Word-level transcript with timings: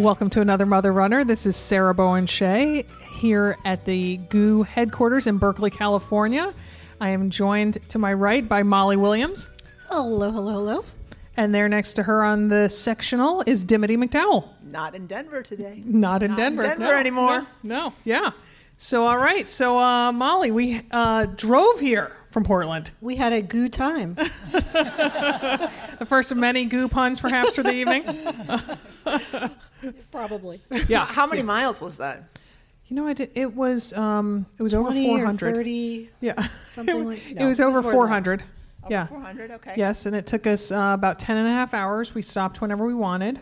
Welcome 0.00 0.30
to 0.30 0.40
another 0.40 0.64
Mother 0.64 0.94
Runner. 0.94 1.24
This 1.24 1.44
is 1.44 1.56
Sarah 1.56 1.92
Bowen 1.94 2.24
Shea 2.24 2.86
here 3.12 3.58
at 3.66 3.84
the 3.84 4.16
GU 4.16 4.62
headquarters 4.62 5.26
in 5.26 5.36
Berkeley, 5.36 5.68
California. 5.70 6.54
I 7.02 7.10
am 7.10 7.28
joined 7.28 7.76
to 7.90 7.98
my 7.98 8.14
right 8.14 8.48
by 8.48 8.62
Molly 8.62 8.96
Williams, 8.96 9.48
Hello, 9.90 10.30
hello, 10.30 10.52
hello. 10.52 10.84
and 11.36 11.54
there 11.54 11.68
next 11.68 11.92
to 11.94 12.02
her 12.04 12.24
on 12.24 12.48
the 12.48 12.68
sectional 12.70 13.42
is 13.46 13.62
Dimity 13.62 13.98
McDowell. 13.98 14.48
Not 14.64 14.94
in 14.94 15.06
Denver 15.06 15.42
today. 15.42 15.82
Not 15.84 16.22
in 16.22 16.30
Not 16.30 16.38
in 16.40 16.44
Denver. 16.56 16.62
Denver 16.62 16.84
No, 16.84 16.96
anymore. 16.98 17.40
No, 17.62 17.76
no, 17.76 17.92
yeah. 18.04 18.30
So, 18.78 19.06
all 19.06 19.18
right. 19.18 19.46
So, 19.46 19.78
uh, 19.78 20.12
Molly, 20.12 20.50
we 20.50 20.80
uh, 20.90 21.26
drove 21.36 21.78
here 21.78 22.10
from 22.30 22.44
Portland. 22.44 22.90
We 23.00 23.16
had 23.16 23.32
a 23.32 23.42
good 23.42 23.72
time. 23.72 24.16
The 26.00 26.06
first 26.06 26.32
of 26.32 26.38
many 26.38 26.64
goo 26.64 26.88
puns, 26.88 27.20
perhaps, 27.20 27.54
for 27.56 27.62
the 27.62 27.74
evening. 27.74 28.04
Probably. 30.10 30.62
Yeah. 30.88 31.04
How 31.04 31.26
many 31.26 31.42
miles 31.42 31.78
was 31.78 31.98
that? 31.98 32.24
You 32.88 32.96
know, 32.96 33.06
I 33.06 33.12
did. 33.12 33.30
It 33.34 33.54
was. 33.54 33.92
Um, 33.92 34.46
it 34.58 34.62
was 34.62 34.72
over 34.72 34.88
20 34.90 35.06
four 35.06 35.26
or 35.26 35.32
30. 35.34 36.08
Yeah. 36.22 36.46
Something 36.70 36.96
it, 36.96 37.06
like- 37.06 37.30
it 37.30 37.36
no, 37.36 37.44
it 37.44 37.48
was 37.48 37.60
over 37.60 37.70
more 37.70 37.82
than 37.82 37.90
that. 37.90 37.94
four 37.96 38.08
hundred. 38.08 38.42
Yeah. 38.88 39.06
400. 39.08 39.50
Okay. 39.50 39.74
Yes, 39.76 40.06
and 40.06 40.16
it 40.16 40.26
took 40.26 40.46
us 40.46 40.72
uh, 40.72 40.92
about 40.94 41.18
10 41.18 41.36
and 41.36 41.46
a 41.46 41.50
half 41.50 41.74
hours. 41.74 42.14
We 42.14 42.22
stopped 42.22 42.62
whenever 42.62 42.86
we 42.86 42.94
wanted. 42.94 43.38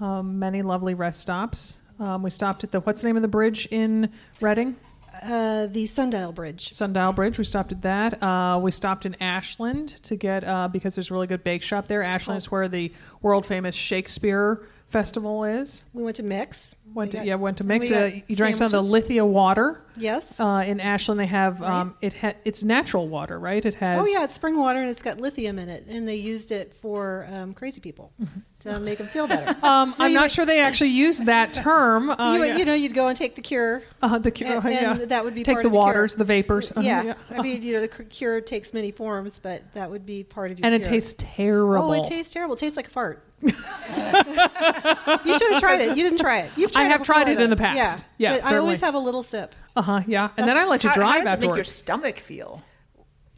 Um, 0.00 0.40
many 0.40 0.62
lovely 0.62 0.94
rest 0.94 1.20
stops. 1.20 1.78
Um, 2.00 2.24
we 2.24 2.30
stopped 2.30 2.64
at 2.64 2.72
the 2.72 2.80
what's 2.80 3.00
the 3.02 3.06
name 3.06 3.14
of 3.14 3.22
the 3.22 3.28
bridge 3.28 3.68
in 3.70 4.10
Redding? 4.40 4.74
Uh, 5.22 5.66
the 5.66 5.86
Sundial 5.86 6.32
Bridge. 6.32 6.72
Sundial 6.72 7.12
Bridge. 7.12 7.38
We 7.38 7.44
stopped 7.44 7.72
at 7.72 7.82
that. 7.82 8.22
Uh, 8.22 8.58
we 8.62 8.70
stopped 8.70 9.04
in 9.06 9.16
Ashland 9.20 10.02
to 10.04 10.16
get 10.16 10.44
uh, 10.44 10.68
because 10.68 10.94
there's 10.94 11.10
a 11.10 11.14
really 11.14 11.26
good 11.26 11.44
bake 11.44 11.62
shop 11.62 11.88
there. 11.88 12.02
Ashland 12.02 12.38
is 12.38 12.50
where 12.50 12.68
the 12.68 12.92
world 13.20 13.44
famous 13.46 13.74
Shakespeare 13.74 14.66
Festival 14.88 15.44
is. 15.44 15.84
We 15.92 16.02
went 16.02 16.16
to 16.16 16.22
Mix. 16.22 16.74
Went 16.94 17.08
We 17.08 17.10
to 17.12 17.16
got- 17.18 17.26
yeah, 17.26 17.34
went 17.36 17.58
to 17.58 17.64
we 17.64 17.68
mix. 17.68 17.90
got 17.90 18.02
Uh, 18.02 18.10
you 18.26 18.36
drank 18.36 18.56
some 18.56 18.66
of 18.66 18.72
the. 18.72 18.82
Lithia 18.82 19.24
water. 19.24 19.82
Yes. 19.96 20.40
Uh, 20.40 20.64
in 20.66 20.80
Ashland, 20.80 21.20
they 21.20 21.26
have 21.26 21.62
um, 21.62 21.94
it. 22.00 22.14
Ha- 22.14 22.32
it's 22.44 22.64
natural 22.64 23.08
water, 23.08 23.38
right? 23.38 23.64
It 23.64 23.74
has. 23.76 24.00
oh, 24.00 24.06
yeah, 24.10 24.24
it's 24.24 24.34
spring 24.34 24.56
water 24.58 24.80
and 24.80 24.88
it's 24.88 25.02
got 25.02 25.20
lithium 25.20 25.58
in 25.58 25.68
it. 25.68 25.86
And 25.88 26.08
they 26.08 26.16
used 26.16 26.52
it 26.52 26.74
for 26.74 27.28
um, 27.30 27.52
crazy 27.54 27.80
people 27.80 28.12
to 28.60 28.78
make 28.80 28.98
them 28.98 29.06
feel 29.08 29.26
better. 29.26 29.54
Um, 29.64 29.90
No, 29.90 29.94
I'm 30.06 30.12
not 30.14 30.22
would- 30.22 30.30
sure 30.32 30.46
they 30.46 30.60
actually 30.60 30.90
used 30.90 31.26
that 31.26 31.52
term. 31.68 32.10
Uh, 32.10 32.32
you, 32.34 32.40
would- 32.40 32.48
yeah. 32.48 32.56
you 32.58 32.64
know, 32.64 32.74
you'd 32.74 32.94
go 32.94 33.08
and 33.08 33.16
take 33.16 33.34
the 33.34 33.42
cure. 33.42 33.82
Uh, 34.02 34.18
the 34.18 34.30
cure, 34.30 34.56
and, 34.56 34.64
uh, 34.64 34.68
yeah. 34.70 34.92
that 35.06 35.24
would 35.24 35.34
be 35.34 35.42
take 35.42 35.58
the 35.58 35.62
the 35.64 35.68
cure. 35.70 35.78
waters, 35.78 36.14
the 36.14 36.24
vapors. 36.24 36.72
Uh, 36.76 36.80
Yeah. 36.80 37.14
I 37.30 37.42
mean, 37.42 37.62
you 37.62 37.74
know, 37.74 37.80
the 37.80 37.88
cure 37.88 38.40
takes 38.40 38.72
many 38.72 38.90
forms, 38.90 39.38
but 39.38 39.62
that 39.74 39.90
would 39.90 40.06
be 40.06 40.24
part 40.24 40.50
of 40.50 40.58
your 40.58 40.66
and 40.66 40.74
it 40.74 40.84
tastes 40.84 41.14
terrible. 41.18 41.90
Oh, 41.90 41.92
it 41.92 42.04
tastes 42.04 42.32
terrible. 42.32 42.54
It 42.54 42.58
tastes 42.58 42.76
like 42.76 42.86
a 42.88 42.90
fart. 42.90 43.24
you 43.42 43.50
should 43.50 45.52
have 45.52 45.60
tried 45.60 45.80
it. 45.80 45.96
You 45.96 46.02
didn't 46.02 46.18
try 46.18 46.40
it. 46.40 46.50
You've 46.56 46.72
I 46.76 46.79
tried 46.82 46.90
have 46.92 47.00
it 47.00 47.04
tried 47.04 47.28
it 47.28 47.40
in 47.40 47.50
the 47.50 47.56
past. 47.56 48.04
Yeah, 48.18 48.32
Yeah, 48.32 48.40
but 48.40 48.52
I 48.52 48.56
always 48.58 48.80
have 48.80 48.94
a 48.94 48.98
little 48.98 49.22
sip. 49.22 49.54
Uh 49.76 49.82
huh. 49.82 50.00
Yeah, 50.06 50.30
and 50.36 50.48
then 50.48 50.56
I 50.56 50.64
let 50.64 50.82
you 50.84 50.90
How- 50.90 50.96
drive 50.96 51.24
how 51.24 51.36
does 51.36 51.44
it 51.44 51.46
make 51.48 51.56
your 51.56 51.64
stomach 51.64 52.18
feel? 52.18 52.62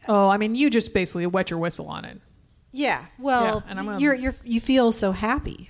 oh, 0.07 0.27
I 0.29 0.37
mean, 0.37 0.55
you 0.55 0.69
just 0.69 0.93
basically 0.93 1.25
wet 1.27 1.49
your 1.49 1.59
whistle 1.59 1.87
on 1.87 2.05
it. 2.05 2.19
Yeah. 2.71 3.05
Well, 3.19 3.63
Yeah, 3.65 3.69
and 3.69 3.79
I'm 3.79 3.85
gonna- 3.85 3.99
you're 3.99 4.13
you're 4.15 4.35
you 4.43 4.59
feel 4.59 4.91
so 4.91 5.11
happy 5.11 5.69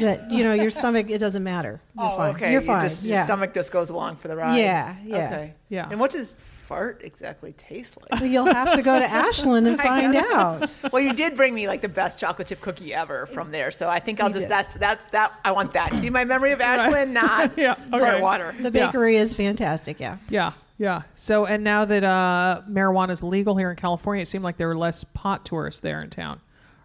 that 0.00 0.30
you 0.30 0.44
know 0.44 0.52
your 0.52 0.70
stomach. 0.70 1.10
It 1.10 1.18
doesn't 1.18 1.42
matter. 1.44 1.80
You're 1.96 2.04
oh, 2.06 2.16
fine. 2.16 2.34
okay. 2.34 2.52
You're 2.52 2.60
You 2.60 2.66
fine. 2.66 2.80
just- 2.80 3.04
yeah. 3.04 3.16
Your 3.18 3.24
stomach 3.26 3.54
just 3.54 3.72
goes 3.72 3.90
along 3.90 4.16
for 4.16 4.28
the 4.28 4.36
ride. 4.36 4.56
Yeah, 4.58 4.96
yeah. 5.04 5.16
Okay. 5.26 5.54
Yeah. 5.68 5.88
And 5.90 6.00
what 6.00 6.10
does 6.10 6.34
fart 6.66 7.00
exactly 7.04 7.52
taste 7.52 7.96
like? 8.00 8.20
Well, 8.20 8.30
You'll 8.30 8.46
have 8.52 8.72
to 8.74 8.82
go 8.82 8.98
to 8.98 9.04
Ashland 9.10 9.66
and 9.66 9.78
find 9.78 10.14
out. 10.16 10.72
well, 10.92 11.02
you 11.02 11.12
did 11.12 11.34
bring 11.36 11.54
me 11.54 11.66
like 11.66 11.80
the 11.82 11.88
best 11.88 12.18
chocolate 12.18 12.48
chip 12.48 12.60
cookie 12.60 12.92
ever 12.94 13.26
from 13.26 13.50
there, 13.50 13.70
so 13.70 13.88
I 13.88 14.00
think 14.00 14.20
I'll 14.20 14.28
You 14.28 14.34
just 14.34 14.44
did. 14.44 14.50
that's 14.50 14.74
that's 14.74 15.04
that. 15.06 15.32
I 15.44 15.52
want 15.52 15.72
that 15.72 15.94
to 15.94 16.00
be 16.00 16.10
my 16.10 16.24
memory 16.24 16.52
of 16.52 16.60
Ashland, 16.60 17.12
not 17.14 17.52
Yeah, 17.58 17.74
okay. 17.92 18.20
water. 18.20 18.54
The 18.58 18.70
Yeah. 18.70 18.86
bakery 18.86 19.16
is 19.16 19.32
fantastic. 19.34 19.98
Yeah. 20.00 20.18
Yeah, 20.30 20.52
yeah. 20.78 21.02
So, 21.14 21.44
and 21.46 21.64
now 21.64 21.84
that 21.86 22.04
uh, 22.04 22.62
marijuana 22.68 23.10
is 23.10 23.22
legal 23.22 23.56
here 23.56 23.70
in 23.70 23.76
California, 23.76 24.22
it 24.22 24.26
seemed 24.26 24.44
like 24.44 24.56
there 24.58 24.68
were 24.68 24.76
less 24.76 25.04
pot 25.04 25.44
tourists 25.44 25.80
there 25.80 26.02
in 26.02 26.10
town, 26.10 26.40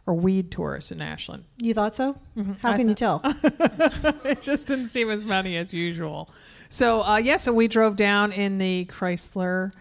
or 0.06 0.14
weed 0.14 0.52
tourists 0.52 0.92
in 0.92 1.02
Ashland. 1.02 1.46
You 1.58 1.74
thought 1.74 1.96
so? 1.96 2.14
How 2.36 2.42
Mm-hmm. 2.42 2.68
I 2.68 2.78
can 2.78 2.90
you 2.90 2.96
tell? 2.96 3.22
it 4.26 4.42
just 4.42 4.68
didn't 4.68 4.90
seem 4.90 5.10
as 5.10 5.24
many 5.24 5.56
as 5.58 5.74
usual. 5.74 6.30
So, 6.70 7.04
uh, 7.04 7.18
yeah. 7.18 7.38
So 7.38 7.54
we 7.54 7.68
drove 7.68 7.96
down 7.96 8.32
in 8.32 8.58
the 8.58 8.86
Chrysler 8.92 9.72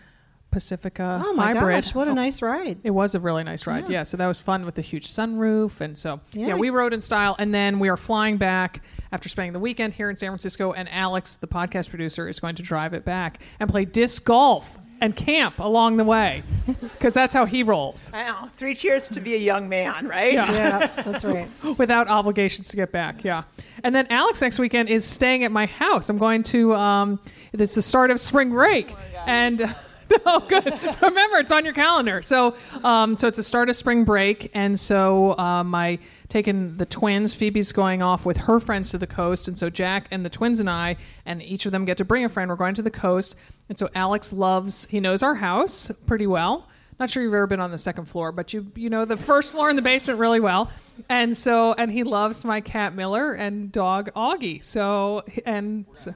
Pacifica 0.50 1.22
oh 1.24 1.32
my 1.32 1.54
hybrid. 1.54 1.76
gosh! 1.76 1.94
What 1.94 2.08
a 2.08 2.14
nice 2.14 2.42
ride. 2.42 2.78
It 2.84 2.90
was 2.90 3.14
a 3.14 3.20
really 3.20 3.42
nice 3.42 3.66
ride. 3.66 3.88
Yeah. 3.88 4.02
So 4.02 4.18
that 4.18 4.26
was 4.26 4.38
fun 4.38 4.66
with 4.66 4.74
the 4.74 4.82
huge 4.82 5.08
sunroof. 5.08 5.80
And 5.80 5.96
so, 5.96 6.20
yeah. 6.34 6.48
Yeah. 6.48 6.54
we 6.56 6.68
rode 6.68 6.92
in 6.92 7.00
style. 7.00 7.34
And 7.38 7.54
then 7.54 7.78
we 7.78 7.88
are 7.88 7.96
flying 7.96 8.36
back 8.36 8.82
after 9.12 9.30
spending 9.30 9.54
the 9.54 9.58
weekend 9.60 9.94
here 9.94 10.10
in 10.10 10.16
San 10.16 10.28
Francisco. 10.30 10.72
And 10.72 10.88
Alex, 10.90 11.36
the 11.36 11.46
podcast 11.48 11.88
producer, 11.88 12.28
is 12.28 12.38
going 12.38 12.54
to 12.56 12.62
drive 12.62 12.92
it 12.92 13.04
back 13.06 13.40
and 13.60 13.68
play 13.70 13.86
disc 13.86 14.24
golf 14.26 14.78
and 15.02 15.14
camp 15.16 15.58
along 15.58 15.96
the 15.98 16.04
way 16.04 16.42
because 16.80 17.12
that's 17.12 17.34
how 17.34 17.44
he 17.44 17.62
rolls 17.62 18.10
I 18.14 18.22
know. 18.24 18.48
Three 18.56 18.74
cheers 18.74 19.08
to 19.08 19.20
be 19.20 19.34
a 19.34 19.38
young 19.38 19.68
man, 19.68 20.06
right? 20.06 20.34
Yeah. 20.34 20.52
Yeah, 20.52 20.86
that's 21.02 21.24
right. 21.24 21.48
without 21.78 22.08
obligations 22.08 22.68
to 22.68 22.76
get 22.76 22.92
back. 22.92 23.24
Yeah. 23.24 23.42
And 23.84 23.94
then 23.94 24.06
Alex 24.10 24.40
next 24.40 24.58
weekend 24.60 24.88
is 24.88 25.04
staying 25.04 25.42
at 25.44 25.50
my 25.52 25.66
house. 25.66 26.08
I'm 26.08 26.18
going 26.18 26.44
to, 26.44 26.74
um, 26.74 27.18
it's 27.52 27.74
the 27.74 27.82
start 27.82 28.10
of 28.10 28.18
spring 28.20 28.50
break. 28.50 28.94
and. 29.26 29.74
Oh, 30.26 30.40
good. 30.40 30.66
Remember, 31.00 31.38
it's 31.38 31.52
on 31.52 31.64
your 31.64 31.72
calendar. 31.72 32.20
So, 32.20 32.54
um, 32.84 33.16
so 33.16 33.28
it's 33.28 33.38
the 33.38 33.42
start 33.42 33.70
of 33.70 33.76
spring 33.76 34.04
break, 34.04 34.50
and 34.52 34.78
so 34.78 35.34
um, 35.38 35.74
I 35.74 35.98
taken 36.28 36.76
the 36.76 36.84
twins. 36.84 37.34
Phoebe's 37.34 37.72
going 37.72 38.02
off 38.02 38.26
with 38.26 38.36
her 38.36 38.60
friends 38.60 38.90
to 38.90 38.98
the 38.98 39.06
coast, 39.06 39.48
and 39.48 39.56
so 39.56 39.70
Jack 39.70 40.08
and 40.10 40.22
the 40.22 40.28
twins 40.28 40.60
and 40.60 40.68
I, 40.68 40.98
and 41.24 41.42
each 41.42 41.64
of 41.64 41.72
them 41.72 41.86
get 41.86 41.96
to 41.96 42.04
bring 42.04 42.26
a 42.26 42.28
friend. 42.28 42.50
We're 42.50 42.56
going 42.56 42.74
to 42.74 42.82
the 42.82 42.90
coast, 42.90 43.36
and 43.72 43.78
so 43.78 43.88
Alex 43.94 44.34
loves. 44.34 44.86
He 44.90 45.00
knows 45.00 45.22
our 45.22 45.34
house 45.34 45.90
pretty 46.04 46.26
well. 46.26 46.68
Not 47.00 47.08
sure 47.08 47.22
you've 47.22 47.32
ever 47.32 47.46
been 47.46 47.58
on 47.58 47.70
the 47.70 47.78
second 47.78 48.04
floor, 48.04 48.30
but 48.30 48.52
you 48.52 48.70
you 48.74 48.90
know 48.90 49.06
the 49.06 49.16
first 49.16 49.50
floor 49.50 49.70
and 49.70 49.78
the 49.78 49.82
basement 49.82 50.20
really 50.20 50.40
well. 50.40 50.70
And 51.08 51.34
so 51.34 51.72
and 51.72 51.90
he 51.90 52.04
loves 52.04 52.44
my 52.44 52.60
cat 52.60 52.94
Miller 52.94 53.32
and 53.32 53.72
dog 53.72 54.10
Augie. 54.14 54.62
So 54.62 55.24
and 55.46 55.86
so, 55.94 56.14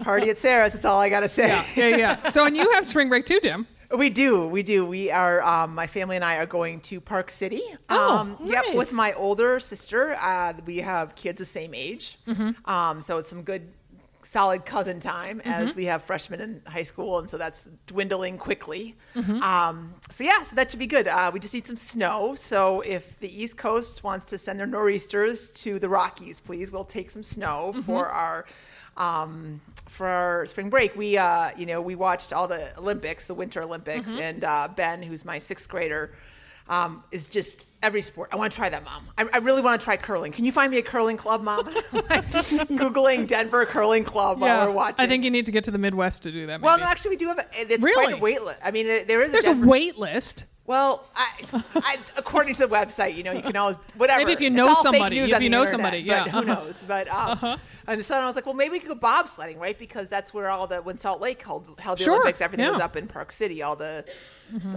Party 0.00 0.30
at 0.30 0.38
Sarah's. 0.38 0.72
That's 0.72 0.84
all 0.84 1.00
I 1.00 1.08
got 1.08 1.20
to 1.20 1.28
say. 1.28 1.48
yeah 1.74 1.96
yeah. 1.96 2.28
So 2.28 2.44
and 2.44 2.56
you 2.56 2.70
have 2.70 2.86
spring 2.86 3.08
break 3.08 3.26
too, 3.26 3.40
Dim. 3.40 3.66
We 3.96 4.10
do, 4.10 4.46
we 4.48 4.62
do. 4.62 4.84
We 4.86 5.10
are. 5.10 5.42
Um, 5.42 5.74
my 5.74 5.86
family 5.86 6.16
and 6.16 6.24
I 6.24 6.36
are 6.36 6.46
going 6.46 6.80
to 6.80 7.00
Park 7.00 7.30
City. 7.30 7.62
Oh, 7.88 8.18
um, 8.18 8.36
Yep, 8.44 8.74
with 8.74 8.92
my 8.92 9.12
older 9.12 9.60
sister. 9.60 10.16
Uh, 10.20 10.54
we 10.64 10.78
have 10.78 11.14
kids 11.14 11.38
the 11.38 11.44
same 11.44 11.74
age, 11.74 12.18
Mm-hmm. 12.26 12.68
um, 12.70 13.00
so 13.02 13.18
it's 13.18 13.28
some 13.28 13.42
good, 13.42 13.62
solid 14.28 14.64
cousin 14.66 15.00
time 15.00 15.40
as 15.44 15.70
Mm-hmm. 15.70 15.78
we 15.78 15.84
have 15.86 16.02
freshmen 16.02 16.40
in 16.40 16.60
high 16.66 16.82
school, 16.82 17.18
and 17.18 17.30
so 17.30 17.38
that's 17.38 17.68
dwindling 17.86 18.38
quickly. 18.38 18.94
Mm-hmm. 19.14 19.42
Um, 19.42 19.94
so 20.10 20.24
yeah, 20.24 20.42
so 20.42 20.56
that 20.56 20.70
should 20.70 20.80
be 20.80 20.86
good. 20.86 21.08
Uh, 21.08 21.30
we 21.32 21.40
just 21.40 21.54
need 21.54 21.66
some 21.66 21.76
snow. 21.76 22.34
So 22.34 22.80
if 22.80 23.18
the 23.20 23.42
East 23.42 23.56
Coast 23.56 24.04
wants 24.04 24.26
to 24.26 24.38
send 24.38 24.58
their 24.60 24.66
nor'easters 24.66 25.48
to 25.62 25.78
the 25.78 25.88
Rockies, 25.88 26.40
please, 26.40 26.70
we'll 26.72 26.84
take 26.84 27.10
some 27.10 27.22
snow 27.22 27.72
Mm-hmm. 27.74 27.82
for 27.82 28.06
our 28.08 28.46
um, 28.96 29.60
for 29.88 30.06
our 30.06 30.46
spring 30.46 30.70
break, 30.70 30.96
we 30.96 31.16
uh, 31.18 31.50
you 31.56 31.66
know 31.66 31.80
we 31.80 31.94
watched 31.94 32.32
all 32.32 32.48
the 32.48 32.76
Olympics, 32.78 33.26
the 33.26 33.34
Winter 33.34 33.62
Olympics, 33.62 34.08
Mm-hmm. 34.08 34.18
and 34.20 34.44
uh, 34.44 34.68
Ben, 34.74 35.02
who's 35.02 35.24
my 35.24 35.38
sixth 35.38 35.68
grader, 35.68 36.14
um, 36.68 37.02
is 37.12 37.28
just 37.28 37.68
every 37.82 38.02
sport. 38.02 38.30
I 38.32 38.36
want 38.36 38.52
to 38.52 38.56
try 38.56 38.68
that, 38.68 38.84
mom. 38.84 39.06
I, 39.16 39.26
I 39.32 39.38
really 39.38 39.62
want 39.62 39.80
to 39.80 39.84
try 39.84 39.96
curling. 39.96 40.32
Can 40.32 40.44
you 40.44 40.52
find 40.52 40.70
me 40.70 40.78
a 40.78 40.82
curling 40.82 41.16
club, 41.16 41.42
mom? 41.42 41.66
Googling 42.76 43.26
Denver 43.26 43.64
curling 43.66 44.04
club 44.04 44.40
while 44.40 44.66
we're 44.66 44.72
watching. 44.72 44.96
I 44.98 45.06
think 45.06 45.24
you 45.24 45.30
need 45.30 45.46
to 45.46 45.52
get 45.52 45.64
to 45.64 45.70
the 45.70 45.78
Midwest 45.78 46.22
to 46.24 46.32
do 46.32 46.46
that. 46.46 46.60
Well, 46.60 46.78
no, 46.78 46.84
actually, 46.84 47.10
we 47.10 47.16
do 47.16 47.28
have. 47.28 47.38
A, 47.38 47.46
it's 47.54 47.82
Really? 47.84 48.04
quite 48.04 48.18
a 48.18 48.22
wait 48.22 48.42
list. 48.42 48.60
I 48.62 48.70
mean, 48.70 48.86
there- 48.86 49.22
is. 49.22 49.32
there's 49.32 49.46
a 49.46 49.52
a 49.52 49.66
wait 49.66 49.98
list. 49.98 50.46
Well, 50.66 51.06
I, 51.14 51.28
I, 51.76 51.96
according 52.16 52.54
to 52.54 52.66
the 52.66 52.74
website, 52.74 53.14
you 53.14 53.22
know, 53.22 53.30
you 53.30 53.42
can 53.42 53.54
always 53.54 53.76
whatever. 53.96 54.18
Maybe 54.18 54.32
if 54.32 54.40
you 54.40 54.50
know 54.50 54.74
somebody, 54.74 55.20
if 55.20 55.40
you 55.40 55.48
know 55.48 55.60
internet, 55.62 55.68
somebody, 55.68 55.98
yeah. 56.00 56.24
Uh-huh. 56.24 56.40
who 56.40 56.46
knows? 56.46 56.84
But 56.86 57.06
um, 57.08 57.60
and 57.86 58.04
so 58.04 58.16
I 58.16 58.26
was 58.26 58.34
like, 58.34 58.46
well, 58.46 58.54
maybe 58.54 58.72
we 58.72 58.78
could 58.80 58.88
go 58.88 58.94
bobsledding, 58.94 59.58
right? 59.58 59.78
Because 59.78 60.08
that's 60.08 60.34
where 60.34 60.48
all 60.48 60.66
the 60.66 60.78
when 60.82 60.98
Salt 60.98 61.20
Lake 61.20 61.42
held 61.42 61.78
held 61.78 61.98
the 61.98 62.04
Sure, 62.04 62.14
Olympics, 62.14 62.40
everything 62.40 62.66
was 62.66 62.72
yeah. 62.74 62.78
Mm-hmm. 62.78 62.84
up 62.84 62.96
in 62.96 63.06
Park 63.06 63.32
City, 63.32 63.62
all 63.62 63.76
the 63.76 64.04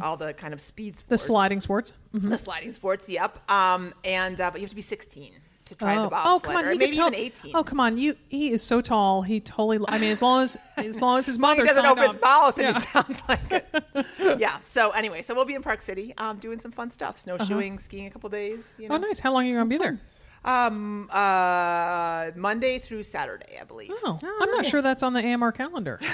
all 0.02 0.18
the 0.18 0.34
kind 0.34 0.54
of 0.54 0.62
speed 0.62 0.98
sports, 0.98 1.10
The 1.10 1.28
sliding 1.28 1.62
sports. 1.62 1.94
the 2.14 2.38
sliding 2.38 2.74
sports. 2.74 3.08
Yep. 3.10 3.50
Um, 3.52 3.94
and 4.04 4.40
uh, 4.40 4.52
but 4.52 4.60
you 4.62 4.66
have 4.66 4.72
to 4.72 4.76
be 4.76 4.82
16 4.82 5.34
to 5.66 5.76
try 5.76 5.98
oh. 5.98 6.04
the 6.04 6.10
bobsled, 6.10 6.36
oh, 6.36 6.40
come 6.40 6.56
on, 6.58 6.66
or 6.66 6.72
you 6.72 6.80
maybe 6.80 6.94
tell. 6.94 7.08
even 7.08 7.20
18. 7.20 7.52
Oh, 7.56 7.64
come 7.64 7.80
on, 7.80 7.98
you. 7.98 8.16
He 8.28 8.52
is 8.52 8.62
so 8.64 8.82
tall. 8.82 9.22
He 9.22 9.40
totally. 9.40 9.80
I 9.88 10.00
mean, 10.00 10.12
as 10.12 10.22
long 10.22 10.42
as 10.44 10.58
as 10.78 11.02
long 11.02 11.20
as 11.20 11.26
his 11.28 11.36
He 11.38 11.42
mother 11.42 11.64
doesn't 11.64 11.86
open 11.86 12.04
his 12.08 12.22
mouth 12.22 12.58
and 12.58 12.68
Yeah. 12.68 12.74
he 12.74 12.80
sounds 12.80 13.22
like 13.30 13.52
it. 13.52 14.40
yeah. 14.40 14.58
So 14.64 14.92
anyway, 14.92 15.22
so 15.22 15.34
we'll 15.36 15.46
be 15.46 15.56
in 15.56 15.62
Park 15.62 15.82
City, 15.82 16.14
um, 16.18 16.38
doing 16.40 16.60
some 16.60 16.72
fun 16.72 16.90
stuff, 16.90 17.18
snowshoeing, 17.20 17.78
skiing 17.80 18.08
a 18.08 18.10
couple 18.10 18.30
days. 18.30 18.74
You 18.78 18.90
know. 18.90 18.96
Uh-huh. 18.96 19.04
Oh, 19.06 19.08
nice. 19.08 19.20
How 19.20 19.32
long 19.32 19.44
are 19.46 19.48
you 19.48 19.56
going 19.56 19.70
to 19.70 19.78
be 19.78 19.82
there? 19.84 20.00
Um, 20.46 21.10
uh, 21.12 22.32
Monday 22.36 22.80
through 22.80 23.04
Saturday, 23.04 23.58
I 23.60 23.66
believe. 23.66 23.92
Oh, 24.04 24.18
I'm 24.24 24.52
not 24.52 24.66
sure 24.66 24.82
that's 24.82 25.04
on 25.04 25.14
the 25.14 25.22
AMR 25.26 25.52
calendar. 25.52 26.00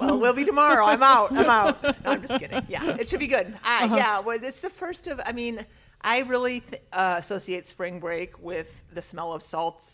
Well, 0.00 0.14
it 0.14 0.20
will 0.20 0.32
be 0.32 0.44
tomorrow. 0.44 0.84
I'm 0.86 1.02
out. 1.02 1.30
I'm 1.32 1.48
out. 1.50 1.82
No, 1.82 1.92
I'm 2.04 2.20
just 2.26 2.38
kidding. 2.38 2.64
Yeah, 2.68 2.96
it 2.96 3.08
should 3.08 3.20
be 3.20 3.26
good. 3.26 3.48
Uh, 3.64 3.78
Uh-huh. 3.82 3.96
Yeah, 3.96 4.20
well, 4.20 4.38
it's 4.42 4.60
the 4.60 4.70
first 4.70 5.06
of. 5.06 5.20
I 5.24 5.32
mean, 5.32 5.64
I 6.00 6.20
really 6.20 6.60
th- 6.60 6.82
uh, 6.92 7.16
associate 7.18 7.66
spring 7.66 8.00
break 8.00 8.38
with 8.42 8.80
the 8.92 9.02
smell 9.02 9.32
of 9.32 9.42
salt, 9.42 9.84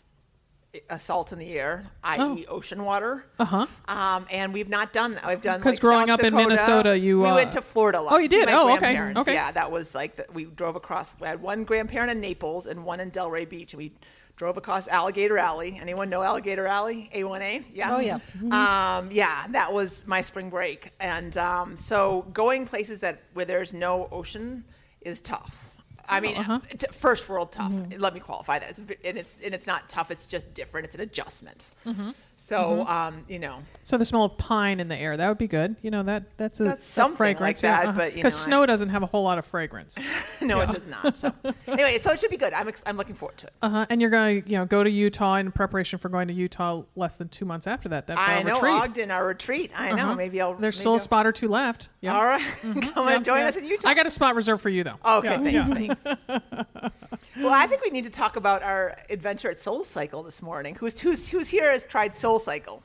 uh, 0.89 0.97
salt 0.97 1.31
in 1.31 1.39
the 1.39 1.51
air, 1.53 1.85
i.e., 2.03 2.45
ocean 2.47 2.83
water. 2.83 3.25
Oh. 3.39 3.43
Uh-huh. 3.43 3.67
Um, 3.87 4.25
and 4.31 4.53
we've 4.53 4.69
not 4.69 4.93
done 4.93 5.13
that. 5.15 5.25
We've 5.27 5.41
done 5.41 5.61
'Cause 5.61 5.73
like, 5.75 5.79
growing 5.81 6.07
South 6.07 6.19
up 6.19 6.25
in 6.25 6.33
Minnesota, 6.35 6.97
you, 6.97 7.21
we 7.21 7.27
uh, 7.29 7.35
went 7.35 7.51
to 7.53 7.61
Florida. 7.61 7.99
a 7.99 8.01
lot 8.01 8.13
Oh, 8.13 8.17
you 8.17 8.27
did? 8.27 8.47
my 8.47 8.53
Oh, 8.53 8.75
okay. 8.75 9.13
Okay. 9.15 9.33
Yeah, 9.33 9.51
that 9.51 9.71
was 9.71 9.95
like 9.95 10.15
the, 10.17 10.25
we 10.33 10.45
drove 10.45 10.75
across. 10.75 11.15
We 11.19 11.27
had 11.27 11.41
one 11.41 11.63
grandparent 11.63 12.11
in 12.11 12.19
Naples 12.19 12.67
and 12.67 12.83
one 12.85 12.99
in 12.99 13.11
Delray 13.11 13.47
Beach, 13.47 13.73
and 13.73 13.77
we 13.81 13.93
drove 14.35 14.57
across 14.57 14.87
Alligator 14.87 15.37
Alley. 15.37 15.79
Anyone 15.81 16.09
know 16.09 16.21
Alligator 16.21 16.67
Alley? 16.67 17.09
A1A? 17.13 17.63
Yeah. 17.73 17.95
Oh, 17.95 17.99
yeah. 17.99 18.19
Um, 18.51 19.09
yeah, 19.11 19.47
that 19.49 19.73
was 19.73 20.05
my 20.05 20.21
spring 20.21 20.49
break, 20.49 20.91
and 20.99 21.35
um, 21.37 21.75
so 21.77 22.21
going 22.33 22.65
places 22.65 22.99
that 22.99 23.23
where 23.33 23.45
there's 23.45 23.73
no 23.73 24.07
ocean 24.11 24.63
is 25.01 25.21
tough. 25.21 25.66
I 26.09 26.19
mean, 26.19 26.37
uh-huh. 26.37 26.59
t- 26.77 26.87
first 26.91 27.27
world 27.29 27.51
tough. 27.51 27.71
Mm-hmm. 27.71 27.99
Let 27.99 28.13
me 28.13 28.19
qualify 28.19 28.59
that. 28.59 28.69
It's, 28.71 28.79
and 28.79 29.17
it's 29.17 29.35
and 29.43 29.53
it's 29.53 29.67
not 29.67 29.89
tough. 29.89 30.09
It's 30.11 30.25
just 30.27 30.53
different. 30.53 30.85
It's 30.85 30.95
an 30.95 31.01
adjustment. 31.01 31.73
Mm-hmm. 31.85 32.11
So, 32.39 32.85
um, 32.87 33.25
you 33.27 33.39
know, 33.39 33.57
So 33.81 33.97
the 33.97 34.05
smell 34.05 34.23
of 34.23 34.37
pine 34.37 34.79
in 34.79 34.87
the 34.87 34.95
air, 34.95 35.17
that 35.17 35.27
would 35.27 35.39
be 35.39 35.47
good. 35.47 35.75
You 35.81 35.91
know, 35.91 36.03
that 36.03 36.23
that's 36.37 36.59
a 36.61 36.65
That's 36.65 36.87
a 36.87 36.91
something 36.91 37.17
fragrance. 37.17 37.61
like 37.63 37.73
that, 37.85 37.95
but, 37.95 38.11
you 38.11 38.17
Because 38.17 38.35
know, 38.35 38.37
I- 38.55 38.59
snow 38.59 38.65
doesn't 38.67 38.89
have 38.89 39.03
a 39.03 39.07
whole 39.07 39.23
lot 39.23 39.37
of 39.37 39.45
fragrance. 39.45 39.97
no, 40.41 40.61
it 40.61 40.69
does 40.69 40.87
not. 40.87 41.17
So, 41.17 41.33
anyway, 41.67 41.97
so 41.97 42.11
it 42.11 42.19
should 42.21 42.29
be 42.29 42.37
good. 42.37 42.53
I'm 42.53 42.67
ex- 42.69 42.83
I'm 42.85 42.95
looking 42.95 43.15
forward 43.15 43.37
to 43.39 43.47
it. 43.47 43.53
Uh-huh. 43.63 43.85
And 43.89 43.99
you're 43.99 44.11
going 44.11 44.43
to, 44.43 44.49
you 44.49 44.57
know, 44.57 44.65
go 44.65 44.83
to 44.83 44.89
Utah 44.89 45.35
in 45.35 45.51
preparation 45.51 45.99
for 45.99 46.09
going 46.09 46.27
to 46.29 46.33
Utah 46.33 46.83
less 46.95 47.17
than 47.17 47.27
two 47.27 47.43
months 47.43 47.65
after 47.67 47.89
that. 47.89 48.07
That 48.07 48.17
I 48.19 48.43
know 48.43 48.53
retreat. 48.53 48.73
Ogden, 48.73 49.11
our 49.11 49.27
retreat. 49.27 49.71
I 49.75 49.91
know. 49.93 50.03
Uh-huh. 50.03 50.15
Maybe 50.15 50.39
I'll. 50.39 50.53
There's 50.53 50.75
maybe 50.75 50.81
still 50.81 50.95
a 50.95 50.99
spot 50.99 51.25
or 51.27 51.31
two 51.33 51.47
left. 51.49 51.89
Yeah. 52.01 52.15
All 52.15 52.23
right. 52.23 52.45
Come 52.93 53.07
and 53.09 53.25
join 53.25 53.39
Yeah. 53.39 53.47
us 53.47 53.57
in 53.57 53.65
Utah. 53.65 53.89
I 53.89 53.93
got 53.95 54.05
a 54.05 54.11
spot 54.11 54.35
reserved 54.35 54.61
for 54.61 54.69
you, 54.69 54.83
though. 54.85 54.95
Okay, 55.03 55.27
Yeah, 55.29 55.37
thanks. 55.37 55.53
yeah. 55.53 55.65
thanks. 55.65 55.96
well, 56.05 57.53
I 57.53 57.67
think 57.67 57.83
we 57.83 57.89
need 57.89 58.03
to 58.05 58.09
talk 58.09 58.35
about 58.35 58.63
our 58.63 58.95
adventure 59.09 59.49
at 59.49 59.59
Soul 59.59 59.83
Cycle 59.83 60.23
this 60.23 60.41
morning. 60.41 60.75
Who's 60.75 60.99
who's 60.99 61.27
who's 61.29 61.49
here 61.49 61.71
has 61.71 61.83
tried 61.83 62.15
Soul 62.15 62.39
Cycle? 62.39 62.83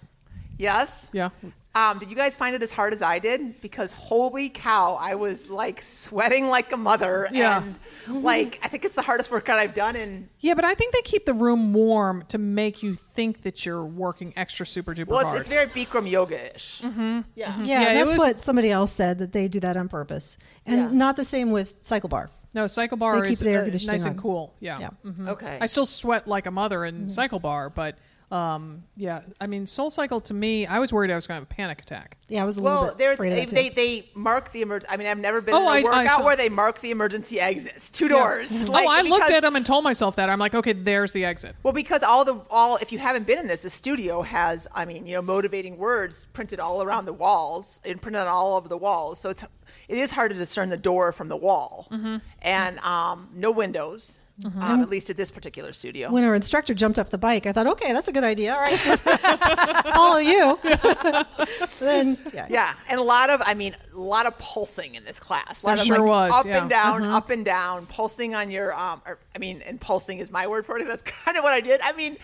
Yes. 0.58 1.08
Yeah. 1.12 1.30
Um, 1.74 1.98
did 1.98 2.10
you 2.10 2.16
guys 2.16 2.36
find 2.36 2.54
it 2.54 2.62
as 2.62 2.70
hard 2.70 2.92
as 2.92 3.00
I 3.00 3.18
did? 3.18 3.62
Because 3.62 3.92
holy 3.92 4.50
cow, 4.50 4.98
I 5.00 5.14
was 5.14 5.48
like 5.48 5.80
sweating 5.80 6.48
like 6.48 6.70
a 6.72 6.76
mother. 6.76 7.26
Yeah. 7.32 7.62
And 8.06 8.22
like 8.22 8.60
I 8.62 8.68
think 8.68 8.84
it's 8.84 8.94
the 8.94 9.00
hardest 9.02 9.30
workout 9.30 9.58
I've 9.58 9.72
done 9.72 9.96
in 9.96 10.28
Yeah, 10.40 10.52
but 10.52 10.66
I 10.66 10.74
think 10.74 10.92
they 10.92 11.00
keep 11.00 11.24
the 11.24 11.32
room 11.32 11.72
warm 11.72 12.24
to 12.28 12.36
make 12.36 12.82
you 12.82 12.94
think 12.94 13.40
that 13.42 13.64
you're 13.64 13.84
working 13.86 14.34
extra 14.36 14.66
super 14.66 14.92
duper 14.94 14.98
hard. 14.98 15.08
well, 15.08 15.18
it's, 15.20 15.28
hard. 15.28 15.38
it's 15.40 15.48
very 15.48 15.66
Bikram 15.68 16.08
yoga-ish. 16.10 16.82
Mm-hmm. 16.84 17.20
Yeah. 17.36 17.56
Yeah, 17.60 17.64
Yeah, 17.82 17.94
that's 17.94 18.12
was- 18.12 18.18
what 18.18 18.38
somebody 18.38 18.70
else 18.70 18.92
said 18.92 19.18
that 19.20 19.32
they 19.32 19.48
do 19.48 19.58
that 19.60 19.78
on 19.78 19.88
purpose, 19.88 20.36
and 20.66 20.76
Yeah. 20.78 20.88
not 20.92 21.16
the 21.16 21.24
same 21.24 21.52
with 21.52 21.76
Cycle 21.80 22.10
Bar. 22.10 22.28
No, 22.54 22.66
cycle 22.66 22.96
bar 22.96 23.20
They 23.20 23.28
keep 23.28 23.32
is 23.32 23.38
the 23.40 23.50
air 23.50 23.60
uh, 23.60 23.64
conditioning 23.64 23.92
nice 23.94 24.04
and 24.04 24.16
on. 24.16 24.22
cool. 24.22 24.54
Yeah. 24.60 24.78
Yeah. 24.80 24.90
Mhm. 25.04 25.28
Okay. 25.30 25.58
I 25.60 25.66
still 25.66 25.86
sweat 25.86 26.26
like 26.28 26.46
a 26.46 26.50
mother 26.50 26.84
in 26.84 27.08
cycle 27.08 27.40
bar, 27.40 27.70
but 27.70 27.96
um, 28.32 28.82
yeah, 28.96 29.20
I 29.40 29.46
mean, 29.46 29.66
Soul 29.66 29.90
Cycle 29.90 30.20
to 30.22 30.32
me, 30.32 30.66
I 30.66 30.78
was 30.78 30.90
worried 30.90 31.10
I 31.10 31.14
was 31.16 31.26
going 31.26 31.36
to 31.36 31.40
have 31.40 31.50
a 31.50 31.54
panic 31.54 31.82
attack. 31.82 32.16
Yeah, 32.28 32.42
I 32.42 32.46
was 32.46 32.56
a 32.56 32.62
little 32.62 32.78
Well, 32.80 32.88
bit 32.88 32.98
there's, 32.98 33.14
afraid 33.14 33.28
of 33.28 33.36
they, 33.36 33.44
too. 33.44 33.54
they 33.54 33.68
they 33.68 34.08
mark 34.14 34.50
the 34.52 34.62
emergency. 34.62 34.88
I 34.90 34.96
mean, 34.96 35.06
I've 35.06 35.18
never 35.18 35.42
been 35.42 35.54
Oh, 35.54 35.58
in 35.58 35.64
a 35.66 35.68
I- 35.70 35.76
I 35.76 35.82
workout 35.82 36.18
saw- 36.20 36.24
where 36.24 36.34
they 36.34 36.48
mark 36.48 36.80
the 36.80 36.90
emergency 36.90 37.38
exits, 37.38 37.90
two 37.90 38.08
doors. 38.08 38.50
oh, 38.62 38.64
Like, 38.70 38.88
I 38.88 39.02
looked 39.02 39.30
at 39.30 39.42
them 39.42 39.54
and 39.54 39.66
told 39.66 39.84
myself 39.84 40.16
that. 40.16 40.30
I'm 40.30 40.38
like, 40.38 40.54
okay, 40.54 40.72
there's 40.72 41.12
the 41.12 41.26
exit. 41.26 41.54
Well, 41.62 41.74
because 41.74 42.02
all 42.02 42.24
the 42.24 42.40
all, 42.50 42.78
if 42.78 42.90
you 42.90 42.98
haven't 42.98 43.26
been 43.26 43.38
in 43.38 43.46
this, 43.48 43.60
the 43.60 43.68
studio 43.70 44.22
has, 44.22 44.66
I 44.74 44.86
mean, 44.86 45.06
you 45.06 45.12
know, 45.12 45.20
motivating 45.22 45.76
words 45.76 46.26
printed 46.32 46.58
all 46.58 46.82
around 46.82 47.04
the 47.04 47.12
walls 47.12 47.82
and 47.84 48.00
printed 48.00 48.22
on 48.22 48.28
all 48.28 48.56
over 48.56 48.66
the 48.66 48.78
walls. 48.78 49.20
So 49.20 49.28
it's 49.28 49.44
it 49.88 49.98
is 49.98 50.10
hard 50.10 50.30
to 50.32 50.38
discern 50.38 50.70
the 50.70 50.78
door 50.78 51.12
from 51.12 51.28
the 51.28 51.36
wall, 51.36 51.86
Mm-hmm. 51.92 52.16
and 52.40 52.78
um, 52.78 53.28
no 53.34 53.50
windows, 53.50 54.21
um, 54.44 54.80
at 54.82 54.88
least 54.90 55.10
at 55.10 55.16
this 55.16 55.30
particular 55.30 55.72
studio. 55.72 56.10
when 56.10 56.24
our 56.24 56.34
instructor 56.34 56.74
jumped 56.74 56.98
off 56.98 57.10
the 57.10 57.18
bike, 57.18 57.46
I 57.46 57.52
thought, 57.52 57.66
okay, 57.66 57.92
that's 57.92 58.08
a 58.08 58.12
good 58.12 58.24
idea. 58.24 58.54
All 58.54 58.60
right, 58.60 58.78
follow 59.94 60.18
you. 60.18 60.58
then 61.80 62.18
yeah, 62.32 62.46
yeah, 62.50 62.74
and 62.88 62.98
a 62.98 63.02
lot 63.02 63.30
of, 63.30 63.42
I 63.44 63.54
mean, 63.54 63.74
a 63.94 63.98
lot 63.98 64.26
of 64.26 64.36
pulsing 64.38 64.94
in 64.94 65.04
this 65.04 65.18
class. 65.18 65.62
A 65.62 65.66
lot 65.66 65.74
There 65.76 65.82
of 65.82 65.86
sure 65.86 65.98
like, 65.98 66.08
was, 66.08 66.32
up 66.32 66.46
yeah. 66.46 66.60
and 66.60 66.70
down, 66.70 67.02
Mhm. 67.04 67.10
up 67.10 67.30
and 67.30 67.44
down, 67.44 67.86
pulsing 67.86 68.34
on 68.34 68.50
your, 68.50 68.74
um, 68.78 69.02
or, 69.06 69.18
I 69.34 69.38
mean, 69.38 69.62
and 69.66 69.80
pulsing 69.80 70.18
is 70.18 70.30
my 70.30 70.46
word 70.46 70.66
for 70.66 70.78
it. 70.78 70.86
That's 70.86 71.02
kind 71.24 71.36
of 71.36 71.44
what 71.44 71.52
I 71.52 71.60
did. 71.60 71.80
I 71.82 71.92
mean, 71.92 72.16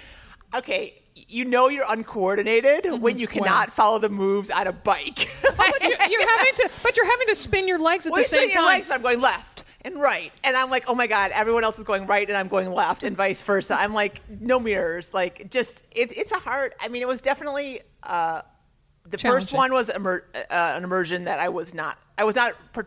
okay, 0.57 0.95
you 1.29 1.45
know 1.45 1.69
you're 1.69 1.85
uncoordinated 1.89 3.01
when 3.03 3.19
you 3.19 3.27
Mm-hmm. 3.29 3.41
Well. 3.41 3.49
cannot 3.49 3.73
follow 3.73 3.99
the 3.99 4.09
moves 4.09 4.51
on 4.51 4.67
a 4.67 4.73
bike. 4.73 5.29
But 5.57 5.83
you're, 5.83 6.09
you're 6.09 6.29
having 6.39 6.55
to, 6.57 6.71
but 6.83 6.97
you're 6.97 7.11
having 7.11 7.27
to 7.29 7.35
spin 7.35 7.67
your 7.69 7.79
legs 7.79 8.07
at 8.07 8.13
Well, 8.13 8.19
the 8.23 8.23
you're 8.23 8.29
same 8.29 8.49
your 8.51 8.59
time. 8.63 8.67
legs, 8.67 8.91
I'm 8.91 9.03
going 9.03 9.21
left 9.21 9.65
and 9.93 10.01
right, 10.01 10.33
and 10.45 10.57
I'm 10.57 10.71
like, 10.71 10.85
oh 10.89 10.95
my 10.95 11.07
god, 11.07 11.31
everyone 11.33 11.65
else 11.65 11.79
is 11.79 11.85
going 11.85 12.07
right, 12.07 12.29
and 12.29 12.37
I'm 12.37 12.49
going 12.49 12.71
left, 12.73 13.03
and 13.03 13.17
vice 13.17 13.43
versa. 13.43 13.75
I'm 13.79 13.95
like, 13.95 14.21
no 14.41 14.61
mirrors, 14.61 15.13
like 15.15 15.51
just 15.51 15.85
it, 15.93 16.17
it's 16.17 16.33
a 16.33 16.39
hard. 16.39 16.75
I 16.81 16.89
mean, 16.89 17.03
it 17.03 17.09
was 17.09 17.21
definitely 17.21 17.81
uh, 18.03 18.43
the 19.09 19.19
first 19.19 19.53
one 19.53 19.73
was 19.73 19.89
immer- 19.89 20.25
uh, 20.35 20.75
an 20.77 20.85
immersion 20.85 21.25
that 21.25 21.39
I 21.41 21.49
was 21.49 21.75
not. 21.75 21.99
I 22.17 22.25
was 22.25 22.37
not. 22.37 22.55
Per- 22.73 22.87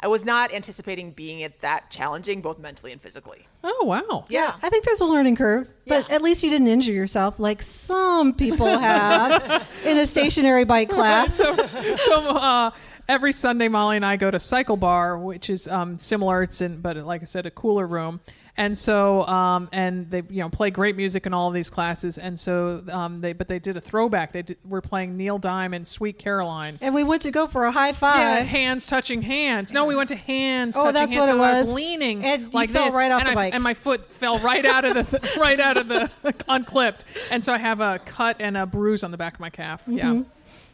I 0.00 0.06
was 0.06 0.24
not 0.24 0.52
anticipating 0.54 1.10
being 1.10 1.40
it 1.40 1.60
that 1.62 1.90
challenging, 1.90 2.40
both 2.40 2.60
mentally 2.60 2.92
and 2.92 3.02
physically. 3.02 3.48
Oh 3.64 3.84
wow. 3.84 4.26
Yeah. 4.28 4.54
I 4.62 4.68
think 4.70 4.84
there's 4.84 5.00
a 5.00 5.04
learning 5.04 5.34
curve, 5.34 5.68
but 5.88 6.08
Yeah. 6.08 6.14
at 6.14 6.22
least 6.22 6.44
you 6.44 6.50
didn't 6.50 6.68
injure 6.68 6.92
yourself 6.92 7.40
like 7.40 7.60
some 7.62 8.32
people 8.32 8.68
have 8.68 9.68
in 9.84 9.98
a 9.98 10.06
stationary 10.06 10.62
bike 10.64 10.88
class. 10.90 11.34
so, 11.36 11.52
so 11.96 12.36
uh, 12.36 12.70
every 13.08 13.32
Sunday, 13.32 13.68
Molly 13.68 13.96
and 13.96 14.04
I 14.06 14.16
go 14.16 14.30
to 14.30 14.38
Cycle 14.40 14.76
Bar, 14.76 15.18
which 15.18 15.50
is 15.50 15.66
um, 15.68 15.98
similar. 15.98 16.42
It's 16.42 16.60
in, 16.60 16.80
but 16.80 16.96
like 16.98 17.22
I 17.22 17.24
said, 17.24 17.46
a 17.46 17.50
cooler 17.50 17.86
room. 17.86 18.20
And 18.56 18.76
so, 18.76 19.24
um, 19.28 19.68
and 19.70 20.10
they 20.10 20.24
you 20.28 20.40
know 20.42 20.48
play 20.48 20.70
great 20.72 20.96
music 20.96 21.26
in 21.26 21.32
all 21.32 21.46
of 21.46 21.54
these 21.54 21.70
classes. 21.70 22.18
And 22.18 22.40
so, 22.40 22.82
um, 22.90 23.20
they 23.20 23.32
but 23.32 23.46
they 23.46 23.60
did 23.60 23.76
a 23.76 23.80
throwback. 23.80 24.32
They 24.32 24.42
did, 24.42 24.58
were 24.68 24.80
playing 24.80 25.16
Neil 25.16 25.38
Diamond, 25.38 25.86
Sweet 25.86 26.18
Caroline. 26.18 26.76
And 26.80 26.92
we 26.92 27.04
went 27.04 27.22
to 27.22 27.30
go 27.30 27.46
for 27.46 27.66
a 27.66 27.70
high 27.70 27.92
five. 27.92 28.18
Yeah, 28.18 28.40
hands 28.42 28.88
touching 28.88 29.22
hands. 29.22 29.72
No, 29.72 29.84
we 29.86 29.94
went 29.94 30.08
to 30.08 30.16
hands 30.16 30.76
Oh, 30.76 30.80
touching 30.80 30.94
that's 30.94 31.12
hands. 31.12 31.20
what 31.20 31.28
so 31.28 31.36
it 31.36 31.46
I 31.46 31.52
was. 31.60 31.66
was 31.68 31.74
leaning 31.76 32.24
And 32.24 32.52
like 32.52 32.70
fell 32.70 32.86
this, 32.86 32.96
right 32.96 33.12
off 33.12 33.20
and 33.20 33.28
the 33.28 33.32
I- 33.32 33.34
bike. 33.36 33.54
and 33.54 33.62
my 33.62 33.74
foot 33.74 34.04
fell 34.08 34.40
right 34.40 34.64
out 34.64 34.84
of 34.84 34.94
the 35.08 35.36
right 35.40 35.60
out 35.60 35.76
of 35.76 35.86
the 35.86 36.10
unclipped, 36.48 37.04
and 37.30 37.44
so 37.44 37.52
I 37.52 37.58
have 37.58 37.78
a 37.80 38.00
cut 38.00 38.38
and 38.40 38.56
a 38.56 38.66
bruise 38.66 39.04
on 39.04 39.12
the 39.12 39.18
back 39.18 39.34
of 39.34 39.40
my 39.40 39.50
calf. 39.50 39.84
Yeah, 39.86 40.06
Mm-hmm. 40.06 40.22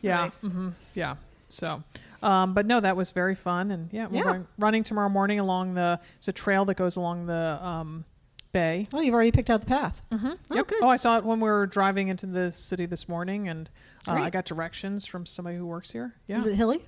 yeah, 0.01 0.17
Nice. 0.25 0.41
hmm 0.41 0.69
yeah. 0.95 1.17
So, 1.49 1.83
um, 2.25 2.55
but 2.55 2.67
no, 2.67 2.81
that 2.81 2.97
was 2.97 3.13
very 3.13 3.35
fun, 3.35 3.71
and 3.71 3.93
yeah, 3.93 4.07
we're 4.09 4.17
Yeah. 4.19 4.23
going, 4.25 4.47
running 4.59 4.83
tomorrow 4.85 5.09
morning 5.09 5.39
along 5.39 5.75
the 5.75 6.01
it's 6.19 6.29
a 6.29 6.33
trail 6.33 6.65
that 6.65 6.77
goes 6.77 6.97
along 6.97 7.27
the 7.27 7.59
um, 7.63 8.05
bay. 8.53 8.89
Oh, 8.93 9.01
you've 9.01 9.15
already 9.15 9.31
picked 9.33 9.51
out 9.51 9.61
the 9.61 9.67
path. 9.67 10.01
Mm-hmm. 10.11 10.33
Oh, 10.51 10.55
Yep. 10.57 10.67
good. 10.69 10.83
Oh, 10.83 10.89
I 10.89 10.97
saw 10.97 11.19
it 11.19 11.25
when 11.25 11.39
we 11.41 11.49
were 11.49 11.67
driving 11.67 12.09
into 12.09 12.27
the 12.27 12.51
city 12.53 12.87
this 12.87 13.09
morning, 13.09 13.49
and 13.49 13.69
uh, 14.09 14.13
I 14.13 14.31
got 14.31 14.45
directions 14.45 15.07
from 15.07 15.27
somebody 15.27 15.57
who 15.57 15.67
works 15.67 15.91
here. 15.93 16.15
Yeah. 16.27 16.39
Is 16.39 16.47
it 16.47 16.55
hilly? 16.57 16.83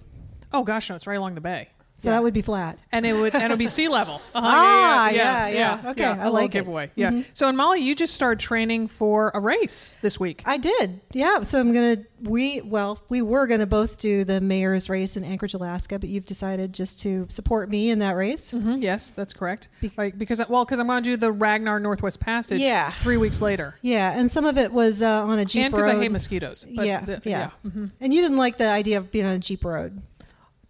oh 0.52 0.62
gosh, 0.62 0.88
no, 0.88 0.96
it's 0.96 1.06
right 1.06 1.16
along 1.18 1.34
the 1.34 1.40
bay. 1.40 1.68
So 1.98 2.10
that 2.10 2.22
would 2.22 2.34
be 2.34 2.42
flat. 2.42 2.78
and 2.92 3.06
it 3.06 3.14
would 3.14 3.34
and 3.34 3.44
it'll 3.44 3.56
be 3.56 3.66
sea 3.66 3.88
level. 3.88 4.20
Uh-huh, 4.34 4.46
Ah, 4.48 5.08
yeah, 5.10 5.48
yeah. 5.48 5.90
Okay, 5.92 6.02
yeah, 6.02 6.10
I 6.10 6.14
a 6.14 6.16
little 6.18 6.32
like 6.34 6.44
it. 6.54 6.58
Mm-hmm. 6.58 6.58
giveaway. 6.58 6.90
Yeah. 6.94 7.22
So, 7.32 7.48
and 7.48 7.56
Molly, 7.56 7.80
you 7.80 7.94
just 7.94 8.12
started 8.14 8.38
training 8.38 8.88
for 8.88 9.30
a 9.34 9.40
race 9.40 9.96
this 10.02 10.20
week. 10.20 10.42
I 10.44 10.58
did. 10.58 11.00
Yeah. 11.12 11.40
So 11.40 11.58
I'm 11.58 11.72
going 11.72 11.96
to, 11.96 12.04
we, 12.28 12.60
well, 12.60 13.00
we 13.08 13.22
were 13.22 13.46
going 13.46 13.60
to 13.60 13.66
both 13.66 13.98
do 13.98 14.24
the 14.24 14.42
mayor's 14.42 14.90
race 14.90 15.16
in 15.16 15.24
Anchorage, 15.24 15.54
Alaska, 15.54 15.98
but 15.98 16.10
you've 16.10 16.26
decided 16.26 16.74
just 16.74 17.00
to 17.00 17.26
support 17.30 17.70
me 17.70 17.88
in 17.90 18.00
that 18.00 18.14
race. 18.16 18.52
Mhm, 18.52 18.82
Yes, 18.82 19.08
that's 19.10 19.32
correct. 19.32 19.68
Like, 19.96 20.18
because 20.18 20.42
well, 20.50 20.66
because 20.66 20.78
I'm 20.80 20.86
going 20.86 21.02
to 21.02 21.10
do 21.10 21.16
the 21.16 21.32
Ragnar 21.32 21.80
Northwest 21.80 22.20
Passage. 22.20 22.60
Yeah. 22.60 22.90
Three 22.90 23.16
weeks 23.16 23.40
later, 23.40 23.74
Yeah. 23.80 24.12
And 24.12 24.30
some 24.30 24.44
of 24.44 24.58
it 24.58 24.70
was 24.70 25.00
uh, 25.02 25.08
on 25.24 25.38
a 25.38 25.44
Jeep 25.46 25.60
road. 25.62 25.64
and 25.66 25.72
because. 25.72 25.86
I 25.96 26.02
hate 26.02 26.12
mosquitoes. 26.12 26.66
But 26.74 26.86
yeah. 26.86 27.00
the- 27.06 27.22
yeah. 27.24 27.50
Mhm. 27.66 27.90
And 28.00 28.12
you 28.12 28.20
didn't 28.20 28.36
like 28.38 28.58
the 28.58 28.68
idea 28.68 28.98
of 28.98 29.10
being 29.10 29.24
on 29.24 29.32
a 29.32 29.38
Jeep 29.38 29.64
road. 29.64 30.02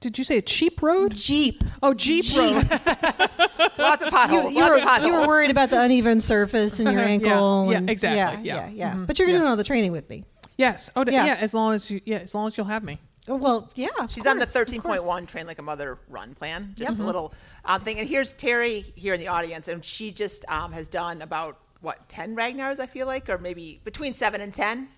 Did 0.00 0.19
you 0.19 0.25
say 0.25 0.37
a 0.38 0.43
cheap 0.43 0.83
road? 0.83 1.15
Jeep. 1.15 1.65
Oh, 1.83 1.95
Jeep, 1.95 2.25
Jeep. 2.25 2.55
road. 2.55 2.71
Lots 3.79 4.05
of 4.05 4.11
potholes. 4.11 4.45
You, 4.53 4.59
you, 4.59 4.61
lots 4.61 4.71
were, 4.71 4.76
of 4.76 4.83
potholes. 4.83 5.07
you 5.07 5.12
were 5.19 5.26
worried 5.26 5.50
about 5.50 5.71
the 5.71 5.81
uneven 5.81 6.21
surface 6.21 6.79
in 6.81 6.91
your 6.91 7.00
ankle. 7.00 7.69
yeah, 7.71 7.79
and- 7.79 7.91
exactly, 7.91 8.45
Yeah, 8.47 8.67
yeah. 8.67 8.71
yeah, 8.73 8.93
Mhm, 8.95 9.07
But 9.07 9.19
you're 9.19 9.29
yeah. 9.29 9.38
doing 9.38 9.49
all 9.49 9.57
the 9.57 9.65
training 9.65 9.93
with 9.93 10.09
me. 10.11 10.25
yes. 10.59 10.91
Oh, 10.97 11.05
Yeah. 11.07 11.25
yeah. 11.26 11.35
As 11.41 11.55
long 11.55 11.75
as 11.75 11.91
you, 11.91 12.00
yeah, 12.05 12.19
as 12.19 12.35
long 12.35 12.47
as 12.47 12.57
you'll 12.57 12.67
have 12.67 12.85
me. 12.85 12.99
Oh, 13.29 13.37
well, 13.37 13.71
yeah. 13.75 13.88
of 13.99 14.12
She's 14.12 14.25
on 14.26 14.38
the 14.38 14.47
course, 14.47 14.55
of 14.55 14.83
course. 14.83 15.00
13.1 15.00 15.26
Train 15.26 15.47
Like 15.47 15.59
a 15.59 15.62
Mother 15.62 15.99
run 16.09 16.35
plan. 16.35 16.75
Just 16.76 17.00
a 17.00 17.03
little 17.03 17.35
um, 17.65 17.81
thing. 17.81 17.99
And 17.99 18.09
here's 18.09 18.33
Terry 18.35 18.93
here 18.97 19.15
in 19.15 19.21
the 19.21 19.29
audience, 19.29 19.67
and 19.69 19.85
she 19.85 20.12
just 20.12 20.45
um, 20.49 20.73
has 20.73 20.87
done 20.88 21.23
about, 21.23 21.59
what, 21.81 22.09
10 22.09 22.37
Ragnars, 22.37 22.79
I 22.81 22.87
feel 22.87 23.07
like, 23.07 23.29
or 23.29 23.38
maybe 23.38 23.81
between 23.85 24.15
7 24.15 24.41
and 24.41 24.53
10? 24.53 24.88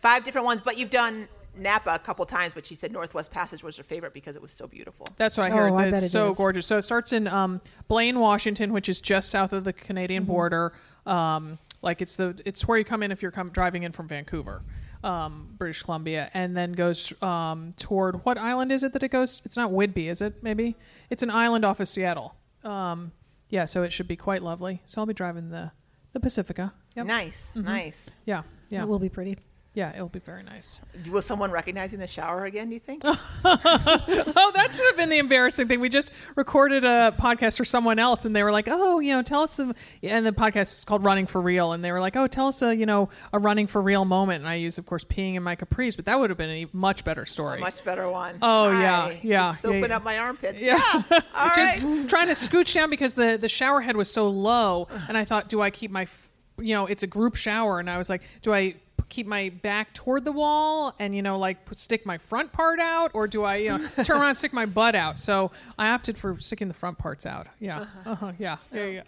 Five 0.00 0.24
different 0.24 0.44
ones, 0.46 0.60
but 0.60 0.76
you've 0.78 0.90
done 0.90 1.28
Napa 1.56 1.90
a 1.94 1.98
couple 1.98 2.24
times, 2.26 2.54
but 2.54 2.64
she 2.66 2.74
said 2.74 2.92
Northwest 2.92 3.30
Passage 3.30 3.62
was 3.62 3.76
her 3.76 3.82
favorite 3.82 4.14
because 4.14 4.36
it 4.36 4.42
was 4.42 4.50
so 4.50 4.66
beautiful. 4.66 5.06
That's 5.16 5.36
what 5.36 5.46
I 5.46 5.50
heard. 5.54 5.72
Oh, 5.72 5.76
heard. 5.76 5.80
I 5.82 5.86
it's 5.88 5.92
bet 5.96 6.02
it 6.04 6.08
so 6.10 6.30
is. 6.30 6.36
gorgeous. 6.36 6.66
So 6.66 6.78
it 6.78 6.82
starts 6.82 7.12
in 7.12 7.28
um, 7.28 7.60
Blaine, 7.88 8.18
Washington, 8.18 8.72
which 8.72 8.88
is 8.88 9.00
just 9.00 9.28
south 9.30 9.52
of 9.52 9.64
the 9.64 9.72
Canadian 9.72 10.22
Mm-hmm. 10.24 10.32
border. 10.32 10.72
Um, 11.06 11.58
like 11.82 12.00
it's 12.00 12.14
the 12.16 12.40
it's 12.46 12.66
where 12.68 12.78
you 12.78 12.84
come 12.84 13.02
in 13.02 13.10
if 13.10 13.22
you're 13.22 13.32
come 13.32 13.50
driving 13.50 13.82
in 13.82 13.92
from 13.92 14.08
Vancouver. 14.08 14.62
um, 15.04 15.48
British 15.58 15.82
Columbia, 15.82 16.30
and 16.32 16.56
then 16.56 16.72
goes 16.72 17.12
um, 17.22 17.72
toward 17.76 18.24
what 18.24 18.38
island 18.38 18.70
is 18.70 18.84
it 18.84 18.92
that 18.92 19.02
it 19.02 19.08
goes? 19.10 19.42
It's 19.44 19.56
not 19.56 19.72
Whidbey, 19.72 20.08
is 20.08 20.20
it? 20.22 20.42
Maybe 20.44 20.76
it's 21.10 21.24
an 21.24 21.30
island 21.30 21.64
off 21.64 21.80
of 21.80 21.88
Seattle. 21.88 22.36
Um, 22.62 23.10
yeah, 23.50 23.64
so 23.64 23.82
it 23.82 23.92
should 23.92 24.06
be 24.06 24.14
quite 24.14 24.42
lovely. 24.42 24.80
So 24.86 25.00
I'll 25.00 25.06
be 25.06 25.12
driving 25.12 25.50
the 25.50 25.72
the 26.12 26.20
Pacifica. 26.20 26.72
Yep. 26.94 27.06
Nice, 27.06 27.50
nice. 27.56 28.10
Yeah, 28.26 28.42
yeah, 28.70 28.82
It 28.82 28.88
will 28.88 28.98
be 29.00 29.08
pretty. 29.08 29.38
Yeah. 29.74 29.94
It'll 29.94 30.08
be 30.08 30.18
very 30.18 30.42
nice. 30.42 30.80
Will 31.10 31.22
someone 31.22 31.50
recognize 31.50 31.92
you 31.92 31.96
in 31.96 32.00
the 32.00 32.06
shower 32.06 32.44
again? 32.44 32.68
Do 32.68 32.74
you 32.74 32.80
think? 32.80 33.02
Oh, 33.44 34.50
that 34.54 34.72
should 34.74 34.86
have 34.86 34.96
been 34.96 35.08
the 35.08 35.18
embarrassing 35.18 35.68
thing. 35.68 35.80
We 35.80 35.88
just 35.88 36.12
recorded 36.36 36.84
a 36.84 37.14
podcast 37.18 37.56
for 37.56 37.64
someone 37.64 37.98
else, 37.98 38.24
and 38.24 38.34
they 38.34 38.42
were 38.42 38.52
like, 38.52 38.66
"Oh, 38.70 38.98
you 38.98 39.12
know, 39.12 39.22
tell 39.22 39.42
us." 39.42 39.52
Some, 39.52 39.74
and 40.02 40.24
the 40.24 40.32
podcast 40.32 40.78
is 40.78 40.84
called 40.84 41.04
"Running 41.04 41.26
for 41.26 41.40
Real," 41.40 41.72
and 41.72 41.84
they 41.84 41.92
were 41.92 42.00
like, 42.00 42.16
"Oh, 42.16 42.26
tell 42.26 42.48
us 42.48 42.62
a 42.62 42.74
you 42.74 42.86
know 42.86 43.08
a 43.32 43.38
running 43.38 43.66
for 43.66 43.80
real 43.82 44.04
moment." 44.04 44.40
And 44.42 44.48
I 44.48 44.56
used, 44.56 44.78
of 44.78 44.86
course, 44.86 45.04
peeing 45.04 45.34
in 45.34 45.42
my 45.42 45.56
capris, 45.56 45.96
but 45.96 46.04
that 46.06 46.18
would 46.18 46.30
have 46.30 46.36
been 46.38 46.50
a 46.50 46.66
much 46.72 47.04
better 47.04 47.26
story. 47.26 47.60
Much 47.60 47.84
better 47.84 48.08
one. 48.10 48.38
Oh, 48.42 48.70
yeah, 48.70 49.02
Hi. 49.06 49.20
yeah, 49.22 49.44
Just 49.50 49.62
soaping 49.62 49.80
yeah, 49.82 49.88
yeah. 49.88 49.96
up 49.96 50.02
my 50.04 50.18
armpits. 50.18 50.60
Yeah. 50.60 51.02
All 51.34 51.50
just 51.54 51.84
right. 51.86 52.08
trying 52.08 52.26
to 52.28 52.34
scooch 52.34 52.74
down 52.74 52.90
because 52.90 53.14
the 53.14 53.36
the 53.40 53.48
shower 53.48 53.80
head 53.80 53.96
was 53.96 54.10
so 54.10 54.28
low, 54.28 54.88
and 55.08 55.16
I 55.16 55.24
thought, 55.24 55.48
do 55.48 55.60
I 55.60 55.70
keep 55.70 55.90
my, 55.90 56.02
f- 56.02 56.28
you 56.58 56.74
know, 56.74 56.86
it's 56.86 57.02
a 57.02 57.06
group 57.08 57.36
shower, 57.36 57.80
and 57.80 57.88
I 57.90 57.98
was 57.98 58.08
like, 58.08 58.22
do 58.42 58.52
I 58.54 58.74
keep 59.08 59.26
my 59.26 59.48
back 59.62 59.92
toward 59.94 60.24
the 60.24 60.32
wall 60.32 60.94
and 60.98 61.14
you 61.14 61.22
know 61.22 61.38
like 61.38 61.58
stick 61.72 62.04
my 62.06 62.18
front 62.18 62.52
part 62.52 62.80
out 62.80 63.10
or 63.14 63.26
do 63.26 63.44
i 63.44 63.56
you 63.56 63.70
know 63.70 63.78
turn 64.04 64.18
around 64.18 64.28
and 64.28 64.36
stick 64.36 64.52
my 64.52 64.66
butt 64.66 64.94
out? 64.94 65.18
So 65.18 65.50
i 65.78 65.88
opted 65.88 66.18
for 66.18 66.38
sticking 66.38 66.68
the 66.68 66.74
front 66.74 66.98
parts 66.98 67.24
out. 67.26 67.48
Yeah. 67.60 67.86
Uh-huh, 68.04 68.32
yeah. 68.38 68.56
Yeah 68.72 68.86
yeah. 68.86 69.02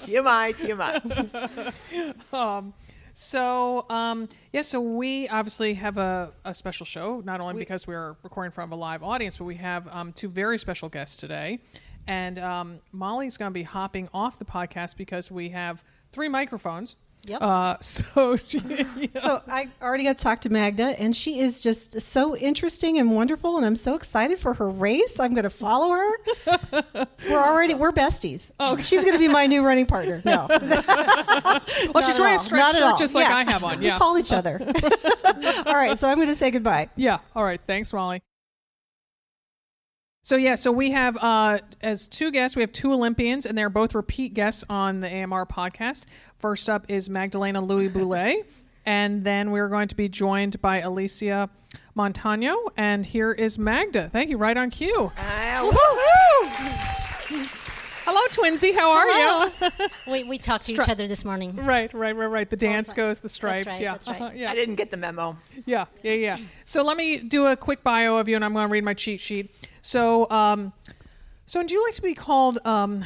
TMI, 0.00 0.54
TMI. 0.56 2.72
So, 3.18 3.86
um, 3.88 4.28
yeah, 4.52 4.60
so 4.60 4.78
we 4.78 5.26
obviously 5.28 5.72
have 5.72 5.96
a, 5.96 6.32
a 6.44 6.52
special 6.52 6.84
show, 6.84 7.22
not 7.24 7.40
only 7.40 7.54
because 7.54 7.86
we're 7.86 8.14
recording 8.22 8.50
from 8.50 8.72
a 8.72 8.76
live 8.76 9.02
audience, 9.02 9.38
but 9.38 9.44
we 9.44 9.54
have 9.54 9.88
um, 9.90 10.12
two 10.12 10.28
very 10.28 10.58
special 10.58 10.90
guests 10.90 11.16
today. 11.16 11.60
And 12.06 12.38
um, 12.38 12.80
Molly's 12.92 13.38
going 13.38 13.50
to 13.50 13.54
be 13.54 13.62
hopping 13.62 14.10
off 14.12 14.38
the 14.38 14.44
podcast 14.44 14.98
because 14.98 15.30
we 15.30 15.48
have 15.48 15.82
three 16.12 16.28
microphones. 16.28 16.96
Yep. 17.26 17.42
Uh, 17.42 17.76
so, 17.80 18.36
she, 18.36 18.58
So 19.18 19.42
I 19.48 19.68
already 19.82 20.04
got 20.04 20.16
to 20.16 20.22
talk 20.22 20.40
to 20.42 20.48
Magda, 20.48 20.94
and 21.00 21.14
she 21.14 21.40
is 21.40 21.60
just 21.60 22.00
so 22.00 22.36
interesting 22.36 22.98
and 22.98 23.14
wonderful, 23.14 23.56
and 23.56 23.66
I'm 23.66 23.76
so 23.76 23.94
excited 23.94 24.38
for 24.38 24.54
her 24.54 24.68
race. 24.68 25.18
I'm 25.18 25.32
going 25.34 25.44
to 25.44 25.50
follow 25.50 25.92
her. 25.92 27.06
we're 27.28 27.42
already 27.42 27.74
we're 27.74 27.92
besties. 27.92 28.52
Oh. 28.60 28.76
She's 28.76 29.00
going 29.04 29.14
to 29.14 29.18
be 29.18 29.28
my 29.28 29.46
new 29.46 29.64
running 29.64 29.86
partner. 29.86 30.22
No, 30.24 30.46
well, 30.50 32.02
she's 32.02 32.18
wearing 32.18 32.36
a 32.36 32.38
striped 32.38 32.78
shirt 32.78 32.98
just 32.98 33.14
like 33.14 33.28
Yeah. 33.28 33.36
I 33.36 33.44
have 33.44 33.64
on. 33.64 33.82
Yeah, 33.82 33.94
we 33.94 33.98
call 33.98 34.18
each 34.18 34.32
other. 34.32 34.60
all 35.66 35.74
right, 35.74 35.98
so 35.98 36.08
I'm 36.08 36.16
going 36.16 36.28
to 36.28 36.34
say 36.34 36.50
goodbye. 36.50 36.88
Yeah. 36.96 37.18
All 37.34 37.44
right. 37.44 37.60
Thanks, 37.66 37.92
Molly. 37.92 38.22
So 40.26 40.34
yeah, 40.34 40.56
so 40.56 40.72
we 40.72 40.90
have 40.90 41.16
uh, 41.18 41.60
as 41.82 42.08
two 42.08 42.32
guests, 42.32 42.56
we 42.56 42.62
have 42.64 42.72
two 42.72 42.92
Olympians, 42.92 43.46
and 43.46 43.56
they're 43.56 43.70
both 43.70 43.94
repeat 43.94 44.34
guests 44.34 44.64
on 44.68 44.98
the 44.98 45.06
AMR 45.06 45.46
podcast. 45.46 46.06
First 46.40 46.68
up 46.68 46.84
is 46.88 47.08
Magdalena 47.08 47.62
Lewy-Boulet, 47.62 48.44
and 48.86 49.22
then 49.22 49.52
we're 49.52 49.68
going 49.68 49.86
to 49.86 49.94
be 49.94 50.08
joined 50.08 50.60
by 50.60 50.80
Alysia 50.80 51.48
Montaño. 51.96 52.56
And 52.76 53.06
here 53.06 53.30
is 53.30 53.56
Magda. 53.56 54.08
Thank 54.08 54.30
you. 54.30 54.36
Right 54.36 54.56
on 54.56 54.70
cue. 54.70 55.12
Ah, 55.16 57.02
Hello, 58.08 58.20
Twinsy. 58.30 58.72
How 58.72 58.92
are 58.92 59.08
you? 59.08 59.88
we 60.12 60.22
we 60.22 60.38
talked 60.38 60.64
to 60.66 60.72
Stri- 60.74 60.84
each 60.84 60.88
other 60.88 61.08
this 61.08 61.24
morning. 61.24 61.56
Right, 61.56 61.92
right, 61.92 62.14
right, 62.14 62.26
right. 62.26 62.48
The 62.48 62.56
dance 62.56 62.90
right. 62.90 62.96
goes, 62.98 63.18
the 63.18 63.28
stripes. 63.28 63.66
right, 63.66 63.80
yeah, 63.80 63.92
that's 63.94 64.06
right. 64.06 64.20
uh-huh, 64.20 64.30
yeah. 64.32 64.48
I 64.52 64.54
didn't 64.54 64.76
get 64.76 64.92
the 64.92 64.96
memo. 64.96 65.36
Yeah, 65.64 65.86
yeah, 66.04 66.12
yeah. 66.12 66.38
So 66.64 66.84
let 66.84 66.96
me 66.96 67.18
do 67.18 67.46
a 67.46 67.56
quick 67.56 67.82
bio 67.82 68.16
of 68.16 68.28
you, 68.28 68.36
and 68.36 68.44
I'm 68.44 68.52
going 68.52 68.68
to 68.68 68.72
read 68.72 68.84
my 68.84 68.94
cheat 68.94 69.18
sheet. 69.18 69.52
So, 69.82 70.30
um, 70.30 70.72
so 71.46 71.60
do 71.64 71.74
you 71.74 71.82
like 71.84 71.94
to 71.94 72.02
be 72.02 72.14
called? 72.14 72.60
Um, 72.64 73.04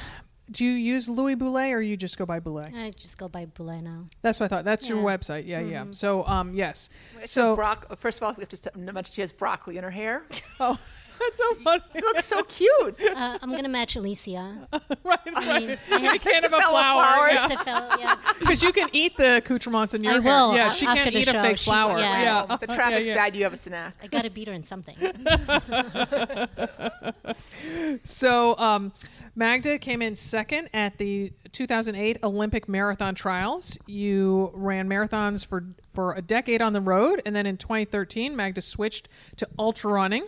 do 0.50 0.66
you 0.66 0.72
use 0.72 1.08
Lewy-Boulet, 1.08 1.72
or 1.72 1.80
you 1.80 1.96
just 1.96 2.18
go 2.18 2.26
by 2.26 2.38
Boulet? 2.38 2.68
I 2.74 2.90
just 2.90 3.16
go 3.16 3.26
by 3.28 3.46
Boulet 3.46 3.82
now. 3.82 4.04
That's 4.20 4.38
what 4.38 4.52
I 4.52 4.54
thought. 4.54 4.64
That's 4.66 4.86
your 4.86 4.98
Yeah. 4.98 5.16
website. 5.16 5.46
Yeah, 5.46 5.60
yeah. 5.60 5.84
So, 5.92 6.26
um, 6.26 6.52
yes. 6.52 6.90
So, 7.20 7.24
So, 7.24 7.56
broc- 7.56 7.96
first 7.98 8.18
of 8.18 8.24
all, 8.24 8.34
we 8.36 8.42
have 8.42 8.48
to 8.50 8.56
st- 8.58 8.76
mention 8.76 9.14
she 9.14 9.20
has 9.22 9.32
broccoli 9.32 9.78
in 9.78 9.84
her 9.84 9.90
hair. 9.92 10.24
oh, 10.60 10.76
that's 11.20 11.36
so 11.38 11.54
funny. 11.56 11.82
It 11.94 12.02
looks 12.04 12.24
so 12.24 12.42
cute. 12.42 13.02
Uh, 13.14 13.38
I'm 13.42 13.50
gonna 13.50 13.68
match 13.68 13.94
Alysia. 13.96 14.66
right, 15.04 15.18
I 15.26 15.30
right. 15.32 15.78
I 15.92 15.96
You 15.98 16.08
have, 16.10 16.20
can't 16.20 16.42
have 16.44 16.52
a 16.52 16.56
flower. 16.60 17.02
flower. 17.02 17.28
yeah. 17.30 17.48
it's 17.50 17.66
yeah. 18.00 18.16
Because 18.40 18.62
you 18.62 18.72
can 18.72 18.88
eat 18.92 19.16
the 19.16 19.36
accoutrements 19.36 19.94
in 19.94 20.02
your 20.02 20.12
I 20.14 20.20
hair. 20.20 20.22
will, 20.22 20.54
Yeah, 20.54 20.68
a- 20.68 20.72
she 20.72 20.86
can't 20.86 21.12
the 21.12 21.18
eat 21.20 21.28
a 21.28 21.32
fake 21.32 21.58
She- 21.58 21.64
flower. 21.70 21.98
yeah. 21.98 22.22
yeah. 22.22 22.54
If 22.54 22.60
the 22.60 22.66
traffic's 22.68 23.08
yeah, 23.08 23.14
yeah. 23.14 23.24
bad, 23.24 23.36
you 23.36 23.44
have 23.44 23.52
a 23.52 23.56
snack. 23.56 23.94
I 24.02 24.06
gotta 24.06 24.30
beat 24.30 24.48
her 24.48 24.54
in 24.54 24.64
something. 24.64 24.96
So, 28.02 28.56
um, 28.58 28.92
Magda 29.34 29.78
came 29.78 30.02
in 30.02 30.14
second 30.14 30.68
at 30.72 30.98
the 30.98 31.32
2008 31.52 32.18
Olympic 32.22 32.68
marathon 32.68 33.14
trials. 33.14 33.76
You 33.86 34.50
ran 34.54 34.88
marathons 34.88 35.46
for 35.46 35.64
for 35.92 36.14
a 36.14 36.22
decade 36.22 36.62
on 36.62 36.72
the 36.72 36.80
road, 36.80 37.20
and 37.26 37.34
then 37.34 37.46
in 37.46 37.56
2013, 37.56 38.34
Magda 38.36 38.60
switched 38.60 39.08
to 39.36 39.48
ultra 39.58 39.92
running. 39.92 40.26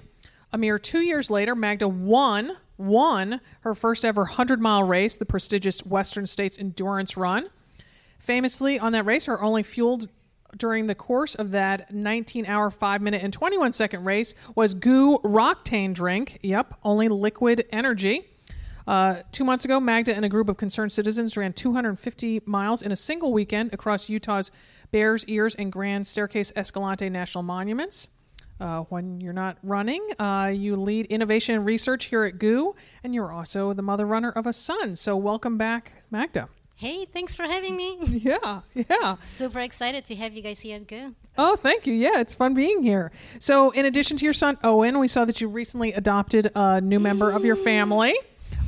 A 0.52 0.58
mere 0.58 0.78
two 0.78 1.00
years 1.00 1.30
later, 1.30 1.54
Magda 1.54 1.88
won 1.88 2.56
won 2.78 3.40
her 3.60 3.74
first 3.74 4.04
ever 4.04 4.22
100 4.22 4.60
mile 4.60 4.82
race, 4.82 5.16
the 5.16 5.24
prestigious 5.24 5.84
Western 5.86 6.26
States 6.26 6.58
Endurance 6.58 7.16
Run. 7.16 7.48
Famously, 8.18 8.78
on 8.78 8.92
that 8.92 9.04
race, 9.04 9.26
her 9.26 9.40
only 9.42 9.62
fueled 9.62 10.08
during 10.56 10.86
the 10.86 10.94
course 10.94 11.34
of 11.34 11.52
that 11.52 11.92
19 11.92 12.44
hour, 12.46 12.70
5 12.70 13.02
minute, 13.02 13.22
and 13.22 13.32
21 13.32 13.72
second 13.72 14.04
race 14.04 14.34
was 14.54 14.74
GU 14.74 15.18
Roctane 15.24 15.94
drink. 15.94 16.38
Yep, 16.42 16.74
only 16.84 17.08
liquid 17.08 17.64
energy. 17.72 18.28
Uh, 18.86 19.22
two 19.30 19.44
months 19.44 19.64
ago, 19.64 19.78
Magda 19.80 20.14
and 20.14 20.24
a 20.24 20.28
group 20.28 20.48
of 20.48 20.56
concerned 20.56 20.92
citizens 20.92 21.36
ran 21.36 21.52
250 21.52 22.42
miles 22.44 22.82
in 22.82 22.92
a 22.92 22.96
single 22.96 23.32
weekend 23.32 23.72
across 23.72 24.08
Utah's 24.08 24.50
Bears 24.90 25.24
Ears 25.26 25.54
and 25.54 25.72
Grand 25.72 26.06
Staircase 26.06 26.52
Escalante 26.56 27.08
National 27.08 27.42
Monuments. 27.42 28.08
Uh, 28.62 28.82
when 28.90 29.20
you're 29.20 29.32
not 29.32 29.56
running, 29.64 30.00
uh, 30.20 30.46
you 30.54 30.76
lead 30.76 31.06
innovation 31.06 31.56
and 31.56 31.66
research 31.66 32.04
here 32.04 32.22
at 32.22 32.38
GU, 32.38 32.76
and 33.02 33.12
you're 33.12 33.32
also 33.32 33.72
the 33.72 33.82
mother 33.82 34.06
runner 34.06 34.30
of 34.30 34.46
a 34.46 34.52
son. 34.52 34.94
So, 34.94 35.16
welcome 35.16 35.58
back, 35.58 36.04
Magda. 36.12 36.48
hey, 36.76 37.04
thanks 37.06 37.34
for 37.34 37.42
having 37.42 37.76
me. 37.76 37.98
Yeah, 38.22 38.60
yeah. 38.74 39.16
Super 39.18 39.58
excited 39.60 40.04
to 40.04 40.14
have 40.14 40.32
you 40.34 40.42
guys 40.42 40.60
here 40.60 40.76
at 40.76 40.86
GU. 40.86 41.12
Oh, 41.36 41.56
thank 41.56 41.88
you. 41.88 41.92
Yeah, 41.94 42.20
it's 42.20 42.34
fun 42.34 42.54
being 42.54 42.84
here. 42.84 43.10
So, 43.40 43.70
in 43.70 43.84
addition 43.84 44.16
to 44.18 44.24
your 44.24 44.32
son 44.32 44.56
Owen, 44.62 45.00
we 45.00 45.08
saw 45.08 45.24
that 45.24 45.40
you 45.40 45.48
recently 45.48 45.92
adopted 45.92 46.52
a 46.54 46.80
new 46.80 47.00
member 47.00 47.32
of 47.32 47.44
your 47.44 47.56
family, 47.56 48.14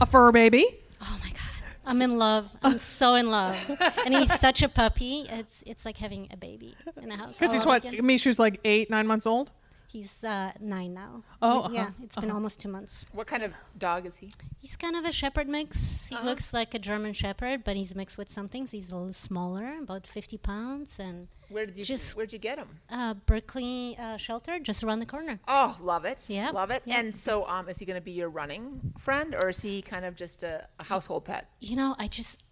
a 0.00 0.06
fur 0.06 0.32
baby. 0.32 0.66
Oh 1.02 1.18
my 1.22 1.30
god. 1.30 1.40
I'm 1.86 2.02
in 2.02 2.18
love. 2.18 2.50
I'm 2.64 2.78
so 2.80 3.14
in 3.14 3.30
love. 3.30 3.56
And 4.04 4.12
he's 4.14 4.40
such 4.40 4.62
a 4.62 4.68
puppy. 4.68 5.26
It's 5.30 5.62
it's 5.66 5.84
like 5.84 5.98
having 5.98 6.26
a 6.32 6.36
baby 6.36 6.74
in 7.00 7.10
the 7.10 7.16
house. 7.16 7.34
Because 7.38 7.52
he's 7.54 7.64
what? 7.66 7.84
Mishu's 7.84 8.40
like 8.40 8.58
eight, 8.64 8.90
nine 8.90 9.06
months 9.06 9.26
old. 9.26 9.52
He's 9.94 10.24
uh, 10.24 10.50
nine 10.58 10.92
now. 10.92 11.22
Oh, 11.40 11.60
uh-huh, 11.60 11.68
yeah. 11.72 11.90
It's 12.02 12.16
been 12.16 12.32
almost 12.32 12.58
two 12.58 12.68
months. 12.68 13.06
What 13.12 13.28
kind 13.28 13.44
of 13.44 13.52
dog 13.78 14.06
is 14.06 14.16
he? 14.16 14.32
He's 14.60 14.74
kind 14.74 14.96
of 14.96 15.04
a 15.04 15.12
shepherd 15.12 15.48
mix. 15.48 16.10
Uh-huh. 16.10 16.20
He 16.20 16.26
looks 16.28 16.52
like 16.52 16.74
a 16.74 16.80
German 16.80 17.12
shepherd, 17.12 17.62
but 17.62 17.76
he's 17.76 17.94
mixed 17.94 18.18
with 18.18 18.28
some 18.28 18.48
things. 18.48 18.72
He's 18.72 18.90
a 18.90 18.96
little 18.96 19.12
smaller, 19.12 19.78
about 19.80 20.04
50 20.04 20.36
pounds, 20.38 20.98
and 20.98 21.28
Where 21.48 21.64
did 21.64 21.78
you 21.78 21.84
Just- 21.84 22.16
Where'd 22.16 22.32
you 22.32 22.40
get 22.40 22.58
him? 22.58 22.80
uh, 22.90 23.14
Berkeley 23.14 23.96
uh, 23.96 24.16
shelter 24.16 24.58
just 24.58 24.82
around 24.82 24.98
the 24.98 25.06
corner. 25.06 25.38
Oh, 25.46 25.76
love 25.80 26.04
it. 26.04 26.24
Yeah, 26.26 26.50
love 26.50 26.72
it. 26.72 26.82
yeah. 26.86 26.98
And 26.98 27.16
so, 27.16 27.46
um, 27.46 27.68
is 27.68 27.78
he 27.78 27.84
going 27.86 28.00
to 28.00 28.04
be 28.04 28.10
your 28.10 28.28
running 28.30 28.94
friend, 28.98 29.32
or 29.36 29.50
is 29.50 29.60
he 29.62 29.80
kind 29.80 30.04
of 30.04 30.16
just 30.16 30.42
a, 30.42 30.66
a 30.80 30.84
household 30.84 31.24
pet? 31.24 31.48
You 31.60 31.76
know, 31.76 31.94
I 32.00 32.08
just 32.08 32.42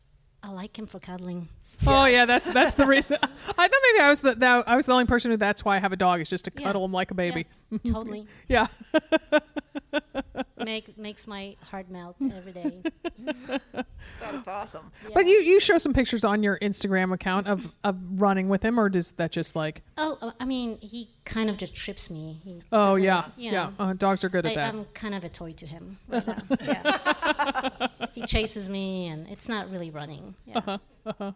I 0.45 0.51
like 0.51 0.79
him 0.79 0.87
for 0.87 1.01
cuddling. 1.01 1.49
Oh 1.87 2.05
yeah, 2.07 2.25
that's 2.27 2.51
that's 2.53 2.75
the 2.75 2.87
reason. 2.87 3.19
I 3.23 3.27
thought 3.27 3.71
maybe 3.93 4.01
I 4.03 4.09
was 4.09 4.21
the 4.21 4.35
that, 4.37 4.65
I 4.69 4.77
was 4.77 4.87
the 4.87 4.93
only 4.93 5.07
person 5.07 5.31
who 5.31 5.37
that's 5.37 5.65
why 5.65 5.77
I 5.77 5.79
have 5.81 5.93
a 5.93 5.97
dog. 5.97 6.21
Is 6.21 6.31
just 6.31 6.45
to 6.45 6.53
Yeah. 6.57 6.63
cuddle 6.67 6.85
him 6.85 6.93
like 6.93 7.11
a 7.11 7.15
baby. 7.15 7.47
Yeah, 7.71 7.79
totally 7.93 8.27
Yeah. 8.49 8.67
Make, 10.59 10.97
makes 10.97 11.27
my 11.27 11.57
heart 11.61 11.91
melt 11.91 12.17
every 12.35 12.53
day. 12.53 12.83
That's 14.21 14.47
awesome. 14.49 14.93
But 15.13 15.27
you 15.27 15.39
you 15.41 15.59
show 15.59 15.77
some 15.79 15.93
pictures 15.93 16.25
on 16.25 16.43
your 16.43 16.59
Instagram 16.61 17.13
account 17.13 17.49
of 17.49 17.73
of 17.83 17.97
running 18.21 18.49
with 18.49 18.65
him, 18.65 18.79
or 18.79 18.89
does 18.89 19.13
that 19.13 19.33
just 19.33 19.57
like? 19.57 19.83
Oh, 19.99 20.19
uh, 20.23 20.31
I 20.39 20.45
mean, 20.45 20.79
he 20.81 21.09
kind 21.25 21.51
of 21.51 21.57
just 21.57 21.75
trips 21.75 22.11
me. 22.11 22.41
He 22.45 22.63
Oh 22.71 22.95
yeah, 22.95 23.27
you 23.37 23.51
yeah. 23.51 23.73
Uh, 23.79 23.93
dogs 23.93 24.23
are 24.25 24.29
good 24.29 24.47
at 24.47 24.55
that. 24.55 24.73
I'm 24.73 24.85
kind 24.95 25.15
of 25.15 25.25
a 25.25 25.29
toy 25.29 25.53
to 25.55 25.67
him. 25.67 25.99
Right 26.09 26.27
now. 26.27 26.39
Yeah. 26.63 27.89
he 28.13 28.23
chases 28.27 28.69
me, 28.69 29.09
and 29.09 29.27
it's 29.29 29.49
not 29.49 29.69
really 29.71 29.91
running. 29.91 30.35
Yeah. 30.47 30.79
All 31.21 31.35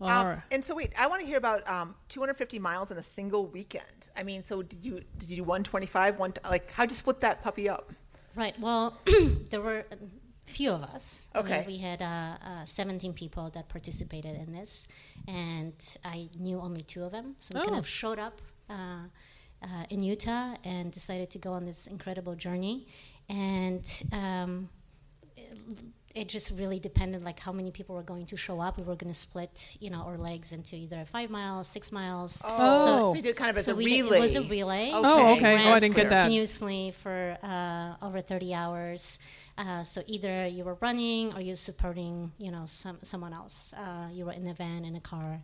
Um, 0.00 0.26
right. 0.26 0.42
And 0.50 0.64
so, 0.64 0.74
wait, 0.74 0.92
I 0.98 1.06
want 1.06 1.20
to 1.20 1.26
hear 1.26 1.36
about 1.38 1.68
um, 1.68 1.94
250 2.08 2.58
miles 2.58 2.90
in 2.90 2.96
a 2.98 3.02
single 3.02 3.46
weekend. 3.46 4.08
I 4.16 4.22
mean, 4.22 4.42
so 4.44 4.62
did 4.62 4.84
you 4.84 5.02
did 5.18 5.30
you 5.30 5.36
do 5.36 5.44
125? 5.44 6.18
One 6.18 6.32
like 6.48 6.70
how'd 6.70 6.90
you 6.90 6.96
split 6.96 7.20
that 7.20 7.42
puppy 7.42 7.68
up? 7.68 7.92
Right. 8.34 8.58
Well, 8.60 8.96
there 9.50 9.60
were 9.60 9.84
few 10.46 10.70
of 10.72 10.82
us. 10.82 11.28
Okay. 11.36 11.64
we 11.66 11.76
had 11.78 12.00
uh, 12.02 12.36
uh, 12.44 12.64
17 12.64 13.12
people 13.12 13.50
that 13.50 13.68
participated 13.68 14.36
in 14.36 14.52
this, 14.52 14.86
and 15.28 15.74
I 16.04 16.28
knew 16.38 16.60
only 16.60 16.82
two 16.82 17.04
of 17.04 17.12
them. 17.12 17.36
So 17.38 17.52
we 17.54 17.60
kind 17.60 17.74
Oh. 17.76 17.78
of 17.78 17.86
showed 17.86 18.18
up 18.18 18.40
uh, 18.68 19.02
uh, 19.62 19.66
in 19.90 20.02
Utah 20.02 20.54
and 20.64 20.90
decided 20.90 21.30
to 21.30 21.38
go 21.38 21.52
on 21.52 21.64
this 21.66 21.86
incredible 21.86 22.34
journey. 22.34 22.86
And 23.28 23.84
um, 24.12 24.68
it, 26.14 26.20
it 26.22 26.28
just 26.28 26.50
really 26.50 26.78
depended, 26.78 27.22
like 27.22 27.38
how 27.40 27.52
many 27.52 27.70
people 27.70 27.94
were 27.94 28.02
going 28.02 28.26
to 28.26 28.36
show 28.36 28.60
up. 28.60 28.76
We 28.78 28.84
were 28.84 28.96
going 28.96 29.12
to 29.12 29.18
split, 29.18 29.76
you 29.80 29.90
know, 29.90 30.02
our 30.02 30.18
legs 30.18 30.52
into 30.52 30.76
either 30.76 31.04
five 31.10 31.30
miles, 31.30 31.68
six 31.68 31.92
miles. 31.92 32.40
Oh. 32.44 33.12
So 33.12 33.14
you 33.16 33.22
did 33.22 33.36
kind 33.36 33.50
of 33.50 33.58
as 33.58 33.64
So 33.66 33.72
a 33.72 33.76
we 33.76 33.84
did- 33.84 34.04
relay. 34.04 34.18
it 34.18 34.20
was 34.20 34.36
a 34.36 34.42
relay. 34.42 34.88
Okay. 34.88 35.00
Oh, 35.04 35.32
okay. 35.34 35.54
Ran 35.56 35.66
Oh, 35.66 35.72
I 35.72 35.80
didn't 35.80 35.94
get 35.96 36.10
that. 36.10 36.22
Continuously 36.24 36.92
for 37.02 37.36
uh, 37.42 37.94
over 38.06 38.20
30 38.20 38.54
hours. 38.54 39.18
Uh, 39.58 39.82
so 39.82 40.02
either 40.06 40.46
you 40.46 40.64
were 40.64 40.78
running 40.80 41.32
or 41.34 41.40
you 41.40 41.50
were 41.50 41.56
supporting, 41.56 42.32
you 42.38 42.50
know, 42.50 42.64
some 42.66 42.98
someone 43.02 43.32
else. 43.32 43.72
Uh, 43.76 44.08
you 44.12 44.24
were 44.24 44.32
in 44.32 44.46
a 44.48 44.54
van, 44.54 44.84
in 44.84 44.96
a 44.96 45.00
car, 45.00 45.42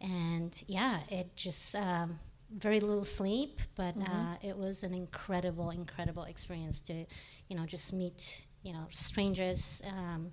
and 0.00 0.62
yeah, 0.66 1.00
it 1.10 1.34
just 1.36 1.74
um, 1.76 2.18
very 2.56 2.80
little 2.80 3.04
sleep, 3.04 3.60
but 3.74 3.94
Mm-hmm. 3.98 4.10
uh, 4.10 4.34
it 4.42 4.56
was 4.56 4.82
an 4.84 4.94
incredible, 4.94 5.70
incredible 5.70 6.22
experience 6.24 6.80
to, 6.82 7.04
you 7.48 7.56
know, 7.56 7.66
just 7.66 7.92
meet, 7.92 8.46
you 8.62 8.72
know, 8.72 8.86
strangers. 8.90 9.82
Um, 9.86 10.32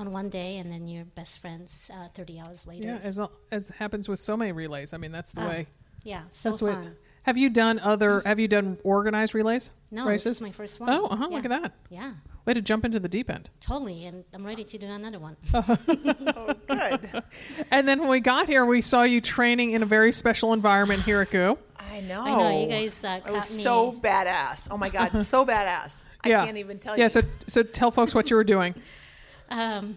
on 0.00 0.12
one 0.12 0.28
day, 0.28 0.58
and 0.58 0.70
then 0.70 0.86
your 0.86 1.04
best 1.04 1.40
friends 1.40 1.90
uh, 1.92 2.06
30 2.14 2.38
hours 2.38 2.68
later. 2.68 2.84
Yeah, 2.86 2.98
as 3.02 3.20
as 3.50 3.68
happens 3.70 4.08
with 4.08 4.20
so 4.20 4.36
many 4.36 4.52
relays. 4.52 4.92
I 4.92 4.96
mean, 4.96 5.10
that's 5.10 5.32
the 5.32 5.40
Ah, 5.42 5.48
way. 5.48 5.66
yeah, 6.04 6.22
so 6.30 6.50
That's 6.50 6.62
what. 6.62 6.74
fun. 6.74 6.96
Have 7.24 7.36
you 7.36 7.50
done 7.50 7.80
other? 7.80 8.22
Have 8.24 8.38
you 8.38 8.46
done 8.46 8.78
organized 8.84 9.34
relays? 9.34 9.72
No, 9.90 10.06
this 10.06 10.24
is 10.24 10.40
my 10.40 10.52
first 10.52 10.78
one. 10.78 10.88
Oh, 10.88 11.06
uh-huh, 11.06 11.26
yeah. 11.28 11.36
look 11.36 11.44
at 11.44 11.50
that. 11.50 11.72
Yeah, 11.90 12.12
Way 12.44 12.54
to 12.54 12.62
jump 12.62 12.84
into 12.84 13.00
the 13.00 13.08
deep 13.08 13.28
end. 13.28 13.50
totally. 13.58 14.06
And 14.06 14.22
I'm 14.32 14.46
ready 14.46 14.62
to 14.62 14.78
do 14.78 14.86
another 14.86 15.18
one. 15.18 15.36
Oh, 15.52 16.54
good. 16.68 17.22
And 17.72 17.88
then 17.88 17.98
when 17.98 18.08
we 18.08 18.20
got 18.20 18.46
here, 18.48 18.64
we 18.64 18.80
saw 18.80 19.02
you 19.02 19.20
training 19.20 19.72
in 19.72 19.82
a 19.82 19.86
very 19.86 20.12
special 20.12 20.52
environment 20.52 21.02
here 21.02 21.20
at 21.22 21.30
GU. 21.32 21.58
I 21.76 22.00
know. 22.02 22.22
I 22.22 22.30
know, 22.36 22.60
you 22.62 22.68
guys, 22.68 23.02
uh, 23.02 23.20
It 23.26 23.32
was 23.32 23.48
caught 23.48 23.56
me- 23.56 23.62
so 23.62 23.92
badass. 24.00 24.68
Oh 24.70 24.76
my 24.76 24.90
god, 24.90 25.26
so 25.26 25.44
badass. 25.52 26.06
Yeah. 26.28 26.42
I 26.42 26.46
can't 26.46 26.58
even 26.58 26.78
tell 26.78 26.96
Yeah, 26.96 27.04
you. 27.04 27.08
so 27.10 27.20
so 27.46 27.62
tell 27.62 27.90
folks 27.90 28.14
what 28.14 28.30
you 28.30 28.36
were 28.36 28.44
doing. 28.44 28.74
Um, 29.50 29.96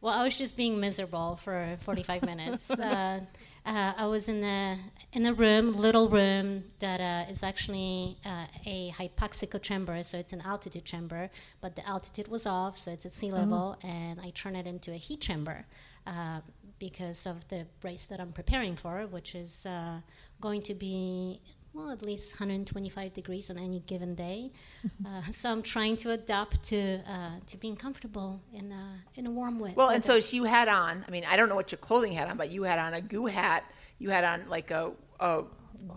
well, 0.00 0.12
I 0.12 0.24
was 0.24 0.36
just 0.36 0.56
being 0.56 0.80
miserable 0.80 1.36
for 1.36 1.76
45 1.80 2.22
minutes. 2.22 2.68
uh, 2.70 3.20
uh, 3.64 3.92
I 3.96 4.06
was 4.06 4.28
in 4.28 4.40
the 4.40 4.76
in 5.12 5.24
a 5.26 5.32
room, 5.32 5.72
little 5.72 6.08
room 6.08 6.64
that 6.80 7.00
uh, 7.00 7.30
is 7.30 7.42
actually 7.42 8.16
uh, 8.24 8.46
a 8.66 8.90
hypoxico 8.98 9.60
chamber, 9.60 10.02
so 10.02 10.18
it's 10.18 10.32
an 10.32 10.40
altitude 10.40 10.84
chamber, 10.84 11.30
but 11.60 11.76
the 11.76 11.86
altitude 11.88 12.28
was 12.28 12.46
off, 12.46 12.78
so 12.78 12.90
it's 12.90 13.06
at 13.06 13.12
sea 13.12 13.30
level, 13.30 13.76
and 13.82 14.20
I 14.20 14.30
turn 14.30 14.56
it 14.56 14.66
into 14.66 14.90
a 14.92 14.96
heat 14.96 15.20
chamber 15.20 15.64
uh, 16.06 16.40
because 16.78 17.26
of 17.26 17.46
the 17.48 17.66
race 17.82 18.06
that 18.06 18.20
I'm 18.20 18.32
preparing 18.32 18.76
for, 18.76 19.06
which 19.06 19.34
is 19.34 19.66
uh, 19.66 20.00
going 20.40 20.62
to 20.62 20.74
be 20.74 21.40
well, 21.78 21.90
at 21.90 22.02
least 22.02 22.32
125 22.32 23.14
degrees 23.14 23.48
on 23.50 23.58
any 23.58 23.80
given 23.80 24.14
day. 24.14 24.50
Uh, 25.06 25.22
so 25.30 25.50
I'm 25.50 25.62
trying 25.62 25.96
to 25.96 26.10
adapt 26.10 26.62
to 26.64 27.00
uh, 27.08 27.38
to 27.46 27.56
being 27.56 27.76
comfortable 27.76 28.42
in 28.52 28.72
a, 28.72 29.02
in 29.14 29.26
a 29.26 29.30
warm 29.30 29.58
wet. 29.58 29.76
Well, 29.76 29.90
and 29.90 30.04
so 30.04 30.16
you 30.16 30.44
had 30.44 30.68
on. 30.68 31.04
I 31.06 31.10
mean, 31.10 31.24
I 31.24 31.36
don't 31.36 31.48
know 31.48 31.54
what 31.54 31.70
your 31.72 31.78
clothing 31.78 32.12
had 32.12 32.28
on, 32.28 32.36
but 32.36 32.50
you 32.50 32.64
had 32.64 32.78
on 32.78 32.94
a 32.94 33.00
GU 33.00 33.26
hat. 33.26 33.64
You 33.98 34.10
had 34.10 34.24
on 34.24 34.48
like 34.48 34.70
a, 34.70 34.92
a 35.20 35.44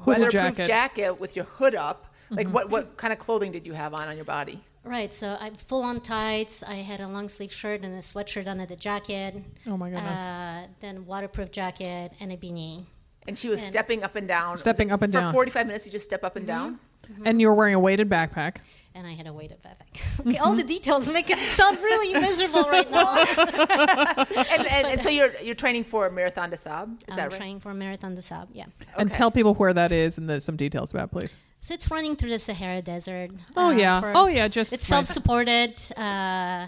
weatherproof 0.06 0.32
jacket. 0.32 0.68
jacket. 0.68 1.20
with 1.20 1.36
your 1.36 1.46
hood 1.46 1.76
up. 1.76 2.14
Like 2.30 2.48
what 2.48 2.70
what 2.70 2.96
kind 2.96 3.12
of 3.12 3.20
clothing 3.20 3.52
did 3.52 3.66
you 3.66 3.74
have 3.74 3.94
on 3.94 4.08
on 4.08 4.16
your 4.16 4.26
body? 4.26 4.64
right, 4.84 5.14
so 5.14 5.38
I'm 5.40 5.56
full 5.56 5.84
on 5.84 6.00
tights. 6.00 6.64
I 6.64 6.76
had 6.76 7.02
a 7.02 7.08
long 7.08 7.28
sleeve 7.30 7.52
shirt 7.52 7.84
and 7.84 7.94
a 7.96 8.02
sweatshirt 8.02 8.48
under 8.48 8.66
the 8.66 8.76
jacket. 8.76 9.36
Oh, 9.68 9.78
my 9.78 9.90
goodness. 9.90 10.22
Uh, 10.22 10.68
then 10.80 11.06
waterproof 11.06 11.52
jacket 11.52 12.14
and 12.20 12.32
a 12.32 12.38
beanie. 12.38 12.86
And 13.28 13.38
she 13.38 13.48
was 13.50 13.62
And- 13.62 13.72
stepping 13.72 14.04
up 14.04 14.16
and 14.16 14.28
down. 14.28 14.58
Stepping 14.58 14.92
up 14.92 15.02
and 15.04 15.14
down. 15.14 15.32
for 15.32 15.38
45 15.38 15.68
minutes, 15.68 15.86
you 15.86 15.92
just 15.92 16.06
step 16.06 16.24
up 16.24 16.36
and 16.36 16.48
down. 16.48 16.80
And 17.26 17.42
you 17.42 17.48
were 17.48 17.54
wearing 17.54 17.76
a 17.76 17.80
weighted 17.80 18.10
backpack. 18.10 18.58
And 18.94 19.08
I 19.08 19.12
had 19.12 19.26
a 19.28 19.32
weighted 19.34 19.58
backpack. 19.64 20.20
okay, 20.28 20.38
all 20.38 20.54
the 20.56 20.64
details 20.64 21.08
make 21.10 21.30
it 21.30 21.38
sound 21.52 21.78
really 21.80 22.14
miserable 22.20 22.64
right 22.64 22.90
now. 22.92 23.08
And, 23.18 24.68
and, 24.68 24.88
and 24.88 25.02
so 25.02 25.10
you're 25.10 25.32
you're 25.42 25.56
training 25.56 25.84
for 25.86 26.10
Marathon 26.10 26.50
des 26.50 26.58
Sables. 26.58 26.90
Is 27.00 27.06
I'm 27.10 27.16
that 27.18 27.32
right? 27.32 27.38
trying 27.38 27.60
for 27.60 27.74
Marathon 27.74 28.16
des 28.16 28.22
Sables, 28.22 28.50
yeah. 28.54 28.66
Okay. 28.82 28.92
And 28.98 29.12
tell 29.14 29.32
people 29.32 29.54
where 29.56 29.74
that 29.74 29.92
is 29.92 30.18
and 30.18 30.30
the, 30.30 30.42
some 30.42 30.56
details 30.58 30.92
about, 30.92 31.06
it, 31.06 31.12
please. 31.12 31.38
So 31.62 31.74
it's 31.74 31.90
running 31.90 32.16
through 32.16 32.32
the 32.32 32.40
Sahara 32.40 32.82
Desert. 32.82 33.32
Oh 33.56 33.68
uh, 33.68 33.72
yeah. 33.72 34.00
for- 34.02 34.12
Oh 34.16 34.28
yeah. 34.28 34.48
Just 34.48 34.74
It's 34.74 34.90
my- 34.90 34.98
self-supported, 34.98 35.80
uh, 35.98 36.68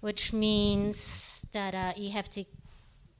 which 0.00 0.32
means 0.32 1.44
that 1.52 1.74
uh, 1.74 1.92
you 1.96 2.12
have 2.12 2.30
to 2.30 2.44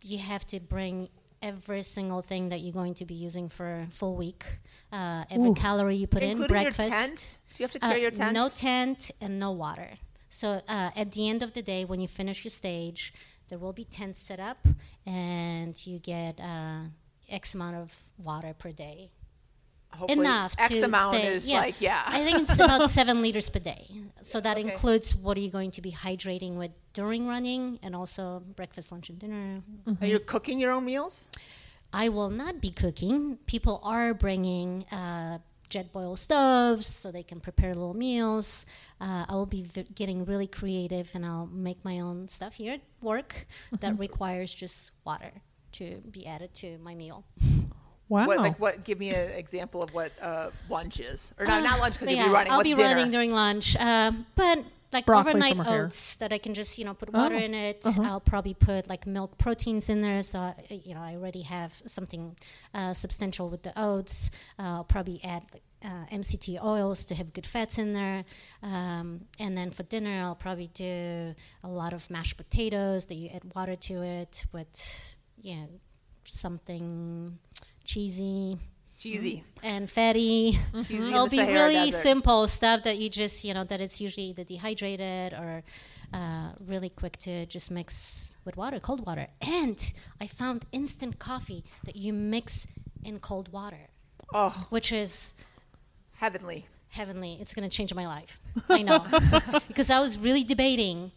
you 0.02 0.18
have 0.18 0.46
to 0.48 0.58
bring 0.60 1.08
every 1.42 1.82
single 1.82 2.22
thing 2.22 2.48
that 2.50 2.60
you're 2.60 2.72
going 2.72 2.94
to 2.94 3.04
be 3.04 3.14
using 3.14 3.48
for 3.48 3.82
a 3.82 3.86
full 3.90 4.16
week. 4.16 4.44
Uh, 4.92 5.24
every 5.30 5.50
Ooh. 5.50 5.54
calorie 5.54 5.96
you 5.96 6.06
put 6.06 6.22
in, 6.22 6.30
Including 6.32 6.62
your 6.62 6.72
breakfast. 6.72 6.88
tent. 6.90 7.38
Do 7.56 7.62
you 7.62 7.64
have 7.64 7.72
to 7.72 7.84
Uh, 7.84 7.88
carry 7.90 8.02
your 8.02 8.10
tent? 8.10 8.32
No 8.34 8.48
tent 8.48 9.10
and 9.20 9.38
no 9.38 9.50
water. 9.50 9.90
So 10.30 10.62
uh, 10.68 10.90
at 10.96 11.12
the 11.12 11.28
end 11.28 11.42
of 11.42 11.52
the 11.52 11.62
day, 11.62 11.84
when 11.84 12.00
you 12.00 12.08
finish 12.08 12.44
your 12.44 12.50
stage, 12.50 13.12
there 13.48 13.58
will 13.58 13.74
be 13.74 13.84
tents 13.84 14.20
set 14.20 14.40
up, 14.40 14.58
and 15.04 15.74
you 15.86 15.98
get 15.98 16.40
uh, 16.40 16.84
X 17.28 17.54
amount 17.54 17.76
of 17.76 17.92
water 18.16 18.54
per 18.56 18.70
day. 18.70 19.10
Hopefully 19.94 20.20
Enough 20.20 20.54
X 20.58 20.68
to 20.74 20.82
amount 20.82 21.16
stay. 21.16 21.26
is 21.34 21.46
yeah. 21.46 21.58
like 21.58 21.80
yeah. 21.80 22.02
I 22.06 22.24
think 22.24 22.40
it's 22.42 22.58
about 22.58 22.88
seven 22.98 23.22
liters 23.22 23.48
per 23.50 23.58
day. 23.60 23.86
So 24.22 24.40
that 24.40 24.56
Okay. 24.56 24.68
includes 24.70 25.14
what 25.14 25.36
are 25.36 25.40
you 25.40 25.50
going 25.50 25.70
to 25.72 25.82
be 25.82 25.92
hydrating 25.92 26.54
with 26.54 26.70
during 26.94 27.26
running, 27.26 27.78
and 27.82 27.94
also 27.94 28.42
breakfast, 28.56 28.90
lunch, 28.92 29.08
and 29.10 29.18
dinner. 29.18 29.62
Are 30.00 30.06
you 30.06 30.18
cooking 30.18 30.58
your 30.60 30.72
own 30.72 30.84
meals? 30.84 31.28
I 31.92 32.08
will 32.08 32.30
not 32.30 32.60
be 32.60 32.70
cooking. 32.70 33.38
People 33.46 33.80
are 33.82 34.14
bringing 34.14 34.84
uh, 34.90 35.38
Jetboil 35.68 36.18
stoves 36.18 36.86
so 36.86 37.10
they 37.10 37.22
can 37.22 37.40
prepare 37.40 37.74
little 37.74 37.94
meals. 37.94 38.64
Uh, 39.00 39.24
I 39.28 39.32
will 39.34 39.46
be 39.46 39.62
v- 39.62 39.86
getting 39.94 40.24
really 40.24 40.46
creative 40.46 41.10
and 41.14 41.24
I'll 41.24 41.46
make 41.46 41.84
my 41.84 42.00
own 42.00 42.28
stuff 42.28 42.54
here 42.54 42.74
at 42.74 42.80
work 43.00 43.46
that 43.80 43.98
requires 44.06 44.54
just 44.54 44.92
water 45.04 45.32
to 45.72 46.02
be 46.10 46.26
added 46.26 46.52
to 46.56 46.78
my 46.78 46.94
meal. 46.94 47.24
wow. 48.12 48.26
What 48.26 48.38
like 48.38 48.60
what? 48.60 48.84
Give 48.84 48.98
me 48.98 49.10
an 49.10 49.30
example 49.32 49.82
of 49.82 49.92
what 49.94 50.12
uh, 50.20 50.50
lunch 50.68 51.00
is, 51.00 51.32
or 51.38 51.46
not 51.46 51.62
not 51.64 51.80
lunch 51.80 51.94
because 51.98 52.14
you'll 52.14 52.26
be 52.26 52.32
running. 52.32 52.52
I'll 52.52 52.58
What's 52.58 52.70
be 52.70 52.74
dinner? 52.76 52.94
running 52.94 53.10
during 53.10 53.32
lunch. 53.32 53.76
Um, 53.76 54.26
but 54.34 54.58
like 54.92 55.06
Broccoli 55.06 55.40
overnight 55.40 55.66
oats 55.66 56.16
that 56.16 56.34
I 56.34 56.38
can 56.38 56.52
just 56.52 56.78
you 56.78 56.84
know 56.84 56.92
put 56.92 57.10
water 57.12 57.34
Oh, 57.36 57.38
in 57.38 57.54
it. 57.54 57.80
uh-huh. 57.84 58.02
I'll 58.02 58.20
probably 58.20 58.52
put 58.54 58.88
like 58.88 59.06
milk 59.06 59.38
proteins 59.38 59.88
in 59.88 60.02
there, 60.02 60.22
so 60.22 60.38
I, 60.38 60.54
you 60.84 60.94
know 60.94 61.00
I 61.00 61.14
already 61.16 61.42
have 61.42 61.72
something 61.86 62.36
uh, 62.74 62.92
substantial 62.92 63.48
with 63.48 63.62
the 63.62 63.72
oats. 63.80 64.30
Uh, 64.58 64.62
I'll 64.62 64.84
probably 64.84 65.18
add 65.24 65.44
like, 65.52 65.62
uh, 65.82 66.04
MCT 66.14 66.62
oils 66.62 67.06
to 67.06 67.14
have 67.14 67.32
good 67.32 67.46
fats 67.46 67.78
in 67.78 67.94
there, 67.94 68.24
um, 68.62 69.22
and 69.40 69.56
then 69.56 69.70
for 69.70 69.82
dinner 69.84 70.22
I'll 70.22 70.34
probably 70.36 70.68
do 70.74 71.34
a 71.64 71.68
lot 71.68 71.92
of 71.94 72.10
mashed 72.10 72.36
potatoes 72.36 73.06
that 73.06 73.14
you 73.14 73.30
add 73.34 73.44
water 73.54 73.74
to 73.76 74.02
it 74.02 74.44
with 74.52 75.16
yeah 75.40 75.64
something 76.26 77.38
cheesy 77.84 78.58
Cheesy. 78.98 79.42
and 79.62 79.90
fatty. 79.90 80.58
Cheesy 80.86 80.96
in 80.96 81.02
It'll 81.08 81.28
be 81.28 81.38
Sahara 81.38 81.52
really 81.54 81.90
Desert. 81.90 82.02
simple 82.02 82.46
stuff 82.48 82.84
that 82.84 82.98
you 82.98 83.10
just, 83.10 83.44
you 83.44 83.52
know, 83.54 83.64
that 83.64 83.80
it's 83.80 84.00
usually 84.00 84.26
either 84.26 84.44
dehydrated 84.44 85.32
or 85.32 85.62
uh, 86.14 86.52
really 86.64 86.88
quick 86.90 87.16
to 87.18 87.46
just 87.46 87.70
mix 87.70 88.34
with 88.44 88.56
water, 88.56 88.78
cold 88.78 89.04
water. 89.06 89.26
And 89.40 89.92
I 90.20 90.26
found 90.28 90.66
instant 90.72 91.18
coffee 91.18 91.64
that 91.84 91.96
you 91.96 92.12
mix 92.12 92.66
in 93.04 93.18
cold 93.18 93.50
water, 93.52 93.88
Oh, 94.32 94.66
which 94.70 94.92
is 94.92 95.34
heavenly. 96.14 96.66
heavenly. 96.90 97.38
It's 97.40 97.54
going 97.54 97.68
to 97.68 97.74
change 97.76 97.92
my 97.94 98.06
life. 98.06 98.40
I 98.68 98.82
know. 98.82 99.04
because 99.68 99.90
I 99.90 99.98
was 100.00 100.16
really 100.16 100.44
debating 100.44 101.10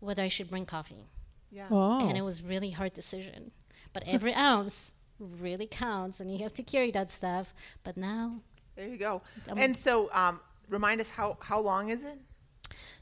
whether 0.00 0.22
I 0.22 0.28
should 0.28 0.48
bring 0.48 0.64
coffee. 0.66 1.08
Yeah. 1.50 1.66
Oh. 1.70 2.08
And 2.08 2.16
it 2.16 2.22
was 2.22 2.42
really 2.42 2.70
hard 2.70 2.94
decision. 2.94 3.50
But 3.92 4.04
every 4.06 4.32
ounce 4.34 4.92
really 5.18 5.66
counts 5.66 6.20
and 6.20 6.30
you 6.30 6.38
have 6.38 6.54
to 6.54 6.62
carry 6.62 6.90
that 6.92 7.10
stuff. 7.10 7.54
But 7.84 7.96
now 7.96 8.40
There 8.76 8.88
you 8.88 8.98
go. 8.98 9.22
Um, 9.48 9.58
and 9.58 9.76
so, 9.76 10.10
um, 10.12 10.40
remind 10.68 11.00
us 11.00 11.10
how 11.10 11.38
how 11.40 11.60
long 11.60 11.88
is 11.88 12.04
it? 12.04 12.18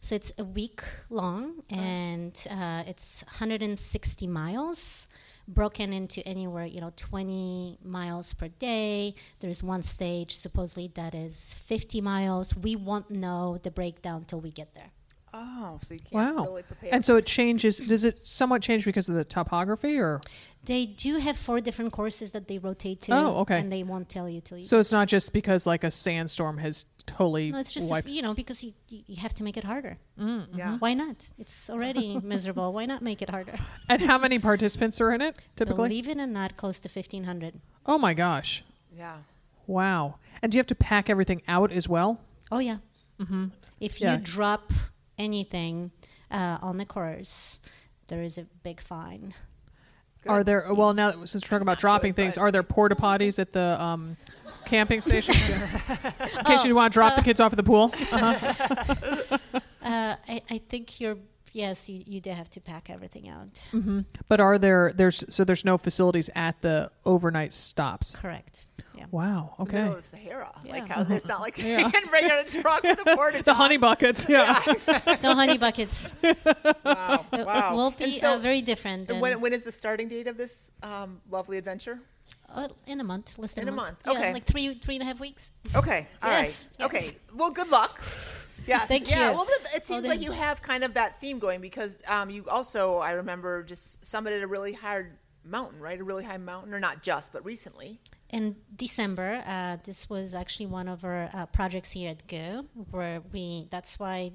So 0.00 0.14
it's 0.14 0.32
a 0.38 0.44
week 0.44 0.82
long, 1.08 1.62
and 1.70 2.34
uh, 2.50 2.82
it's 2.86 3.24
160 3.24 4.26
miles, 4.26 5.08
broken 5.48 5.92
into 5.92 6.20
anywhere, 6.28 6.66
you 6.66 6.80
know, 6.80 6.92
20 6.96 7.78
miles 7.82 8.34
per 8.34 8.48
day. 8.48 9.14
There's 9.40 9.62
one 9.62 9.82
stage 9.82 10.36
supposedly 10.36 10.88
that 10.94 11.14
is 11.14 11.54
50 11.54 12.02
miles. 12.02 12.54
We 12.54 12.76
won't 12.76 13.10
know 13.10 13.58
the 13.62 13.70
breakdown 13.70 14.24
till 14.26 14.40
we 14.40 14.50
get 14.50 14.74
there. 14.74 14.90
Oh, 15.36 15.78
so 15.82 15.94
you 15.94 16.00
can't 16.00 16.36
Wow. 16.36 16.44
really 16.44 16.62
prepare. 16.62 16.90
And 16.94 17.04
so 17.04 17.16
it 17.16 17.26
changes. 17.26 17.78
Does 17.78 18.04
it 18.04 18.24
somewhat 18.24 18.62
change 18.62 18.84
because 18.84 19.08
of 19.08 19.16
the 19.16 19.24
topography, 19.24 19.98
or 19.98 20.20
They 20.64 20.86
do 20.86 21.18
have 21.18 21.36
four 21.36 21.60
different 21.60 21.92
courses 21.92 22.30
that 22.30 22.46
they 22.48 22.58
rotate 22.58 23.00
to. 23.02 23.12
Oh, 23.12 23.36
okay. 23.40 23.58
And 23.58 23.70
they 23.72 23.82
won't 23.82 24.08
tell 24.08 24.28
you 24.28 24.40
till 24.40 24.58
you. 24.58 24.64
so 24.64 24.78
it's 24.78 24.92
not 24.92 25.08
just 25.08 25.32
because 25.32 25.66
like 25.66 25.82
a 25.84 25.90
sandstorm 25.90 26.58
has 26.58 26.86
totally 27.06 27.50
no, 27.50 27.58
it's 27.58 27.72
just 27.72 27.90
wiped. 27.90 28.06
you 28.08 28.22
know 28.22 28.32
because 28.32 28.64
you 28.64 28.72
you 28.88 29.02
you 29.08 29.16
have 29.16 29.34
to 29.34 29.42
make 29.44 29.56
it 29.58 29.64
harder. 29.64 29.98
yeah. 30.16 30.78
Why 30.78 30.94
not? 30.94 31.30
It's 31.36 31.68
already 31.68 32.18
miserable. 32.34 32.72
Why 32.72 32.86
not 32.86 33.02
make 33.02 33.20
it 33.20 33.28
harder? 33.28 33.56
And 33.90 34.00
how 34.02 34.16
many 34.18 34.38
participants 34.38 35.00
are 35.02 35.12
in 35.12 35.20
it 35.20 35.36
typically? 35.56 35.88
Believe 35.88 36.08
it 36.08 36.18
or 36.18 36.26
not, 36.26 36.56
close 36.56 36.78
to 36.80 36.88
fifteen 36.88 37.24
hundred. 37.24 37.60
oh 37.84 37.98
my 37.98 38.14
gosh! 38.14 38.64
Yeah. 38.96 39.16
Wow. 39.66 40.16
And 40.42 40.50
do 40.52 40.56
you 40.56 40.60
have 40.60 40.66
to 40.68 40.74
pack 40.74 41.10
everything 41.10 41.42
out 41.48 41.72
as 41.72 41.88
well? 41.88 42.20
Oh 42.52 42.58
yeah. 42.60 42.78
Mm-hmm. 43.20 43.46
If 43.80 44.00
you 44.00 44.16
drop 44.16 44.72
anything 45.18 45.90
uh, 46.30 46.58
on 46.62 46.78
the 46.78 46.86
course, 46.86 47.60
there 48.08 48.22
is 48.22 48.38
a 48.38 48.46
big 48.62 48.80
fine. 48.80 49.34
Are 50.26 50.42
there? 50.42 50.66
Well, 50.72 50.94
now 50.94 51.10
since 51.24 51.44
we're 51.44 51.50
talking 51.50 51.62
about 51.62 51.78
dropping 51.78 52.12
good, 52.12 52.16
things, 52.16 52.34
but- 52.36 52.42
are 52.42 52.50
there 52.52 52.62
porta 52.62 52.94
potties 52.94 53.38
at 53.38 53.52
the 53.52 53.80
um, 53.82 54.16
camping 54.64 55.00
station 55.00 55.34
in 56.38 56.44
case 56.44 56.64
you 56.64 56.74
want 56.74 56.92
to 56.92 56.96
drop 56.96 57.14
the 57.16 57.22
kids 57.22 57.40
off 57.40 57.52
at 57.52 57.56
the 57.56 57.62
pool? 57.62 57.92
Uh-huh. 58.12 59.38
Uh, 59.84 60.16
I, 60.26 60.40
I 60.48 60.58
think 60.66 60.98
you're 60.98 61.18
yes, 61.52 61.88
you, 61.88 62.02
you 62.06 62.20
do 62.20 62.30
have 62.30 62.50
to 62.50 62.60
pack 62.60 62.90
everything 62.90 63.28
out. 63.28 63.52
Mm-hmm. 63.72 64.00
But 64.28 64.40
are 64.40 64.58
there? 64.58 64.92
There's 64.94 65.24
so 65.28 65.44
there's 65.44 65.64
no 65.64 65.78
facilities 65.78 66.28
at 66.34 66.60
the 66.62 66.90
overnight 67.04 67.52
stops. 67.52 68.16
Correct. 68.16 68.64
Yeah. 69.04 69.10
Wow. 69.10 69.54
In 69.58 69.64
middle 69.66 69.80
Okay. 69.80 69.88
of 69.98 70.02
the 70.02 70.16
Sahara. 70.16 70.52
Yeah. 70.64 70.72
Like 70.72 70.88
how 70.88 71.04
there's 71.04 71.24
not 71.26 71.40
like 71.40 71.58
Yeah. 71.62 71.78
you 71.80 71.90
can 71.90 72.06
bring 72.08 72.30
out 72.30 72.48
a 72.48 72.60
truck 72.62 72.82
with 72.82 73.00
a 73.00 73.04
porta 73.16 73.42
The 73.42 73.54
honey 73.54 73.76
buckets. 73.76 74.26
Yeah. 74.28 74.60
The 74.60 75.34
honey 75.34 75.58
buckets. 75.58 76.10
Wow. 76.22 76.34
wow. 76.84 77.24
It 77.32 77.46
Wow. 77.46 77.76
will 77.76 77.86
And 77.88 77.96
be 77.98 78.18
so- 78.18 78.34
uh, 78.34 78.38
very 78.38 78.62
different. 78.62 79.10
and 79.10 79.20
when, 79.20 79.40
when 79.40 79.52
is 79.52 79.62
the 79.62 79.72
starting 79.72 80.08
date 80.08 80.26
of 80.26 80.36
this 80.36 80.70
um, 80.82 81.20
lovely 81.30 81.58
adventure? 81.58 82.00
uh, 82.54 82.68
in 82.86 83.00
a 83.00 83.04
month, 83.04 83.38
less 83.38 83.54
than 83.54 83.62
In 83.62 83.68
a 83.68 83.72
a 83.72 83.74
month. 83.74 83.88
month, 84.06 84.16
Yeah, 84.16 84.22
okay. 84.22 84.32
like 84.32 84.44
three 84.44 84.74
three 84.74 84.94
and 84.96 85.02
a 85.02 85.06
half 85.06 85.18
weeks. 85.18 85.50
Okay. 85.74 86.06
all 86.22 86.30
right. 86.30 86.44
Yes, 86.44 86.66
yes. 86.78 86.86
Okay. 86.86 87.10
Well, 87.34 87.50
good 87.50 87.68
luck. 87.70 88.00
Yes. 88.66 88.86
Thank 88.88 89.10
yeah. 89.10 89.30
you. 89.30 89.34
Well, 89.36 89.44
but 89.44 89.54
it 89.74 89.82
Well, 89.88 89.98
seems 89.98 90.06
like 90.08 90.22
you 90.22 90.30
have 90.30 90.62
kind 90.62 90.84
of 90.84 90.94
that 90.94 91.20
theme 91.20 91.38
going 91.38 91.60
because 91.60 91.96
um, 92.06 92.30
you 92.30 92.44
also, 92.48 92.98
I 92.98 93.12
remember, 93.12 93.62
just 93.64 94.02
summited 94.02 94.42
a 94.42 94.46
really 94.46 94.72
hard 94.72 95.18
mountain, 95.44 95.80
right? 95.80 95.98
A 96.00 96.04
really 96.04 96.24
high 96.24 96.38
mountain, 96.38 96.72
or 96.72 96.80
not 96.80 97.02
just, 97.02 97.32
but 97.32 97.44
recently. 97.44 98.00
In 98.34 98.56
December, 98.74 99.44
uh, 99.46 99.76
this 99.84 100.10
was 100.10 100.34
actually 100.34 100.66
one 100.66 100.88
of 100.88 101.04
our 101.04 101.30
uh, 101.32 101.46
projects 101.46 101.92
here 101.92 102.10
at 102.10 102.26
GU, 102.26 102.66
where 102.90 103.22
we. 103.32 103.68
That's 103.70 103.96
why 103.96 104.32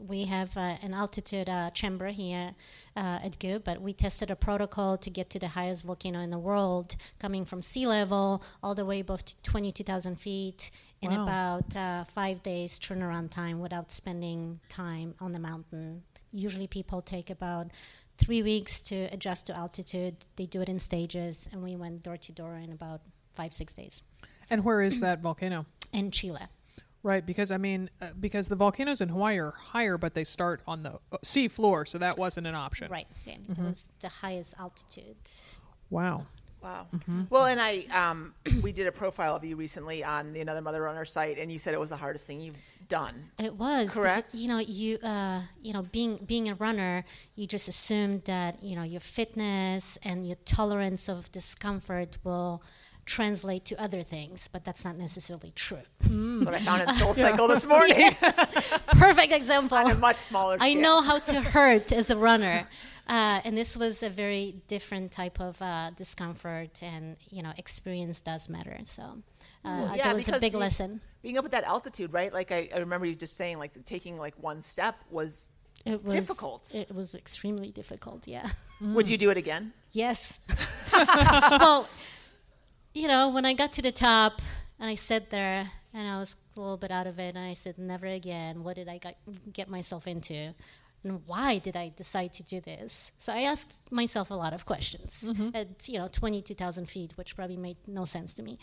we 0.00 0.24
have 0.24 0.56
uh, 0.56 0.74
an 0.82 0.92
altitude 0.92 1.48
uh, 1.48 1.70
chamber 1.70 2.08
here 2.08 2.56
uh, 2.96 3.20
at 3.22 3.38
GU, 3.38 3.60
but 3.60 3.80
we 3.80 3.92
tested 3.92 4.32
a 4.32 4.34
protocol 4.34 4.96
to 4.98 5.10
get 5.10 5.30
to 5.30 5.38
the 5.38 5.46
highest 5.46 5.84
volcano 5.84 6.18
in 6.18 6.30
the 6.30 6.40
world, 6.40 6.96
coming 7.20 7.44
from 7.44 7.62
sea 7.62 7.86
level 7.86 8.42
all 8.64 8.74
the 8.74 8.84
way 8.84 8.98
above 8.98 9.24
to 9.26 9.36
22,000 9.44 10.16
feet 10.20 10.72
in 11.00 11.12
Wow. 11.12 11.22
about 11.22 11.76
uh, 11.76 12.02
five 12.04 12.42
days 12.42 12.80
turnaround 12.80 13.30
time 13.30 13.60
without 13.60 13.92
spending 13.92 14.58
time 14.68 15.14
on 15.20 15.30
the 15.30 15.38
mountain. 15.38 16.02
Usually, 16.32 16.66
people 16.66 17.00
take 17.00 17.30
about 17.30 17.68
three 18.18 18.42
weeks 18.42 18.80
to 18.82 19.04
adjust 19.12 19.46
to 19.46 19.56
altitude. 19.56 20.16
They 20.36 20.46
do 20.46 20.60
it 20.60 20.68
in 20.68 20.78
stages, 20.78 21.48
and 21.52 21.62
we 21.62 21.76
went 21.76 22.02
door 22.02 22.16
to 22.16 22.32
door 22.32 22.56
in 22.56 22.72
about 22.72 23.00
five, 23.34 23.52
six 23.52 23.74
days 23.74 24.02
And 24.50 24.64
where 24.64 24.80
is 24.80 25.00
that 25.00 25.20
volcano? 25.20 25.66
in 25.92 26.10
Chile. 26.10 26.40
Right, 27.02 27.24
because 27.24 27.52
I 27.52 27.58
mean, 27.58 27.90
uh, 28.00 28.10
because 28.18 28.48
the 28.48 28.56
volcanoes 28.56 29.00
in 29.02 29.10
Hawaii 29.10 29.38
are 29.38 29.50
higher, 29.50 29.98
but 29.98 30.14
they 30.14 30.24
start 30.24 30.62
on 30.66 30.82
the 30.82 30.92
uh, 31.12 31.18
sea 31.22 31.48
floor, 31.48 31.84
so 31.84 31.98
that 31.98 32.16
wasn't 32.16 32.46
an 32.46 32.54
option. 32.54 32.90
Right. 32.90 33.06
Yeah, 33.26 33.34
It 33.50 33.58
was 33.58 33.88
the 34.00 34.08
highest 34.08 34.54
altitude. 34.58 35.16
Wow. 35.90 36.24
Wow. 36.62 36.86
Mm-hmm. 36.94 37.22
Well, 37.28 37.44
and 37.44 37.60
I, 37.60 37.84
um, 37.92 38.34
we 38.62 38.72
did 38.72 38.86
a 38.86 38.92
profile 38.92 39.36
of 39.36 39.44
you 39.44 39.54
recently 39.54 40.02
on 40.02 40.32
the 40.32 40.40
Another 40.40 40.62
Mother 40.62 40.80
Runner 40.82 41.04
site, 41.04 41.38
and 41.38 41.52
you 41.52 41.58
said 41.58 41.74
it 41.74 41.80
was 41.80 41.90
the 41.90 41.96
hardest 41.96 42.26
thing 42.26 42.40
you've 42.40 42.56
done. 42.88 43.30
It 43.38 43.54
was 43.54 43.90
Correct. 43.90 44.34
You 44.34 44.48
know, 44.48 44.58
you 44.58 44.98
uh, 44.98 45.42
you 45.60 45.72
know, 45.72 45.82
being 45.82 46.18
being 46.26 46.48
a 46.48 46.54
runner, 46.54 47.04
you 47.34 47.46
just 47.46 47.68
assume 47.68 48.22
that 48.26 48.62
you 48.62 48.76
know 48.76 48.82
your 48.82 49.00
fitness 49.00 49.98
and 50.02 50.26
your 50.26 50.36
tolerance 50.44 51.08
of 51.08 51.30
discomfort 51.32 52.18
will 52.24 52.62
translate 53.06 53.66
to 53.66 53.74
other 53.82 54.02
things, 54.02 54.48
but 54.50 54.64
that's 54.64 54.82
not 54.84 54.96
necessarily 54.96 55.52
true. 55.54 55.82
That's 56.00 56.44
what 56.46 56.54
I 56.54 56.58
found 56.60 56.88
in 56.88 56.94
Soul 56.96 57.12
Cycle 57.24 57.48
this 57.48 57.66
morning 57.66 58.16
Perfect 58.88 59.30
example. 59.32 59.76
on 59.76 59.90
a 59.90 59.94
much 59.94 60.16
smaller 60.16 60.56
I 60.58 60.70
scale. 60.70 60.80
know 60.82 61.00
how 61.02 61.18
to 61.18 61.40
hurt 61.56 61.92
as 61.92 62.08
a 62.10 62.16
runner. 62.16 62.66
Uh, 63.06 63.42
and 63.44 63.58
this 63.58 63.76
was 63.76 64.02
a 64.02 64.08
very 64.08 64.56
different 64.68 65.12
type 65.12 65.38
of 65.38 65.60
uh, 65.60 65.90
discomfort, 65.94 66.82
and 66.82 67.16
you 67.28 67.42
know, 67.42 67.52
experience 67.58 68.22
does 68.22 68.48
matter. 68.48 68.78
So 68.84 69.18
uh, 69.64 69.92
yeah, 69.96 70.04
that 70.04 70.14
was 70.14 70.28
a 70.28 70.38
big 70.38 70.52
you- 70.52 70.58
lesson. 70.58 71.00
Being 71.22 71.38
up 71.38 71.44
at 71.46 71.52
that 71.52 71.64
altitude, 71.64 72.12
right? 72.12 72.32
Like 72.32 72.52
I, 72.52 72.68
I 72.74 72.78
remember 72.78 73.06
you 73.06 73.14
just 73.14 73.36
saying, 73.36 73.58
like 73.58 73.84
taking 73.86 74.18
like 74.18 74.34
one 74.40 74.62
step 74.62 74.96
was. 75.10 75.48
It 75.86 76.02
was 76.02 76.14
difficult. 76.14 76.74
It 76.74 76.94
was 76.94 77.14
extremely 77.14 77.70
difficult. 77.70 78.26
Yeah. 78.26 78.46
Would 78.80 79.08
you 79.08 79.18
do 79.18 79.30
it 79.30 79.36
again? 79.36 79.72
Yes. 79.92 80.40
well, 80.92 81.88
you 82.94 83.06
know, 83.06 83.28
when 83.28 83.44
I 83.44 83.52
got 83.52 83.72
to 83.74 83.82
the 83.82 83.92
top 83.92 84.40
and 84.78 84.88
I 84.88 84.94
sat 84.94 85.30
there 85.30 85.70
and 85.92 86.08
I 86.08 86.18
was 86.18 86.36
a 86.56 86.60
little 86.60 86.76
bit 86.76 86.90
out 86.90 87.06
of 87.06 87.18
it, 87.18 87.34
and 87.34 87.38
I 87.38 87.54
said, 87.54 87.78
never 87.78 88.06
again. 88.06 88.64
What 88.64 88.76
did 88.76 88.88
I 88.88 88.98
got, 88.98 89.14
get 89.52 89.68
myself 89.68 90.06
into? 90.06 90.54
And 91.04 91.20
why 91.26 91.58
did 91.58 91.76
I 91.76 91.92
decide 91.94 92.32
to 92.34 92.42
do 92.42 92.60
this? 92.60 93.12
So 93.18 93.32
I 93.32 93.42
asked 93.42 93.72
myself 93.90 94.30
a 94.30 94.34
lot 94.34 94.52
of 94.54 94.64
questions 94.64 95.22
at, 95.54 95.88
you 95.88 95.98
know, 95.98 96.08
22,000 96.08 96.88
feet, 96.88 97.12
which 97.16 97.36
probably 97.36 97.56
made 97.58 97.76
no 97.86 98.04
sense 98.04 98.34
to 98.34 98.42
me. 98.42 98.58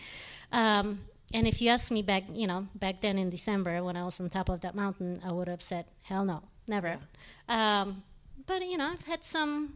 Um, 0.51 1.01
and 1.33 1.47
if 1.47 1.61
you 1.61 1.69
asked 1.69 1.91
me 1.91 2.01
back, 2.01 2.23
you 2.33 2.47
know, 2.47 2.67
back 2.75 3.01
then 3.01 3.17
in 3.17 3.29
December 3.29 3.83
when 3.83 3.95
I 3.95 4.03
was 4.03 4.19
on 4.19 4.29
top 4.29 4.49
of 4.49 4.61
that 4.61 4.75
mountain, 4.75 5.21
I 5.23 5.31
would 5.31 5.47
have 5.47 5.61
said, 5.61 5.85
hell 6.01 6.25
no, 6.25 6.41
never. 6.67 6.97
Um, 7.47 8.03
but, 8.45 8.65
you 8.65 8.77
know, 8.77 8.89
I've 8.91 9.05
had 9.05 9.23
some 9.23 9.75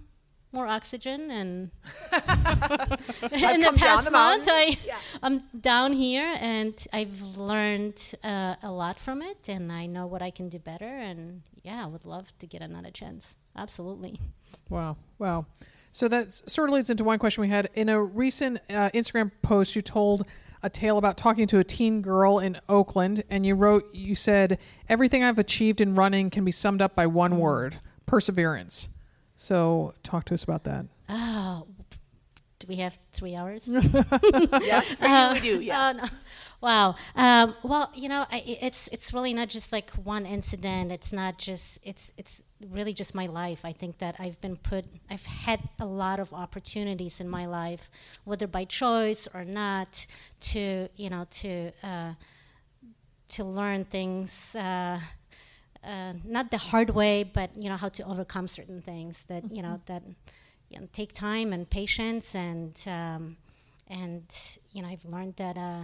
more 0.56 0.68
oxygen 0.68 1.30
and 1.30 1.72
in 2.12 3.62
the 3.62 3.74
past 3.76 4.06
the 4.06 4.12
month. 4.12 4.48
I, 4.50 4.78
Yeah. 4.86 4.98
I'm 5.22 5.44
down 5.60 5.94
here 5.94 6.36
and 6.40 6.74
I've 6.92 7.22
learned 7.22 8.02
uh, 8.24 8.56
a 8.64 8.72
lot 8.72 9.00
from 9.00 9.22
it 9.22 9.48
and 9.48 9.72
I 9.72 9.86
know 9.86 10.08
what 10.08 10.22
I 10.24 10.32
can 10.32 10.50
do 10.50 10.58
better 10.58 10.86
and 11.10 11.44
yeah 11.64 11.84
I 11.84 11.88
would 11.88 12.06
love 12.06 12.28
to 12.40 12.48
get 12.48 12.62
another 12.62 12.92
chance 12.92 13.36
absolutely 13.56 14.20
Wow. 14.70 14.98
Wow. 15.20 15.46
So 15.92 16.08
that 16.10 16.32
sort 16.32 16.70
of 16.70 16.76
leads 16.76 16.90
into 16.90 17.04
one 17.04 17.20
question 17.20 17.42
we 17.42 17.50
had. 17.50 17.70
In 17.74 17.90
a 17.90 18.02
recent 18.02 18.60
uh, 18.70 18.90
Instagram 18.90 19.32
post, 19.42 19.76
you 19.76 19.82
told 19.82 20.26
a 20.64 20.70
tale 20.70 20.98
about 20.98 21.18
talking 21.18 21.48
to 21.48 21.60
a 21.60 21.64
teen 21.64 22.02
girl 22.02 22.40
in 22.40 22.60
Oakland, 22.68 23.24
and 23.30 23.46
you 23.46 23.56
wrote, 23.56 23.84
you 23.94 24.16
said, 24.16 24.60
Everything 24.90 25.24
I've 25.24 25.40
achieved 25.40 25.80
in 25.80 25.96
running 25.96 26.30
can 26.30 26.44
be 26.44 26.52
summed 26.52 26.82
up 26.82 26.96
by 26.96 27.08
one 27.08 27.38
word 27.38 27.80
perseverance. 28.06 28.90
So 29.36 29.94
talk 30.04 30.26
to 30.26 30.34
us 30.34 30.44
about 30.44 30.64
that. 30.66 30.86
oh 31.10 31.68
do 32.58 32.68
we 32.70 32.78
have 32.78 32.98
three 33.12 33.36
hours 33.36 33.68
Yes, 33.70 34.98
for 34.98 35.06
you 35.08 35.34
we 35.34 35.40
do. 35.42 35.62
Yeah. 35.62 35.92
Oh, 35.94 35.98
no. 35.98 36.06
Wow. 36.62 36.96
Um, 37.14 37.54
well, 37.64 37.92
you 37.94 38.08
know, 38.08 38.26
I, 38.32 38.38
i- 38.38 38.58
it's 38.62 38.88
it's 38.94 39.14
really 39.14 39.34
not 39.34 39.50
just 39.50 39.74
like 39.74 39.92
one 39.92 40.26
incident. 40.26 40.90
It's 40.92 41.12
not 41.12 41.38
just 41.38 41.80
it's 41.84 42.12
it's 42.18 42.44
really 42.72 42.94
just 42.94 43.14
my 43.14 43.26
life. 43.28 43.60
I 43.66 43.74
think 43.74 43.98
that 43.98 44.16
I've 44.20 44.40
been 44.40 44.56
put. 44.56 44.86
I've 45.12 45.26
had 45.26 45.60
a 45.82 45.86
lot 45.86 46.20
of 46.22 46.34
opportunities 46.34 47.20
in 47.20 47.28
my 47.28 47.46
life, 47.46 47.90
whether 48.24 48.48
by 48.48 48.64
choice 48.64 49.28
or 49.34 49.44
not, 49.44 50.06
to 50.52 50.88
you 50.96 51.10
know 51.10 51.28
to 51.42 51.72
uh, 51.84 52.14
to 53.30 53.44
learn 53.44 53.84
things. 53.84 54.56
Uh, 54.56 55.00
uh, 55.86 56.14
not 56.24 56.52
the 56.52 56.58
hard 56.58 56.90
way, 56.92 57.24
but 57.24 57.52
you 57.56 57.70
know 57.70 57.78
how 57.78 57.90
to 57.90 58.04
overcome 58.04 58.48
certain 58.48 58.82
things 58.82 59.26
that 59.26 59.44
you 59.52 59.62
know 59.62 59.82
that 59.86 60.04
you 60.70 60.80
know, 60.80 60.88
take 60.92 61.14
time 61.14 61.54
and 61.54 61.70
patience, 61.70 62.36
and 62.36 62.82
um, 62.88 63.38
and 63.88 64.24
you 64.72 64.82
know 64.82 64.88
I've 64.88 65.06
learned 65.06 65.36
that 65.38 65.58
uh, 65.58 65.84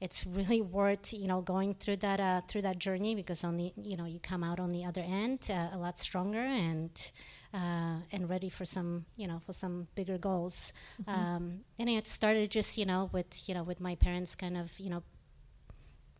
it's 0.00 0.26
really 0.26 0.60
worth 0.60 1.12
you 1.12 1.26
know 1.26 1.40
going 1.40 1.74
through 1.74 1.96
that 1.98 2.20
uh, 2.20 2.40
through 2.48 2.62
that 2.62 2.78
journey 2.78 3.14
because 3.14 3.44
on 3.44 3.56
the 3.56 3.72
you 3.76 3.96
know 3.96 4.04
you 4.04 4.20
come 4.20 4.44
out 4.44 4.60
on 4.60 4.70
the 4.70 4.84
other 4.84 5.00
end 5.00 5.48
uh, 5.50 5.68
a 5.72 5.78
lot 5.78 5.98
stronger 5.98 6.40
and 6.40 7.12
uh, 7.54 7.96
and 8.10 8.28
ready 8.28 8.48
for 8.48 8.64
some 8.64 9.04
you 9.16 9.26
know 9.26 9.40
for 9.44 9.52
some 9.52 9.88
bigger 9.94 10.18
goals. 10.18 10.72
Um, 11.06 11.60
and 11.78 11.88
it 11.88 12.08
started 12.08 12.50
just 12.50 12.78
you 12.78 12.86
know 12.86 13.10
with 13.12 13.48
you 13.48 13.54
know 13.54 13.62
with 13.62 13.80
my 13.80 13.94
parents 13.96 14.34
kind 14.34 14.56
of 14.56 14.78
you 14.78 14.90
know 14.90 15.02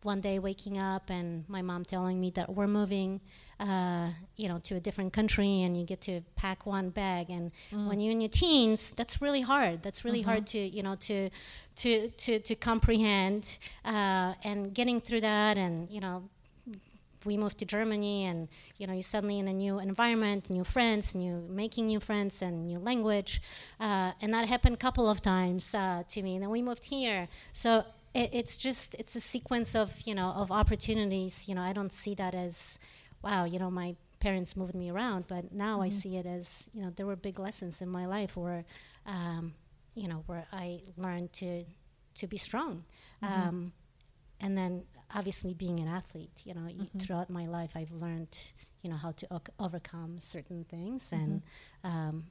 one 0.05 0.21
day 0.21 0.39
waking 0.39 0.77
up 0.77 1.09
and 1.09 1.47
my 1.47 1.61
mom 1.61 1.83
telling 1.85 2.19
me 2.19 2.29
that 2.31 2.53
we're 2.53 2.67
moving, 2.67 3.21
uh, 3.59 4.09
you 4.35 4.47
know, 4.47 4.59
to 4.59 4.75
a 4.75 4.79
different 4.79 5.13
country 5.13 5.63
and 5.63 5.77
you 5.77 5.85
get 5.85 6.01
to 6.01 6.21
pack 6.35 6.65
one 6.65 6.89
bag. 6.89 7.29
And 7.29 7.51
when 7.87 7.99
you're 7.99 8.11
in 8.11 8.21
your 8.21 8.29
teens, 8.29 8.93
that's 8.95 9.21
really 9.21 9.41
hard. 9.41 9.83
That's 9.83 10.03
really 10.03 10.21
hard 10.21 10.47
to, 10.47 10.59
you 10.59 10.83
know, 10.83 10.95
to, 10.95 11.29
to, 11.77 12.09
to, 12.09 12.39
to 12.39 12.55
comprehend. 12.55 13.57
Uh, 13.85 14.33
and 14.43 14.73
getting 14.73 15.01
through 15.01 15.21
that 15.21 15.57
and, 15.57 15.89
you 15.89 15.99
know, 15.99 16.23
we 17.25 17.37
moved 17.37 17.57
to 17.59 17.65
Germany, 17.65 18.25
and 18.25 18.49
you 18.77 18.87
know, 18.87 18.93
you're 18.93 19.01
suddenly 19.01 19.39
in 19.39 19.47
a 19.47 19.53
new 19.53 19.79
environment, 19.79 20.49
new 20.49 20.63
friends, 20.63 21.15
new 21.15 21.45
making 21.49 21.87
new 21.87 21.99
friends, 21.99 22.41
and 22.41 22.67
new 22.67 22.79
language, 22.79 23.41
uh, 23.79 24.11
and 24.21 24.33
that 24.33 24.47
happened 24.47 24.75
a 24.75 24.77
couple 24.77 25.09
of 25.09 25.21
times 25.21 25.73
uh, 25.73 26.03
to 26.09 26.21
me. 26.21 26.35
And 26.35 26.43
then 26.43 26.49
we 26.49 26.61
moved 26.61 26.85
here, 26.85 27.27
so 27.53 27.85
it, 28.13 28.29
it's 28.33 28.57
just 28.57 28.95
it's 28.95 29.15
a 29.15 29.19
sequence 29.19 29.75
of 29.75 29.93
you 30.05 30.15
know 30.15 30.29
of 30.29 30.51
opportunities. 30.51 31.47
You 31.47 31.55
know, 31.55 31.61
I 31.61 31.73
don't 31.73 31.91
see 31.91 32.15
that 32.15 32.35
as, 32.35 32.77
wow, 33.23 33.45
you 33.45 33.59
know, 33.59 33.71
my 33.71 33.95
parents 34.19 34.55
moved 34.55 34.75
me 34.75 34.89
around, 34.89 35.25
but 35.27 35.51
now 35.51 35.75
mm-hmm. 35.75 35.83
I 35.83 35.89
see 35.89 36.17
it 36.17 36.25
as 36.25 36.67
you 36.73 36.81
know 36.81 36.91
there 36.95 37.05
were 37.05 37.15
big 37.15 37.39
lessons 37.39 37.81
in 37.81 37.89
my 37.89 38.05
life 38.05 38.37
where, 38.37 38.65
um, 39.05 39.53
you 39.95 40.07
know, 40.07 40.23
where 40.27 40.45
I 40.51 40.81
learned 40.97 41.33
to 41.33 41.65
to 42.15 42.27
be 42.27 42.37
strong, 42.37 42.85
mm-hmm. 43.23 43.47
um, 43.47 43.73
and 44.39 44.57
then 44.57 44.83
obviously 45.15 45.53
being 45.53 45.79
an 45.79 45.87
athlete, 45.87 46.41
you 46.45 46.53
know, 46.53 46.61
mm-hmm. 46.61 46.97
throughout 46.99 47.29
my 47.29 47.43
life 47.43 47.71
I've 47.75 47.91
learned 47.91 48.37
you 48.83 48.89
know 48.89 48.97
how 48.97 49.11
to 49.11 49.27
o- 49.33 49.41
overcome 49.59 50.19
certain 50.19 50.65
things, 50.65 51.07
and 51.11 51.41
mm-hmm. 51.83 51.87
um, 51.87 52.25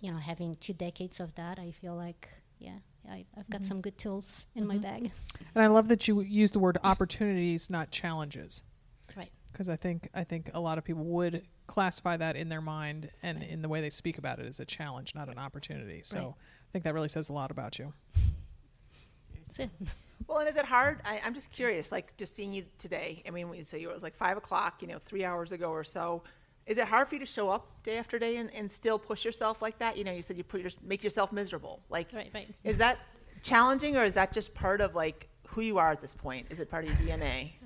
you 0.00 0.10
know 0.10 0.18
having 0.18 0.54
two 0.54 0.72
decades 0.72 1.20
of 1.20 1.34
that, 1.36 1.58
I 1.58 1.70
feel 1.70 1.94
like 1.94 2.28
yeah. 2.58 2.78
I, 3.10 3.24
have 3.36 3.50
got 3.50 3.60
mm-hmm. 3.60 3.68
some 3.68 3.80
good 3.80 3.98
tools 3.98 4.46
in 4.54 4.66
my 4.66 4.78
bag. 4.78 5.10
And 5.54 5.64
I 5.64 5.66
love 5.66 5.88
that 5.88 6.06
you 6.06 6.20
use 6.20 6.52
the 6.52 6.60
word 6.60 6.78
opportunities, 6.84 7.70
not 7.70 7.90
challenges. 7.90 8.62
Right 9.16 9.30
because 9.52 9.68
I 9.68 9.76
think 9.76 10.08
I 10.14 10.24
think 10.24 10.50
a 10.54 10.60
lot 10.60 10.78
of 10.78 10.84
people 10.84 11.04
would 11.04 11.42
classify 11.66 12.16
that 12.16 12.36
in 12.36 12.48
their 12.48 12.60
mind 12.60 13.10
and 13.22 13.38
right. 13.38 13.48
in 13.48 13.62
the 13.62 13.68
way 13.68 13.80
they 13.80 13.90
speak 13.90 14.18
about 14.18 14.38
it 14.38 14.46
as 14.46 14.60
a 14.60 14.64
challenge, 14.64 15.14
not 15.14 15.28
an 15.28 15.38
opportunity. 15.38 16.00
So 16.02 16.18
right. 16.18 16.28
I 16.28 16.70
think 16.72 16.84
that 16.84 16.94
really 16.94 17.08
says 17.08 17.28
a 17.28 17.32
lot 17.32 17.50
about 17.50 17.78
you. 17.78 17.92
well, 20.26 20.38
and 20.38 20.48
is 20.48 20.56
it 20.56 20.64
hard? 20.64 21.00
I, 21.04 21.20
am 21.24 21.34
just 21.34 21.50
curious, 21.50 21.90
like 21.92 22.16
just 22.16 22.34
seeing 22.34 22.52
you 22.52 22.64
today. 22.78 23.22
I 23.26 23.30
mean, 23.30 23.64
so 23.64 23.76
you 23.76 23.90
it 23.90 23.94
was 23.94 24.02
like 24.02 24.16
five 24.16 24.36
o'clock, 24.36 24.80
you 24.80 24.88
know, 24.88 24.98
three 24.98 25.24
hours 25.24 25.52
ago 25.52 25.70
or 25.70 25.84
so. 25.84 26.22
Is 26.66 26.78
it 26.78 26.86
hard 26.86 27.08
for 27.08 27.14
you 27.16 27.20
to 27.20 27.26
show 27.26 27.48
up 27.48 27.82
day 27.82 27.98
after 27.98 28.18
day 28.18 28.36
and, 28.36 28.52
and 28.54 28.70
still 28.70 28.98
push 28.98 29.24
yourself 29.24 29.62
like 29.62 29.78
that? 29.78 29.96
You 29.96 30.04
know, 30.04 30.12
you 30.12 30.22
said 30.22 30.36
you 30.36 30.44
put 30.44 30.60
your, 30.60 30.70
make 30.82 31.02
yourself 31.02 31.32
miserable. 31.32 31.80
Like, 31.88 32.08
right, 32.12 32.30
right. 32.32 32.48
is 32.64 32.78
that 32.78 32.98
challenging 33.42 33.96
or 33.96 34.04
is 34.04 34.14
that 34.14 34.32
just 34.32 34.54
part 34.54 34.80
of 34.80 34.94
like 34.94 35.29
who 35.50 35.60
you 35.60 35.78
are 35.78 35.90
at 35.90 36.00
this 36.00 36.14
point? 36.14 36.46
Is 36.50 36.60
it 36.60 36.70
part 36.70 36.84
of 36.84 36.90
your 36.90 37.18
DNA? 37.18 37.50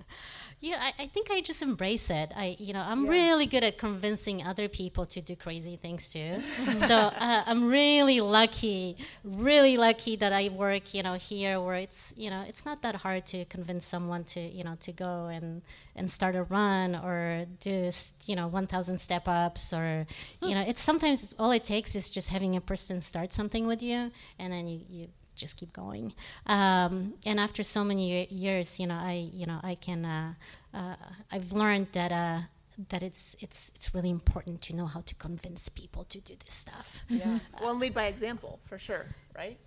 Yeah, 0.61 0.79
I, 0.81 1.03
I, 1.03 1.07
think 1.09 1.31
I 1.31 1.43
just 1.43 1.61
embrace 1.61 2.09
it. 2.09 2.33
I, 2.35 2.57
you 2.59 2.73
know, 2.73 2.81
I'm 2.81 3.05
yeah. 3.05 3.11
really 3.11 3.45
good 3.45 3.63
at 3.65 3.77
convincing 3.77 4.43
other 4.43 4.67
people 4.67 5.05
to 5.07 5.21
do 5.21 5.37
crazy 5.37 5.77
things 5.77 6.09
too. 6.09 6.41
so 6.79 6.97
uh, 6.97 7.43
I'm 7.45 7.69
really 7.69 8.23
lucky, 8.23 8.97
really 9.25 9.77
lucky 9.77 10.17
that 10.17 10.33
I 10.33 10.49
work, 10.49 10.95
you 10.95 11.03
know, 11.03 11.15
here 11.15 11.61
where 11.61 11.75
it's, 11.75 12.15
you 12.17 12.31
know, 12.31 12.47
it's 12.49 12.65
not 12.65 12.81
that 12.81 12.95
hard 12.95 13.27
to 13.27 13.45
convince 13.45 13.85
someone 13.85 14.25
to, 14.25 14.41
you 14.41 14.65
know, 14.65 14.77
to 14.81 14.93
go 14.93 15.27
and 15.27 15.61
and 15.97 16.11
start 16.11 16.35
a 16.35 16.45
run 16.45 16.97
or 16.97 17.45
do, 17.61 17.91
you 18.25 18.35
know, 18.35 18.49
1,000 18.49 18.99
step 18.99 19.29
ups 19.29 19.75
or, 19.75 20.07
you 20.41 20.55
know, 20.55 20.65
it's 20.67 20.81
sometimes 20.81 21.35
all 21.39 21.51
it 21.51 21.65
takes 21.65 21.95
is 21.95 22.09
just 22.09 22.31
having 22.31 22.57
a 22.57 22.61
person 22.63 23.03
start 23.03 23.35
something 23.35 23.67
with 23.67 23.83
you, 23.83 24.11
and 24.39 24.51
then 24.51 24.67
you 24.67 24.81
you 24.89 25.09
just 25.35 25.57
keep 25.57 25.73
going. 25.73 26.13
Um, 26.47 27.15
and 27.27 27.41
after 27.41 27.63
so 27.63 27.85
many 27.85 28.27
years, 28.31 28.81
you 28.81 28.87
know, 28.87 28.95
I 28.95 29.31
you 29.33 29.47
know 29.47 29.61
I 29.63 29.75
can 29.75 30.05
uh, 30.05 30.35
uh, 30.73 30.97
I've 31.31 31.53
learned 31.53 31.89
that. 31.93 32.13
Uh, 32.13 32.41
that 32.89 33.05
it's 33.05 33.37
it's 33.39 33.71
it's 33.77 33.95
really 33.95 34.11
important 34.11 34.61
to 34.61 34.75
know 34.75 34.87
how 34.87 35.01
to 35.01 35.15
convince 35.15 35.69
people 35.69 36.03
to 36.05 36.21
do 36.21 36.35
this 36.45 36.55
stuff. 36.55 37.05
Yeah. 37.09 37.39
well, 37.63 37.77
lead 37.77 37.95
by 37.95 38.07
example 38.07 38.59
for 38.65 38.79
sure, 38.79 39.07
right? 39.37 39.59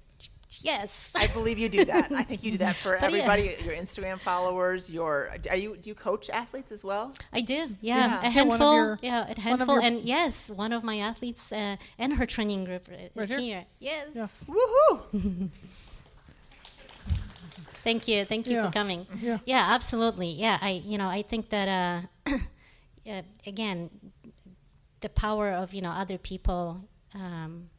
Yes, 0.62 1.12
I 1.15 1.27
believe 1.27 1.57
you 1.57 1.69
do 1.69 1.86
that. 1.86 2.12
I 2.12 2.23
think 2.23 2.43
you 2.43 2.51
do 2.51 2.57
that 2.60 2.75
for 2.75 2.95
everybody. 3.03 3.55
Yeah. 3.60 3.65
Your 3.65 3.75
Instagram 3.75 4.17
followers. 4.17 4.89
Your 4.89 5.31
are 5.49 5.55
you 5.55 5.77
do 5.77 5.89
you 5.89 5.95
coach 5.95 6.29
athletes 6.29 6.71
as 6.71 6.83
well? 6.83 7.13
I 7.33 7.41
do. 7.41 7.53
Yeah, 7.53 8.21
yeah. 8.21 8.27
a 8.27 8.29
handful. 8.29 8.73
Your, 8.73 8.99
yeah, 9.01 9.29
a 9.29 9.39
handful. 9.39 9.79
And 9.79 10.01
yes, 10.01 10.49
one 10.49 10.71
of 10.71 10.83
my 10.83 10.99
athletes 10.99 11.51
uh, 11.51 11.75
and 11.99 12.13
her 12.13 12.25
training 12.25 12.65
group 12.65 12.88
is 12.89 13.12
right 13.15 13.27
here. 13.27 13.39
here. 13.39 13.65
Yes. 13.79 14.07
Yeah. 14.13 14.27
Woohoo! 14.47 15.49
Thank 17.83 18.07
you. 18.07 18.25
Thank 18.25 18.47
you 18.47 18.57
yeah. 18.57 18.65
for 18.65 18.71
coming. 18.71 19.07
Yeah. 19.21 19.38
yeah, 19.45 19.67
absolutely. 19.69 20.29
Yeah, 20.29 20.57
I 20.62 20.81
you 20.86 20.97
know 20.97 21.07
I 21.07 21.21
think 21.21 21.49
that 21.49 22.07
uh, 22.27 22.38
again 23.45 23.89
the 25.01 25.10
power 25.10 25.51
of 25.51 25.73
you 25.73 25.81
know 25.81 25.91
other 25.91 26.17
people. 26.17 26.81
Um, 27.13 27.69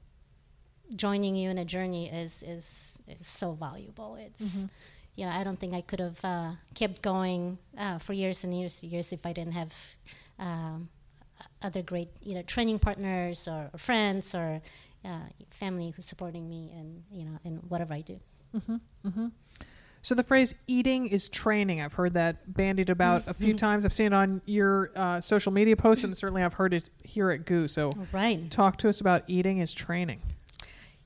joining 0.95 1.37
you 1.37 1.51
in 1.51 1.59
a 1.59 1.65
journey 1.65 2.11
is 2.11 2.43
is 2.43 2.99
is 3.07 3.27
so 3.27 3.53
valuable. 3.53 4.17
It's 4.17 4.41
mm-hmm. 4.41 4.67
you 5.17 5.27
know 5.27 5.33
I 5.33 5.45
don't 5.45 5.59
think 5.59 5.75
I 5.75 5.81
could 5.81 6.01
have 6.01 6.25
uh, 6.25 6.53
kept 6.75 7.03
going 7.03 7.59
uh, 7.77 7.99
for 7.99 8.13
years 8.13 8.45
and 8.45 8.59
years 8.59 8.83
and 8.83 8.93
years 8.93 9.13
if 9.13 9.27
I 9.27 9.33
didn't 9.33 9.55
have 9.55 9.75
um, 10.39 10.89
other 11.63 11.83
great 11.83 12.09
you 12.23 12.35
know 12.35 12.43
training 12.43 12.79
partners 12.79 13.49
or, 13.49 13.71
or 13.73 13.79
friends 13.79 14.35
or 14.35 14.61
uh, 15.05 15.29
family 15.51 15.91
who's 15.95 16.07
supporting 16.07 16.49
me 16.49 16.73
and 16.77 17.03
you 17.11 17.25
know 17.25 17.39
in 17.45 17.57
whatever 17.69 17.95
I 17.95 18.01
do. 18.01 18.21
Mm-hmm. 18.57 18.77
Mm-hmm. 19.07 19.27
So 20.01 20.15
the 20.15 20.23
phrase 20.23 20.55
"eating 20.67 21.09
is 21.09 21.29
training," 21.29 21.81
I've 21.81 21.93
heard 21.93 22.15
that 22.15 22.55
bandied 22.55 22.89
about 22.89 23.25
a 23.27 23.35
few 23.35 23.53
times. 23.53 23.85
I've 23.85 23.93
seen 23.93 24.07
it 24.07 24.13
on 24.13 24.41
your 24.47 24.91
uh, 24.95 25.21
social 25.21 25.53
media 25.53 25.77
posts, 25.77 26.05
and 26.05 26.17
certainly 26.17 26.43
I've 26.43 26.55
heard 26.55 26.73
it 26.73 26.89
here 27.03 27.31
at 27.31 27.45
GU. 27.45 27.69
So, 27.69 27.91
right. 28.13 28.51
talk 28.51 28.79
to 28.79 28.89
us 28.89 29.01
about 29.01 29.25
eating 29.27 29.59
is 29.59 29.75
training. 29.75 30.21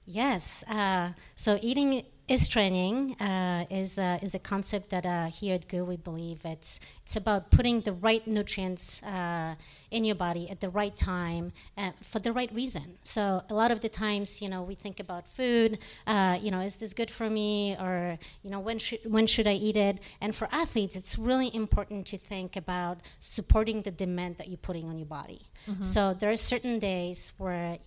Yes. 0.04 0.64
Uh, 0.68 1.12
so 1.36 1.58
eating 1.62 2.02
is 2.28 2.48
training 2.48 3.14
uh, 3.20 3.66
is 3.68 3.98
uh, 3.98 4.18
is 4.22 4.34
a 4.34 4.38
concept 4.38 4.90
that 4.90 5.04
uh, 5.04 5.26
here 5.26 5.54
at 5.54 5.68
GU 5.68 5.84
we 5.84 5.96
believe 5.96 6.40
it's 6.44 6.78
it's 7.02 7.16
about 7.16 7.50
putting 7.50 7.80
the 7.80 7.92
right 7.92 8.24
nutrients 8.26 9.02
uh, 9.02 9.54
in 9.90 10.04
your 10.04 10.14
body 10.14 10.48
at 10.48 10.60
the 10.60 10.70
right 10.70 10.96
time 10.96 11.52
uh, 11.76 11.90
for 12.02 12.20
the 12.20 12.32
right 12.32 12.52
reason. 12.54 12.96
So 13.02 13.42
a 13.50 13.54
lot 13.54 13.70
of 13.70 13.80
the 13.80 13.88
times, 13.88 14.40
you 14.40 14.48
know, 14.48 14.62
we 14.62 14.74
think 14.74 15.00
about 15.00 15.26
food. 15.28 15.78
Uh, 16.06 16.38
you 16.40 16.50
know, 16.50 16.60
is 16.60 16.76
this 16.76 16.94
good 16.94 17.10
for 17.10 17.28
me, 17.28 17.76
or 17.78 18.18
you 18.42 18.50
know, 18.50 18.60
when 18.60 18.78
should 18.78 19.00
when 19.04 19.26
should 19.26 19.48
I 19.48 19.54
eat 19.54 19.76
it? 19.76 19.98
And 20.20 20.34
for 20.34 20.48
athletes, 20.52 20.94
it's 20.96 21.18
really 21.18 21.50
important 21.54 22.06
to 22.08 22.18
think 22.18 22.56
about 22.56 22.98
supporting 23.18 23.80
the 23.82 23.90
demand 23.90 24.38
that 24.38 24.48
you're 24.48 24.56
putting 24.56 24.88
on 24.88 24.96
your 24.96 25.06
body. 25.06 25.42
Mm-hmm. 25.68 25.82
So 25.82 26.14
there 26.14 26.30
are 26.30 26.36
certain 26.36 26.78
days 26.78 27.32
where 27.36 27.78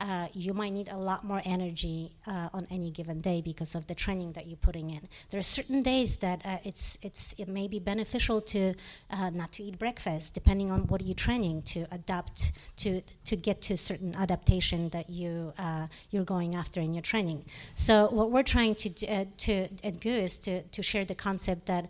uh, 0.00 0.28
you 0.32 0.54
might 0.54 0.72
need 0.72 0.88
a 0.88 0.96
lot 0.96 1.24
more 1.24 1.42
energy 1.44 2.12
uh, 2.26 2.48
on 2.54 2.66
any 2.70 2.90
given 2.90 3.20
day 3.20 3.42
because 3.42 3.74
of 3.74 3.86
the 3.86 3.94
training 3.94 4.32
that 4.32 4.46
you're 4.46 4.56
putting 4.56 4.90
in. 4.90 5.08
There 5.30 5.38
are 5.38 5.42
certain 5.42 5.82
days 5.82 6.16
that 6.18 6.40
uh, 6.44 6.58
it's 6.64 6.96
it's 7.02 7.34
it 7.38 7.48
may 7.48 7.68
be 7.68 7.78
beneficial 7.78 8.40
to 8.42 8.74
uh, 9.10 9.30
not 9.30 9.52
to 9.52 9.62
eat 9.62 9.78
breakfast, 9.78 10.32
depending 10.32 10.70
on 10.70 10.86
what 10.86 11.02
you're 11.02 11.14
training 11.14 11.62
to 11.62 11.86
adapt 11.90 12.52
to 12.78 13.02
to 13.24 13.36
get 13.36 13.60
to 13.62 13.76
certain 13.76 14.14
adaptation 14.16 14.88
that 14.90 15.10
you 15.10 15.52
uh, 15.58 15.86
you're 16.10 16.24
going 16.24 16.54
after 16.54 16.80
in 16.80 16.94
your 16.94 17.02
training. 17.02 17.44
So 17.74 18.08
what 18.10 18.30
we're 18.30 18.42
trying 18.42 18.74
to 18.76 19.06
uh, 19.06 19.24
to 19.38 19.68
at 19.84 20.00
GU 20.00 20.08
is 20.08 20.38
to 20.38 20.62
to 20.62 20.82
share 20.82 21.04
the 21.04 21.14
concept 21.14 21.66
that 21.66 21.88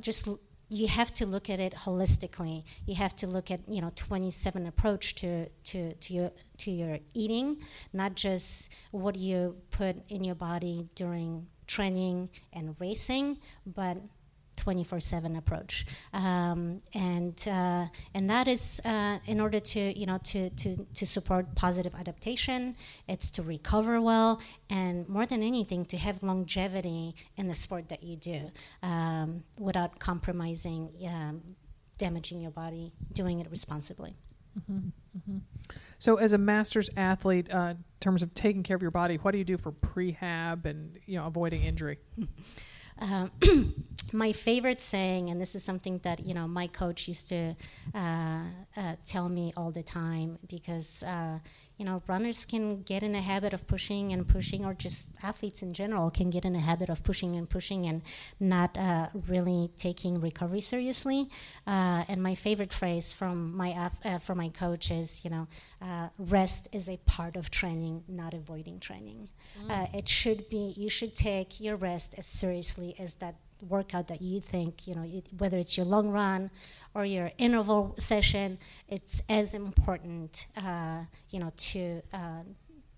just 0.00 0.28
you 0.70 0.86
have 0.88 1.12
to 1.14 1.26
look 1.26 1.48
at 1.48 1.60
it 1.60 1.74
holistically. 1.74 2.64
You 2.86 2.94
have 2.96 3.16
to 3.16 3.26
look 3.26 3.50
at 3.50 3.60
you 3.68 3.80
know 3.80 3.92
27 3.94 4.66
approach 4.66 5.14
to 5.16 5.48
to 5.48 5.94
to 5.94 6.14
your 6.14 6.30
to 6.58 6.70
your 6.70 6.98
eating, 7.14 7.58
not 7.92 8.14
just 8.14 8.72
what 8.90 9.16
you 9.16 9.56
put 9.70 9.96
in 10.08 10.24
your 10.24 10.34
body 10.34 10.88
during 10.94 11.46
training 11.66 12.30
and 12.52 12.74
racing, 12.78 13.38
but 13.66 13.98
24/7 14.58 15.36
approach, 15.36 15.86
um, 16.12 16.82
and 16.94 17.46
uh, 17.48 17.86
and 18.14 18.28
that 18.28 18.48
is 18.48 18.80
uh, 18.84 19.18
in 19.26 19.40
order 19.40 19.60
to 19.60 19.98
you 19.98 20.06
know 20.06 20.18
to, 20.24 20.50
to 20.50 20.86
to 20.94 21.06
support 21.06 21.54
positive 21.54 21.94
adaptation. 21.94 22.76
It's 23.06 23.30
to 23.32 23.42
recover 23.42 24.00
well, 24.00 24.40
and 24.68 25.08
more 25.08 25.26
than 25.26 25.42
anything, 25.42 25.84
to 25.86 25.96
have 25.96 26.22
longevity 26.22 27.14
in 27.36 27.48
the 27.48 27.54
sport 27.54 27.88
that 27.88 28.02
you 28.02 28.16
do 28.16 28.50
um, 28.82 29.44
without 29.58 29.98
compromising, 29.98 30.90
um, 31.06 31.42
damaging 31.96 32.40
your 32.40 32.50
body, 32.50 32.92
doing 33.12 33.40
it 33.40 33.50
responsibly. 33.50 34.16
Mm-hmm. 34.58 34.88
Mm-hmm. 35.18 35.38
So, 35.98 36.16
as 36.16 36.32
a 36.32 36.38
masters 36.38 36.90
athlete, 36.96 37.52
uh, 37.52 37.74
in 37.76 37.84
terms 38.00 38.22
of 38.22 38.34
taking 38.34 38.62
care 38.62 38.76
of 38.76 38.82
your 38.82 38.90
body, 38.90 39.16
what 39.16 39.32
do 39.32 39.38
you 39.38 39.44
do 39.44 39.56
for 39.56 39.72
prehab 39.72 40.64
and 40.64 40.98
you 41.06 41.18
know 41.18 41.26
avoiding 41.26 41.62
injury? 41.62 41.98
Um, 43.00 43.30
my 44.12 44.32
favorite 44.32 44.80
saying, 44.80 45.30
and 45.30 45.40
this 45.40 45.54
is 45.54 45.62
something 45.62 45.98
that 45.98 46.24
you 46.24 46.34
know 46.34 46.48
my 46.48 46.66
coach 46.66 47.08
used 47.08 47.28
to 47.28 47.54
uh, 47.94 48.44
uh, 48.76 48.96
tell 49.04 49.28
me 49.28 49.52
all 49.56 49.70
the 49.70 49.82
time, 49.82 50.38
because 50.48 51.02
uh, 51.02 51.38
you 51.78 51.84
know, 51.84 52.02
runners 52.08 52.44
can 52.44 52.82
get 52.82 53.02
in 53.02 53.14
a 53.14 53.20
habit 53.20 53.54
of 53.54 53.66
pushing 53.66 54.12
and 54.12 54.26
pushing, 54.26 54.64
or 54.64 54.74
just 54.74 55.10
athletes 55.22 55.62
in 55.62 55.72
general 55.72 56.10
can 56.10 56.28
get 56.28 56.44
in 56.44 56.56
a 56.56 56.60
habit 56.60 56.88
of 56.88 57.02
pushing 57.04 57.36
and 57.36 57.48
pushing 57.48 57.86
and 57.86 58.02
not 58.40 58.76
uh, 58.76 59.08
really 59.28 59.70
taking 59.76 60.20
recovery 60.20 60.60
seriously. 60.60 61.30
Uh, 61.66 62.04
and 62.08 62.20
my 62.20 62.34
favorite 62.34 62.72
phrase 62.72 63.12
from 63.12 63.56
my 63.56 63.70
ath- 63.70 64.04
uh, 64.04 64.18
from 64.18 64.38
my 64.38 64.48
coach 64.48 64.90
is, 64.90 65.24
you 65.24 65.30
know, 65.30 65.46
uh, 65.80 66.08
rest 66.18 66.68
is 66.72 66.88
a 66.88 66.96
part 67.06 67.36
of 67.36 67.50
training, 67.50 68.02
not 68.08 68.34
avoiding 68.34 68.80
training. 68.80 69.28
Mm. 69.64 69.70
Uh, 69.70 69.86
it 69.94 70.08
should 70.08 70.48
be 70.48 70.74
you 70.76 70.88
should 70.88 71.14
take 71.14 71.60
your 71.60 71.76
rest 71.76 72.14
as 72.18 72.26
seriously 72.26 72.96
as 72.98 73.14
that 73.16 73.36
workout 73.68 74.08
that 74.08 74.20
you 74.22 74.40
think, 74.40 74.86
you 74.86 74.94
know, 74.94 75.02
it, 75.04 75.26
whether 75.38 75.58
it's 75.58 75.76
your 75.76 75.86
long 75.86 76.08
run 76.08 76.50
or 76.94 77.04
your 77.04 77.30
interval 77.38 77.94
session, 77.98 78.58
it's 78.88 79.22
as 79.28 79.54
important, 79.54 80.46
uh, 80.56 81.00
you 81.30 81.38
know, 81.40 81.52
to 81.56 82.02
uh, 82.12 82.42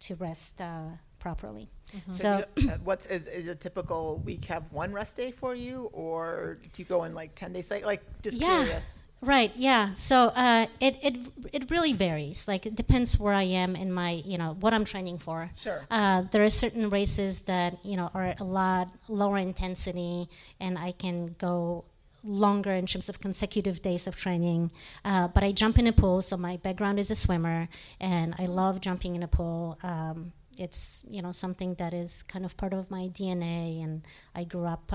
to 0.01 0.15
rest 0.17 0.61
uh, 0.61 0.83
properly. 1.19 1.69
Mm-hmm. 1.93 2.13
So, 2.13 2.23
So, 2.23 2.45
you- 2.57 2.71
uh, 2.71 2.79
what's 2.85 3.07
is, 3.07 3.27
is 3.27 3.49
a 3.49 3.55
typical 3.55 4.17
week 4.25 4.45
have 4.47 4.65
one 4.73 4.93
rest 4.93 5.17
day 5.17 5.31
for 5.33 5.55
you, 5.55 5.91
or 5.93 6.59
do 6.73 6.83
you 6.83 6.87
go 6.87 7.05
in 7.05 7.15
like 7.15 7.35
ten 7.35 7.53
days? 7.53 7.71
Like, 7.71 7.85
like 7.85 8.03
just 8.23 8.39
Yeah. 8.39 8.55
curious. 8.65 9.00
Right. 9.23 9.53
Yeah. 9.55 9.93
So 9.95 10.33
uh, 10.35 10.67
it 10.81 10.97
it 11.03 11.17
it 11.53 11.71
really 11.71 11.93
varies. 11.93 12.49
Like 12.49 12.65
it 12.65 12.75
depends 12.75 13.19
where 13.19 13.35
I 13.35 13.43
am 13.43 13.77
in 13.77 13.93
my 13.93 14.23
you 14.25 14.39
know 14.39 14.57
what 14.61 14.73
I'm 14.73 14.85
training 14.85 15.19
for. 15.19 15.51
Sure. 15.61 15.83
Uh, 15.91 16.23
there 16.31 16.43
are 16.43 16.49
certain 16.49 16.89
races 16.89 17.43
that 17.43 17.85
you 17.85 17.97
know 17.97 18.11
are 18.15 18.35
a 18.39 18.45
lot 18.45 18.89
lower 19.09 19.37
intensity, 19.37 20.29
and 20.59 20.79
I 20.79 20.93
can 20.93 21.35
go 21.39 21.85
longer 22.25 22.73
in 22.73 22.87
terms 22.87 23.09
of 23.11 23.21
consecutive 23.21 23.83
days 23.83 24.07
of 24.07 24.17
training. 24.17 24.71
Uh, 25.05 25.29
but 25.29 25.43
I 25.43 25.53
jump 25.53 25.79
in 25.79 25.87
a 25.87 25.93
pool, 25.93 26.23
so 26.23 26.37
my 26.39 26.57
background 26.57 26.99
is 26.99 27.11
a 27.11 27.15
swimmer, 27.15 27.69
and 28.01 28.35
I 28.39 28.47
love 28.47 28.81
jumping 28.81 29.17
in 29.17 29.23
a 29.23 29.29
pool. 29.29 29.79
Um, 29.83 30.33
it's 30.59 31.03
you 31.09 31.23
know 31.23 31.33
something 31.33 31.75
that 31.75 31.95
is 31.95 32.23
kind 32.23 32.45
of 32.45 32.57
part 32.57 32.73
of 32.73 32.91
my 32.91 33.09
DNA, 33.09 33.83
and 33.85 34.03
I 34.35 34.45
grew 34.45 34.65
up 34.65 34.93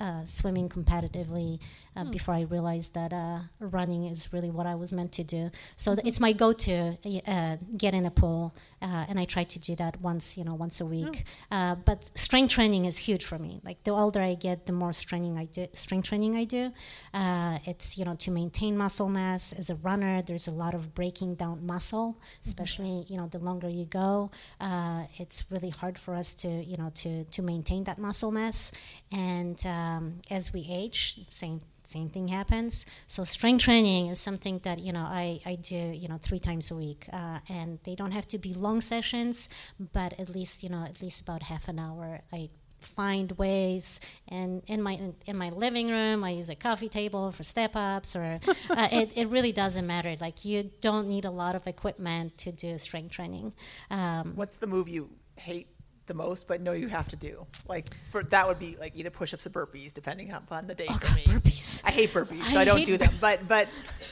uh, 0.00 0.12
uh, 0.22 0.26
swimming 0.26 0.68
competitively 0.68 1.58
uh, 1.96 2.04
before 2.04 2.34
I 2.34 2.42
realized 2.42 2.94
that 2.94 3.12
uh, 3.12 3.40
running 3.60 4.06
is 4.06 4.32
really 4.32 4.50
what 4.50 4.66
I 4.66 4.74
was 4.74 4.92
meant 4.92 5.12
to 5.12 5.24
do. 5.24 5.50
So 5.76 5.94
th- 5.94 6.06
it's 6.06 6.20
my 6.20 6.32
go-to 6.32 6.96
uh, 7.26 7.56
get 7.76 7.94
in 7.94 8.06
a 8.06 8.10
pool, 8.10 8.54
uh, 8.80 9.06
and 9.08 9.18
I 9.18 9.24
try 9.24 9.44
to 9.44 9.58
do 9.58 9.74
that 9.76 10.00
once 10.00 10.36
you 10.36 10.44
know 10.44 10.54
once 10.54 10.80
a 10.80 10.86
week. 10.86 11.24
Uh, 11.50 11.76
but 11.84 12.10
strength 12.14 12.52
training 12.52 12.84
is 12.86 12.96
huge 12.98 13.24
for 13.24 13.38
me. 13.38 13.60
Like 13.64 13.82
the 13.84 13.90
older 13.90 14.20
I 14.20 14.34
get, 14.34 14.66
the 14.66 14.72
more 14.72 14.92
strength 14.92 15.38
I 15.38 15.44
do. 15.44 15.66
Strength 15.72 16.08
training 16.08 16.36
I 16.36 16.44
do. 16.44 16.72
Uh, 17.12 17.58
it's 17.64 17.98
you 17.98 18.04
know 18.04 18.14
to 18.16 18.30
maintain 18.30 18.76
muscle 18.76 19.08
mass. 19.08 19.52
As 19.52 19.70
a 19.70 19.76
runner, 19.76 20.22
there's 20.22 20.48
a 20.48 20.52
lot 20.52 20.74
of 20.74 20.94
breaking 20.94 21.34
down 21.36 21.66
muscle, 21.66 22.18
especially 22.44 23.04
you 23.08 23.16
know 23.16 23.28
the 23.28 23.38
longer 23.38 23.68
you 23.68 23.84
go. 23.84 24.30
Uh, 24.60 25.04
it's 25.16 25.44
really 25.50 25.70
hard 25.70 25.98
for 25.98 26.14
us 26.14 26.34
to 26.34 26.48
you 26.48 26.76
know 26.76 26.90
to 26.94 27.24
to 27.24 27.42
maintain 27.42 27.84
that 27.84 27.98
muscle 27.98 28.30
mass, 28.30 28.72
and 29.10 29.64
um, 29.92 30.20
as 30.30 30.52
we 30.52 30.66
age, 30.70 31.20
same 31.28 31.60
same 31.84 32.08
thing 32.08 32.28
happens. 32.28 32.86
So 33.08 33.24
strength 33.24 33.64
training 33.64 34.06
is 34.06 34.20
something 34.20 34.60
that 34.62 34.78
you 34.78 34.92
know 34.92 35.00
I, 35.00 35.40
I 35.44 35.56
do 35.56 35.76
you 35.76 36.08
know 36.08 36.18
three 36.18 36.38
times 36.38 36.70
a 36.70 36.76
week, 36.76 37.06
uh, 37.12 37.38
and 37.48 37.78
they 37.84 37.94
don't 37.94 38.12
have 38.12 38.28
to 38.28 38.38
be 38.38 38.54
long 38.54 38.80
sessions, 38.80 39.48
but 39.92 40.18
at 40.18 40.28
least 40.28 40.62
you 40.62 40.68
know 40.68 40.84
at 40.84 41.02
least 41.02 41.20
about 41.20 41.42
half 41.44 41.68
an 41.68 41.78
hour. 41.78 42.20
I 42.32 42.50
find 42.80 43.30
ways 43.38 44.00
and 44.26 44.60
in 44.66 44.82
my 44.82 44.98
in 45.26 45.36
my 45.36 45.50
living 45.50 45.88
room 45.88 46.24
i 46.24 46.30
use 46.30 46.50
a 46.50 46.56
coffee 46.56 46.88
table 46.88 47.30
for 47.30 47.44
step 47.44 47.76
ups 47.76 48.16
or 48.16 48.40
uh, 48.70 48.88
it, 48.90 49.12
it 49.14 49.28
really 49.28 49.52
doesn't 49.52 49.86
matter 49.86 50.16
like 50.20 50.44
you 50.44 50.68
don't 50.80 51.06
need 51.06 51.24
a 51.24 51.30
lot 51.30 51.54
of 51.54 51.64
equipment 51.68 52.36
to 52.36 52.50
do 52.50 52.76
strength 52.78 53.12
training 53.12 53.52
um, 53.92 54.32
What's 54.34 54.56
the 54.56 54.66
move 54.66 54.88
you 54.88 55.10
hate 55.36 55.68
the 56.06 56.14
most, 56.14 56.46
but 56.48 56.60
know 56.60 56.72
you 56.72 56.88
have 56.88 57.08
to 57.08 57.16
do? 57.16 57.46
Like 57.68 57.96
for 58.10 58.22
that 58.24 58.46
would 58.46 58.58
be 58.58 58.76
like 58.78 58.92
either 58.96 59.10
push-ups 59.10 59.46
or 59.46 59.50
burpees, 59.50 59.92
depending 59.92 60.32
upon 60.32 60.66
the 60.66 60.74
day 60.74 60.86
oh 60.88 60.94
for 60.94 61.06
god 61.06 61.16
me. 61.16 61.24
burpees 61.24 61.80
I 61.84 61.90
hate 61.90 62.12
burpees, 62.12 62.44
so 62.44 62.58
I 62.58 62.62
I, 62.62 62.64
don't 62.64 62.84
do 62.84 62.96
them. 62.96 63.14
But 63.20 63.46
but 63.48 63.68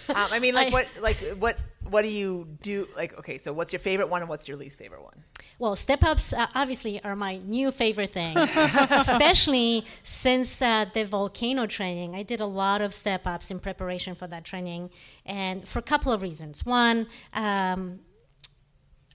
um, 0.09 0.29
I 0.31 0.38
mean, 0.38 0.55
like 0.55 0.68
I- 0.68 0.70
what 0.70 0.88
like 1.00 1.16
what 1.38 1.59
what 1.88 2.03
do 2.03 2.09
you 2.09 2.46
do? 2.62 2.88
Like 2.96 3.18
okay, 3.18 3.38
so 3.38 3.53
what's 3.53 3.72
your 3.72 3.81
favorite 3.81 4.09
one 4.09 4.22
and 4.22 4.29
what's 4.29 4.46
your 4.48 4.57
least 4.57 4.79
favorite 4.79 5.03
one? 5.03 5.24
Well, 5.59 5.76
step 5.76 6.03
ups 6.03 6.33
uh, 6.33 6.46
obviously 6.55 7.03
are 7.05 7.16
my 7.16 7.37
new 7.38 7.70
favorite 7.70 8.12
thing, 8.12 8.37
especially 8.90 9.85
since 10.03 10.61
uh, 10.62 10.87
the 10.92 11.05
volcano 11.05 11.66
training. 11.66 12.14
I 12.14 12.22
did 12.22 12.40
a 12.40 12.46
lot 12.46 12.81
of 12.81 12.94
step 12.94 13.26
ups 13.26 13.50
in 13.50 13.61
preparation 13.61 14.14
for 14.14 14.26
that 14.29 14.44
training, 14.44 14.90
and 15.26 15.68
for 15.68 15.79
a 15.79 15.83
couple 15.83 16.12
of 16.12 16.22
reasons. 16.22 16.64
One, 16.64 17.07
um, 17.35 18.00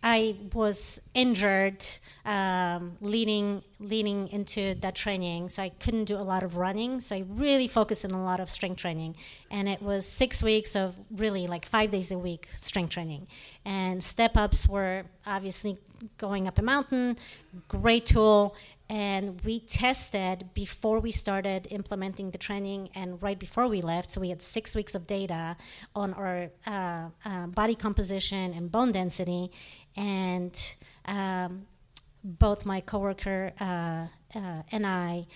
I 0.03 0.35
was 0.53 1.01
injured 1.13 1.83
um, 2.25 2.97
leading 3.01 3.63
leading 3.79 4.29
into 4.29 4.75
that 4.75 4.95
training, 4.95 5.49
so 5.49 5.61
I 5.61 5.69
couldn't 5.69 6.05
do 6.05 6.15
a 6.15 6.23
lot 6.23 6.43
of 6.43 6.55
running. 6.55 7.01
So 7.01 7.15
I 7.15 7.25
really 7.27 7.67
focused 7.67 8.05
on 8.05 8.11
a 8.11 8.23
lot 8.23 8.39
of 8.39 8.49
strength 8.49 8.77
training, 8.77 9.15
and 9.51 9.67
it 9.67 9.81
was 9.81 10.07
six 10.07 10.41
weeks 10.41 10.75
of 10.75 10.95
really 11.11 11.47
like 11.47 11.65
five 11.65 11.89
days 11.89 12.11
a 12.11 12.17
week 12.17 12.47
strength 12.59 12.91
training. 12.91 13.27
And 13.65 14.03
step 14.03 14.37
ups 14.37 14.67
were 14.67 15.03
obviously 15.25 15.77
going 16.17 16.47
up 16.47 16.57
a 16.57 16.61
mountain, 16.61 17.17
great 17.67 18.05
tool. 18.05 18.55
And 18.87 19.41
we 19.41 19.61
tested 19.61 20.53
before 20.53 20.99
we 20.99 21.11
started 21.11 21.67
implementing 21.71 22.29
the 22.29 22.37
training 22.37 22.89
and 22.93 23.21
right 23.23 23.39
before 23.39 23.67
we 23.67 23.81
left. 23.81 24.11
So 24.11 24.21
we 24.21 24.29
had 24.29 24.43
six 24.43 24.75
weeks 24.75 24.93
of 24.93 25.07
data 25.07 25.57
on 25.95 26.13
our 26.13 26.51
uh, 26.67 27.09
uh, 27.25 27.47
body 27.47 27.73
composition 27.73 28.53
and 28.53 28.71
bone 28.71 28.91
density. 28.91 29.51
And 29.95 30.75
um, 31.05 31.67
both 32.23 32.65
my 32.65 32.81
coworker 32.81 33.53
uh, 33.59 34.07
uh, 34.35 34.63
and 34.71 34.85
I 34.85 35.27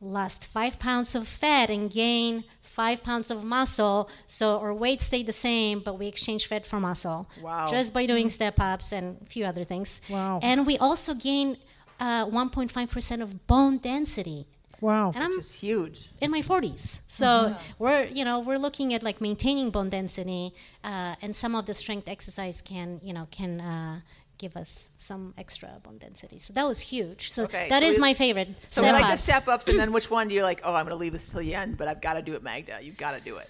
lost 0.00 0.46
five 0.46 0.78
pounds 0.78 1.14
of 1.14 1.26
fat 1.26 1.70
and 1.70 1.90
gained 1.90 2.44
five 2.62 3.02
pounds 3.02 3.30
of 3.30 3.42
muscle. 3.44 4.08
So 4.26 4.58
our 4.60 4.72
weight 4.72 5.00
stayed 5.00 5.26
the 5.26 5.32
same, 5.32 5.80
but 5.80 5.98
we 5.98 6.06
exchanged 6.06 6.46
fat 6.46 6.64
for 6.64 6.78
muscle. 6.78 7.28
Wow. 7.42 7.66
Just 7.68 7.92
by 7.92 8.06
doing 8.06 8.30
step 8.30 8.60
ups 8.60 8.92
and 8.92 9.18
a 9.22 9.26
few 9.26 9.44
other 9.44 9.64
things. 9.64 10.00
Wow. 10.08 10.38
And 10.42 10.66
we 10.66 10.78
also 10.78 11.14
gained 11.14 11.58
uh, 11.98 12.26
1.5% 12.26 13.22
of 13.22 13.46
bone 13.46 13.78
density. 13.78 14.46
Wow. 14.80 15.12
And 15.14 15.24
I'm 15.24 15.30
Which 15.30 15.38
is 15.40 15.54
huge. 15.60 16.08
in 16.20 16.30
my 16.30 16.42
40s. 16.42 17.00
So 17.08 17.56
we're, 17.78 18.04
you 18.04 18.24
know, 18.24 18.40
we're 18.40 18.58
looking 18.58 18.94
at 18.94 19.02
like 19.02 19.20
maintaining 19.20 19.70
bone 19.70 19.88
density, 19.88 20.54
uh, 20.84 21.16
and 21.22 21.34
some 21.34 21.54
of 21.54 21.66
the 21.66 21.74
strength 21.74 22.08
exercise 22.08 22.62
can, 22.62 23.00
you 23.02 23.12
know, 23.12 23.26
can 23.30 23.60
uh, 23.60 24.00
give 24.38 24.56
us 24.56 24.88
some 24.98 25.34
extra 25.36 25.68
bone 25.82 25.98
density. 25.98 26.38
So 26.38 26.52
that 26.54 26.66
was 26.68 26.78
huge. 26.80 27.32
So 27.32 27.42
Okay, 27.44 27.68
that 27.70 27.82
so 27.82 27.88
is 27.88 27.96
we- 27.96 28.00
my 28.00 28.14
favorite. 28.14 28.48
So 28.68 28.82
step 28.82 28.84
we 28.94 29.00
like 29.00 29.08
the 29.10 29.14
ups. 29.14 29.24
step 29.24 29.48
ups, 29.48 29.66
and 29.68 29.78
then 29.78 29.90
which 29.96 30.10
one 30.10 30.28
do 30.28 30.34
you 30.34 30.42
like? 30.44 30.60
Oh, 30.62 30.72
I'm 30.74 30.84
going 30.84 30.90
to 30.96 31.00
leave 31.00 31.12
this 31.12 31.28
till 31.30 31.40
the 31.40 31.54
end, 31.56 31.76
but 31.76 31.88
I've 31.88 32.00
got 32.00 32.14
to 32.14 32.22
do 32.22 32.34
it, 32.34 32.42
Magda. 32.44 32.78
You've 32.80 32.96
got 32.96 33.12
to 33.16 33.20
do 33.20 33.36
it. 33.38 33.48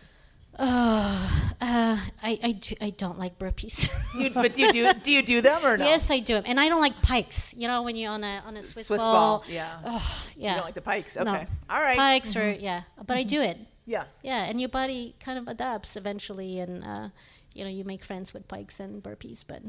Oh, 0.61 1.53
uh, 1.61 1.99
I, 2.23 2.39
I, 2.43 2.53
do, 2.53 2.75
I 2.81 2.91
don't 2.91 3.19
like 3.19 3.39
burpees. 3.39 3.89
Do 4.15 4.25
you, 4.25 4.31
but 4.31 4.55
do 4.55 4.63
you 4.63 4.73
do 4.73 4.93
do 5.05 5.13
you 5.13 5.23
do 5.23 5.41
them 5.41 5.65
or 5.65 5.77
no? 5.77 5.85
Yes, 5.85 6.11
I 6.11 6.19
do. 6.19 6.37
And 6.37 6.59
I 6.59 6.69
don't 6.69 6.81
like 6.81 7.01
pikes. 7.03 7.55
You 7.57 7.69
know, 7.69 7.83
when 7.85 7.95
you're 7.95 8.11
on 8.11 8.25
a 8.25 8.43
on 8.47 8.57
a 8.57 8.63
Swiss, 8.63 8.89
Swiss 8.89 9.01
ball. 9.01 9.39
ball, 9.39 9.45
yeah. 9.49 9.79
Ugh, 9.85 10.03
yeah. 10.37 10.51
You 10.51 10.55
don't 10.57 10.65
like 10.65 10.75
the 10.75 10.81
pikes? 10.81 11.15
No. 11.17 11.23
Okay. 11.33 11.47
All 11.71 11.79
right. 11.81 11.97
Pikes 11.97 12.35
or 12.37 12.51
yeah, 12.51 12.83
but 13.07 13.17
I 13.17 13.23
do 13.23 13.41
it. 13.41 13.59
Yes. 13.87 14.13
Yeah, 14.25 14.45
and 14.45 14.61
your 14.61 14.69
body 14.71 15.15
kind 15.21 15.39
of 15.39 15.47
adapts 15.47 15.95
eventually, 15.97 16.59
and 16.59 16.83
uh, 16.85 17.09
you 17.55 17.63
know 17.65 17.71
you 17.71 17.85
make 17.85 18.05
friends 18.05 18.35
with 18.35 18.49
pikes 18.49 18.81
and 18.81 19.01
burpees. 19.03 19.45
But 19.47 19.63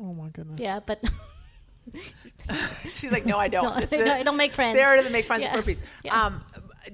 Oh 0.00 0.12
my 0.14 0.28
goodness. 0.30 0.58
yeah, 0.60 0.80
but 0.84 1.02
She's 2.90 3.12
like, 3.12 3.26
no, 3.26 3.38
I 3.38 3.48
don't. 3.48 3.64
No, 3.74 3.80
This- 3.80 3.92
I 3.92 3.96
don't- 3.98 4.08
I 4.08 4.22
don't 4.22 4.36
make 4.36 4.52
friends. 4.52 4.76
Sarah 4.76 4.96
doesn't 4.96 5.12
make 5.12 5.26
friends 5.26 5.42
Yeah. 5.44 5.54
with 5.56 5.66
burpees. 5.66 5.78
Yeah. 6.02 6.26
Um, 6.26 6.44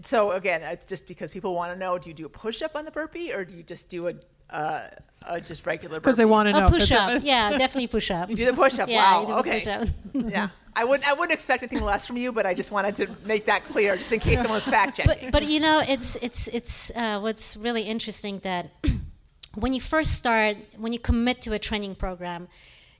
so 0.02 0.32
again, 0.32 0.62
it's 0.62 0.84
just 0.84 1.06
because 1.06 1.30
people 1.30 1.54
want 1.54 1.72
to 1.72 1.78
know: 1.78 1.98
do 1.98 2.08
you 2.08 2.14
do 2.14 2.26
a 2.26 2.28
push 2.28 2.62
up 2.62 2.76
on 2.76 2.84
the 2.84 2.90
burpee, 2.90 3.32
or 3.32 3.44
do 3.44 3.54
you 3.54 3.62
just 3.62 3.88
do 3.88 4.08
a, 4.08 4.14
uh, 4.50 4.88
a 5.26 5.40
just 5.40 5.66
regular? 5.66 6.00
Because 6.00 6.16
they 6.16 6.24
want 6.24 6.48
to 6.48 6.52
know. 6.52 6.66
A 6.66 6.68
push 6.68 6.92
up. 6.92 7.22
Yeah, 7.22 7.50
definitely 7.50 7.88
push 7.88 8.10
up. 8.10 8.30
You 8.30 8.36
do 8.36 8.46
the 8.46 8.52
push 8.52 8.78
up. 8.78 8.88
Yeah, 8.88 9.04
I 9.04 9.20
wow. 9.20 9.20
do 9.20 9.26
the 9.26 9.38
okay. 9.38 9.64
push-up. 9.64 9.88
yeah. 10.32 10.48
I 10.76 10.84
wouldn't. 10.84 11.08
I 11.08 11.12
wouldn't 11.12 11.32
expect 11.32 11.62
anything 11.62 11.84
less 11.84 12.06
from 12.06 12.16
you, 12.16 12.32
but 12.32 12.46
I 12.46 12.54
just 12.54 12.70
wanted 12.70 12.94
to 12.96 13.08
make 13.24 13.46
that 13.46 13.64
clear, 13.64 13.96
just 13.96 14.12
in 14.12 14.20
case 14.20 14.38
someone 14.38 14.56
was 14.56 14.64
fact 14.64 14.96
checking. 14.96 15.30
but 15.30 15.32
but 15.32 15.48
you 15.48 15.60
know 15.60 15.82
it's 15.86 16.16
it's 16.22 16.48
it's 16.48 16.90
uh, 16.94 17.18
what's 17.20 17.56
really 17.56 17.82
interesting 17.82 18.38
that 18.40 18.70
when 19.54 19.72
you 19.72 19.80
first 19.80 20.12
start 20.12 20.56
when 20.76 20.92
you 20.92 20.98
commit 20.98 21.42
to 21.42 21.52
a 21.52 21.58
training 21.58 21.94
program 21.96 22.48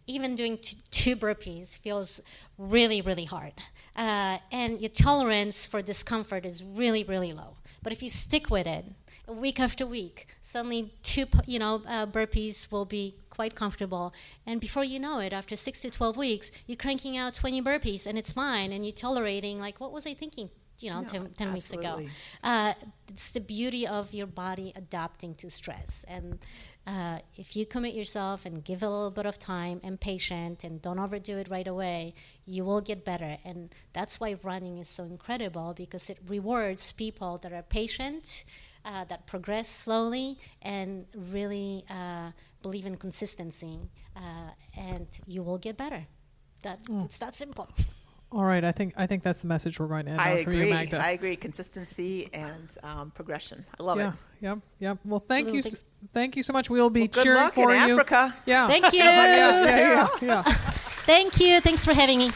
even 0.07 0.35
doing 0.35 0.59
t- 0.59 0.77
two 0.91 1.15
burpees 1.15 1.79
feels 1.79 2.21
really 2.59 3.01
really 3.01 3.25
hard 3.25 3.53
uh, 3.97 4.39
and 4.53 4.81
your 4.81 4.91
tolerance 4.91 5.65
for 5.65 5.83
discomfort 5.83 6.45
is 6.47 6.63
really 6.63 7.05
really 7.05 7.33
low 7.33 7.57
but 7.83 7.93
if 7.93 8.03
you 8.03 8.09
stick 8.09 8.51
with 8.51 8.67
it 8.67 8.85
week 9.27 9.61
after 9.61 9.87
week 9.87 10.27
suddenly 10.43 10.93
two 11.03 11.27
you 11.47 11.59
know 11.59 11.83
uh, 11.87 12.07
burpees 12.07 12.71
will 12.73 12.85
be 12.85 13.15
quite 13.31 13.55
comfortable 13.55 14.13
and 14.47 14.61
before 14.61 14.85
you 14.85 14.99
know 14.99 15.21
it 15.21 15.33
after 15.33 15.55
6 15.55 15.81
to 15.81 15.91
12 15.91 16.17
weeks 16.17 16.51
you're 16.67 16.77
cranking 16.77 17.17
out 17.17 17.33
20 17.33 17.63
burpees 17.63 18.07
and 18.07 18.19
it's 18.19 18.33
fine 18.33 18.73
and 18.73 18.85
you're 18.85 18.93
tolerating 18.93 19.61
like 19.61 19.81
what 19.81 19.93
was 19.93 20.05
i 20.07 20.15
thinking 20.15 20.51
you 20.83 20.91
know, 20.91 21.01
No, 21.01 21.09
10, 21.09 21.31
10 21.37 21.53
weeks 21.53 21.73
ago. 21.73 22.01
Uh, 22.43 22.75
it's 23.09 23.33
the 23.33 23.41
beauty 23.41 23.87
of 23.87 24.15
your 24.15 24.27
body 24.27 24.73
adapting 24.75 25.35
to 25.37 25.51
stress. 25.51 26.05
And 26.09 26.39
uh, 26.87 27.19
if 27.37 27.57
you 27.57 27.67
commit 27.67 27.95
yourself 27.95 28.47
and 28.47 28.65
give 28.65 28.83
a 28.83 28.89
little 28.89 29.11
bit 29.11 29.27
of 29.27 29.39
time 29.39 29.81
and 29.85 30.01
patient 30.01 30.65
and 30.65 30.81
don't 30.81 30.99
overdo 30.99 31.39
it 31.39 31.49
right 31.49 31.67
away, 31.67 32.15
you 32.47 32.65
will 32.65 32.81
get 32.81 33.05
better. 33.05 33.37
And 33.45 33.73
that's 33.93 34.19
why 34.19 34.37
running 34.43 34.79
is 34.79 34.89
so 34.89 35.05
incredible 35.05 35.75
because 35.75 36.09
it 36.11 36.19
rewards 36.27 36.93
people 36.93 37.39
that 37.39 37.53
are 37.53 37.63
patient, 37.63 38.45
uh, 38.85 39.05
that 39.05 39.27
progress 39.27 39.69
slowly, 39.69 40.39
and 40.63 41.07
really 41.15 41.85
uh, 41.91 42.31
believe 42.63 42.87
in 42.87 42.97
consistency. 42.97 43.79
Uh, 44.17 44.51
and 44.77 45.07
you 45.27 45.43
will 45.43 45.59
get 45.59 45.77
better. 45.77 46.05
That, 46.63 46.81
It's 47.05 47.19
that 47.19 47.35
simple. 47.35 47.69
All 48.33 48.45
right, 48.45 48.63
I 48.63 48.71
think 48.71 48.95
I 48.97 49.07
think 49.09 49.25
that's 49.25 49.41
the 49.43 49.49
message 49.49 49.81
we're 49.81 49.89
going 49.89 50.05
to 50.05 50.13
end 50.13 50.21
I 50.21 50.39
on 50.39 50.45
for 50.45 50.53
you, 50.53 50.67
Magda. 50.71 50.99
I 50.99 51.11
agree. 51.11 51.35
Consistency 51.35 52.29
and 52.33 52.77
um, 52.85 53.11
progression. 53.11 53.65
I 53.79 53.83
love 53.83 53.99
it. 53.99 54.03
yeah, 54.03 54.09
it. 54.11 54.15
yep, 54.41 54.59
yep. 54.79 54.99
Well, 55.05 55.19
thank 55.19 55.47
Little 55.47 55.57
you, 55.57 55.63
things. 55.63 55.85
thank 56.15 56.37
you 56.37 56.43
so 56.45 56.53
much. 56.53 56.71
We 56.71 56.81
will 56.81 56.91
be 56.91 57.01
Well, 57.01 57.09
good 57.09 57.25
cheering 57.25 57.41
luck 57.43 57.55
for 57.55 57.75
in 57.75 57.89
you. 57.89 57.95
Africa. 57.95 58.37
Yeah, 58.47 58.69
Thank 58.69 58.93
you. 58.93 58.99
yeah, 59.01 59.37
yeah, 59.37 59.63
yeah, 59.65 60.09
yeah. 60.23 60.43
Thank 61.05 61.41
you. 61.41 61.61
Thanks 61.61 61.85
for 61.85 61.93
having 61.93 62.19
me. 62.19 62.31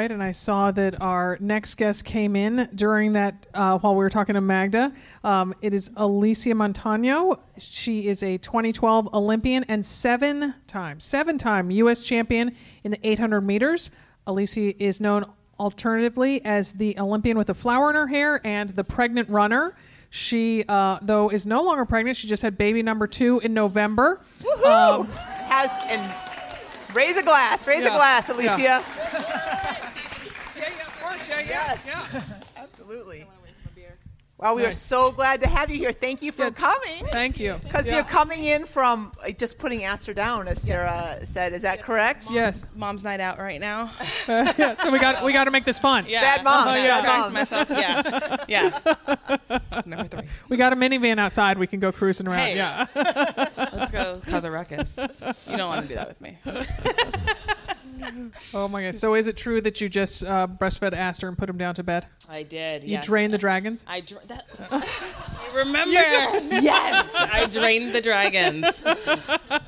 Right, 0.00 0.10
and 0.10 0.22
I 0.22 0.30
saw 0.32 0.70
that 0.70 1.02
our 1.02 1.36
next 1.42 1.74
guest 1.74 2.06
came 2.06 2.34
in 2.34 2.70
during 2.74 3.12
that 3.12 3.46
uh, 3.52 3.76
while 3.80 3.92
we 3.94 3.98
were 4.02 4.08
talking 4.08 4.32
to 4.34 4.40
Magda. 4.40 4.94
Um, 5.22 5.54
it 5.60 5.74
is 5.74 5.90
Alysia 5.90 6.54
Montaño. 6.54 7.38
She 7.58 8.08
is 8.08 8.22
a 8.22 8.38
2012 8.38 9.12
Olympian 9.12 9.62
and 9.64 9.84
seven 9.84 10.54
time, 10.66 11.00
seven 11.00 11.36
time 11.36 11.70
U.S. 11.70 12.02
champion 12.02 12.56
in 12.82 12.92
the 12.92 13.06
800 13.06 13.42
meters. 13.42 13.90
Alysia 14.26 14.74
is 14.78 15.02
known 15.02 15.26
alternatively 15.58 16.42
as 16.46 16.72
the 16.72 16.98
Olympian 16.98 17.36
with 17.36 17.50
a 17.50 17.54
flower 17.54 17.90
in 17.90 17.96
her 17.96 18.06
hair 18.06 18.40
and 18.42 18.70
the 18.70 18.84
pregnant 18.84 19.28
runner. 19.28 19.74
She, 20.08 20.64
uh, 20.66 20.98
though, 21.02 21.28
is 21.28 21.46
no 21.46 21.62
longer 21.62 21.84
pregnant. 21.84 22.16
She 22.16 22.26
just 22.26 22.40
had 22.40 22.56
baby 22.56 22.82
number 22.82 23.06
two 23.06 23.40
in 23.40 23.52
November. 23.52 24.22
Woohoo! 24.40 25.06
Has 25.10 25.70
and 25.90 26.96
raise 26.96 27.18
a 27.18 27.22
glass. 27.22 27.66
Raise 27.66 27.82
Yeah. 27.82 27.88
a 27.88 27.90
glass, 27.90 28.26
Alysia. 28.28 28.58
Yeah, 28.58 28.82
of 31.42 31.48
course, 31.48 31.80
yeah, 31.86 32.06
yeah, 32.06 32.08
Yes. 32.12 32.24
Absolutely. 32.56 33.26
Well, 34.38 34.56
we 34.56 34.64
are 34.64 34.72
so 34.72 35.12
glad 35.12 35.42
to 35.42 35.46
have 35.46 35.68
you 35.68 35.76
here. 35.76 35.92
Thank 35.92 36.22
you 36.22 36.32
for 36.32 36.44
Yeah. 36.44 36.50
coming. 36.52 37.04
Thank 37.12 37.38
you. 37.38 37.60
Because 37.62 37.84
Yeah. 37.84 37.96
you're 37.96 38.04
coming 38.04 38.44
in 38.44 38.64
from 38.64 39.12
uh, 39.22 39.32
just 39.32 39.58
putting 39.58 39.84
Aster 39.84 40.14
down, 40.14 40.48
as 40.48 40.62
Sarah 40.62 41.18
said. 41.24 41.52
Is 41.52 41.60
that 41.60 41.82
correct? 41.82 42.28
Yes. 42.30 42.66
Mom's 42.74 43.04
night 43.04 43.20
out 43.20 43.38
right 43.38 43.60
now. 43.60 43.90
yeah, 44.28 44.82
so 44.82 44.90
we 44.90 44.98
got 44.98 45.22
we 45.26 45.34
got 45.34 45.44
to 45.44 45.50
make 45.50 45.64
this 45.64 45.78
fun. 45.78 46.06
Yeah. 46.08 46.22
Bad 46.22 46.44
mom, 46.44 46.68
Oh, 46.68 46.72
bad 46.72 46.84
yeah. 46.86 47.00
Back 47.02 47.18
mom. 47.20 47.32
myself. 47.34 47.68
Yeah. 47.68 48.36
Yeah. 48.48 48.78
Number 49.84 50.06
three. 50.08 50.22
We 50.48 50.56
got 50.56 50.72
a 50.72 50.76
minivan 50.76 51.18
outside. 51.20 51.58
We 51.58 51.66
can 51.66 51.78
go 51.78 51.92
cruising 51.92 52.26
around. 52.26 52.38
Hey. 52.46 52.56
Yeah. 52.56 52.86
Let's 53.74 53.90
go 53.90 54.22
cause 54.26 54.44
a 54.44 54.50
ruckus. 54.50 54.94
You 54.96 55.58
don't 55.58 55.68
want 55.68 55.82
to 55.82 55.88
do 55.88 55.96
that 55.96 56.08
with 56.08 56.20
me. 56.22 56.38
oh 58.54 58.68
my 58.68 58.82
god. 58.84 58.94
So 58.94 59.14
is 59.14 59.26
it 59.26 59.36
true 59.36 59.60
that 59.60 59.80
you 59.80 59.88
just 59.88 60.24
uh, 60.24 60.46
breastfed 60.46 60.92
Aster 60.94 61.28
and 61.28 61.36
put 61.36 61.48
him 61.48 61.58
down 61.58 61.74
to 61.76 61.82
bed? 61.82 62.06
I 62.28 62.42
did. 62.42 62.84
You 62.84 62.90
yes. 62.90 63.06
drained 63.06 63.32
the 63.32 63.38
dragons. 63.38 63.84
I 63.88 64.00
dra- 64.00 64.20
that, 64.26 64.46
you 65.52 65.58
remember? 65.58 65.92
yes, 65.92 67.10
I 67.14 67.46
drained 67.46 67.92
the 67.92 68.00
dragons. 68.00 68.82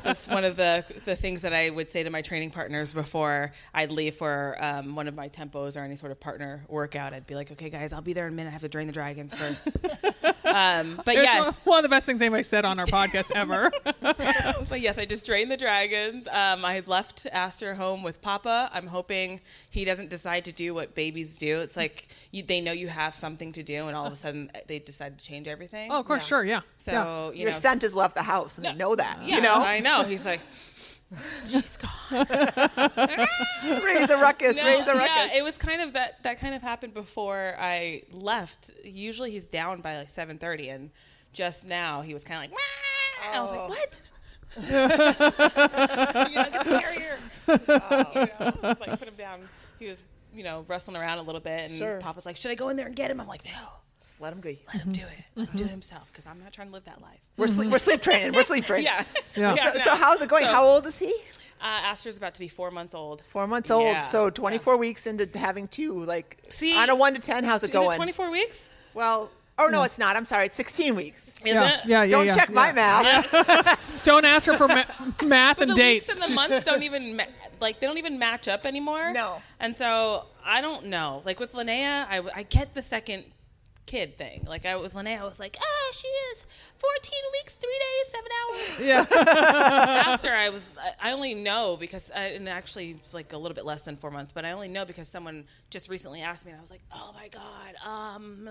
That's 0.03 0.29
one 0.29 0.45
of 0.45 0.57
the 0.57 0.85
the 1.05 1.17
things 1.17 1.43
that 1.43 1.53
I 1.53 1.71
would 1.71 1.91
say 1.91 2.03
to 2.03 2.11
my 2.11 2.23
training 2.23 2.51
partners 2.51 2.93
before 2.93 3.53
I'd 3.75 3.91
leave 3.93 4.15
for 4.15 4.57
um, 4.61 4.95
one 4.95 5.09
of 5.09 5.17
my 5.17 5.29
tempos 5.29 5.77
or 5.77 5.81
any 5.81 5.97
sort 5.97 6.13
of 6.13 6.21
partner 6.21 6.65
workout. 6.69 7.13
I'd 7.15 7.27
be 7.27 7.35
like, 7.35 7.51
"Okay, 7.53 7.71
guys, 7.71 7.93
I'll 7.93 8.01
be 8.01 8.13
there 8.13 8.27
in 8.27 8.33
a 8.33 8.37
minute. 8.37 8.51
I 8.51 8.53
have 8.53 8.63
to 8.63 8.69
drain 8.69 8.87
the 8.87 8.93
dragons 8.93 9.35
first. 9.35 9.77
um, 10.45 11.01
but 11.05 11.15
It's 11.15 11.25
yes, 11.25 11.45
one, 11.45 11.55
one 11.65 11.79
of 11.79 11.83
the 11.83 11.89
best 11.89 12.07
things 12.07 12.23
anybody 12.23 12.43
said 12.43 12.65
on 12.65 12.79
our 12.79 12.87
podcast 12.87 13.31
ever. 13.35 13.71
but 14.69 14.81
yes, 14.81 14.99
I 14.99 15.05
just 15.05 15.27
drained 15.27 15.51
the 15.51 15.57
dragons. 15.57 16.29
Um, 16.29 16.65
I 16.65 16.75
had 16.75 16.89
left 16.89 17.27
Aster 17.33 17.75
home 17.75 18.03
with 18.03 18.22
Papa. 18.23 18.71
I'm 18.73 18.87
hoping 18.87 19.41
he 19.71 19.85
doesn't 19.85 20.09
decide 20.09 20.45
to 20.47 20.53
do 20.53 20.73
what 20.73 20.95
babies 20.95 21.37
do. 21.37 21.61
It's 21.61 21.77
like 21.77 22.09
you, 22.31 22.43
they 22.43 22.61
know 22.61 22.73
you 22.73 22.89
have 22.89 23.15
something 23.15 23.53
to 23.53 23.63
do, 23.63 23.89
and 23.89 23.95
all 23.97 24.07
of 24.07 24.13
a 24.13 24.17
sudden 24.17 24.51
uh, 24.55 24.59
they 24.67 24.79
decide 24.79 25.19
to 25.19 25.25
change 25.25 25.47
everything. 25.49 25.91
oh, 25.93 26.01
of 26.01 26.07
course, 26.07 26.27
sure, 26.27 26.45
yeah. 26.45 26.61
So 26.79 26.93
yeah. 26.93 27.27
you 27.33 27.41
Your 27.43 27.51
know, 27.51 27.59
scent 27.59 27.83
has 27.83 27.95
left 27.95 28.15
the 28.15 28.23
house, 28.23 28.57
and 28.57 28.65
they 28.65 28.73
know 28.75 28.95
that. 28.97 29.19
yeah, 29.23 29.35
you 29.37 29.41
know, 29.43 29.57
I 29.57 29.81
know. 29.81 30.05
He's 30.05 30.25
like, 30.25 30.41
she's 31.49 31.77
gone. 31.77 32.27
raise 33.85 34.11
a 34.11 34.17
ruckus, 34.17 34.57
No, 34.59 34.65
raise 34.65 34.87
a 34.89 34.95
ruckus. 34.95 35.09
yeah, 35.09 35.35
it 35.37 35.45
was 35.45 35.59
kind 35.59 35.81
of 35.83 35.93
that. 35.95 36.23
That 36.23 36.39
kind 36.41 36.55
of 36.55 36.63
happened 36.63 36.95
before 36.95 37.55
I 37.59 38.03
left. 38.13 38.71
Usually 38.85 39.31
he's 39.31 39.47
down 39.49 39.81
by 39.81 39.97
like 39.99 40.11
seven 40.11 40.39
thirty, 40.39 40.69
and 40.69 40.91
just 41.33 41.65
now 41.67 42.01
he 42.03 42.15
was 42.15 42.25
kind 42.25 42.37
of 42.45 42.51
like, 42.51 42.53
"Wah!" 42.53 43.39
I 43.39 43.41
was 43.41 43.53
Oh. 43.53 43.57
like, 43.61 43.69
what? 43.71 44.01
You 44.57 44.63
know, 44.73 44.89
get 45.29 46.53
the 46.53 46.81
carrier. 46.81 47.19
You 47.49 47.59
know, 47.69 48.77
like 48.81 48.99
put 48.99 49.09
him 49.09 49.15
down. 49.17 49.49
He 49.79 49.87
was, 49.89 50.03
you 50.35 50.45
know, 50.45 50.65
wrestling 50.69 50.97
around 50.97 51.19
a 51.19 51.23
little 51.23 51.41
bit, 51.41 51.71
and 51.71 51.79
Sure. 51.79 51.99
Papa's 52.01 52.27
like, 52.27 52.37
"Should 52.37 52.51
I 52.51 52.55
go 52.55 52.69
in 52.69 52.77
there 52.77 52.87
and 52.87 52.95
get 52.97 53.11
him?" 53.11 53.21
I'm 53.21 53.27
like, 53.27 53.45
"No, 53.45 53.51
Just 54.01 54.21
let 54.21 54.33
him 54.33 54.41
go. 54.41 54.51
let 54.73 54.83
him 54.83 54.93
do 54.93 55.03
it. 55.03 55.25
Let 55.35 55.49
him 55.49 55.57
do 55.57 55.65
it 55.65 55.71
himself, 55.71 56.09
because 56.13 56.27
I'm 56.27 56.39
not 56.41 56.53
trying 56.53 56.69
to 56.69 56.75
live 56.75 56.85
that 56.85 57.01
life." 57.03 57.21
We're 57.37 57.49
sleep, 57.49 57.71
we're 57.71 57.79
sleep 57.79 58.03
training. 58.03 58.33
We're 58.33 58.43
sleep 58.43 58.65
training. 58.65 58.87
Yeah. 59.35 59.55
Yeah. 59.55 59.73
So, 59.73 59.79
so 59.81 59.95
how's 59.97 60.21
it 60.23 60.29
going? 60.29 60.45
So- 60.45 60.51
How 60.53 60.65
old 60.65 60.87
is 60.87 60.99
he? 60.99 61.13
Uh, 61.61 61.65
Aster's 61.85 62.17
about 62.17 62.35
to 62.35 62.41
be 62.41 62.49
four 62.49 62.71
months 62.73 62.93
old. 62.95 63.23
Four 63.31 63.47
months 63.47 63.71
old. 63.71 63.85
Yeah. 63.85 64.05
So 64.07 64.31
24 64.31 64.77
weeks 64.79 65.07
into 65.07 65.27
having 65.39 65.69
two. 65.69 66.03
Like 66.03 66.39
See, 66.49 66.77
on 66.77 66.91
a 66.91 66.95
one 66.97 67.15
to 67.15 67.21
ten, 67.21 67.45
how's 67.45 67.63
it 67.63 67.67
Is 67.67 67.71
it 67.71 67.73
going? 67.73 67.95
24 67.97 68.31
weeks? 68.33 68.69
Well, 68.95 69.31
oh 69.59 69.69
no, 69.69 69.83
it's 69.83 69.99
not. 69.99 70.17
I'm 70.17 70.25
sorry. 70.25 70.47
It's 70.47 70.55
16 70.57 70.95
weeks. 70.97 71.29
Is 71.29 71.35
yeah, 71.45 71.69
it? 71.79 71.81
yeah, 71.87 72.03
yeah, 72.05 72.11
Don't 72.11 72.27
yeah, 72.27 72.35
check 72.35 72.49
yeah. 72.49 72.55
my 72.55 72.73
math. 72.73 74.03
Don't 74.05 74.25
ask 74.25 74.47
her 74.47 74.57
for 74.57 74.69
ma- 74.69 74.85
math 75.25 75.59
But 75.59 75.69
and 75.69 75.71
the 75.73 75.75
dates. 75.75 76.09
weeks 76.09 76.21
and 76.23 76.31
the 76.31 76.35
months 76.35 76.65
don't 76.71 76.83
even 76.83 77.17
ma- 77.17 77.25
like 77.61 77.79
they 77.81 77.87
don't 77.87 77.99
even 77.99 78.19
match 78.19 78.49
up 78.49 78.67
anymore. 78.67 79.13
No. 79.13 79.41
And 79.61 79.77
so 79.77 80.25
I 80.45 80.61
don't 80.61 80.87
know. 80.87 81.23
Like 81.25 81.39
with 81.39 81.53
Linnea, 81.53 82.07
I, 82.09 82.23
I 82.35 82.43
get 82.45 82.75
the 82.75 82.83
second 82.83 83.25
kid 83.87 84.17
thing. 84.19 84.45
Like 84.49 84.65
I 84.67 84.75
with 84.77 84.95
Linnea, 84.95 85.21
I 85.21 85.25
was 85.25 85.39
like, 85.39 85.57
ah, 85.61 85.93
she 85.93 86.07
is 86.09 86.47
14 86.79 87.13
weeks, 87.33 87.55
three 87.55 87.79
days, 87.79 88.13
seven 88.13 88.31
hours. 88.41 89.09
yeah. 89.17 90.05
After 90.13 90.31
I 90.33 90.49
was, 90.49 90.73
I- 90.81 91.11
I 91.11 91.13
only 91.13 91.35
know 91.35 91.77
because, 91.79 92.11
I, 92.15 92.23
and 92.29 92.49
actually 92.49 92.93
it's 92.93 93.15
like 93.15 93.33
a 93.33 93.39
little 93.39 93.55
bit 93.55 93.65
less 93.65 93.83
than 93.83 93.95
four 93.97 94.11
months, 94.11 94.33
but 94.33 94.45
I 94.45 94.51
only 94.53 94.69
know 94.69 94.85
because 94.85 95.07
someone 95.09 95.45
just 95.71 95.89
recently 95.89 96.23
asked 96.23 96.45
me, 96.45 96.51
and 96.53 96.59
I 96.59 96.63
was 96.63 96.71
like, 96.73 96.83
oh 96.93 97.13
my 97.15 97.29
god, 97.29 97.75
um. 97.87 98.49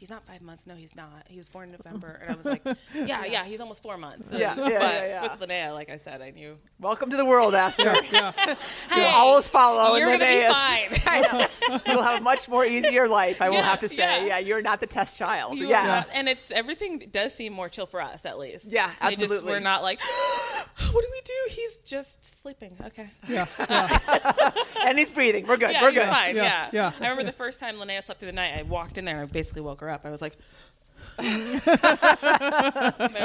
He's 0.00 0.08
not 0.08 0.24
five 0.24 0.40
months. 0.40 0.66
No, 0.66 0.74
he's 0.76 0.96
not. 0.96 1.26
He 1.28 1.36
was 1.36 1.50
born 1.50 1.68
in 1.68 1.72
November, 1.84 2.18
and 2.22 2.32
I 2.32 2.34
was 2.34 2.46
like, 2.46 2.62
"Yeah, 2.94 3.26
yeah, 3.26 3.44
he's 3.44 3.60
almost 3.60 3.82
four 3.82 3.98
months." 3.98 4.26
Yeah, 4.32 4.38
yeah, 4.38 4.54
but 4.56 4.70
yeah, 4.70 5.04
yeah. 5.04 5.22
with 5.36 5.46
Linnea, 5.46 5.74
like 5.74 5.90
I 5.90 5.96
said, 5.96 6.22
I 6.22 6.30
knew 6.30 6.56
Welcome 6.80 7.10
to 7.10 7.18
the 7.18 7.24
world, 7.26 7.54
Aster. 7.54 7.94
yeah. 8.10 8.32
You'll 8.96 9.04
always 9.04 9.50
follow. 9.50 9.96
you're 9.96 10.08
and 10.08 10.18
gonna 10.20 10.24
then 10.24 10.88
be 10.88 10.88
they- 10.94 10.98
fine. 11.00 11.22
I 11.22 11.48
know. 11.68 11.80
You'll 11.92 12.02
have 12.02 12.20
a 12.22 12.24
much 12.24 12.48
more 12.48 12.64
easier 12.64 13.06
life. 13.08 13.42
I 13.42 13.50
will 13.50 13.60
have 13.62 13.80
to 13.80 13.88
say. 13.90 13.96
yeah. 13.96 14.24
Yeah. 14.24 14.38
you're 14.38 14.62
not 14.62 14.80
the 14.80 14.86
test 14.86 15.18
child. 15.18 15.58
You 15.58 15.68
yeah. 15.68 15.84
not- 15.86 16.08
and 16.14 16.28
it's 16.30 16.50
everything 16.50 16.98
does 17.12 17.34
seem 17.34 17.52
more 17.52 17.68
chill 17.68 17.84
for 17.86 18.00
us 18.00 18.24
at 18.24 18.38
least. 18.38 18.64
Yeah, 18.64 18.86
They 19.02 19.10
just- 19.10 19.22
absolutely. 19.24 19.52
we're 19.52 19.60
not 19.60 19.82
like, 19.82 20.00
what 20.92 21.02
do 21.02 21.08
we 21.12 21.20
do? 21.24 21.32
He's 21.50 21.76
just 21.78 22.24
sleeping. 22.40 22.74
Okay. 22.86 23.10
yeah, 23.28 23.44
yeah. 23.68 24.50
And 24.86 24.98
he's 24.98 25.10
breathing. 25.10 25.46
We're 25.46 25.58
good. 25.58 25.72
Yeah, 25.72 25.82
We're 25.82 25.92
good. 25.92 26.08
fine. 26.08 26.36
Yeah, 26.36 26.42
Yeah, 26.44 26.68
yeah. 26.72 26.92
I 26.98 27.02
remember 27.10 27.24
the 27.24 27.32
first 27.32 27.60
time 27.60 27.76
Linnea 27.76 28.02
slept 28.02 28.20
through 28.20 28.26
the 28.26 28.32
night. 28.32 28.54
I 28.58 28.62
walked 28.62 28.96
in 28.96 29.04
there 29.04 29.20
and 29.20 29.28
I 29.28 29.32
basically 29.32 29.60
woke 29.62 29.80
her 29.82 29.89
up. 29.90 30.04
I 30.06 30.10
was 30.10 30.22
like, 30.22 30.36
they're 31.18 31.60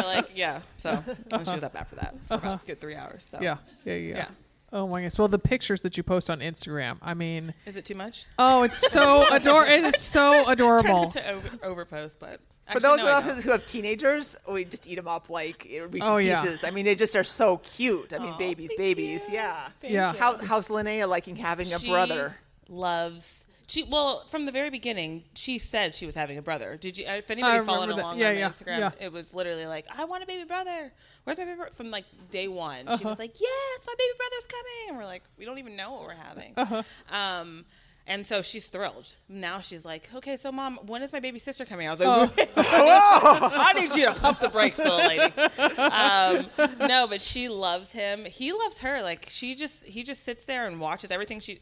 like, 0.04 0.30
yeah. 0.36 0.62
So 0.78 0.92
uh-huh. 0.92 1.14
and 1.34 1.48
she 1.48 1.54
was 1.54 1.64
up 1.64 1.80
after 1.80 1.96
that 1.98 2.16
for 2.28 2.34
about 2.36 2.46
uh-huh. 2.46 2.58
a 2.64 2.68
good 2.68 2.82
three 2.82 2.96
hours. 2.96 3.26
So 3.30 3.40
yeah, 3.42 3.58
yeah, 3.86 3.96
yeah, 3.96 4.16
Yeah. 4.16 4.28
Oh 4.74 4.88
my 4.88 5.02
gosh! 5.04 5.18
Well, 5.18 5.28
the 5.30 5.40
pictures 5.40 5.82
that 5.82 5.96
you 5.96 6.04
post 6.04 6.30
on 6.30 6.40
Instagram, 6.42 6.98
I 7.02 7.14
mean, 7.14 7.54
Is 7.66 7.76
it 7.78 7.86
too 7.86 7.96
much? 7.96 8.26
oh, 8.40 8.64
it's 8.64 8.78
so 8.92 9.26
adorable. 9.32 9.72
It 9.72 9.84
is 9.86 10.02
so 10.02 10.44
Try 10.44 10.54
adorable. 10.54 11.10
to 11.12 11.32
over, 11.32 11.86
overpost, 11.86 12.18
but 12.20 12.40
For 12.66 12.78
actually, 12.78 12.82
those 12.82 12.98
no, 12.98 13.08
I 13.08 13.18
of 13.20 13.26
don't. 13.26 13.38
us 13.38 13.44
who 13.44 13.52
have 13.52 13.66
teenagers, 13.66 14.36
we 14.52 14.66
just 14.66 14.88
eat 14.88 14.96
them 14.96 15.08
up 15.08 15.30
like 15.30 15.66
you 15.66 15.82
know, 15.82 15.86
Reese's 15.88 16.10
Oh, 16.10 16.18
yeah. 16.18 16.42
Pieces. 16.42 16.64
I 16.66 16.72
mean, 16.72 16.84
they 16.84 16.96
just 16.96 17.16
are 17.16 17.24
so 17.24 17.58
cute. 17.60 18.14
I 18.14 18.18
mean, 18.18 18.30
Aw, 18.34 18.38
babies, 18.38 18.70
thank 18.72 18.80
babies. 18.80 19.24
you. 19.30 19.36
Yeah. 19.36 19.68
Thank 19.80 19.94
Yeah. 19.94 20.12
you. 20.12 20.20
How's, 20.20 20.42
how's 20.42 20.68
Linnea 20.68 21.08
liking 21.08 21.36
having 21.38 21.72
a 21.74 21.80
She 21.80 21.90
brother? 21.90 22.36
Loves. 22.68 23.46
She 23.68 23.84
well 23.84 24.24
from 24.30 24.46
the 24.46 24.52
very 24.52 24.70
beginning. 24.70 25.24
She 25.36 25.58
said 25.58 25.96
she 25.96 26.06
was 26.06 26.14
having 26.16 26.38
a 26.38 26.42
brother. 26.42 26.78
Did 26.78 26.98
you? 26.98 27.06
If 27.08 27.32
anybody 27.32 27.66
followed 27.66 27.90
that. 27.90 27.98
along 28.00 28.20
Yeah, 28.20 28.30
on 28.30 28.38
yeah, 28.38 28.50
Instagram, 28.50 28.80
yeah. 28.80 28.92
it 29.00 29.12
was 29.12 29.34
literally 29.34 29.66
like, 29.66 29.86
"I 29.96 30.06
want 30.06 30.24
a 30.24 30.26
baby 30.28 30.44
brother. 30.44 30.92
Where's 31.24 31.38
my 31.38 31.46
baby?" 31.46 31.56
brother? 31.58 31.72
From 31.76 31.90
like 31.92 32.06
day 32.32 32.48
one, 32.48 32.86
she 32.86 32.92
Uh-huh. 32.94 33.10
was 33.10 33.20
like, 33.20 33.40
"Yes, 33.40 33.80
my 33.88 33.94
baby 33.98 34.14
brother's 34.18 34.46
coming." 34.48 34.90
And 34.90 34.98
we're 34.98 35.06
like, 35.06 35.24
"We 35.38 35.46
don't 35.46 35.58
even 35.58 35.76
know 35.76 35.94
what 35.94 36.02
we're 36.04 36.14
having." 36.14 36.54
Uh-huh. 36.58 36.84
Um, 37.12 37.66
and 38.08 38.28
so 38.28 38.44
she's 38.44 38.68
thrilled. 38.68 39.12
Now 39.30 39.62
she's 39.62 39.84
like, 39.84 40.10
"Okay, 40.14 40.38
so 40.38 40.52
mom, 40.52 40.78
when 40.86 41.02
is 41.02 41.12
my 41.12 41.20
baby 41.20 41.40
sister 41.40 41.66
coming?" 41.66 41.88
I 41.88 41.90
was 41.92 42.00
like, 42.02 42.50
Oh. 42.56 43.50
I 43.52 43.74
need 43.74 43.96
you 43.96 44.06
to 44.06 44.14
pump 44.14 44.42
the 44.42 44.50
brakes, 44.50 44.78
little 44.78 44.98
lady. 44.98 45.34
Um, 45.80 46.46
no, 46.88 47.08
but 47.08 47.22
she 47.22 47.50
loves 47.50 47.90
him. 47.90 48.26
He 48.26 48.54
loves 48.54 48.80
her. 48.82 49.02
Like 49.02 49.28
she 49.32 49.56
just, 49.56 49.86
he 49.86 50.04
just 50.04 50.24
sits 50.24 50.46
there 50.46 50.68
and 50.68 50.80
watches 50.80 51.10
everything 51.12 51.40
she. 51.40 51.60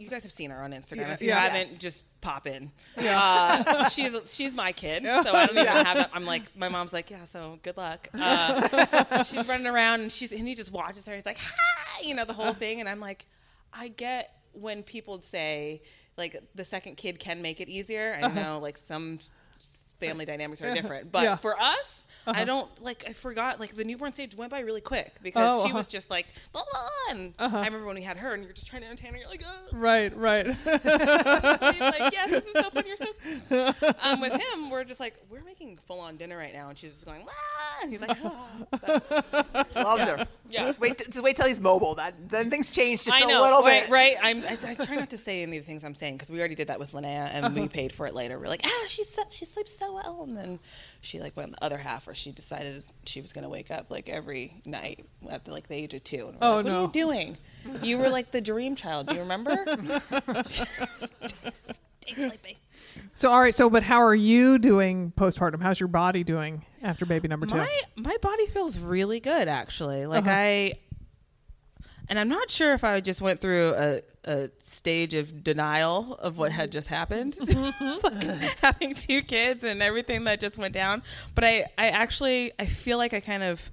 You 0.00 0.08
guys 0.08 0.22
have 0.22 0.32
seen 0.32 0.50
her 0.50 0.62
on 0.62 0.72
Instagram. 0.72 0.96
Yeah, 0.96 1.12
if 1.12 1.22
you 1.22 1.28
yeah. 1.28 1.40
haven't, 1.48 1.78
just 1.78 2.02
pop 2.20 2.46
in. 2.46 2.70
Uh, 2.98 3.88
she's 3.88 4.12
she's 4.32 4.54
my 4.54 4.72
kid, 4.72 5.04
so 5.04 5.34
I 5.34 5.46
don't 5.46 5.56
even 5.58 5.66
have 5.66 5.96
that. 5.98 6.10
I'm 6.12 6.24
like, 6.24 6.42
my 6.56 6.68
mom's 6.68 6.92
like, 6.92 7.10
yeah, 7.10 7.24
so 7.24 7.58
good 7.62 7.76
luck. 7.76 8.08
Uh, 8.14 9.22
she's 9.22 9.46
running 9.46 9.66
around 9.66 10.00
and 10.00 10.10
she's 10.12 10.32
and 10.32 10.46
he 10.48 10.54
just 10.54 10.72
watches 10.72 11.06
her. 11.06 11.14
He's 11.14 11.26
like, 11.26 11.38
hi, 11.38 12.02
you 12.02 12.14
know, 12.14 12.24
the 12.24 12.32
whole 12.32 12.52
thing, 12.54 12.80
and 12.80 12.88
I'm 12.88 13.00
like, 13.00 13.26
I 13.72 13.88
get 13.88 14.34
when 14.52 14.82
people 14.82 15.20
say 15.22 15.82
like 16.16 16.36
the 16.54 16.64
second 16.64 16.96
kid 16.96 17.18
can 17.18 17.42
make 17.42 17.60
it 17.60 17.68
easier. 17.68 18.18
I 18.22 18.28
know 18.28 18.58
like 18.58 18.78
some 18.78 19.18
family 20.00 20.24
dynamics 20.24 20.62
are 20.62 20.74
different, 20.74 21.12
but 21.12 21.22
Yeah. 21.24 21.36
for 21.36 21.60
us, 21.60 21.99
I 22.26 22.44
don't 22.44 22.68
like. 22.82 23.04
I 23.08 23.12
forgot. 23.12 23.60
Like 23.60 23.76
the 23.76 23.84
newborn 23.84 24.12
stage 24.12 24.34
went 24.34 24.50
by 24.50 24.60
really 24.60 24.80
quick 24.80 25.14
because 25.22 25.48
Oh, 25.48 25.62
she 25.62 25.70
uh-huh. 25.70 25.78
was 25.78 25.86
just 25.86 26.10
like, 26.10 26.26
blah, 26.52 26.62
blah, 26.70 26.88
and 27.10 27.34
I 27.38 27.46
remember 27.66 27.86
when 27.86 27.96
we 27.96 28.02
had 28.02 28.16
her, 28.16 28.34
and 28.34 28.44
you're 28.44 28.52
just 28.52 28.66
trying 28.66 28.82
to 28.82 28.88
entertain 28.88 29.12
her. 29.12 29.18
You're 29.18 29.28
like, 29.28 29.42
oh. 29.44 29.68
Right, 29.72 30.16
right. 30.16 30.46
like, 30.66 32.12
yes, 32.12 32.30
this 32.30 32.44
is 32.44 32.52
so 32.52 32.70
fun. 32.70 32.84
You're 32.86 32.96
so. 32.96 33.94
Um, 34.02 34.20
with 34.20 34.32
him, 34.32 34.70
we're 34.70 34.84
just 34.84 35.00
like, 35.00 35.14
we're 35.28 35.44
making 35.44 35.76
full 35.76 36.00
on 36.00 36.16
dinner 36.16 36.36
right 36.36 36.52
now, 36.52 36.68
and 36.68 36.78
she's 36.78 36.92
just 36.92 37.04
going, 37.04 37.24
Wah! 37.24 37.32
and 37.82 37.90
he's 37.90 38.02
like, 38.02 38.16
oh. 38.24 38.46
So, 38.80 39.00
Loves 39.82 40.02
her. 40.04 40.26
Yeah. 40.48 40.66
Just 40.66 40.80
wait, 40.80 40.98
just 40.98 41.22
wait 41.22 41.36
till 41.36 41.46
he's 41.46 41.60
mobile. 41.60 41.94
That 41.94 42.14
then 42.28 42.50
things 42.50 42.70
change 42.70 43.04
just 43.04 43.16
I 43.16 43.24
a 43.24 43.28
know, 43.28 43.40
little 43.40 43.62
right? 43.62 43.82
bit. 43.82 43.90
Right? 43.90 44.16
I'm, 44.22 44.42
I, 44.44 44.58
I 44.66 44.74
try 44.74 44.96
not 44.96 45.10
to 45.10 45.18
say 45.18 45.42
any 45.42 45.58
of 45.58 45.64
the 45.64 45.66
things 45.66 45.84
I'm 45.84 45.94
saying 45.94 46.14
because 46.14 46.30
we 46.30 46.38
already 46.38 46.54
did 46.54 46.68
that 46.68 46.78
with 46.78 46.92
Linnea, 46.92 47.30
and 47.32 47.54
we 47.54 47.68
paid 47.68 47.92
for 47.92 48.06
it 48.06 48.14
later. 48.14 48.38
We're 48.38 48.48
like, 48.48 48.62
ah, 48.64 48.84
she 48.88 49.04
so, 49.04 49.22
she 49.30 49.44
sleeps 49.44 49.76
so 49.78 49.94
well, 49.94 50.24
and 50.26 50.36
then 50.36 50.58
she 51.02 51.18
like 51.20 51.36
went 51.36 51.52
the 51.52 51.64
other 51.64 51.78
half 51.78 52.06
where 52.06 52.14
she 52.14 52.30
decided 52.32 52.84
she 53.06 53.20
was 53.20 53.32
going 53.32 53.44
to 53.44 53.48
wake 53.48 53.70
up 53.70 53.90
like 53.90 54.08
every 54.08 54.60
night 54.66 55.04
at 55.30 55.44
the, 55.44 55.50
like 55.50 55.66
the 55.68 55.74
age 55.74 55.94
of 55.94 56.04
two. 56.04 56.28
And 56.28 56.40
we're 56.40 56.46
Oh, 56.46 56.56
like, 56.56 56.64
what 56.64 56.70
no. 56.72 56.78
are 56.78 56.82
you 56.82 56.88
doing? 56.92 57.38
You 57.82 57.98
were 57.98 58.08
like 58.10 58.30
the 58.32 58.40
dream 58.40 58.76
child. 58.76 59.06
Do 59.08 59.14
you 59.14 59.20
remember? 59.20 59.64
Stay 60.48 62.14
sleeping. 62.14 62.56
so, 63.14 63.30
all 63.30 63.40
right. 63.40 63.54
So, 63.54 63.68
but 63.70 63.82
how 63.82 64.02
are 64.02 64.14
you 64.14 64.58
doing 64.58 65.12
postpartum? 65.16 65.62
How's 65.62 65.78
your 65.80 65.88
body 65.88 66.24
doing 66.24 66.64
after 66.82 67.04
baby 67.06 67.28
number 67.28 67.46
two? 67.46 67.56
My 67.58 67.80
my 67.96 68.16
body 68.22 68.46
feels 68.46 68.78
really 68.78 69.20
good 69.20 69.48
actually. 69.48 70.06
Like 70.06 70.26
Uh-huh. 70.26 70.36
I 70.36 70.72
and 72.10 72.18
I'm 72.18 72.28
not 72.28 72.50
sure 72.50 72.74
if 72.74 72.84
I 72.84 73.00
just 73.00 73.22
went 73.22 73.40
through 73.40 73.72
a, 73.74 74.00
a 74.24 74.50
stage 74.60 75.14
of 75.14 75.42
denial 75.42 76.14
of 76.16 76.36
what 76.36 76.52
had 76.52 76.70
just 76.70 76.88
happened, 76.88 77.36
like 77.40 78.58
having 78.60 78.92
two 78.94 79.22
kids 79.22 79.64
and 79.64 79.82
everything 79.82 80.24
that 80.24 80.40
just 80.40 80.58
went 80.58 80.74
down. 80.74 81.02
But 81.34 81.44
I, 81.44 81.64
I 81.78 81.88
actually 81.88 82.52
I 82.58 82.66
feel 82.66 82.98
like 82.98 83.14
I 83.14 83.20
kind 83.20 83.42
of 83.42 83.70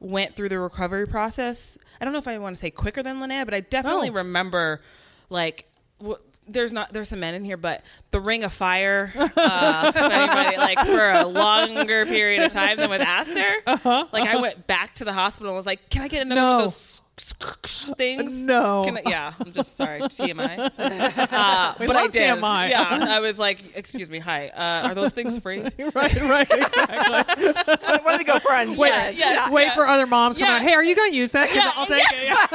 went 0.00 0.34
through 0.34 0.48
the 0.48 0.58
recovery 0.58 1.06
process. 1.06 1.76
I 2.00 2.04
don't 2.04 2.12
know 2.12 2.18
if 2.20 2.28
I 2.28 2.38
want 2.38 2.54
to 2.56 2.60
say 2.60 2.70
quicker 2.70 3.02
than 3.02 3.18
Linnea, 3.20 3.44
but 3.44 3.52
I 3.54 3.60
definitely 3.60 4.08
Oh. 4.10 4.14
remember 4.14 4.80
like. 5.28 5.68
W- 6.00 6.18
there's 6.46 6.74
not 6.74 6.92
there's 6.92 7.08
some 7.08 7.20
men 7.20 7.32
in 7.32 7.42
here, 7.42 7.56
but 7.56 7.82
the 8.10 8.20
Ring 8.20 8.44
of 8.44 8.52
Fire, 8.52 9.10
uh, 9.16 9.92
anybody, 9.94 10.58
like 10.58 10.78
for 10.86 11.10
a 11.10 11.26
longer 11.26 12.04
period 12.04 12.42
of 12.44 12.52
time 12.52 12.76
than 12.76 12.90
with 12.90 13.00
Aster. 13.00 13.50
Like 14.12 14.28
I 14.28 14.36
went 14.36 14.66
back 14.66 14.94
to 14.96 15.06
the 15.06 15.12
hospital 15.14 15.52
and 15.52 15.56
was 15.56 15.64
like, 15.64 15.88
"Can 15.88 16.02
I 16.02 16.08
get 16.08 16.20
another 16.20 16.42
one 16.42 16.50
No. 16.50 16.56
of 16.56 16.62
those 16.64 17.02
things?" 17.16 18.30
No. 18.32 18.82
Can 18.84 18.98
I, 18.98 19.02
yeah, 19.06 19.32
I'm 19.40 19.52
just 19.52 19.76
sorry, 19.76 20.00
TMI. 20.02 20.58
Uh, 20.78 21.74
We 21.78 21.86
but 21.86 21.96
I 21.96 22.02
love 22.02 22.12
did. 22.12 22.38
TMI. 22.38 22.70
Yeah, 22.70 23.06
I 23.08 23.20
was 23.20 23.38
like, 23.38 23.76
"Excuse 23.76 24.10
me, 24.10 24.18
hi, 24.18 24.48
uh, 24.48 24.88
are 24.88 24.94
those 24.94 25.12
things 25.12 25.38
free?" 25.38 25.60
right, 25.78 25.94
right, 25.94 26.50
exactly. 26.50 27.46
What 27.52 28.12
do 28.12 28.18
they 28.18 28.24
go 28.24 28.38
for 28.38 28.52
on 28.52 28.76
Wait, 28.76 28.88
Yeah, 28.88 29.10
yeah, 29.10 29.50
wait 29.50 29.64
yeah. 29.66 29.74
for 29.74 29.86
other 29.86 30.06
moms 30.06 30.38
coming 30.38 30.50
Yeah. 30.52 30.56
out. 30.58 30.62
Hey, 30.62 30.72
are 30.74 30.82
you 30.84 30.94
going 30.96 31.10
to 31.10 31.16
use 31.16 31.32
that? 31.32 31.54
Yeah, 31.54 31.72
I'll 31.76 31.86
take 31.86 32.02
it. 32.10 32.24
Yeah. 32.24 32.46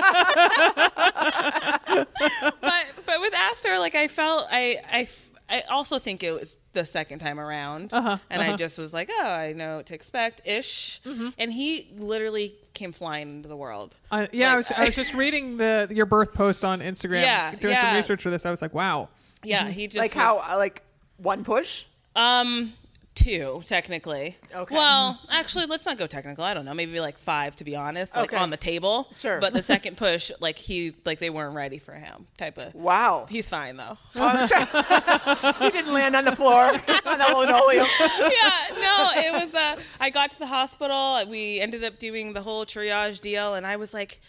but 2.62 2.86
but 3.06 3.22
with 3.22 3.34
Aster, 3.34 3.80
like 3.80 3.96
I 3.96 4.08
felt 4.08 4.48
I 4.52 4.78
I 4.92 5.02
f- 5.02 5.29
I 5.50 5.62
also 5.70 5.98
think 6.00 6.22
it 6.24 6.32
was 6.32 6.60
the 6.74 6.86
second 6.86 7.20
time 7.20 7.40
around, 7.40 7.92
Uh-huh, 7.94 8.18
and 8.30 8.42
I 8.42 8.50
uh-huh. 8.50 8.58
just 8.58 8.78
was 8.78 8.94
like, 8.94 9.10
oh, 9.12 9.26
I 9.28 9.54
know 9.54 9.78
what 9.78 9.88
to 9.88 9.96
expect 9.96 10.42
ish, 10.46 11.02
Mm-hmm. 11.06 11.30
and 11.38 11.52
he 11.52 11.92
literally 11.98 12.56
came 12.76 12.92
flying 12.92 13.30
into 13.38 13.50
the 13.50 13.58
world. 13.58 13.98
Uh, 14.12 14.28
yeah, 14.32 14.54
I 14.54 14.56
was, 14.56 14.72
I 14.72 14.86
was 14.86 14.96
just 14.96 15.14
reading 15.24 15.58
the 15.58 15.88
your 15.90 16.06
birth 16.06 16.34
post 16.34 16.64
on 16.64 16.82
Instagram. 16.82 17.22
Yeah, 17.24 17.56
doing 17.56 17.76
some 17.78 17.96
research 17.96 18.22
for 18.22 18.30
this. 18.30 18.46
I 18.46 18.52
was 18.52 18.62
like, 18.62 18.74
wow. 18.74 19.10
yeah, 19.44 19.68
he 19.70 19.88
just 19.88 19.98
like 19.98 20.14
was- 20.14 20.22
how 20.24 20.38
uh, 20.54 20.58
like 20.58 20.84
one 21.18 21.44
push. 21.44 21.86
Um, 22.16 22.74
two 23.20 23.62
technically. 23.66 24.38
Okay. 24.56 24.76
Well, 24.76 25.20
actually, 25.30 25.66
let's 25.66 25.86
not 25.86 25.98
go 25.98 26.08
technical. 26.08 26.44
I 26.44 26.54
don't 26.54 26.66
know. 26.66 26.74
Maybe 26.74 27.00
like 27.00 27.18
five 27.18 27.56
to 27.58 27.64
be 27.64 27.76
honest. 27.76 28.16
Like 28.16 28.34
Okay. 28.34 28.42
on 28.42 28.50
the 28.50 28.58
table. 28.58 29.08
Sure. 29.18 29.40
But 29.40 29.54
the 29.54 29.62
second 29.74 29.98
push, 29.98 30.32
like 30.40 30.58
he, 30.58 30.94
like 31.06 31.20
they 31.20 31.30
weren't 31.30 31.56
ready 31.56 31.78
for 31.80 31.94
him. 31.94 32.28
Type 32.38 32.58
of. 32.58 32.74
Wow. 32.76 33.26
He's 33.30 33.50
fine 33.50 33.78
though. 33.78 33.98
Oh, 34.16 35.56
he 35.60 35.70
didn't 35.72 35.94
land 35.94 36.16
on 36.16 36.26
the 36.26 36.36
floor 36.36 36.66
on 37.06 37.18
the 37.20 37.34
linoleum. 37.36 37.86
yeah, 38.00 38.52
no, 38.80 39.10
it 39.16 39.32
was. 39.34 39.54
Uh, 39.56 39.80
I 40.00 40.10
got 40.10 40.32
to 40.32 40.40
the 40.40 40.48
hospital. 40.48 41.22
We 41.28 41.60
ended 41.60 41.84
up 41.84 42.00
doing 42.00 42.34
the 42.34 42.42
whole 42.42 42.66
triage 42.66 43.20
deal, 43.20 43.56
and 43.56 43.66
I 43.66 43.76
was 43.78 43.94
like, 43.94 44.20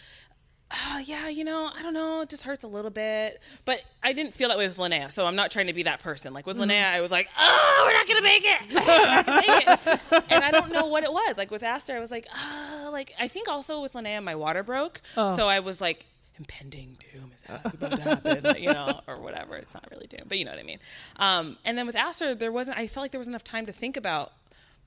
oh, 0.73 0.99
yeah, 1.05 1.29
you 1.29 1.45
know, 1.45 1.71
I 1.77 1.83
don't 1.83 1.95
know, 1.95 2.21
it 2.23 2.29
just 2.29 2.43
hurts 2.45 2.64
a 2.64 2.68
little 2.68 2.91
bit. 2.91 3.41
But 3.64 3.83
I 4.03 4.12
didn't 4.12 4.35
feel 4.35 4.49
that 4.49 4.59
way 4.59 4.68
with 4.68 4.77
Linnea, 4.77 5.11
so 5.11 5.27
I'm 5.27 5.37
not 5.37 5.51
trying 5.51 5.66
to 5.66 5.73
be 5.73 5.83
that 5.85 6.01
person. 6.01 6.33
Like 6.33 6.47
with 6.47 6.57
Linnea, 6.57 6.85
I 6.93 7.01
was 7.01 7.11
like, 7.11 7.29
oh, 7.39 7.83
we're 7.87 7.93
not 7.93 8.07
gonna 8.07 8.23
make 8.23 8.45
it. 8.45 8.61
Gonna 8.87 9.41
make 9.41 9.66
it. 9.66 10.23
and 10.31 10.45
I 10.45 10.51
don't 10.51 10.73
know 10.73 10.87
what 10.87 11.05
it 11.05 11.12
was. 11.12 11.37
Like 11.39 11.51
with 11.51 11.62
Aster, 11.62 11.95
I 11.97 12.01
was 12.01 12.11
like, 12.11 12.27
ah, 12.33 12.89
like 12.93 13.12
I 13.18 13.29
think 13.29 13.49
also 13.49 13.81
with 13.83 13.95
Linnea, 13.95 14.23
my 14.23 14.35
water 14.35 14.62
broke, 14.62 15.01
Oh. 15.16 15.35
so 15.37 15.49
I 15.49 15.61
was 15.61 15.81
like. 15.81 16.07
Impending 16.39 16.97
doom 17.12 17.33
is 17.37 17.45
about 17.47 17.97
to 17.97 18.03
happen, 18.03 18.62
you 18.62 18.73
know, 18.73 19.03
or 19.07 19.21
whatever. 19.21 19.57
It's 19.57 19.75
not 19.75 19.87
really 19.91 20.07
doom, 20.07 20.23
but 20.27 20.39
you 20.39 20.47
know 20.47 20.53
what 20.53 20.59
I 20.61 20.62
mean. 20.62 20.79
Um, 21.16 21.59
and 21.66 21.77
then 21.77 21.87
with 21.87 21.95
Aster, 21.95 22.35
there 22.35 22.51
wasn't. 22.51 22.79
I 22.79 22.87
felt 22.87 23.05
like 23.05 23.11
there 23.11 23.18
was 23.18 23.27
enough 23.29 23.45
time 23.45 23.66
to 23.66 23.75
think 23.75 23.99
about 23.99 24.33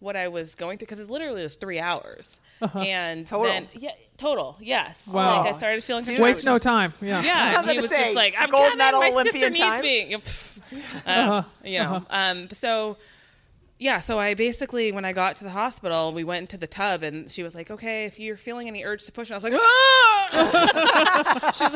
what 0.04 0.16
I 0.16 0.28
was 0.28 0.54
going 0.56 0.78
through 0.78 0.88
because 0.88 1.00
it 1.00 1.10
literally 1.10 1.42
was 1.44 1.56
three 1.56 1.80
hours. 1.80 2.40
And 2.76 3.26
Total? 3.28 3.52
then 3.52 3.68
yeah, 3.74 3.92
total, 4.18 4.58
yes. 4.62 5.02
Wow. 5.08 5.38
Like 5.44 5.54
I 5.54 5.58
started 5.58 5.84
feeling 5.84 6.04
Waste 6.22 6.46
no 6.46 6.58
time. 6.58 6.94
Yeah. 7.02 7.22
yeah, 7.24 7.54
I 7.58 7.62
was 7.62 7.68
and 7.70 7.72
he 7.72 7.82
was 7.82 7.92
say, 7.92 8.04
just 8.04 8.16
like, 8.16 8.36
"I'm 8.38 8.50
gold 8.50 8.64
coming. 8.66 8.78
medal 8.78 9.00
My 9.02 9.10
Olympian 9.10 9.54
sister 9.54 9.64
time." 9.66 9.82
needs 9.82 10.10
me." 10.12 10.16
Pff. 10.22 10.60
Uh, 11.06 11.44
You 11.64 11.80
know, 11.80 12.06
um, 12.10 12.50
so 12.52 12.98
yeah, 13.80 14.00
so 14.00 14.18
I 14.20 14.34
basically, 14.34 14.92
when 14.94 15.04
I 15.04 15.12
got 15.12 15.36
to 15.38 15.44
the 15.44 15.50
hospital, 15.50 16.14
we 16.14 16.24
went 16.24 16.42
into 16.42 16.58
the 16.58 16.68
tub, 16.68 17.04
and 17.04 17.30
she 17.30 17.44
was 17.44 17.54
like, 17.54 17.70
"Okay, 17.70 18.06
if 18.06 18.18
you're 18.18 18.38
feeling 18.38 18.68
any 18.70 18.84
urge 18.86 19.04
to 19.06 19.12
push," 19.12 19.30
and 19.30 19.34
I 19.34 19.38
was 19.38 19.44
like, 19.44 19.54
"Ah!" 19.56 21.52
She's 21.54 21.74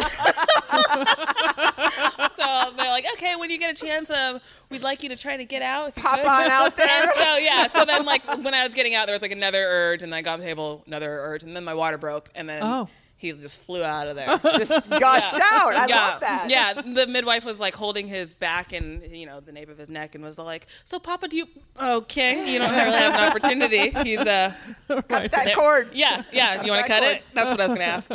like, 2.17 2.26
so 2.38 2.71
they're 2.77 2.88
like, 2.88 3.05
"Okay, 3.13 3.35
when 3.35 3.49
you 3.49 3.57
get 3.59 3.71
a 3.81 3.85
chance, 3.85 4.09
um, 4.09 4.39
we'd 4.69 4.83
like 4.83 5.03
you 5.03 5.09
to 5.09 5.15
try 5.17 5.35
to 5.38 5.45
get 5.45 5.61
out 5.61 5.89
if 5.89 5.97
you 5.97 6.03
Pop 6.03 6.17
could." 6.19 6.27
on 6.27 6.49
out 6.49 6.77
there. 6.77 6.88
And 6.88 7.11
so 7.15 7.38
yeah, 7.38 7.67
so 7.67 7.83
then 7.85 8.05
like 8.05 8.23
when 8.43 8.53
I 8.53 8.63
was 8.63 8.73
getting 8.73 8.95
out, 8.95 9.07
there 9.07 9.13
was 9.15 9.21
like 9.21 9.31
another 9.31 9.63
urge, 9.67 10.03
and 10.03 10.11
then 10.13 10.17
I 10.17 10.21
got 10.21 10.33
on 10.33 10.39
the 10.39 10.45
table, 10.45 10.83
another 10.88 11.19
urge, 11.19 11.43
and 11.43 11.55
then 11.55 11.63
my 11.63 11.73
water 11.73 11.97
broke, 11.97 12.29
and 12.35 12.47
then 12.47 12.61
Oh. 12.63 12.88
He 13.20 13.32
just 13.32 13.57
flew 13.57 13.82
out 13.84 14.07
of 14.07 14.15
there. 14.15 14.38
Just 14.57 14.89
gushed 14.91 15.34
out. 15.34 15.76
I 15.76 15.88
yeah, 15.88 16.07
love 16.09 16.20
that. 16.22 16.45
Yeah, 16.49 16.74
the 16.82 17.07
midwife 17.07 17.45
was 17.45 17.59
like 17.59 17.74
holding 17.76 18.07
his 18.07 18.34
back 18.36 18.74
and 18.74 19.03
you 19.15 19.26
know 19.26 19.39
the 19.39 19.51
nape 19.51 19.70
of 19.70 19.78
his 19.80 19.89
neck 19.89 20.13
and 20.13 20.24
was 20.24 20.38
like, 20.38 20.68
"So, 20.84 20.99
Papa, 20.99 21.28
do 21.28 21.36
you 21.38 21.47
okay? 21.82 22.51
You 22.53 22.59
don't 22.59 22.70
really 22.72 22.91
have 22.91 23.13
an 23.15 23.28
opportunity. 23.30 23.89
He's 24.03 24.20
uh, 24.20 24.53
Right. 25.09 25.32
That 25.32 25.55
cord. 25.55 25.89
yeah, 25.93 26.22
yeah. 26.32 26.63
You 26.63 26.72
want 26.72 26.86
to 26.86 26.91
cut 26.91 27.01
cord. 27.01 27.15
it? 27.18 27.24
That's 27.34 27.49
what 27.51 27.59
I 27.59 27.68
was 27.68 27.78
going 27.78 27.80
to 27.80 27.86
ask 27.86 28.11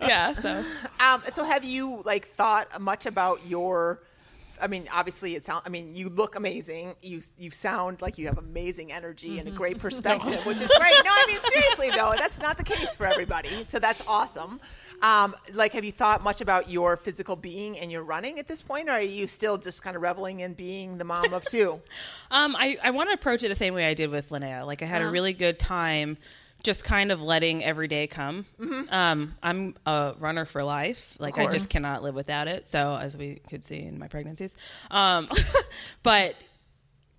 you. 0.00 0.02
yeah. 0.02 0.32
So 0.32 0.64
Um, 1.00 1.22
so 1.32 1.44
have 1.44 1.64
you 1.64 2.02
like 2.04 2.26
thought 2.28 2.80
much 2.80 3.06
about 3.06 3.46
your? 3.46 4.00
I 4.62 4.68
mean, 4.68 4.88
obviously, 4.92 5.34
it 5.34 5.44
sounds. 5.44 5.64
I 5.66 5.68
mean, 5.68 5.94
you 5.94 6.08
look 6.08 6.36
amazing. 6.36 6.94
You 7.02 7.20
you 7.36 7.50
sound 7.50 8.00
like 8.00 8.16
you 8.16 8.26
have 8.28 8.38
amazing 8.38 8.92
energy 8.92 9.38
and 9.38 9.48
a 9.48 9.50
great 9.50 9.78
perspective, 9.86 10.46
which 10.46 10.60
is 10.60 10.72
great. 10.78 10.94
No, 11.04 11.10
I 11.10 11.24
mean 11.26 11.40
seriously 11.50 11.90
though, 11.90 12.14
that's 12.16 12.38
not 12.38 12.56
the 12.56 12.64
case 12.64 12.94
for 12.94 13.06
everybody. 13.06 13.64
So 13.64 13.78
that's 13.78 14.06
awesome. 14.06 14.60
Um, 15.02 15.34
like, 15.52 15.72
have 15.72 15.84
you 15.84 15.90
thought 15.90 16.22
much 16.22 16.40
about 16.40 16.70
your 16.70 16.96
physical 16.96 17.34
being 17.34 17.76
and 17.78 17.90
your 17.90 18.04
running 18.04 18.38
at 18.38 18.46
this 18.46 18.62
point, 18.62 18.88
or 18.88 18.92
are 18.92 19.00
you 19.00 19.26
still 19.26 19.58
just 19.58 19.82
kind 19.82 19.96
of 19.96 20.02
reveling 20.02 20.40
in 20.40 20.54
being 20.54 20.98
the 20.98 21.04
mom 21.04 21.32
of 21.34 21.44
two? 21.44 21.80
Um, 22.30 22.56
I, 22.58 22.78
I 22.82 22.92
want 22.92 23.10
to 23.10 23.14
approach 23.14 23.42
it 23.42 23.50
the 23.50 23.54
same 23.54 23.74
way 23.74 23.86
I 23.86 23.92
did 23.92 24.10
with 24.10 24.30
Linnea. 24.30 24.64
Like 24.66 24.80
I 24.80 24.86
had 24.86 25.02
a 25.02 25.10
really 25.10 25.34
good 25.34 25.58
time 25.58 26.16
just 26.62 26.84
kind 26.84 27.10
of 27.12 27.20
letting 27.20 27.64
every 27.64 27.88
day 27.88 28.06
come. 28.06 28.46
Um, 28.90 29.34
I'm 29.42 29.74
a 29.86 30.14
runner 30.18 30.44
for 30.44 30.62
life. 30.62 31.16
Like 31.18 31.38
I 31.38 31.50
just 31.50 31.70
cannot 31.70 32.02
live 32.02 32.14
without 32.14 32.48
it. 32.48 32.68
So 32.68 32.96
as 33.00 33.16
we 33.16 33.40
could 33.48 33.64
see 33.64 33.82
in 33.82 33.98
my 33.98 34.08
pregnancies. 34.08 34.52
Um, 34.90 35.28
but 36.02 36.34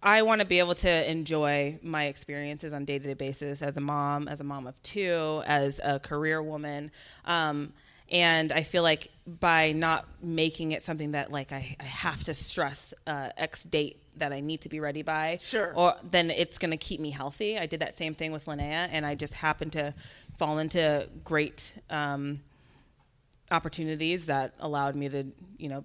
I 0.01 0.23
want 0.23 0.39
to 0.39 0.45
be 0.45 0.59
able 0.59 0.75
to 0.75 1.09
enjoy 1.09 1.79
my 1.81 2.05
experiences 2.05 2.73
on 2.73 2.85
day 2.85 2.99
to 2.99 3.07
day 3.07 3.13
basis 3.13 3.61
as 3.61 3.77
a 3.77 3.81
mom, 3.81 4.27
as 4.27 4.41
a 4.41 4.43
mom 4.43 4.67
of 4.67 4.81
two, 4.83 5.41
as 5.45 5.79
a 5.83 5.99
career 5.99 6.41
woman. 6.41 6.91
Um, 7.25 7.73
and 8.11 8.51
I 8.51 8.63
feel 8.63 8.83
like 8.83 9.09
by 9.25 9.71
not 9.71 10.05
making 10.21 10.73
it 10.73 10.83
something 10.83 11.11
that 11.11 11.31
like 11.31 11.51
I, 11.51 11.75
I 11.79 11.83
have 11.83 12.23
to 12.25 12.33
stress 12.33 12.93
uh, 13.07 13.29
X 13.37 13.63
date 13.63 14.02
that 14.17 14.31
I 14.33 14.39
need 14.39 14.61
to 14.61 14.69
be 14.69 14.79
ready 14.79 15.01
by, 15.01 15.39
Sure. 15.41 15.73
or 15.75 15.95
then 16.03 16.29
it's 16.31 16.57
going 16.57 16.71
to 16.71 16.77
keep 16.77 16.99
me 16.99 17.09
healthy. 17.11 17.57
I 17.57 17.65
did 17.65 17.79
that 17.79 17.95
same 17.95 18.13
thing 18.13 18.31
with 18.31 18.45
Linnea, 18.45 18.87
and 18.91 19.05
I 19.05 19.15
just 19.15 19.33
happened 19.33 19.73
to 19.73 19.93
fall 20.37 20.57
into 20.59 21.07
great 21.23 21.73
um, 21.89 22.41
opportunities 23.51 24.25
that 24.27 24.53
allowed 24.59 24.95
me 24.95 25.09
to, 25.09 25.25
you 25.57 25.69
know, 25.69 25.83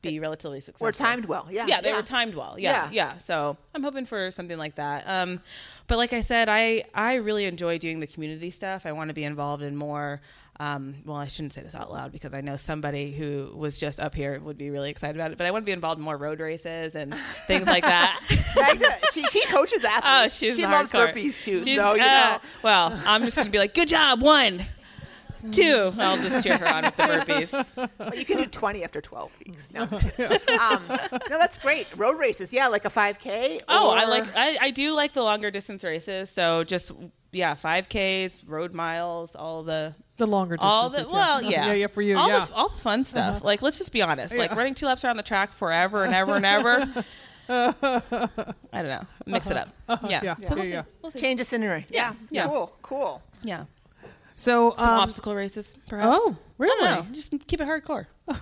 be 0.00 0.20
relatively 0.20 0.60
successful. 0.60 0.86
Or 0.86 0.92
timed 0.92 1.24
well. 1.24 1.48
Yeah. 1.50 1.66
yeah, 1.66 1.80
they 1.80 1.92
were 1.92 2.02
timed 2.02 2.34
well. 2.36 2.54
Yeah, 2.56 2.84
Yeah. 2.84 2.90
yeah, 2.92 3.18
So 3.18 3.56
I'm 3.74 3.82
hoping 3.82 4.06
for 4.06 4.30
something 4.30 4.56
like 4.56 4.76
that. 4.76 5.02
Um, 5.08 5.40
but 5.88 5.98
like 5.98 6.12
I 6.12 6.20
said, 6.20 6.48
I 6.48 6.84
I 6.94 7.14
really 7.16 7.46
enjoy 7.46 7.78
doing 7.78 7.98
the 7.98 8.06
community 8.06 8.52
stuff. 8.52 8.86
I 8.86 8.92
want 8.92 9.08
to 9.08 9.14
be 9.14 9.24
involved 9.24 9.62
in 9.64 9.74
more. 9.76 10.20
Um, 10.60 10.96
well, 11.04 11.16
I 11.16 11.28
shouldn't 11.28 11.52
say 11.52 11.62
this 11.62 11.74
out 11.76 11.92
loud 11.92 12.10
because 12.10 12.34
I 12.34 12.40
know 12.40 12.56
somebody 12.56 13.12
who 13.12 13.52
was 13.54 13.78
just 13.78 14.00
up 14.00 14.12
here 14.12 14.40
would 14.40 14.58
be 14.58 14.70
really 14.70 14.90
excited 14.90 15.16
about 15.16 15.30
it. 15.30 15.38
But 15.38 15.46
I 15.46 15.52
want 15.52 15.62
to 15.62 15.66
be 15.66 15.72
involved 15.72 15.98
in 15.98 16.04
more 16.04 16.16
road 16.16 16.40
races 16.40 16.96
and 16.96 17.14
things 17.46 17.66
like 17.66 17.84
that. 17.84 18.20
Magda, 18.56 18.96
she, 19.12 19.24
she 19.26 19.44
coaches 19.46 19.84
athletes. 19.84 20.04
Oh, 20.04 20.28
she's 20.28 20.56
she 20.56 20.66
loves 20.66 20.90
hardcore. 20.90 21.12
burpees 21.12 21.40
too. 21.40 21.62
She's- 21.62 21.78
so 21.78 21.94
you 21.94 22.02
uh, 22.02 22.04
know. 22.04 22.38
Well, 22.64 23.00
I'm 23.06 23.22
just 23.22 23.36
gonna 23.36 23.50
be 23.50 23.58
like, 23.58 23.72
good 23.72 23.86
job, 23.88 24.20
one, 24.20 24.66
two. 25.52 25.92
I'll 25.96 26.16
just 26.18 26.42
cheer 26.42 26.56
her 26.58 26.66
on 26.66 26.82
with 26.84 26.96
the 26.96 27.02
burpees. 27.04 27.88
Well, 27.98 28.14
you 28.16 28.24
can 28.24 28.38
do 28.38 28.46
20 28.46 28.82
after 28.82 29.00
12 29.00 29.30
weeks. 29.46 29.70
No, 29.72 29.82
um, 29.82 30.82
no 30.88 31.38
that's 31.38 31.58
great. 31.58 31.86
Road 31.96 32.18
races, 32.18 32.52
yeah, 32.52 32.66
like 32.66 32.84
a 32.84 32.90
5K. 32.90 33.60
Oh, 33.68 33.90
I 33.90 34.06
like 34.06 34.24
I, 34.34 34.58
I 34.60 34.70
do 34.72 34.94
like 34.96 35.12
the 35.12 35.22
longer 35.22 35.52
distance 35.52 35.84
races. 35.84 36.30
So 36.30 36.64
just 36.64 36.90
yeah, 37.32 37.54
five 37.54 37.88
Ks, 37.88 38.42
road 38.44 38.72
miles, 38.74 39.34
all 39.34 39.62
the 39.62 39.94
The 40.16 40.26
longer 40.26 40.56
all 40.60 40.88
distances. 40.88 41.12
All 41.12 41.18
the 41.18 41.44
well, 41.44 41.50
yeah, 41.52 41.66
yeah, 41.66 41.72
yeah, 41.74 41.86
for 41.86 42.02
you, 42.02 42.16
all 42.18 42.28
yeah. 42.28 42.36
Uh-huh. 42.38 42.46
the 42.46 42.54
all 42.54 42.68
the 42.70 42.78
fun 42.80 43.04
stuff. 43.04 43.42
Like 43.44 43.62
let's 43.62 43.78
just 43.78 43.92
be 43.92 44.02
honest, 44.02 44.34
like 44.34 44.50
Yeah. 44.50 44.56
running 44.56 44.74
two 44.74 44.86
laps 44.86 45.04
around 45.04 45.16
the 45.16 45.22
track 45.22 45.52
forever 45.52 46.04
and 46.04 46.14
ever 46.14 46.36
and 46.36 46.46
ever. 46.46 47.04
I 47.50 47.74
don't 48.72 48.88
know. 48.88 49.04
Mix 49.26 49.46
it 49.46 49.56
up. 49.56 49.68
Yeah, 49.88 49.94
Uh-huh. 49.94 50.08
yeah, 50.10 50.34
So 50.46 50.54
we'll 50.54 50.58
yeah, 50.58 50.62
see. 50.64 50.70
yeah. 50.70 50.82
We'll 51.02 51.12
see. 51.12 51.18
change 51.18 51.38
the 51.38 51.44
scenery. 51.44 51.86
Yeah, 51.90 52.12
Yeah. 52.30 52.46
Cool, 52.46 52.72
cool. 52.82 53.22
Yeah, 53.42 53.64
So, 54.38 54.72
some 54.78 54.88
um, 54.88 54.94
obstacle 55.00 55.34
races, 55.34 55.74
perhaps. 55.88 56.16
oh, 56.22 56.36
I 56.38 56.62
really? 56.62 56.94
don't. 56.94 57.12
Just 57.12 57.32
keep 57.48 57.60
it 57.60 57.66
hardcore. 57.66 58.06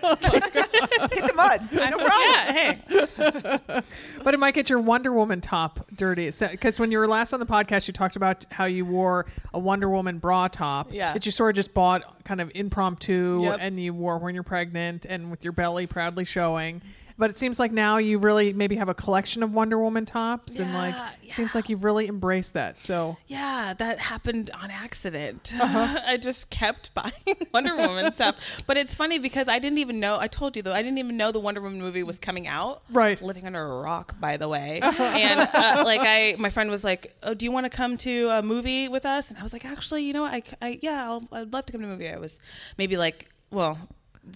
Hit 0.00 1.26
the 1.26 1.32
mud. 1.36 1.68
No 1.72 1.98
problem. 1.98 2.10
Yeah, 2.10 2.52
hey. 2.52 3.82
But 4.24 4.34
it 4.34 4.38
might 4.40 4.54
get 4.54 4.68
your 4.70 4.80
Wonder 4.80 5.12
Woman 5.12 5.40
top 5.40 5.86
dirty. 5.94 6.30
Because 6.50 6.80
when 6.80 6.90
you 6.90 6.98
were 6.98 7.06
last 7.08 7.32
on 7.32 7.40
the 7.40 7.46
podcast, 7.46 7.86
you 7.86 7.92
talked 7.92 8.16
about 8.16 8.44
how 8.50 8.64
you 8.64 8.84
wore 8.84 9.26
a 9.54 9.58
Wonder 9.58 9.88
Woman 9.88 10.18
bra 10.18 10.48
top 10.48 10.92
Yeah. 10.92 11.12
that 11.12 11.26
you 11.26 11.32
sort 11.32 11.50
of 11.50 11.56
just 11.56 11.74
bought 11.74 12.24
kind 12.24 12.40
of 12.40 12.50
impromptu 12.54 13.42
Yep. 13.44 13.58
and 13.60 13.78
you 13.80 13.92
wore 13.94 14.18
when 14.18 14.34
you're 14.34 14.42
pregnant 14.42 15.04
and 15.06 15.30
with 15.30 15.44
your 15.44 15.52
belly 15.52 15.86
proudly 15.86 16.24
showing. 16.24 16.80
But 17.20 17.28
it 17.28 17.36
seems 17.38 17.58
like 17.58 17.70
now 17.70 17.98
you 17.98 18.18
really 18.18 18.54
maybe 18.54 18.76
have 18.76 18.88
a 18.88 18.94
collection 18.94 19.42
of 19.42 19.52
Wonder 19.52 19.78
Woman 19.78 20.06
tops 20.06 20.58
and 20.58 20.72
like 20.72 20.94
Yeah, 20.94 21.10
it 21.22 21.32
seems 21.34 21.54
like 21.54 21.68
you've 21.68 21.84
really 21.84 22.08
embraced 22.08 22.54
that. 22.54 22.80
So 22.80 23.18
Yeah, 23.26 23.74
that 23.76 23.98
happened 23.98 24.50
on 24.58 24.70
accident. 24.70 25.52
Uh-huh. 25.60 26.00
I 26.06 26.16
just 26.16 26.48
kept 26.48 26.94
buying 26.94 27.12
Wonder 27.52 27.76
Woman 27.76 28.10
stuff. 28.14 28.62
But 28.66 28.78
it's 28.78 28.94
funny 28.94 29.18
because 29.18 29.48
I 29.48 29.58
didn't 29.58 29.76
even 29.78 30.00
know, 30.00 30.16
I 30.18 30.28
told 30.28 30.56
you 30.56 30.62
though, 30.62 30.72
I 30.72 30.80
didn't 30.80 30.96
even 30.96 31.18
know 31.18 31.30
the 31.30 31.40
Wonder 31.40 31.60
Woman 31.60 31.78
movie 31.78 32.02
was 32.02 32.18
coming 32.18 32.46
out. 32.48 32.82
Right. 32.90 33.20
Living 33.20 33.44
under 33.44 33.62
a 33.62 33.80
rock, 33.82 34.18
by 34.18 34.38
the 34.38 34.48
way. 34.48 34.80
and 34.82 35.40
uh, 35.40 35.82
like, 35.84 36.00
I, 36.02 36.36
my 36.38 36.48
friend 36.48 36.70
was 36.70 36.84
like, 36.84 37.14
Oh, 37.22 37.34
do 37.34 37.44
you 37.44 37.52
want 37.52 37.66
to 37.66 37.70
come 37.70 37.98
to 37.98 38.30
a 38.30 38.42
movie 38.42 38.88
with 38.88 39.04
us? 39.04 39.28
And 39.28 39.38
I 39.38 39.42
was 39.42 39.52
like, 39.52 39.66
Actually, 39.66 40.04
you 40.04 40.14
know 40.14 40.22
what? 40.22 40.32
I, 40.32 40.42
I 40.62 40.78
yeah, 40.80 41.04
I'll, 41.04 41.28
I'd 41.32 41.52
love 41.52 41.66
to 41.66 41.72
come 41.72 41.82
to 41.82 41.86
a 41.86 41.90
movie. 41.90 42.08
I 42.08 42.16
was 42.16 42.40
maybe 42.78 42.96
like, 42.96 43.28
well, 43.50 43.78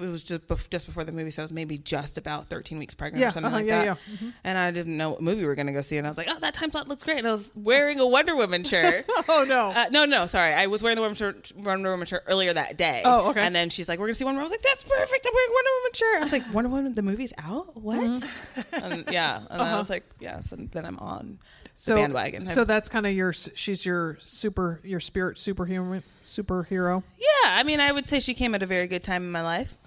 it 0.00 0.08
was 0.08 0.22
just 0.22 0.46
bef- 0.46 0.68
just 0.70 0.86
before 0.86 1.04
the 1.04 1.12
movie, 1.12 1.30
so 1.30 1.42
I 1.42 1.44
was 1.44 1.52
maybe 1.52 1.78
just 1.78 2.18
about 2.18 2.48
13 2.48 2.78
weeks 2.78 2.94
pregnant 2.94 3.20
Yeah, 3.20 3.28
or 3.28 3.30
something 3.32 3.48
uh-huh, 3.48 3.56
like 3.58 3.66
yeah, 3.66 3.84
that. 3.84 3.98
yeah. 4.20 4.30
And 4.44 4.58
I 4.58 4.70
didn't 4.70 4.96
know 4.96 5.10
what 5.10 5.22
movie 5.22 5.40
we 5.42 5.46
were 5.46 5.54
going 5.54 5.66
to 5.68 5.72
go 5.72 5.80
see, 5.80 5.96
and 5.98 6.06
I 6.06 6.10
was 6.10 6.16
like, 6.18 6.28
"Oh, 6.30 6.38
that 6.40 6.54
time 6.54 6.70
slot 6.70 6.88
looks 6.88 7.04
great." 7.04 7.18
And 7.18 7.26
I 7.26 7.30
was 7.30 7.50
wearing 7.54 8.00
a 8.00 8.06
Wonder 8.06 8.34
Woman 8.36 8.64
shirt. 8.64 9.06
Oh 9.28 9.44
no. 9.44 9.68
Uh, 9.70 9.86
no, 9.90 10.04
no, 10.04 10.26
sorry. 10.26 10.52
I 10.54 10.66
was 10.66 10.82
wearing 10.82 10.96
the 10.96 11.02
Wonder 11.02 11.24
Woman, 11.26 11.42
shirt, 11.42 11.52
Wonder 11.56 11.90
Woman 11.90 12.06
shirt 12.06 12.24
earlier 12.26 12.52
that 12.52 12.76
day. 12.76 13.02
Oh, 13.04 13.30
okay. 13.30 13.40
And 13.40 13.54
then 13.54 13.70
she's 13.70 13.88
like, 13.88 13.98
"We're 13.98 14.06
gonna 14.06 14.14
see 14.14 14.24
Wonder 14.24 14.38
Woman." 14.40 14.50
I 14.52 14.56
was 14.56 14.62
like, 14.62 14.62
"That's 14.62 14.84
perfect. 14.84 15.26
I'm 15.26 15.32
wearing 15.34 15.50
Wonder 15.52 15.70
Woman 15.80 15.92
shirt." 15.94 16.20
I 16.20 16.24
was 16.24 16.32
like, 16.32 16.54
"Wonder 16.54 16.70
Woman, 16.70 16.94
the 16.94 17.02
movie's 17.02 17.32
out? 17.38 17.76
What?" 17.80 17.98
Mm-hmm. 18.00 18.64
and 18.84 19.04
yeah, 19.10 19.42
and 19.50 19.62
I 19.62 19.78
was 19.78 19.88
like, 19.90 20.04
"Yeah." 20.20 20.40
So 20.40 20.56
then 20.56 20.84
I'm 20.84 20.98
on 20.98 21.38
so 21.74 21.94
the 21.94 22.00
bandwagon. 22.00 22.46
So 22.46 22.64
that's 22.64 22.88
kind 22.88 23.06
of 23.06 23.12
your 23.12 23.32
she's 23.32 23.84
your 23.84 24.16
super 24.20 24.80
your 24.84 25.00
spirit 25.00 25.38
superhuman 25.38 26.02
superhero. 26.24 27.02
yeah, 27.18 27.50
I 27.50 27.62
mean, 27.64 27.80
I 27.80 27.92
would 27.92 28.06
say 28.06 28.18
she 28.20 28.32
came 28.32 28.54
at 28.54 28.62
a 28.62 28.66
very 28.66 28.86
good 28.86 29.02
time 29.02 29.22
in 29.24 29.30
my 29.32 29.42
life. 29.42 29.76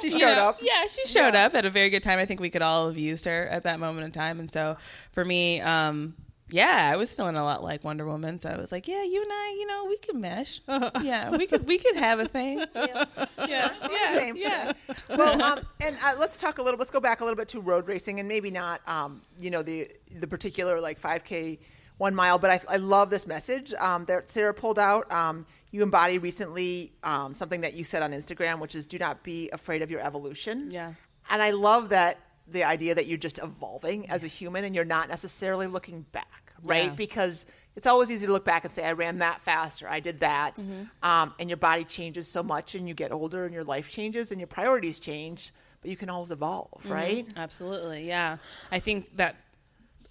She 0.00 0.08
You 0.10 0.18
showed 0.18 0.34
know, 0.36 0.48
up. 0.50 0.58
Yeah, 0.60 0.86
she 0.88 1.06
showed 1.06 1.34
up 1.34 1.54
at 1.54 1.64
a 1.64 1.70
very 1.70 1.88
good 1.90 2.02
time. 2.02 2.18
I 2.18 2.26
think 2.26 2.40
we 2.40 2.50
could 2.50 2.62
all 2.62 2.88
have 2.88 2.98
used 2.98 3.24
her 3.24 3.48
at 3.48 3.62
that 3.62 3.80
moment 3.80 4.04
in 4.04 4.12
time. 4.12 4.38
And 4.40 4.50
so 4.50 4.76
for 5.12 5.24
me, 5.24 5.60
um, 5.60 6.14
yeah, 6.54 6.88
I 6.92 6.96
was 6.96 7.12
feeling 7.12 7.34
a 7.34 7.42
lot 7.42 7.64
like 7.64 7.82
Wonder 7.82 8.06
Woman. 8.06 8.38
So 8.38 8.48
I 8.48 8.56
was 8.56 8.70
like, 8.70 8.86
yeah, 8.86 9.02
you 9.02 9.20
and 9.20 9.30
I, 9.32 9.56
you 9.58 9.66
know, 9.66 9.86
we 9.86 9.98
could 9.98 10.14
mesh. 10.14 10.60
Yeah, 11.02 11.30
we 11.30 11.46
could 11.48 11.66
we 11.66 11.78
could 11.78 11.96
have 11.96 12.20
a 12.20 12.28
thing. 12.28 12.64
Yeah, 12.76 13.04
yeah, 13.48 13.74
yeah. 13.90 14.14
Same. 14.14 14.36
yeah. 14.36 14.72
well, 15.08 15.42
um, 15.42 15.66
and 15.84 15.96
uh, 16.04 16.14
let's 16.18 16.38
talk 16.38 16.58
a 16.58 16.62
little. 16.62 16.78
Let's 16.78 16.92
go 16.92 17.00
back 17.00 17.20
a 17.20 17.24
little 17.24 17.36
bit 17.36 17.48
to 17.48 17.60
road 17.60 17.88
racing, 17.88 18.20
and 18.20 18.28
maybe 18.28 18.50
not, 18.52 18.80
um, 18.88 19.20
you 19.38 19.50
know, 19.50 19.62
the 19.62 19.90
the 20.20 20.26
particular 20.28 20.80
like 20.80 21.00
5K, 21.00 21.58
one 21.98 22.14
mile. 22.14 22.38
But 22.38 22.50
I, 22.50 22.60
I 22.68 22.76
love 22.76 23.10
this 23.10 23.26
message 23.26 23.74
um, 23.74 24.04
that 24.04 24.30
Sarah 24.32 24.54
pulled 24.54 24.78
out. 24.78 25.10
Um, 25.10 25.46
you 25.72 25.82
embody 25.82 26.18
recently 26.18 26.92
um, 27.02 27.34
something 27.34 27.62
that 27.62 27.74
you 27.74 27.82
said 27.82 28.02
on 28.02 28.12
Instagram, 28.12 28.60
which 28.60 28.76
is 28.76 28.86
"Do 28.86 28.98
not 28.98 29.24
be 29.24 29.50
afraid 29.50 29.82
of 29.82 29.90
your 29.90 30.00
evolution." 30.00 30.70
Yeah. 30.70 30.92
and 31.30 31.42
I 31.42 31.50
love 31.50 31.88
that 31.88 32.18
the 32.46 32.62
idea 32.64 32.94
that 32.94 33.06
you're 33.06 33.18
just 33.18 33.38
evolving 33.42 34.08
as 34.10 34.22
a 34.22 34.26
human 34.26 34.64
and 34.64 34.74
you're 34.74 34.84
not 34.84 35.08
necessarily 35.08 35.66
looking 35.66 36.02
back, 36.12 36.43
right? 36.64 36.84
Yeah. 36.84 36.90
Because 36.90 37.46
it's 37.76 37.86
always 37.86 38.10
easy 38.10 38.26
to 38.26 38.32
look 38.32 38.44
back 38.44 38.64
and 38.64 38.72
say, 38.72 38.84
I 38.84 38.92
ran 38.92 39.18
that 39.18 39.42
faster, 39.42 39.88
I 39.88 40.00
did 40.00 40.20
that. 40.20 40.56
Mm-hmm. 40.56 41.08
Um, 41.08 41.34
and 41.38 41.50
your 41.50 41.56
body 41.56 41.84
changes 41.84 42.28
so 42.28 42.42
much 42.42 42.74
and 42.74 42.88
you 42.88 42.94
get 42.94 43.12
older 43.12 43.44
and 43.44 43.52
your 43.52 43.64
life 43.64 43.90
changes 43.90 44.30
and 44.30 44.40
your 44.40 44.46
priorities 44.48 45.00
change, 45.00 45.52
but 45.82 45.90
you 45.90 45.96
can 45.96 46.08
always 46.10 46.30
evolve, 46.30 46.70
Mm-hmm. 46.80 46.92
right? 46.92 47.28
Absolutely, 47.36 48.06
yeah. 48.06 48.36
I 48.70 48.78
think 48.78 49.16
that 49.16 49.36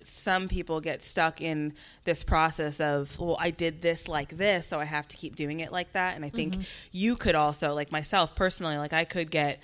some 0.05 0.49
people 0.49 0.81
get 0.81 1.01
stuck 1.01 1.39
in 1.39 1.73
this 2.03 2.25
process 2.25 2.81
of, 2.81 3.17
well, 3.19 3.37
I 3.39 3.51
did 3.51 3.81
this 3.81 4.09
like 4.09 4.35
this, 4.35 4.67
so 4.67 4.77
I 4.77 4.83
have 4.83 5.07
to 5.07 5.15
keep 5.15 5.37
doing 5.37 5.61
it 5.61 5.71
like 5.71 5.93
that. 5.93 6.17
And 6.17 6.25
I 6.25 6.29
think 6.29 6.57
you 6.91 7.15
could 7.15 7.35
also, 7.35 7.73
like 7.73 7.89
myself 7.89 8.35
personally, 8.35 8.75
like 8.77 8.91
I 8.91 9.05
could 9.05 9.31
get 9.31 9.59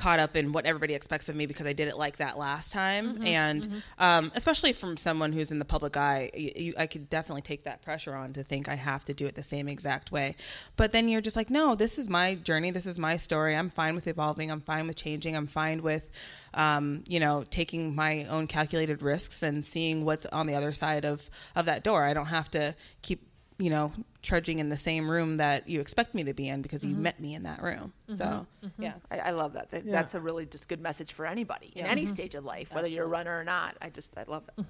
caught 0.00 0.18
up 0.18 0.34
in 0.34 0.52
what 0.52 0.64
everybody 0.64 0.94
expects 0.94 1.28
of 1.28 1.36
me 1.36 1.44
because 1.44 1.66
I 1.66 1.74
did 1.74 1.86
it 1.86 1.98
like 1.98 2.16
that 2.16 2.38
last 2.38 2.72
time. 2.72 3.20
And 3.26 3.82
um, 3.98 4.32
especially 4.34 4.72
from 4.72 4.96
someone 4.96 5.30
who's 5.30 5.50
in 5.50 5.58
the 5.58 5.66
public 5.66 5.94
eye, 5.94 6.30
you, 6.32 6.52
you, 6.56 6.74
I 6.78 6.86
could 6.86 7.10
definitely 7.10 7.42
take 7.42 7.64
that 7.64 7.82
pressure 7.82 8.14
on 8.14 8.32
to 8.32 8.42
think 8.42 8.66
I 8.66 8.76
have 8.76 9.04
to 9.04 9.14
do 9.14 9.26
it 9.26 9.34
the 9.34 9.42
same 9.42 9.68
exact 9.68 10.10
way. 10.10 10.36
But 10.76 10.92
then 10.92 11.10
you're 11.10 11.20
just 11.20 11.36
like, 11.36 11.50
no, 11.50 11.74
this 11.74 11.98
is 11.98 12.08
my 12.08 12.34
journey. 12.34 12.70
This 12.70 12.86
is 12.86 12.98
my 12.98 13.18
story. 13.18 13.54
I'm 13.54 13.68
fine 13.68 13.94
with 13.94 14.06
evolving. 14.06 14.50
I'm 14.50 14.62
fine 14.62 14.86
with 14.86 14.96
changing. 14.96 15.36
I'm 15.36 15.46
fine 15.46 15.82
with, 15.82 16.08
um, 16.54 17.04
you 17.06 17.20
know, 17.20 17.44
taking 17.50 17.94
my 17.94 18.24
own 18.24 18.46
calculated 18.46 19.02
risks 19.02 19.42
and 19.42 19.62
seeing 19.62 20.06
what's 20.06 20.24
on 20.24 20.46
the 20.46 20.54
other 20.54 20.72
side 20.72 21.04
of, 21.04 21.28
of 21.54 21.66
that 21.66 21.84
door. 21.84 22.04
I 22.04 22.14
don't 22.14 22.26
have 22.26 22.50
to 22.52 22.74
keep, 23.02 23.29
you 23.60 23.70
know, 23.70 23.92
trudging 24.22 24.58
in 24.58 24.68
the 24.68 24.76
same 24.76 25.10
room 25.10 25.36
that 25.36 25.68
you 25.68 25.80
expect 25.80 26.14
me 26.14 26.24
to 26.24 26.32
be 26.32 26.48
in 26.48 26.62
because 26.62 26.84
you 26.84 26.92
mm-hmm. 26.92 27.02
met 27.02 27.20
me 27.20 27.34
in 27.34 27.42
that 27.42 27.62
room. 27.62 27.92
Mm-hmm. 28.08 28.16
So, 28.16 28.46
mm-hmm. 28.64 28.82
yeah. 28.82 28.94
I, 29.10 29.18
I 29.18 29.30
love 29.30 29.52
that. 29.52 29.70
that 29.70 29.84
Yeah. 29.84 29.92
That's 29.92 30.14
a 30.14 30.20
really 30.20 30.46
just 30.46 30.68
good 30.68 30.80
message 30.80 31.12
for 31.12 31.26
anybody 31.26 31.72
in 31.76 31.84
any 31.86 32.06
stage 32.06 32.34
of 32.34 32.44
life, 32.44 32.72
whether 32.72 32.88
you're 32.88 33.04
a 33.04 33.08
runner 33.08 33.38
or 33.38 33.44
not. 33.44 33.76
I 33.82 33.90
just, 33.90 34.16
I 34.16 34.24
love 34.26 34.44
that. 34.46 34.64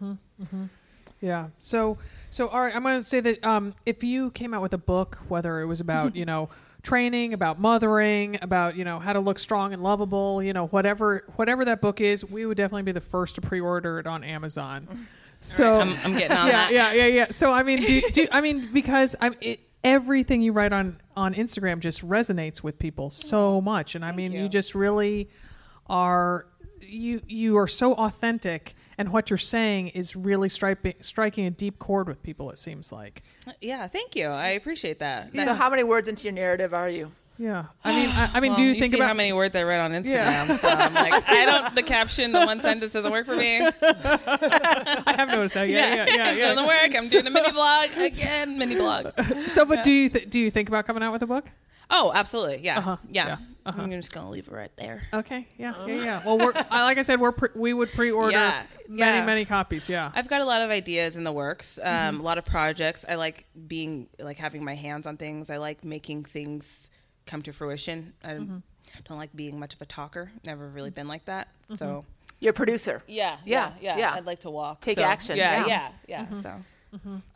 Yeah. 1.20 1.49
So, 1.59 1.99
so 2.30 2.49
all 2.49 2.61
right. 2.61 2.74
I'm 2.74 2.82
going 2.82 2.99
to 2.99 3.05
say 3.05 3.20
that 3.20 3.45
um, 3.45 3.74
if 3.86 4.03
you 4.03 4.30
came 4.30 4.55
out 4.55 4.62
with 4.62 4.72
a 4.72 4.78
book, 4.78 5.18
whether 5.28 5.61
it 5.61 5.66
was 5.66 5.80
about 5.80 6.16
you 6.20 6.24
know 6.24 6.49
training, 6.82 7.34
about 7.34 7.61
mothering, 7.61 8.38
about 8.43 8.76
you 8.76 8.84
know 8.84 8.99
how 8.99 9.12
to 9.12 9.20
look 9.20 9.38
strong 9.38 9.72
and 9.72 9.82
lovable, 9.82 10.43
you 10.43 10.53
know 10.53 10.66
whatever 10.68 11.24
whatever 11.36 11.64
that 11.66 11.80
book 11.80 12.01
is, 12.01 12.24
we 12.24 12.47
would 12.47 12.57
definitely 12.57 12.82
be 12.82 12.93
the 12.93 13.01
first 13.01 13.34
to 13.36 13.41
pre-order 13.41 13.99
it 13.99 14.07
on 14.07 14.24
Amazon. 14.24 15.07
So 15.41 15.80
I'm, 15.80 15.97
I'm 16.05 16.12
getting 16.12 16.36
on 16.36 16.47
yeah, 16.49 16.53
that. 16.53 16.72
yeah, 16.72 16.93
yeah, 16.93 17.07
yeah. 17.07 17.26
So 17.30 17.53
I 17.53 17.62
mean, 17.62 17.82
do, 17.84 18.01
do 18.12 18.26
I 18.30 18.41
mean 18.41 18.68
because 18.72 19.16
I'm 19.20 19.34
it, 19.41 19.61
everything 19.82 20.43
you 20.43 20.53
write 20.53 20.72
on 20.72 21.01
on 21.16 21.34
Instagram 21.34 21.80
just 21.80 22.07
resonates 22.07 22.62
with 22.62 22.78
people 22.78 23.11
so 23.11 23.61
much, 23.61 23.95
and 23.95 24.05
I 24.05 24.12
mean, 24.12 24.32
you. 24.32 24.43
you. 24.43 24.49
just 24.49 24.74
really 24.74 25.28
are 25.86 26.47
you 26.80 27.20
you 27.26 27.57
are 27.59 27.66
so 27.68 27.95
authentic, 27.95 28.74
and 28.99 29.11
what 29.12 29.30
you're 29.30 29.36
saying 29.38 29.88
is 29.88 30.14
really 30.16 30.49
striking 30.49 30.95
striking 31.01 31.47
a 31.47 31.51
deep 31.51 31.78
chord 31.78 32.07
with 32.09 32.22
people. 32.22 32.51
It 32.51 32.59
seems 32.59 32.93
like, 32.93 33.22
uh, 33.47 33.53
Yeah, 33.61 33.86
thank 33.88 34.16
you. 34.16 34.26
I 34.26 34.49
appreciate 34.49 34.99
that. 34.99 35.32
That- 35.32 35.47
So, 35.47 35.55
how 35.55 35.70
many 35.70 35.82
words 35.84 36.09
into 36.09 36.24
your 36.24 36.32
narrative 36.32 36.74
are 36.74 36.88
you? 36.88 37.12
Yeah. 37.41 37.64
I 37.82 37.97
mean, 37.97 38.09
I, 38.11 38.30
I 38.34 38.41
mean, 38.41 38.51
Well, 38.53 38.59
do 38.59 38.64
you, 38.64 38.74
think 38.74 38.93
see 38.93 38.99
about 38.99 39.09
how 39.09 39.14
many 39.14 39.32
words 39.32 39.57
I 39.57 39.62
read 39.62 39.80
on 39.80 39.93
Instagram? 39.93 40.05
Yeah. 40.49 40.57
So 40.57 40.68
I'm 40.68 40.93
like, 40.95 41.24
I 41.26 41.47
don't. 41.47 41.74
The 41.74 41.82
caption, 41.82 42.32
the 42.32 42.45
one 42.45 42.61
sentence 42.61 42.93
doesn't 42.93 43.11
work 43.11 43.24
for 43.24 43.34
me. 43.34 43.61
I 44.24 45.14
have 45.16 45.28
noticed 45.30 45.55
that. 45.55 45.68
Yeah, 45.68 45.95
yeah, 45.95 46.07
yeah, 46.07 46.32
it 46.32 46.38
yeah. 46.38 46.49
doesn't 46.55 46.66
work. 46.66 46.95
I'm 46.95 47.09
doing 47.09 47.26
a 47.26 47.30
mini 47.30 47.51
blog 47.53 47.91
again. 47.97 48.59
Mini 48.59 48.74
blog. 48.76 49.07
So, 49.47 49.64
but 49.64 49.82
do 49.82 49.91
you 49.93 50.09
th- 50.11 50.28
do 50.28 50.38
you 50.38 50.51
think 50.51 50.68
about 50.68 50.86
coming 50.86 51.03
out 51.03 51.12
with 51.12 51.22
a 51.22 51.26
book? 51.26 51.47
Oh, 51.91 52.12
absolutely. 52.14 52.61
Yeah, 52.62 52.78
Uh-huh, 52.78 52.97
yeah. 53.09 53.26
yeah, 53.26 53.36
uh-huh. 53.66 53.82
I'm 53.82 53.91
just 53.91 54.12
gonna 54.12 54.30
leave 54.30 54.47
it 54.47 54.53
right 54.53 54.70
there. 54.76 55.03
Okay, 55.12 55.49
yeah, 55.59 55.74
yeah, 55.86 55.95
yeah. 56.05 56.22
Well, 56.24 56.38
we're 56.38 56.53
I, 56.70 56.84
like 56.84 56.99
I 56.99 57.03
said, 57.03 57.20
we're 57.20 57.32
pre- 57.32 57.49
we 57.57 57.72
would 57.72 57.91
pre-order 57.91 58.30
Yeah, 58.32 58.62
many 58.88 59.18
yeah. 59.18 59.26
many 59.26 59.45
copies. 59.45 59.88
Yeah. 59.88 60.12
I've 60.14 60.28
got 60.28 60.41
a 60.41 60.45
lot 60.45 60.62
of 60.62 60.70
ideas 60.70 61.16
in 61.16 61.24
the 61.24 61.32
works. 61.32 61.78
Um, 61.82 61.86
Mm-hmm. 61.86 62.20
A 62.20 62.22
lot 62.22 62.38
of 62.38 62.45
projects. 62.45 63.05
I 63.09 63.14
like 63.16 63.47
being 63.66 64.09
like 64.20 64.36
having 64.36 64.62
my 64.64 64.74
hands 64.74 65.07
on 65.09 65.16
things. 65.16 65.51
I 65.51 65.57
like 65.57 65.84
making 65.84 66.24
things 66.24 66.91
come 67.26 67.42
to 67.42 67.52
fruition. 67.52 68.12
I, 68.24 68.34
Mm-hmm. 68.34 68.58
don't 69.04 69.18
like 69.18 69.34
being 69.36 69.58
much 69.58 69.74
of 69.74 69.80
a 69.82 69.86
talker. 69.86 70.30
Never 70.44 70.68
really 70.68 70.90
been 70.90 71.08
like 71.08 71.24
that. 71.26 71.48
So 71.74 72.04
You're 72.40 72.50
a 72.50 72.54
producer. 72.54 73.02
yeah, 73.06 73.36
Yeah, 73.44 73.72
yeah, 73.80 73.94
yeah, 73.94 73.98
yeah. 73.98 74.14
I'd 74.14 74.26
like 74.26 74.40
to 74.40 74.50
walk. 74.50 74.80
Take 74.80 74.96
so, 74.96 75.02
action, 75.04 75.36
Yeah, 75.36 75.66
yeah. 75.66 75.90
yeah, 76.08 76.26
yeah. 76.32 76.40
So 76.40 76.54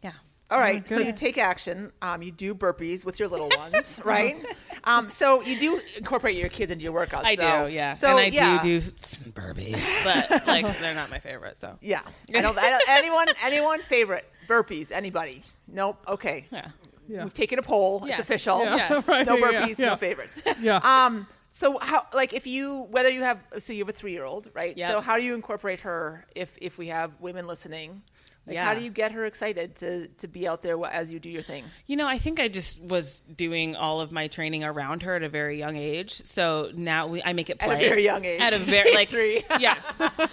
yeah. 0.02 0.12
All 0.50 0.58
right, 0.60 0.86
so 0.88 0.98
you 1.00 1.12
take 1.12 1.38
action. 1.38 1.90
Um, 2.02 2.22
you 2.22 2.30
do 2.30 2.54
burpees 2.54 3.04
with 3.04 3.18
your 3.18 3.28
little 3.28 3.48
ones, 3.58 3.98
right? 4.04 4.36
Um, 4.84 5.08
so 5.08 5.40
you 5.42 5.58
do 5.58 5.80
incorporate 5.96 6.36
your 6.36 6.48
kids 6.50 6.70
into 6.70 6.84
your 6.84 6.92
workouts. 6.92 7.24
I 7.24 7.34
so- 7.36 7.66
do, 7.66 7.72
yeah. 7.72 7.92
So 7.92 8.08
and 8.08 8.18
I 8.18 8.26
yeah, 8.26 8.60
do 8.62 8.80
do 8.80 8.92
some 8.98 9.32
burpees, 9.32 9.82
but 10.04 10.46
like 10.46 10.78
they're 10.80 10.94
not 10.94 11.10
my 11.10 11.18
favorite. 11.18 11.58
So 11.60 11.76
Yeah, 11.80 12.02
I 12.34 12.40
don't, 12.42 12.56
I 12.58 12.70
don't. 12.70 12.82
Anyone? 12.88 13.28
Anyone 13.42 13.80
favorite 13.80 14.30
burpees? 14.46 14.92
Anybody? 14.92 15.42
Nope. 15.66 16.04
Okay. 16.06 16.46
yeah. 16.52 16.68
Yeah. 17.08 17.24
We've 17.24 17.34
taken 17.34 17.58
a 17.58 17.62
poll. 17.62 18.04
It's 18.06 18.20
official. 18.20 18.62
Yeah, 18.62 18.76
Yeah. 18.76 19.02
right, 19.06 19.26
No 19.26 19.36
yeah, 19.36 19.66
burpees, 19.66 19.78
yeah. 19.78 19.86
no 19.90 19.96
favorites. 19.96 20.40
Yeah. 20.60 20.80
Um. 20.82 21.26
So 21.48 21.78
how, 21.80 22.04
like, 22.12 22.32
if 22.32 22.48
you, 22.48 22.88
whether 22.90 23.10
you 23.10 23.22
have, 23.22 23.38
so 23.60 23.72
you 23.72 23.78
have 23.84 23.88
a 23.88 23.92
three-year-old, 23.92 24.50
right? 24.54 24.76
Yep. 24.76 24.90
So 24.90 25.00
how 25.00 25.16
do 25.16 25.22
you 25.22 25.34
incorporate 25.36 25.82
her 25.82 26.24
if 26.34 26.56
if 26.60 26.78
we 26.78 26.88
have 26.88 27.12
women 27.20 27.46
listening? 27.46 28.02
Like, 28.46 28.58
how 28.58 28.74
do 28.74 28.82
you 28.82 28.90
get 28.90 29.12
her 29.12 29.24
excited 29.24 29.76
to 29.76 30.06
to 30.08 30.28
be 30.28 30.46
out 30.46 30.60
there 30.60 30.78
as 30.84 31.10
you 31.10 31.18
do 31.18 31.30
your 31.30 31.42
thing? 31.42 31.64
You 31.86 31.96
know, 31.96 32.06
I 32.06 32.18
think 32.18 32.40
I 32.40 32.48
just 32.48 32.80
was 32.80 33.20
doing 33.34 33.74
all 33.74 34.02
of 34.02 34.12
my 34.12 34.26
training 34.26 34.64
around 34.64 35.02
her 35.02 35.14
at 35.14 35.22
a 35.22 35.30
very 35.30 35.58
young 35.58 35.76
age. 35.76 36.20
So 36.26 36.70
now 36.74 37.06
we, 37.06 37.22
I 37.22 37.32
make 37.32 37.48
it 37.48 37.58
play. 37.58 37.76
At 37.76 37.82
a 37.82 37.88
very 37.88 38.04
young 38.04 38.24
age. 38.24 38.40
At 38.40 38.52
a 38.52 38.58
very 38.62 38.90
She's 38.90 38.94
like 38.94 39.08
three. 39.08 39.44
yeah. 39.60 39.78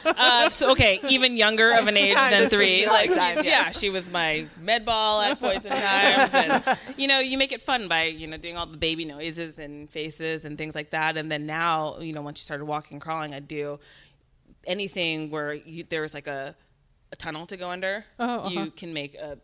Uh, 0.03 0.49
so 0.49 0.71
okay, 0.71 0.99
even 1.07 1.37
younger 1.37 1.71
of 1.71 1.87
an 1.87 1.95
age 2.05 2.15
than 2.15 2.49
three. 2.49 2.85
Like 2.85 3.13
time, 3.13 3.37
yeah. 3.37 3.43
yeah. 3.43 3.71
she 3.71 3.89
was 3.89 4.09
my 4.09 4.45
med 4.59 4.85
ball 4.85 5.21
at 5.21 5.39
points 5.39 5.65
in 5.65 5.71
times, 5.71 6.33
and 6.33 6.77
you 6.97 7.07
know, 7.07 7.19
you 7.19 7.37
make 7.37 7.53
it 7.53 7.61
fun 7.61 7.87
by 7.87 8.03
you 8.03 8.27
know 8.27 8.37
doing 8.37 8.57
all 8.57 8.65
the 8.65 8.77
baby 8.77 9.05
noises 9.05 9.57
and 9.57 9.89
faces 9.89 10.43
and 10.43 10.57
things 10.57 10.75
like 10.75 10.89
that. 10.89 11.15
And 11.15 11.31
then 11.31 11.45
now, 11.45 11.99
you 11.99 12.11
know, 12.11 12.21
once 12.21 12.39
you 12.39 12.43
started 12.43 12.65
walking, 12.65 12.99
crawling, 12.99 13.33
I'd 13.33 13.47
do 13.47 13.79
anything 14.65 15.29
where 15.29 15.53
you, 15.53 15.83
there 15.83 16.01
was 16.01 16.13
like 16.13 16.27
a, 16.27 16.55
a 17.11 17.15
tunnel 17.15 17.45
to 17.47 17.57
go 17.57 17.69
under. 17.69 18.05
Oh, 18.19 18.25
uh-huh. 18.25 18.49
You 18.49 18.71
can 18.71 18.93
make 18.93 19.15
a 19.15 19.37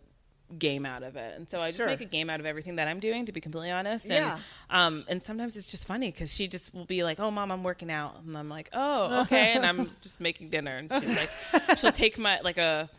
game 0.57 0.85
out 0.85 1.03
of 1.03 1.17
it. 1.17 1.35
And 1.37 1.49
so 1.49 1.59
I 1.59 1.67
just 1.67 1.77
Sure. 1.77 1.87
make 1.87 1.99
a 1.99 2.05
game 2.05 2.29
out 2.29 2.39
of 2.39 2.45
everything 2.45 2.77
that 2.77 2.87
I'm 2.87 2.99
doing, 3.01 3.25
to 3.25 3.33
be 3.33 3.41
completely 3.41 3.69
honest. 3.71 4.05
And, 4.05 4.13
Yeah. 4.13 4.39
Um, 4.69 5.03
and 5.09 5.21
sometimes 5.21 5.57
it's 5.57 5.69
just 5.69 5.85
funny 5.85 6.09
because 6.09 6.33
she 6.33 6.47
just 6.47 6.73
will 6.73 6.85
be 6.85 7.03
like, 7.03 7.19
"Oh, 7.19 7.29
mom, 7.29 7.51
I'm 7.51 7.63
working 7.63 7.91
out," 7.91 8.21
and 8.25 8.37
I'm 8.37 8.47
like, 8.47 8.69
"Oh, 8.73 9.21
okay," 9.23 9.53
and 9.53 9.65
I'm 9.65 9.89
just 10.01 10.21
making 10.21 10.49
dinner, 10.49 10.77
and 10.77 10.89
she's 11.01 11.17
like, 11.17 11.29
she'll 11.77 11.91
take 11.91 12.17
my 12.17 12.39
like 12.41 12.57
a, 12.57 12.89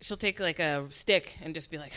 she'll 0.00 0.16
take 0.16 0.40
like 0.40 0.58
a 0.58 0.86
stick 0.90 1.36
and 1.42 1.54
just 1.54 1.70
be 1.70 1.78
like. 1.78 1.92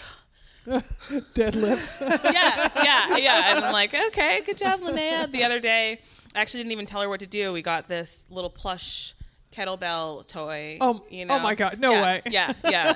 Deadlifts. 0.68 2.00
yeah, 2.32 2.70
yeah, 2.84 3.18
yeah. 3.18 3.56
And 3.56 3.66
I'm 3.66 3.74
like, 3.74 3.94
okay, 3.94 4.42
good 4.46 4.58
job, 4.58 4.82
Linnea. 4.82 5.32
The 5.32 5.44
other 5.44 5.60
day, 5.60 6.00
I 6.36 6.42
actually 6.42 6.60
didn't 6.62 6.74
even 6.74 6.86
tell 6.86 7.02
her 7.02 7.10
what 7.10 7.22
to 7.22 7.28
do. 7.28 7.52
We 7.52 7.62
got 7.64 7.88
this 7.88 8.24
little 8.30 8.50
plush 8.50 9.16
kettlebell 9.56 10.26
toy. 10.28 10.78
Oh, 10.80 11.04
you 11.10 11.26
oh 11.30 11.40
my 11.40 11.56
God, 11.56 11.80
no 11.80 11.92
Yeah, 11.92 12.02
way. 12.02 12.22
Yeah, 12.30 12.54
yeah. 12.64 12.90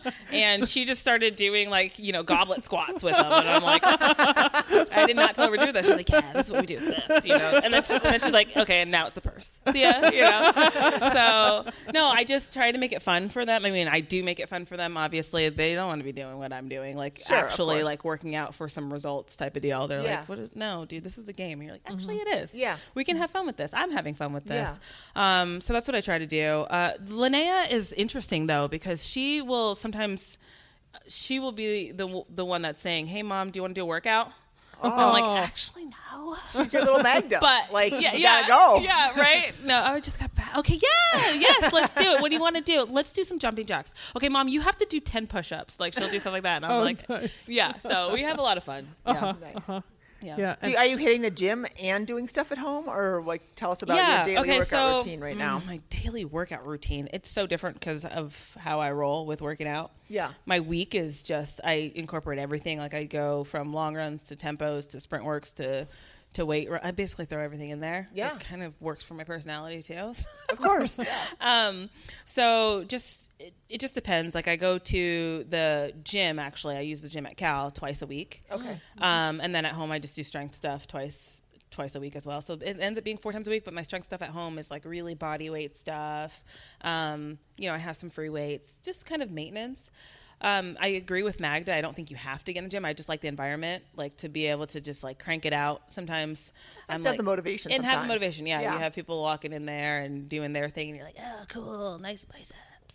Um, 0.00 0.12
and 0.32 0.66
she 0.66 0.84
just 0.84 1.00
started 1.00 1.36
doing 1.36 1.70
like 1.70 1.98
you 1.98 2.12
know 2.12 2.22
goblet 2.22 2.64
squats 2.64 3.02
with 3.02 3.14
them, 3.14 3.26
and 3.26 3.48
I'm 3.48 3.62
like, 3.62 3.82
I 3.86 5.04
did 5.06 5.16
not 5.16 5.34
tell 5.34 5.50
her 5.50 5.56
to 5.56 5.66
do 5.66 5.72
this. 5.72 5.86
She's 5.86 5.96
like, 5.96 6.08
yeah, 6.08 6.32
this 6.32 6.46
is 6.46 6.52
what 6.52 6.60
we 6.62 6.66
do. 6.66 6.78
This, 7.08 7.26
you 7.26 7.36
know. 7.36 7.60
And 7.62 7.72
then, 7.72 7.82
she, 7.82 7.98
then 7.98 8.20
she's 8.20 8.32
like, 8.32 8.56
okay, 8.56 8.80
and 8.82 8.90
now 8.90 9.06
it's 9.06 9.14
the 9.14 9.20
purse. 9.20 9.60
See 9.72 9.82
ya, 9.82 10.08
you 10.10 10.20
know. 10.22 10.52
So 11.12 11.70
no, 11.92 12.06
I 12.06 12.24
just 12.24 12.52
try 12.52 12.70
to 12.72 12.78
make 12.78 12.92
it 12.92 13.02
fun 13.02 13.28
for 13.28 13.44
them. 13.44 13.64
I 13.64 13.70
mean, 13.70 13.88
I 13.88 14.00
do 14.00 14.22
make 14.22 14.40
it 14.40 14.48
fun 14.48 14.64
for 14.64 14.76
them. 14.76 14.96
Obviously, 14.96 15.48
they 15.48 15.74
don't 15.74 15.88
want 15.88 16.00
to 16.00 16.04
be 16.04 16.12
doing 16.12 16.38
what 16.38 16.52
I'm 16.52 16.68
doing, 16.68 16.96
like 16.96 17.18
Sure, 17.26 17.36
actually 17.36 17.82
like 17.82 18.04
working 18.04 18.34
out 18.34 18.54
for 18.54 18.68
some 18.68 18.92
results 18.92 19.36
type 19.36 19.56
of 19.56 19.62
deal. 19.62 19.86
They're 19.88 20.02
Yeah. 20.02 20.20
like, 20.20 20.28
what? 20.28 20.38
is- 20.38 20.50
No, 20.56 20.84
dude, 20.84 21.04
this 21.04 21.18
is 21.18 21.28
a 21.28 21.32
game. 21.32 21.58
And 21.60 21.64
you're 21.64 21.72
like, 21.72 21.82
actually, 21.86 22.16
it 22.16 22.28
is. 22.28 22.54
Yeah. 22.54 22.76
we 22.94 23.04
can 23.04 23.16
have 23.16 23.30
fun 23.30 23.46
with 23.46 23.56
this. 23.56 23.72
I'm 23.74 23.90
having 23.90 24.14
fun 24.14 24.32
with 24.32 24.44
this. 24.44 24.78
Um, 25.14 25.60
so 25.60 25.72
that's 25.72 25.86
what 25.88 25.94
I 25.98 26.00
try 26.00 26.18
to 26.18 26.26
do. 26.26 26.66
Uh, 26.70 26.94
Linnea 27.04 27.70
is 27.70 27.92
interesting 27.92 28.46
though 28.46 28.68
because 28.68 29.04
she 29.06 29.42
will 29.42 29.74
sometimes 29.74 30.38
she 31.08 31.38
will 31.38 31.52
be 31.52 31.92
the 31.92 32.22
the 32.28 32.44
one 32.44 32.62
that's 32.62 32.80
saying, 32.80 33.06
"Hey, 33.08 33.22
mom, 33.22 33.50
do 33.50 33.58
you 33.58 33.62
want 33.62 33.74
to 33.74 33.80
do 33.80 33.82
a 33.82 33.86
workout?" 33.86 34.32
And 34.80 34.92
I'm 34.92 35.08
Oh. 35.08 35.12
like, 35.12 35.24
actually, 35.42 35.86
no. 35.86 36.36
She's 36.52 36.72
your 36.72 36.84
little 36.84 37.02
Magda. 37.02 37.38
But 37.40 37.72
like, 37.72 37.90
yeah, 37.90 38.12
you 38.12 38.20
yeah, 38.20 38.46
gotta 38.46 38.78
go. 38.78 38.84
Yeah, 38.84 39.18
right. 39.20 39.52
No, 39.64 39.76
I 39.82 39.98
just 39.98 40.20
got 40.20 40.32
back. 40.36 40.56
Okay, 40.58 40.78
yeah, 40.80 41.32
yes, 41.32 41.72
let's 41.72 41.92
do 41.94 42.04
it. 42.12 42.20
What 42.20 42.28
do 42.30 42.36
you 42.36 42.40
want 42.40 42.54
to 42.56 42.62
do? 42.62 42.82
Let's 42.88 43.12
do 43.12 43.24
some 43.24 43.40
jumping 43.40 43.66
jacks. 43.66 43.92
Okay, 44.14 44.28
mom, 44.28 44.46
you 44.46 44.60
have 44.60 44.76
to 44.76 44.86
do 44.86 45.00
ten 45.00 45.26
push-ups. 45.26 45.80
Like 45.80 45.94
she'll 45.98 46.08
do 46.08 46.20
stuff 46.20 46.32
like 46.32 46.44
that, 46.44 46.56
and 46.58 46.66
I'm 46.66 46.72
Oh, 46.72 46.80
like, 46.82 47.08
nice. 47.08 47.48
yeah. 47.48 47.76
So 47.80 48.12
we 48.14 48.22
have 48.22 48.38
a 48.38 48.42
lot 48.42 48.56
of 48.56 48.62
fun. 48.64 48.86
Yeah, 49.06 49.34
Nice. 49.40 49.82
Yeah. 50.20 50.36
yeah. 50.38 50.56
Do, 50.60 50.70
and- 50.70 50.76
are 50.76 50.86
you 50.86 50.96
hitting 50.96 51.22
the 51.22 51.30
gym 51.30 51.66
and 51.82 52.06
doing 52.06 52.28
stuff 52.28 52.52
at 52.52 52.58
home, 52.58 52.88
or 52.88 53.22
like 53.24 53.42
tell 53.54 53.70
us 53.70 53.82
about 53.82 53.96
your 53.96 54.24
daily 54.24 54.38
okay, 54.38 54.58
workout 54.58 54.68
so, 54.68 54.98
routine 54.98 55.20
right 55.20 55.36
now? 55.36 55.60
mm, 55.60 55.66
My 55.66 55.80
daily 55.90 56.24
workout 56.24 56.66
routine. 56.66 57.08
It's 57.12 57.30
so 57.30 57.46
different 57.46 57.78
because 57.80 58.04
of 58.04 58.56
how 58.58 58.80
I 58.80 58.92
roll 58.92 59.26
with 59.26 59.40
working 59.42 59.66
out. 59.66 59.92
Yeah. 60.08 60.32
My 60.46 60.60
week 60.60 60.94
is 60.94 61.22
just 61.22 61.60
I 61.64 61.92
incorporate 61.94 62.38
everything. 62.38 62.78
Like 62.78 62.94
I 62.94 63.04
go 63.04 63.44
from 63.44 63.72
long 63.72 63.94
runs 63.94 64.24
to 64.24 64.36
tempos 64.36 64.88
to 64.90 65.00
sprint 65.00 65.24
works 65.24 65.52
to 65.52 65.86
to 66.34 66.44
weight. 66.44 66.68
I 66.82 66.90
basically 66.90 67.24
throw 67.24 67.42
everything 67.42 67.70
in 67.70 67.80
there. 67.80 68.08
Yeah. 68.12 68.34
It 68.34 68.40
kind 68.40 68.62
of 68.62 68.80
works 68.80 69.04
for 69.04 69.14
my 69.14 69.24
personality 69.24 69.82
too. 69.82 70.12
Of 70.50 70.58
course. 70.62 70.98
um, 71.42 71.90
so 72.24 72.82
just 72.84 73.28
it, 73.38 73.52
it 73.68 73.80
just 73.80 73.92
depends. 73.92 74.34
Like 74.34 74.48
I 74.48 74.56
go 74.56 74.78
to 74.78 75.44
the 75.44 75.92
gym. 76.02 76.38
Actually, 76.38 76.76
I 76.76 76.80
use 76.80 77.02
the 77.02 77.08
gym 77.08 77.26
at 77.26 77.36
Cal 77.36 77.70
twice 77.70 78.00
a 78.00 78.06
week. 78.06 78.44
Okay. 78.50 78.80
Um, 78.96 79.42
and 79.42 79.54
then 79.54 79.66
at 79.66 79.72
home, 79.72 79.92
I 79.92 79.98
just 79.98 80.16
do 80.16 80.22
strength 80.22 80.54
stuff 80.54 80.86
twice 80.86 81.42
twice 81.70 81.94
a 81.94 82.00
week 82.00 82.16
as 82.16 82.26
well. 82.26 82.40
So 82.40 82.54
it 82.54 82.78
ends 82.80 82.98
up 82.98 83.04
being 83.04 83.18
four 83.18 83.32
times 83.32 83.46
a 83.46 83.50
week. 83.50 83.64
But 83.64 83.74
my 83.74 83.82
strength 83.82 84.06
stuff 84.06 84.22
at 84.22 84.30
home 84.30 84.58
is 84.58 84.70
like 84.70 84.86
really 84.86 85.14
body 85.14 85.50
weight 85.50 85.76
stuff. 85.76 86.42
Um, 86.80 87.38
you 87.58 87.68
know, 87.68 87.74
I 87.74 87.78
have 87.78 87.96
some 87.96 88.08
free 88.08 88.30
weights, 88.30 88.78
just 88.82 89.04
kind 89.04 89.22
of 89.22 89.30
maintenance. 89.30 89.90
Um, 90.40 90.76
I 90.80 90.88
agree 90.88 91.22
with 91.22 91.40
Magda. 91.40 91.74
I 91.74 91.80
don't 91.80 91.96
think 91.96 92.10
you 92.10 92.16
have 92.16 92.44
to 92.44 92.52
get 92.52 92.58
in 92.60 92.64
the 92.64 92.70
gym. 92.70 92.84
I 92.84 92.92
just 92.92 93.08
like 93.08 93.20
the 93.20 93.28
environment, 93.28 93.82
like 93.96 94.16
to 94.18 94.28
be 94.28 94.46
able 94.46 94.66
to 94.68 94.80
just 94.80 95.02
like 95.02 95.18
crank 95.18 95.44
it 95.46 95.52
out. 95.52 95.82
Sometimes 95.88 96.52
to 96.86 96.92
have 96.92 97.16
the 97.16 97.22
motivation 97.22 97.72
and 97.72 97.84
have 97.84 98.02
the 98.02 98.08
motivation. 98.08 98.46
Yeah, 98.46 98.60
Yeah. 98.60 98.74
you 98.74 98.78
have 98.78 98.94
people 98.94 99.20
walking 99.20 99.52
in 99.52 99.66
there 99.66 100.00
and 100.00 100.28
doing 100.28 100.52
their 100.52 100.68
thing, 100.68 100.88
and 100.90 100.96
you're 100.96 101.06
like, 101.06 101.16
oh, 101.20 101.44
cool, 101.48 101.98
nice 101.98 102.24
biceps. 102.24 102.54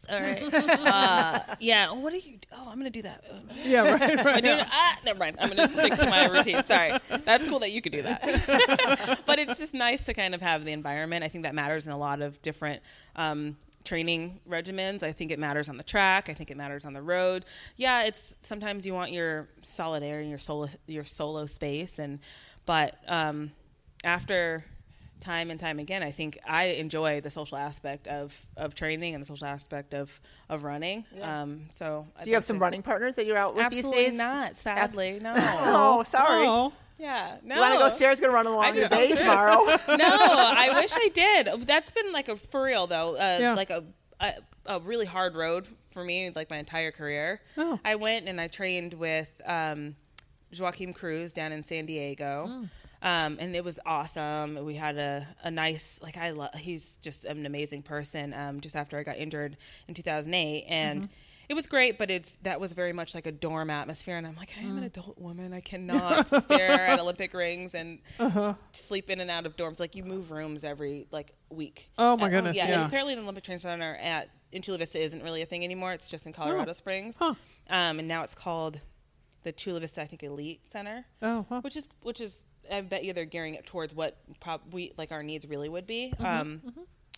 All 0.10 0.20
right. 0.20 0.42
uh, 0.54 1.40
yeah. 1.60 1.92
What 1.92 2.14
are 2.14 2.18
you? 2.18 2.38
Oh, 2.52 2.68
I'm 2.70 2.78
gonna 2.78 2.90
do 2.90 3.04
that. 3.04 3.24
yeah, 3.64 3.90
right, 3.90 4.20
I 4.20 4.24
right. 4.24 4.44
do 4.44 4.50
yeah. 4.50 4.68
ah, 4.70 5.00
never 5.06 5.20
mind. 5.20 5.38
I'm 5.40 5.50
going 5.50 5.68
to 5.68 5.74
stick 5.74 5.94
to 5.96 6.06
my 6.10 6.26
routine. 6.28 6.64
Sorry. 6.66 7.00
That's 7.24 7.46
cool 7.46 7.60
that 7.60 7.72
you 7.72 7.82
could 7.82 7.94
do 7.94 8.02
that. 8.02 9.22
but 9.26 9.40
it's 9.40 9.60
just 9.60 9.74
nice 9.74 10.04
to 10.06 10.14
kind 10.14 10.36
of 10.36 10.42
have 10.42 10.66
the 10.66 10.72
environment. 10.74 11.24
I 11.24 11.30
think 11.30 11.44
that 11.46 11.56
matters 11.56 11.86
in 11.86 11.92
a 11.94 11.98
lot 11.98 12.22
of 12.22 12.42
different 12.42 12.82
um, 13.16 13.56
training 13.84 14.40
regimens. 14.50 15.04
I 15.04 15.12
think 15.12 15.32
it 15.32 15.40
matters 15.40 15.70
on 15.70 15.78
the 15.78 15.84
track. 15.84 16.30
I 16.30 16.34
think 16.34 16.52
it 16.52 16.58
matters 16.58 16.86
on 16.86 16.94
the 16.94 17.02
road. 17.02 17.46
Yeah, 17.78 18.04
it's 18.04 18.36
sometimes 18.42 18.86
you 18.88 18.94
want 18.94 19.12
your 19.12 19.48
solid 19.62 20.04
air 20.04 20.20
and 20.20 20.30
your 20.30 20.40
solo 20.40 20.70
your 20.88 21.04
solo 21.04 21.46
space 21.46 22.00
and 22.00 22.20
but 22.66 22.96
um, 23.08 23.52
after 24.04 24.64
time 25.20 25.52
and 25.52 25.60
time 25.60 25.80
again, 25.80 26.04
I 26.04 26.12
think 26.12 26.38
I 26.46 26.66
enjoy 26.66 27.22
the 27.22 27.30
social 27.30 27.58
aspect 27.58 28.08
of, 28.10 28.38
of 28.58 28.76
training 28.76 29.14
and 29.16 29.22
the 29.22 29.26
social 29.26 29.48
aspect 29.48 29.94
of, 29.94 30.20
of 30.50 30.64
running. 30.66 31.06
Um, 31.22 31.62
so 31.72 32.06
I'd 32.18 32.26
Do 32.26 32.30
you 32.30 32.36
have 32.36 32.44
some 32.44 32.58
to- 32.58 32.62
running 32.62 32.82
partners 32.82 33.16
that 33.16 33.26
you're 33.26 33.38
out 33.38 33.56
with 33.56 33.64
Absolutely 33.66 34.00
these 34.02 34.10
days? 34.12 34.18
not. 34.18 34.56
Sadly, 34.58 35.20
no. 35.22 35.34
Oh, 35.38 36.04
sorry. 36.04 36.46
Oh, 36.46 36.74
Yeah, 37.00 37.38
no. 37.44 37.56
You 37.56 37.62
want 37.62 37.74
to 37.74 37.80
go? 37.80 37.90
Sarah's 37.90 38.20
gonna 38.20 38.34
run 38.34 38.46
along 38.48 38.74
just 38.76 38.90
today 38.92 39.08
don't 39.08 39.08
do 39.08 39.14
it. 39.14 39.18
tomorrow. 39.18 39.66
no, 39.98 40.08
I 40.08 40.72
wish 40.76 40.92
I 40.96 41.10
did. 41.14 41.50
That's 41.68 41.92
been 41.92 42.12
like 42.12 42.30
a 42.30 42.36
for 42.36 42.64
real 42.64 42.88
though, 42.88 43.16
uh, 43.16 43.38
Yeah. 43.40 43.54
like 43.56 43.70
a, 43.72 43.84
a 44.20 44.34
a 44.66 44.80
really 44.80 45.06
hard 45.06 45.36
road 45.36 45.68
for 45.92 46.04
me, 46.04 46.30
like 46.36 46.50
my 46.50 46.58
entire 46.58 46.92
career. 46.92 47.42
Oh. 47.58 47.80
I 47.84 47.96
went 47.96 48.28
and 48.30 48.40
I 48.40 48.48
trained 48.48 48.94
with 48.94 49.30
um, 49.46 49.96
Joaquim 50.58 50.94
Cruz 50.94 51.34
down 51.34 51.52
in 51.52 51.64
San 51.64 51.86
Diego. 51.86 52.48
Mm. 52.50 52.70
Um, 53.06 53.38
and 53.42 53.54
it 53.54 53.64
was 53.66 53.82
awesome. 53.86 54.64
We 54.64 54.76
had 54.76 54.98
a, 54.98 55.28
a 55.44 55.52
nice, 55.52 56.00
like 56.02 56.16
I 56.16 56.30
love, 56.32 56.54
he's 56.56 56.96
just 57.02 57.26
an 57.26 57.46
amazing 57.46 57.82
person. 57.82 58.34
Um, 58.34 58.62
just 58.62 58.78
after 58.78 58.98
I 58.98 59.04
got 59.04 59.18
injured 59.18 59.58
in 59.90 59.94
2008 59.94 60.64
and 60.70 61.02
Mm-hmm. 61.02 61.12
It 61.50 61.54
was 61.54 61.68
great, 61.68 61.98
but 61.98 62.10
it's, 62.12 62.38
that 62.44 62.60
was 62.60 62.74
very 62.74 62.94
much 62.94 63.14
like 63.16 63.26
a 63.28 63.32
dorm 63.32 63.70
atmosphere. 63.70 64.18
And 64.18 64.26
I'm 64.26 64.36
like, 64.36 64.52
I 64.58 64.62
am 64.64 64.76
Mm. 64.76 64.78
an 64.80 64.84
adult 64.84 65.18
woman. 65.20 65.54
I 65.54 65.60
cannot 65.72 66.28
stare 66.44 66.72
at 66.72 67.00
Olympic 67.00 67.34
rings 67.34 67.76
and 67.76 68.00
Uh-huh. 68.20 68.54
sleep 68.72 69.10
in 69.10 69.20
and 69.20 69.30
out 69.30 69.46
of 69.46 69.56
dorms. 69.56 69.80
Like 69.80 69.96
you 69.96 70.04
move 70.04 70.32
rooms 70.32 70.64
every 70.64 71.08
like 71.12 71.34
week. 71.50 71.90
Oh, 71.98 72.16
my 72.18 72.28
At- 72.28 72.32
goodness, 72.32 72.56
Yeah, 72.58 72.70
yeah. 72.70 72.88
Apparently 72.88 73.16
the 73.16 73.22
Olympic 73.22 73.44
Training 73.44 73.60
Center 73.62 73.96
at 74.02 74.30
in 74.52 74.62
Chula 74.62 74.78
Vista 74.78 75.00
isn't 75.02 75.24
really 75.24 75.42
a 75.42 75.46
thing 75.46 75.64
anymore. 75.64 75.94
It's 75.94 76.08
just 76.10 76.26
in 76.28 76.34
Colorado 76.34 76.74
Springs. 76.74 77.16
Huh. 77.18 77.34
Um, 77.70 78.00
and 78.00 78.08
now 78.08 78.24
it's 78.24 78.36
called 78.36 78.80
the 79.44 79.52
Chula 79.52 79.80
Vista, 79.80 80.02
I 80.02 80.06
think, 80.06 80.24
Elite 80.24 80.62
Center. 80.72 81.06
Oh, 81.22 81.46
huh. 81.50 81.62
Which 81.62 81.76
is 81.76 81.90
which 82.04 82.22
is 82.22 82.44
I 82.72 82.80
bet 82.82 83.04
you 83.04 83.12
they're 83.14 83.26
gearing 83.26 83.56
it 83.56 83.66
towards 83.66 83.94
what 83.94 84.18
prob- 84.40 84.74
we 84.74 84.94
like 84.98 85.12
our 85.12 85.22
needs 85.24 85.46
really 85.48 85.68
would 85.70 85.86
be. 85.88 86.14
Mm-hmm, 86.18 86.26
Um, 86.26 86.62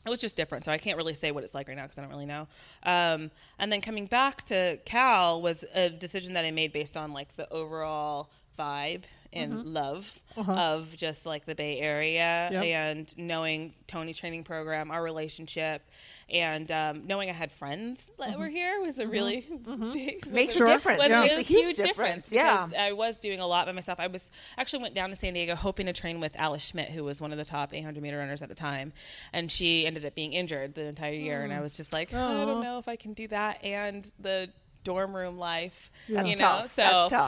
It 0.05 0.09
was 0.09 0.21
just 0.21 0.35
different, 0.35 0.65
so 0.65 0.71
I 0.71 0.77
can't 0.77 0.97
really 0.97 1.15
say 1.15 1.31
what 1.31 1.43
it's 1.43 1.55
like 1.55 1.67
right 1.67 1.75
now 1.75 1.83
because 1.83 1.97
I 1.97 2.01
don't 2.01 2.11
really 2.11 2.25
know. 2.27 2.47
Um, 2.83 3.31
and 3.57 3.71
then 3.71 3.81
coming 3.81 4.05
back 4.05 4.43
to 4.43 4.77
Cal 4.85 5.41
was 5.41 5.65
a 5.73 5.89
decision 5.89 6.35
that 6.35 6.45
I 6.45 6.51
made 6.51 6.71
based 6.71 6.95
on 6.95 7.11
like 7.11 7.35
the 7.35 7.51
overall 7.51 8.29
vibe 8.57 9.03
in 9.31 9.73
love 9.73 10.09
of 10.37 10.95
just 10.95 11.25
like 11.25 11.43
the 11.45 11.55
Bay 11.55 11.79
Area 11.79 12.47
Yep. 12.51 12.63
and 12.63 13.17
knowing 13.17 13.73
Tony's 13.87 14.17
training 14.17 14.43
program, 14.45 14.91
our 14.91 15.03
relationship, 15.03 15.81
and 16.29 16.71
um, 16.71 17.05
knowing 17.05 17.29
I 17.29 17.33
had 17.33 17.51
friends 17.51 18.03
that 18.17 18.39
were 18.39 18.45
mm-hmm. 18.45 18.55
here 18.55 18.81
was 18.81 18.97
a 18.97 19.03
mm-hmm. 19.03 19.11
really 19.11 19.41
mm-hmm. 19.43 19.93
big 19.93 20.27
Makes 20.31 20.55
Sure. 20.55 20.65
a 20.65 20.69
difference. 20.69 20.99
was, 20.99 21.09
Yeah. 21.09 21.23
it 21.23 21.29
was 21.29 21.39
a 21.39 21.41
huge 21.41 21.75
difference. 21.75 22.31
Yeah. 22.31 22.67
I 22.77 22.93
was 22.93 23.17
doing 23.17 23.39
a 23.39 23.47
lot 23.47 23.67
by 23.67 23.73
myself. 23.73 23.99
I 23.99 24.07
was 24.07 24.31
actually 24.57 24.81
went 24.83 24.95
down 24.95 25.09
to 25.09 25.15
San 25.15 25.33
Diego 25.33 25.55
hoping 25.55 25.85
to 25.85 25.93
train 25.93 26.19
with 26.19 26.35
Alice 26.37 26.63
Schmidt, 26.63 26.89
who 26.89 27.03
was 27.03 27.21
one 27.21 27.31
of 27.31 27.37
the 27.37 27.45
top 27.45 27.73
800 27.73 28.01
meter 28.01 28.17
runners 28.17 28.41
at 28.41 28.49
the 28.49 28.55
time, 28.55 28.91
and 29.33 29.51
she 29.51 29.85
ended 29.85 30.05
up 30.05 30.15
being 30.15 30.33
injured 30.33 30.73
the 30.73 30.85
entire 30.85 31.13
year. 31.13 31.43
And 31.43 31.53
I 31.53 31.57
mm. 31.57 31.61
was 31.61 31.77
just 31.77 31.93
like, 31.93 32.13
I 32.13 32.45
don't 32.45 32.63
know 32.63 32.79
if 32.79 32.87
I 32.87 32.95
can 32.95 33.13
do 33.13 33.27
that 33.27 33.63
and 33.63 34.11
the 34.19 34.49
dorm 34.85 35.13
room 35.13 35.37
life. 35.37 35.91
That's 36.07 36.29
you 36.29 36.35
know, 36.35 36.65
tough. 36.67 36.73
so 36.73 36.83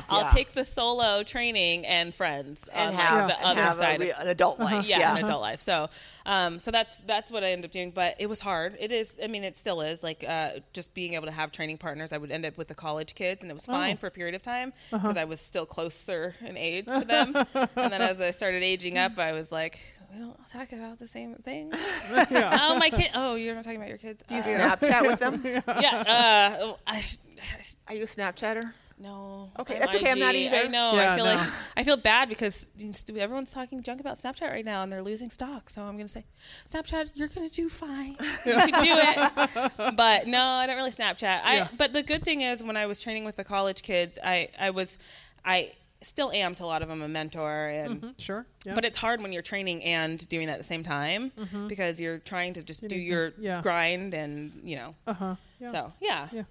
I'll 0.08 0.22
yeah. 0.22 0.30
take 0.34 0.54
the 0.54 0.64
solo 0.64 1.24
training 1.24 1.86
and 1.88 2.14
friends 2.14 2.70
and 2.72 2.90
on 2.90 2.94
have, 2.96 3.30
like, 3.30 3.40
the 3.40 3.48
and 3.48 3.60
other 3.60 3.74
side. 3.82 4.00
re- 4.00 4.12
of, 4.12 4.20
an 4.22 4.28
adult 4.28 4.60
life. 4.60 4.88
yeah, 4.88 5.00
Yeah. 5.00 5.18
an 5.18 5.24
adult 5.26 5.42
life. 5.42 5.62
So, 5.62 5.90
um, 6.28 6.60
so 6.60 6.70
that's 6.70 7.00
that's 7.00 7.32
what 7.32 7.44
I 7.44 7.52
ended 7.54 7.66
up 7.66 7.72
doing. 7.72 7.90
But 7.92 8.16
it 8.20 8.28
was 8.28 8.40
hard. 8.40 8.78
It 8.80 8.92
is. 8.92 9.12
I 9.22 9.28
mean, 9.28 9.44
it 9.44 9.58
still 9.58 9.82
is. 9.82 10.04
Like 10.04 10.24
uh, 10.28 10.52
just 10.74 10.94
being 10.94 11.16
able 11.16 11.26
to 11.26 11.32
have 11.32 11.52
training 11.52 11.80
partners. 11.80 12.14
I 12.14 12.18
would 12.20 12.32
end 12.32 12.46
up 12.46 12.56
with 12.58 12.68
the 12.68 12.76
college 12.76 13.16
kids, 13.16 13.42
and 13.42 13.50
it 13.50 13.56
was 13.56 13.66
fine 13.66 13.98
for 13.98 14.08
a 14.08 14.12
period 14.12 14.36
of 14.36 14.44
time 14.44 14.72
because 14.92 15.18
I 15.18 15.26
was 15.26 15.42
still 15.42 15.66
closer 15.66 16.36
in 16.46 16.56
age 16.56 16.86
to 16.86 17.04
them. 17.06 17.36
and 17.56 17.92
then 17.92 18.02
as 18.02 18.22
I 18.22 18.30
started 18.32 18.62
aging 18.64 18.98
up, 18.98 19.18
I 19.18 19.32
was 19.34 19.52
like. 19.52 19.80
We 20.14 20.20
don't 20.20 20.48
talk 20.48 20.72
about 20.72 21.00
the 21.00 21.08
same 21.08 21.36
things. 21.36 21.76
Oh 22.32 22.76
my 22.78 22.90
kid! 22.90 23.12
Oh, 23.14 23.36
you're 23.36 23.56
not 23.56 23.64
talking 23.64 23.78
about 23.78 23.90
your 23.90 23.98
kids. 23.98 24.24
Do 24.28 24.36
you 24.36 24.42
Uh, 24.42 24.76
Snapchat 24.76 25.02
with 25.08 25.20
them? 25.20 25.42
yeah. 25.82 26.60
Uh, 26.62 26.74
I, 26.86 27.04
Are 27.88 27.94
you 27.94 28.04
a 28.04 28.06
Snapchatter? 28.06 28.72
no. 29.00 29.52
Okay, 29.60 29.76
I'm 29.76 29.80
that's 29.82 29.96
okay, 29.96 30.12
I'm 30.12 30.20
not 30.20 30.34
either. 30.36 30.58
I 30.58 30.68
know. 30.68 30.94
Yeah, 30.96 31.14
I 31.14 31.16
feel 31.16 31.26
no. 31.26 31.36
like 31.36 31.50
I 31.76 31.84
feel 31.84 31.98
bad 31.98 32.30
because 32.30 32.68
everyone's 33.16 33.52
talking 33.52 33.84
junk 33.84 34.00
about 34.00 34.16
Snapchat 34.16 34.50
right 34.50 34.66
now, 34.66 34.82
and 34.82 34.92
they're 34.92 35.04
losing 35.04 35.30
stock. 35.30 35.70
So 35.70 35.82
I'm 35.84 35.98
gonna 35.98 36.08
say, 36.08 36.26
Snapchat, 36.72 37.12
you're 37.16 37.28
gonna 37.28 37.50
do 37.50 37.70
fine. 37.70 38.18
You 38.46 38.54
can 38.54 38.84
do 38.84 38.96
it. 38.98 39.96
But 39.96 40.28
no, 40.28 40.42
I 40.42 40.68
don't 40.68 40.78
really 40.78 40.92
Snapchat. 40.92 41.42
I. 41.44 41.56
Yeah. 41.58 41.68
But 41.78 41.94
the 41.94 42.04
good 42.04 42.24
thing 42.24 42.42
is, 42.42 42.64
when 42.64 42.78
I 42.78 42.86
was 42.86 43.02
training 43.02 43.26
with 43.26 43.36
the 43.36 43.44
college 43.44 43.82
kids, 43.84 44.18
I 44.24 44.50
I 44.60 44.72
was, 44.72 44.98
I 45.46 45.74
still 46.02 46.32
am 46.32 46.54
to 46.56 46.64
a 46.64 46.66
lot 46.66 46.82
of 46.82 46.88
them 46.90 47.02
a 47.02 47.08
mentor 47.08 47.68
and. 47.68 48.14
Sure. 48.18 48.46
Yeah. 48.66 48.74
But 48.76 48.86
it's 48.86 48.98
hard 48.98 49.22
when 49.22 49.32
you're 49.34 49.42
training 49.42 49.84
and 49.84 50.28
doing 50.30 50.48
that 50.48 50.54
at 50.54 50.58
the 50.60 50.64
same 50.64 50.84
time 50.84 51.32
because 51.68 52.00
you're 52.00 52.20
trying 52.20 52.54
to 52.54 52.64
just 52.64 52.82
do 52.82 52.90
to- 52.90 52.96
your 52.96 53.34
yeah. 53.40 53.62
grind 53.62 54.14
and 54.14 54.60
you 54.64 54.76
know. 54.76 54.96
uh 55.08 55.14
huh. 55.14 55.36
Yeah. 55.60 55.72
So 55.72 55.94
yeah, 56.00 56.28
Yeah. 56.32 56.44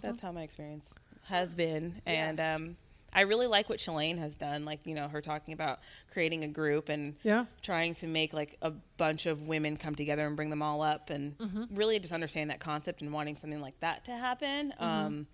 that's 0.00 0.20
how 0.22 0.30
my 0.32 0.42
experience 0.42 0.92
has 1.24 1.54
been, 1.54 2.00
and 2.06 2.38
um, 2.38 2.76
I 3.12 3.22
really 3.22 3.46
like 3.46 3.68
what 3.68 3.78
Shalane 3.78 4.18
has 4.18 4.34
done. 4.36 4.64
Like 4.64 4.80
you 4.84 4.94
know, 4.94 5.08
her 5.08 5.20
talking 5.20 5.54
about 5.54 5.80
creating 6.12 6.44
a 6.44 6.48
group 6.48 6.88
and 6.88 7.16
Yeah. 7.22 7.46
trying 7.62 7.94
to 7.94 8.06
make 8.06 8.32
like 8.32 8.56
a 8.62 8.70
bunch 8.96 9.26
of 9.26 9.42
women 9.42 9.76
come 9.76 9.94
together 9.94 10.26
and 10.26 10.36
bring 10.36 10.50
them 10.50 10.62
all 10.62 10.82
up, 10.82 11.10
and 11.10 11.36
Mm-hmm. 11.38 11.74
really 11.74 11.98
just 11.98 12.12
understand 12.12 12.50
that 12.50 12.60
concept 12.60 13.02
and 13.02 13.12
wanting 13.12 13.34
something 13.34 13.60
like 13.60 13.78
that 13.80 14.04
to 14.04 14.12
happen. 14.12 14.72
Mm-hmm. 14.80 14.84
Um, 14.84 15.26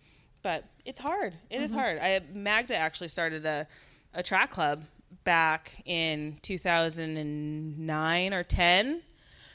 but 0.42 0.64
it's 0.84 0.98
hard. 0.98 1.34
It 1.50 1.60
is 1.60 1.72
hard. 1.72 1.98
I 1.98 2.20
Magda 2.32 2.76
actually 2.76 3.08
started 3.08 3.44
a 3.46 3.66
a 4.14 4.22
track 4.22 4.50
club 4.50 4.84
back 5.24 5.82
in 5.84 6.38
2009 6.42 8.34
or 8.34 8.42
10 8.42 9.02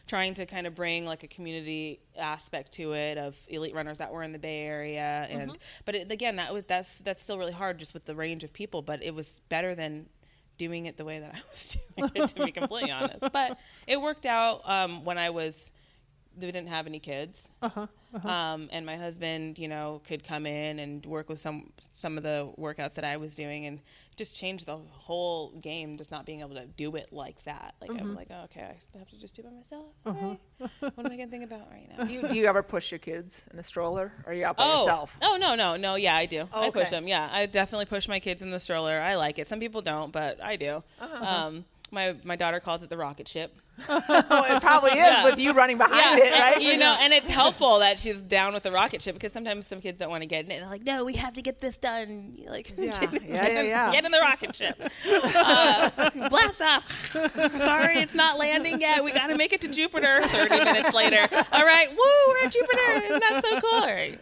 trying 0.08 0.34
to 0.36 0.46
kind 0.46 0.68
of 0.68 0.76
bring 0.76 1.06
like 1.06 1.24
a 1.24 1.28
community 1.28 2.00
aspect 2.18 2.74
to 2.74 2.94
it 2.94 3.18
of 3.18 3.36
elite 3.48 3.74
runners 3.74 3.98
that 3.98 4.12
were 4.12 4.22
in 4.22 4.32
the 4.32 4.40
Bay 4.40 4.62
Area 4.62 5.28
and 5.30 5.58
but 5.86 5.96
it, 5.96 6.12
again 6.12 6.36
that 6.36 6.54
was 6.54 6.64
that's 6.66 7.00
that's 7.00 7.22
still 7.22 7.38
really 7.38 7.52
hard 7.52 7.80
just 7.80 7.94
with 7.94 8.06
the 8.06 8.16
range 8.16 8.44
of 8.44 8.54
people 8.54 8.82
but 8.82 9.02
it 9.02 9.16
was 9.16 9.42
better 9.50 9.74
than 9.74 10.06
doing 10.58 10.86
it 10.86 10.98
the 10.98 11.06
way 11.06 11.20
that 11.20 11.34
I 11.34 11.40
was 11.50 11.78
doing 11.98 12.12
it 12.14 12.28
to 12.30 12.46
be 12.46 12.52
completely 12.52 12.92
honest 12.92 13.24
but 13.34 13.58
it 13.88 14.00
worked 14.00 14.26
out 14.26 14.62
um, 14.70 15.04
when 15.04 15.18
I 15.18 15.30
was 15.32 15.72
we 16.40 16.48
didn't 16.52 16.68
have 16.68 16.88
any 16.88 17.00
kids 17.00 17.48
Uh-huh. 17.62 17.88
um, 18.28 18.70
and 18.72 18.86
my 18.86 18.96
husband, 18.98 19.58
you 19.60 19.68
know, 19.68 20.02
could 20.08 20.24
come 20.24 20.46
in 20.46 20.80
and 20.80 21.06
work 21.06 21.30
with 21.30 21.40
some 21.40 21.72
some 21.92 22.18
of 22.18 22.24
the 22.24 22.52
workouts 22.58 22.94
that 22.96 23.04
I 23.06 23.18
was 23.18 23.36
doing, 23.36 23.66
and 23.66 23.80
just 24.16 24.36
change 24.36 24.64
the 24.66 24.78
whole 24.78 25.52
game. 25.62 25.98
Just 25.98 26.12
not 26.12 26.26
being 26.26 26.40
able 26.42 26.56
to 26.56 26.66
do 26.66 26.96
it 26.96 27.12
like 27.12 27.44
that. 27.44 27.76
Like 27.82 27.92
I'm 27.92 28.16
like, 28.16 28.28
oh, 28.32 28.44
okay, 28.46 28.62
I 28.96 28.98
have 28.98 29.10
to 29.10 29.20
just 29.20 29.36
do 29.36 29.42
it 29.42 29.46
by 29.46 29.52
myself. 29.52 29.86
Okay. 30.08 30.40
what 30.80 31.06
am 31.06 31.12
I 31.12 31.18
gonna 31.18 31.28
think 31.28 31.44
about 31.44 31.68
right 31.72 31.88
now? 31.98 32.04
Do 32.06 32.14
you, 32.14 32.28
do 32.28 32.36
you 32.38 32.46
ever 32.46 32.64
push 32.64 32.92
your 32.92 33.00
kids 33.00 33.44
in 33.52 33.60
a 33.60 33.64
stroller? 33.64 34.14
Or 34.26 34.32
are 34.32 34.36
you 34.36 34.46
out 34.46 34.58
by 34.58 34.64
Oh, 34.66 34.80
yourself? 34.80 35.18
oh 35.22 35.38
no, 35.40 35.56
no, 35.56 35.76
no. 35.76 35.96
Yeah, 35.96 36.16
I 36.16 36.26
do. 36.26 36.48
I 36.54 36.70
push 36.70 36.84
okay. 36.88 36.90
them. 36.92 37.08
Yeah, 37.08 37.30
I 37.32 37.46
definitely 37.48 37.86
push 37.86 38.08
my 38.08 38.20
kids 38.20 38.42
in 38.42 38.50
the 38.52 38.60
stroller. 38.60 39.00
I 39.00 39.16
like 39.16 39.40
it. 39.40 39.48
Some 39.48 39.60
people 39.60 39.82
don't, 39.82 40.12
but 40.14 40.42
I 40.42 40.56
do. 40.56 40.84
Uh-huh. 41.02 41.26
Um, 41.26 41.66
my 41.92 42.16
my 42.24 42.36
daughter 42.38 42.60
calls 42.60 42.84
it 42.84 42.90
the 42.90 42.98
rocket 42.98 43.28
ship. 43.28 43.54
well, 43.90 44.56
it 44.56 44.62
probably 44.62 44.92
is 44.92 45.24
with 45.24 45.40
you 45.40 45.52
running 45.54 45.78
behind 45.78 46.20
it, 46.20 46.32
and, 46.32 46.40
right? 46.40 46.62
You 46.62 46.78
know, 46.78 46.96
and 47.00 47.14
it's 47.14 47.28
helpful 47.28 47.80
that 47.80 48.00
she's 48.00 48.22
down 48.22 48.54
with 48.54 48.64
the 48.64 48.72
rocket 48.72 49.02
ship 49.02 49.16
because 49.16 49.34
sometimes 49.34 49.68
some 49.68 49.82
kids 49.82 50.00
don't 50.00 50.10
want 50.10 50.22
to 50.24 50.28
get 50.28 50.46
in 50.46 50.52
it. 50.52 50.60
They're 50.62 50.70
like, 50.70 50.84
"No, 50.86 51.04
we 51.04 51.14
have 51.16 51.34
to 51.34 51.42
get 51.42 51.60
this 51.60 51.78
done." 51.78 52.34
You're 52.38 52.52
like, 52.52 52.72
Yeah, 52.78 53.00
get, 53.00 53.14
yeah, 53.14 53.20
get 53.28 53.34
yeah, 53.54 53.60
in, 53.60 53.66
yeah. 53.68 53.92
get 53.92 54.06
in 54.06 54.12
the 54.12 54.20
rocket 54.20 54.56
ship. 54.56 54.80
Uh, 55.06 55.90
blast 56.30 56.62
off. 56.62 57.12
Sorry, 57.58 57.98
it's 57.98 58.16
not 58.16 58.40
landing 58.40 58.80
yet. 58.80 59.04
We 59.04 59.12
got 59.12 59.28
to 59.28 59.36
make 59.36 59.52
it 59.54 59.62
to 59.62 59.68
Jupiter. 59.68 60.22
Thirty 60.28 60.64
minutes 60.64 60.94
later. 60.94 61.28
All 61.52 61.66
right, 61.66 61.90
woo, 61.90 61.98
we're 62.30 62.46
at 62.46 62.52
Jupiter. 62.52 63.06
Isn't 63.06 63.20
that 63.30 63.44
so 63.46 63.60
cool? 63.60 63.74
All 63.74 63.88
right. 63.88 64.20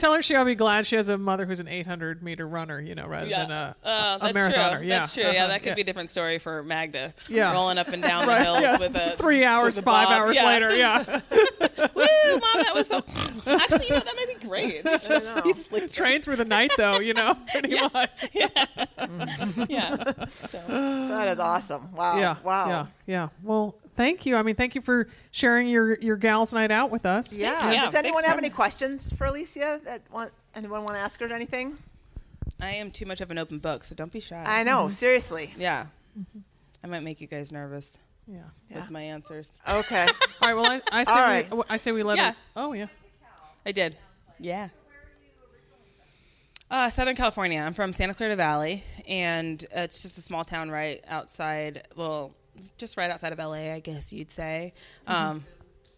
Tell 0.00 0.14
her 0.14 0.22
she'll 0.22 0.44
be 0.44 0.54
glad 0.54 0.86
she 0.86 0.96
has 0.96 1.08
a 1.08 1.18
mother 1.18 1.46
who's 1.46 1.60
an 1.60 1.68
800 1.68 2.22
meter 2.22 2.46
runner, 2.46 2.80
you 2.80 2.94
know, 2.94 3.06
rather 3.06 3.28
than 3.28 3.50
a, 3.50 3.76
Uh, 3.84 4.18
a 4.20 4.24
that's 4.32 4.36
marathoner. 4.38 4.78
true. 4.78 4.86
Yeah. 4.86 5.00
That's 5.00 5.14
true. 5.14 5.22
Yeah, 5.24 5.30
Uh-huh. 5.30 5.46
that 5.48 5.62
could 5.62 5.74
be 5.76 5.82
a 5.82 5.84
different 5.84 6.10
story 6.10 6.38
for 6.38 6.62
Magda. 6.62 7.14
Yeah. 7.28 7.52
Rolling 7.54 7.78
up 7.78 7.88
and 7.88 8.02
down 8.02 8.26
the 8.26 8.32
Right, 8.32 8.42
hills 8.42 8.60
yeah. 8.60 8.78
with 8.78 8.96
a 8.96 9.10
Three 9.16 9.44
hours, 9.44 9.76
with 9.76 9.84
a 9.84 9.86
five 9.86 10.08
bob. 10.08 10.12
hours 10.22 10.36
Yeah. 10.36 10.46
later. 10.46 10.74
Yeah. 10.76 10.98
Woo, 11.94 12.38
mom, 12.38 12.62
that 12.62 12.72
was 12.74 12.88
so. 12.88 12.98
Actually, 13.46 13.86
you 13.86 13.92
know 13.94 14.00
that 14.00 14.14
might 14.16 14.38
be 14.40 14.46
great. 14.46 14.82
It's 14.84 15.06
just 15.08 15.26
know. 15.26 15.52
sleep- 15.52 15.92
Train 15.92 16.20
through 16.22 16.36
the 16.36 16.44
night, 16.44 16.72
though, 16.76 16.98
you 17.00 17.14
know, 17.14 17.34
pretty 17.52 17.74
much. 17.92 18.28
yeah. 18.34 20.12
So, 20.48 20.60
that 20.68 21.28
is 21.28 21.38
awesome. 21.38 21.92
Wow. 21.92 22.18
Yeah. 22.18 22.36
Wow. 22.42 22.66
Yeah. 22.68 22.86
Yeah. 23.06 23.28
Well, 23.42 23.76
thank 23.96 24.26
you. 24.26 24.36
I 24.36 24.42
mean, 24.42 24.54
thank 24.56 24.74
you 24.74 24.80
for 24.80 25.08
sharing 25.30 25.68
your, 25.68 25.98
your 26.00 26.16
gals' 26.16 26.52
night 26.54 26.70
out 26.70 26.90
with 26.90 27.06
us. 27.06 27.36
Yeah. 27.38 27.70
Yeah, 27.72 27.84
Does 27.86 27.94
anyone 27.94 28.22
for 28.22 28.28
have 28.30 28.38
any 28.38 28.50
questions 28.50 29.12
for 29.12 29.26
Alysia? 29.26 29.82
That 29.84 30.02
want 30.12 30.32
anyone 30.54 30.80
want 30.84 30.94
to 30.96 31.00
ask 31.00 31.20
her 31.20 31.32
anything? 31.32 31.78
I 32.60 32.70
am 32.74 32.90
too 32.90 33.04
much 33.06 33.20
of 33.20 33.30
an 33.30 33.38
open 33.38 33.58
book, 33.58 33.84
so 33.84 33.94
don't 33.94 34.12
be 34.12 34.20
shy. 34.20 34.42
I 34.46 34.62
know. 34.62 34.82
Mm-hmm. 34.84 34.90
Seriously. 34.90 35.52
yeah. 35.58 35.86
Mm-hmm. 36.18 36.40
I 36.84 36.86
might 36.86 37.02
make 37.02 37.20
you 37.22 37.26
guys 37.26 37.50
nervous 37.50 37.98
Yeah. 38.26 38.40
Yeah. 38.70 38.82
with 38.82 38.90
my 38.90 39.00
answers. 39.00 39.50
Okay. 39.66 40.06
All 40.42 40.48
right. 40.48 40.54
Well, 40.54 40.66
I, 40.70 40.82
I 40.92 41.04
say 41.04 41.10
All 41.12 41.16
we, 41.56 41.58
right. 41.62 41.66
I 41.70 41.76
say 41.78 41.92
we 41.92 42.02
let 42.02 42.18
Yeah. 42.18 42.30
her. 42.32 42.36
Oh 42.56 42.72
yeah. 42.74 42.86
I 43.64 43.72
did. 43.72 43.96
Yeah. 44.38 44.68
Uh, 46.70 46.90
Southern 46.90 47.14
California. 47.16 47.60
I'm 47.60 47.72
from 47.72 47.92
Santa 47.92 48.14
Clarita 48.14 48.36
Valley, 48.36 48.84
and 49.06 49.64
uh, 49.76 49.80
it's 49.80 50.02
just 50.02 50.18
a 50.18 50.20
small 50.20 50.44
town 50.44 50.70
right 50.70 51.02
outside. 51.08 51.86
Well, 51.96 52.34
just 52.78 52.96
right 52.96 53.10
outside 53.10 53.32
of 53.32 53.38
LA, 53.38 53.72
I 53.72 53.80
guess 53.80 54.12
you'd 54.12 54.30
say. 54.30 54.72
Um, 55.06 55.44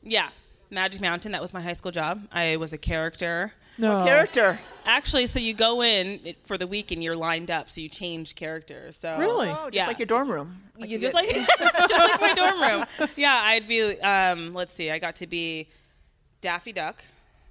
yeah, 0.02 0.28
Magic 0.70 1.00
Mountain. 1.00 1.32
That 1.32 1.40
was 1.40 1.54
my 1.54 1.60
high 1.62 1.72
school 1.72 1.92
job. 1.92 2.20
I 2.30 2.56
was 2.56 2.72
a 2.72 2.78
character. 2.78 3.52
No. 3.78 4.04
Character. 4.04 4.58
Actually, 4.84 5.26
so 5.26 5.38
you 5.40 5.52
go 5.52 5.82
in 5.82 6.34
for 6.44 6.56
the 6.56 6.66
week 6.66 6.92
and 6.92 7.02
you're 7.02 7.16
lined 7.16 7.50
up, 7.50 7.68
so 7.68 7.80
you 7.80 7.88
change 7.88 8.34
characters. 8.36 8.96
So 9.00 9.18
Really? 9.18 9.48
Oh, 9.48 9.64
just 9.64 9.74
Yeah. 9.74 9.86
like 9.86 9.98
your 9.98 10.06
dorm 10.06 10.30
room. 10.30 10.62
you 10.78 10.86
you 10.86 10.98
just 10.98 11.14
get- 11.14 11.36
like 11.36 11.48
just 11.88 11.90
like 11.90 12.20
my 12.20 12.34
dorm 12.34 12.60
room. 12.60 13.08
Yeah, 13.16 13.40
I'd 13.42 13.66
be. 13.66 14.00
Um, 14.00 14.54
let's 14.54 14.72
see. 14.72 14.90
I 14.90 14.98
got 14.98 15.16
to 15.16 15.26
be 15.26 15.68
Daffy 16.40 16.72
Duck. 16.72 17.04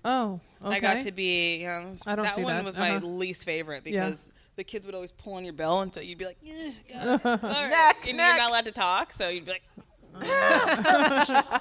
Oh. 0.06 0.40
Okay. 0.64 0.76
I 0.76 0.80
got 0.80 1.02
to 1.02 1.12
be. 1.12 1.58
You 1.62 1.68
know, 1.68 1.94
I 2.08 2.16
don't 2.16 2.24
that 2.26 2.34
see 2.34 2.44
one 2.44 2.56
that. 2.56 2.64
was 2.64 2.78
my 2.78 2.92
Uh-huh. 2.96 3.06
least 3.06 3.44
favorite 3.44 3.84
Yeah. 3.86 4.06
because 4.06 4.30
the 4.56 4.64
kids 4.64 4.86
would 4.86 4.96
always 4.96 5.12
pull 5.12 5.34
on 5.34 5.44
your 5.44 5.54
bell 5.54 5.82
until 5.82 6.02
you'd 6.04 6.18
be 6.18 6.26
like, 6.26 6.38
"Eh, 6.48 6.72
God, 6.94 7.22
all 7.26 7.40
right." 7.42 7.70
Neck, 7.70 8.08
and 8.08 8.18
neck. 8.18 8.36
you're 8.36 8.38
not 8.44 8.50
allowed 8.50 8.66
to 8.66 8.72
talk, 8.72 9.14
so 9.14 9.28
you'd 9.30 9.46
be 9.46 9.52
like, 9.52 9.64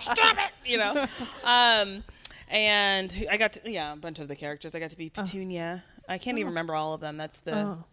stop 0.01 0.39
it, 0.39 0.53
you 0.65 0.79
know. 0.79 1.07
Um, 1.43 2.05
and 2.49 3.27
I 3.31 3.37
got 3.37 3.55
to, 3.55 3.71
yeah, 3.71 3.93
a 3.93 3.97
bunch 3.97 4.19
of 4.21 4.29
the 4.29 4.37
characters. 4.37 4.75
I 4.75 4.81
got 4.81 4.91
to 4.91 4.97
be 4.97 5.11
Petunia. 5.11 5.83
I 6.09 6.19
can't 6.19 6.39
even 6.39 6.49
remember 6.51 6.75
all 6.75 6.95
of 6.95 7.01
them. 7.01 7.17
That's 7.17 7.41
the 7.41 7.57
Oh. 7.57 7.85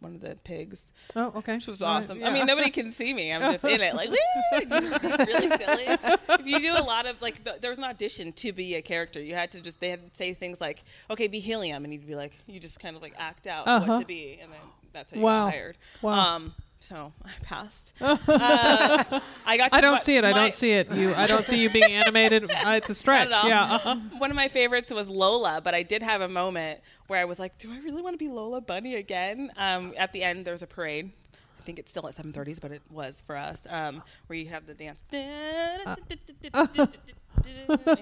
one 0.00 0.14
of 0.14 0.20
the 0.20 0.36
pigs. 0.44 0.92
Oh, 1.16 1.32
okay. 1.36 1.54
Which 1.54 1.66
was 1.66 1.82
awesome. 1.82 2.20
yeah. 2.20 2.28
I 2.28 2.32
mean, 2.32 2.46
nobody 2.46 2.70
can 2.70 2.90
see 2.92 3.12
me. 3.12 3.32
I'm 3.32 3.42
just 3.52 3.64
in 3.64 3.80
it, 3.80 3.94
like, 3.94 4.10
woo! 4.10 4.16
It's 4.52 5.26
really 5.26 5.48
silly. 5.56 5.98
If 6.30 6.46
you 6.46 6.60
do 6.60 6.76
a 6.78 6.82
lot 6.84 7.06
of 7.06 7.20
like, 7.20 7.42
th- 7.44 7.60
there 7.60 7.70
was 7.70 7.78
an 7.78 7.84
audition 7.84 8.32
to 8.34 8.52
be 8.52 8.76
a 8.76 8.82
character. 8.82 9.20
You 9.20 9.34
had 9.34 9.50
to 9.52 9.60
just 9.60 9.80
they 9.80 9.90
had 9.90 10.08
to 10.10 10.16
say 10.16 10.34
things 10.34 10.60
like, 10.60 10.84
"Okay, 11.10 11.26
be 11.26 11.40
helium," 11.40 11.84
and 11.84 11.92
you'd 11.92 12.06
be 12.06 12.14
like, 12.14 12.38
you 12.46 12.60
just 12.60 12.78
kind 12.80 12.96
of 12.96 13.02
like 13.02 13.14
act 13.18 13.46
out 13.46 13.66
Uh-huh. 13.66 13.86
what 13.92 14.00
to 14.00 14.06
be, 14.06 14.38
and 14.40 14.52
then 14.52 14.60
that's 14.92 15.12
how 15.12 15.18
you 15.18 15.24
Wow. 15.24 15.44
got 15.46 15.52
hired. 15.52 15.78
Wow. 16.02 16.12
Um, 16.36 16.54
so 16.80 17.12
I 17.24 17.30
passed. 17.42 17.92
uh, 18.00 19.20
I 19.46 19.56
got. 19.56 19.72
To 19.72 19.76
I 19.76 19.80
don't 19.80 20.00
see 20.00 20.16
it. 20.16 20.24
I 20.24 20.32
my- 20.32 20.38
don't 20.38 20.52
see 20.52 20.72
it. 20.72 20.90
You. 20.90 21.14
I 21.14 21.26
don't 21.26 21.44
see 21.44 21.60
you 21.62 21.70
being 21.70 21.92
animated. 21.92 22.50
Uh, 22.58 22.72
it's 22.72 22.90
a 22.90 22.94
stretch. 22.94 23.30
Not 23.30 23.38
at 23.38 23.42
all. 23.44 23.48
Yeah. 23.48 23.74
uh-huh. 23.74 23.96
One 24.18 24.30
of 24.30 24.36
my 24.36 24.48
favorites 24.48 24.92
was 24.92 25.08
Lola, 25.08 25.60
but 25.62 25.74
I 25.74 25.82
did 25.82 26.02
have 26.02 26.20
a 26.20 26.28
moment 26.28 26.80
where 27.06 27.20
I 27.20 27.24
was 27.24 27.38
like, 27.38 27.56
"Do 27.56 27.72
I 27.72 27.78
really 27.78 28.02
want 28.02 28.14
to 28.14 28.18
be 28.18 28.28
Lola 28.28 28.60
Bunny 28.60 28.96
again?" 28.96 29.52
Um, 29.56 29.94
at 29.96 30.12
the 30.12 30.22
end, 30.22 30.44
there 30.44 30.52
was 30.52 30.62
a 30.62 30.66
parade. 30.66 31.12
I 31.58 31.62
think 31.62 31.78
it's 31.78 31.90
still 31.90 32.06
at 32.08 32.14
7:30s, 32.14 32.60
but 32.60 32.72
it 32.72 32.82
was 32.92 33.22
for 33.26 33.36
us, 33.36 33.60
um, 33.68 34.02
where 34.26 34.38
you 34.38 34.48
have 34.48 34.66
the 34.66 34.74
dance, 34.74 35.02
and 35.12 35.96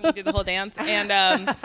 you 0.05 0.13
do 0.13 0.23
the 0.23 0.33
whole 0.33 0.45
dance, 0.45 0.75
and 0.79 1.13
um, 1.13 1.57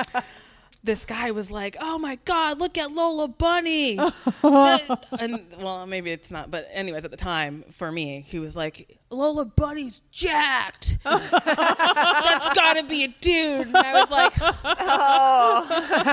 this 0.84 1.05
guy 1.05 1.32
was 1.32 1.51
like, 1.51 1.75
"Oh 1.79 1.97
my 1.97 2.17
God, 2.25 2.59
look 2.59 2.77
at 2.77 2.91
Lola 2.91 3.27
Bunny!" 3.27 3.97
and 4.43 5.45
well, 5.59 5.86
maybe 5.86 6.11
it's 6.11 6.32
not, 6.32 6.49
but 6.51 6.67
anyways, 6.71 7.05
at 7.05 7.11
the 7.11 7.17
time 7.17 7.63
for 7.71 7.91
me, 7.91 8.21
he 8.21 8.39
was 8.39 8.55
like, 8.55 9.01
"Lola 9.12 9.45
Bunny's 9.45 10.01
jacked. 10.12 10.97
That's 11.03 12.55
got 12.55 12.74
to 12.78 12.84
be 12.84 13.03
a 13.03 13.07
dude." 13.22 13.68
And 13.68 13.78
I 13.78 13.93
was 13.99 14.09
like, 14.09 14.34
"Oh." 14.64 15.66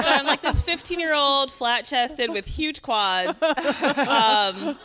So 0.03 0.09
I'm 0.09 0.26
like 0.26 0.42
this 0.42 0.62
15 0.62 1.01
year 1.01 1.14
old, 1.14 1.51
flat 1.51 1.84
chested 1.84 2.30
with 2.30 2.46
huge 2.46 2.82
quads. 2.82 3.42
Um, 3.42 4.76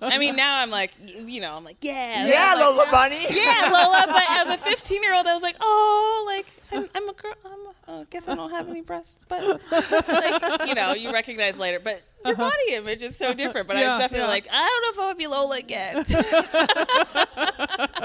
I 0.00 0.16
mean, 0.18 0.36
now 0.36 0.58
I'm 0.60 0.70
like, 0.70 0.92
you 1.24 1.40
know, 1.40 1.54
I'm 1.54 1.64
like, 1.64 1.78
yeah, 1.82 2.26
Yeah, 2.26 2.54
like, 2.54 2.64
Lola 2.64 2.86
Bunny. 2.90 3.26
yeah, 3.30 3.70
Lola. 3.72 4.04
But 4.06 4.22
as 4.30 4.48
a 4.48 4.58
15 4.62 5.02
year 5.02 5.14
old, 5.14 5.26
I 5.26 5.34
was 5.34 5.42
like, 5.42 5.56
oh, 5.60 6.24
like 6.26 6.46
I'm, 6.72 6.88
I'm 6.94 7.08
a 7.08 7.12
girl. 7.12 7.34
I'm 7.44 7.52
a, 7.96 8.00
I 8.00 8.04
guess 8.10 8.28
I 8.28 8.34
don't 8.34 8.50
have 8.50 8.68
any 8.68 8.82
breasts, 8.82 9.24
but 9.28 9.60
like, 9.70 10.68
you 10.68 10.74
know, 10.74 10.94
you 10.94 11.12
recognize 11.12 11.56
later. 11.58 11.80
But 11.80 12.02
your 12.24 12.36
body 12.36 12.72
image 12.74 13.02
is 13.02 13.16
so 13.16 13.32
different. 13.34 13.66
But 13.66 13.76
I 13.78 13.80
was 13.96 14.02
definitely 14.02 14.26
yeah. 14.26 14.32
like, 14.32 14.46
I 14.50 14.80
don't 14.82 14.82
know 14.82 14.90
if 14.92 14.98
I 15.04 15.08
would 15.08 15.18
be 15.18 15.26
Lola 15.26 15.56
again. 15.58 16.04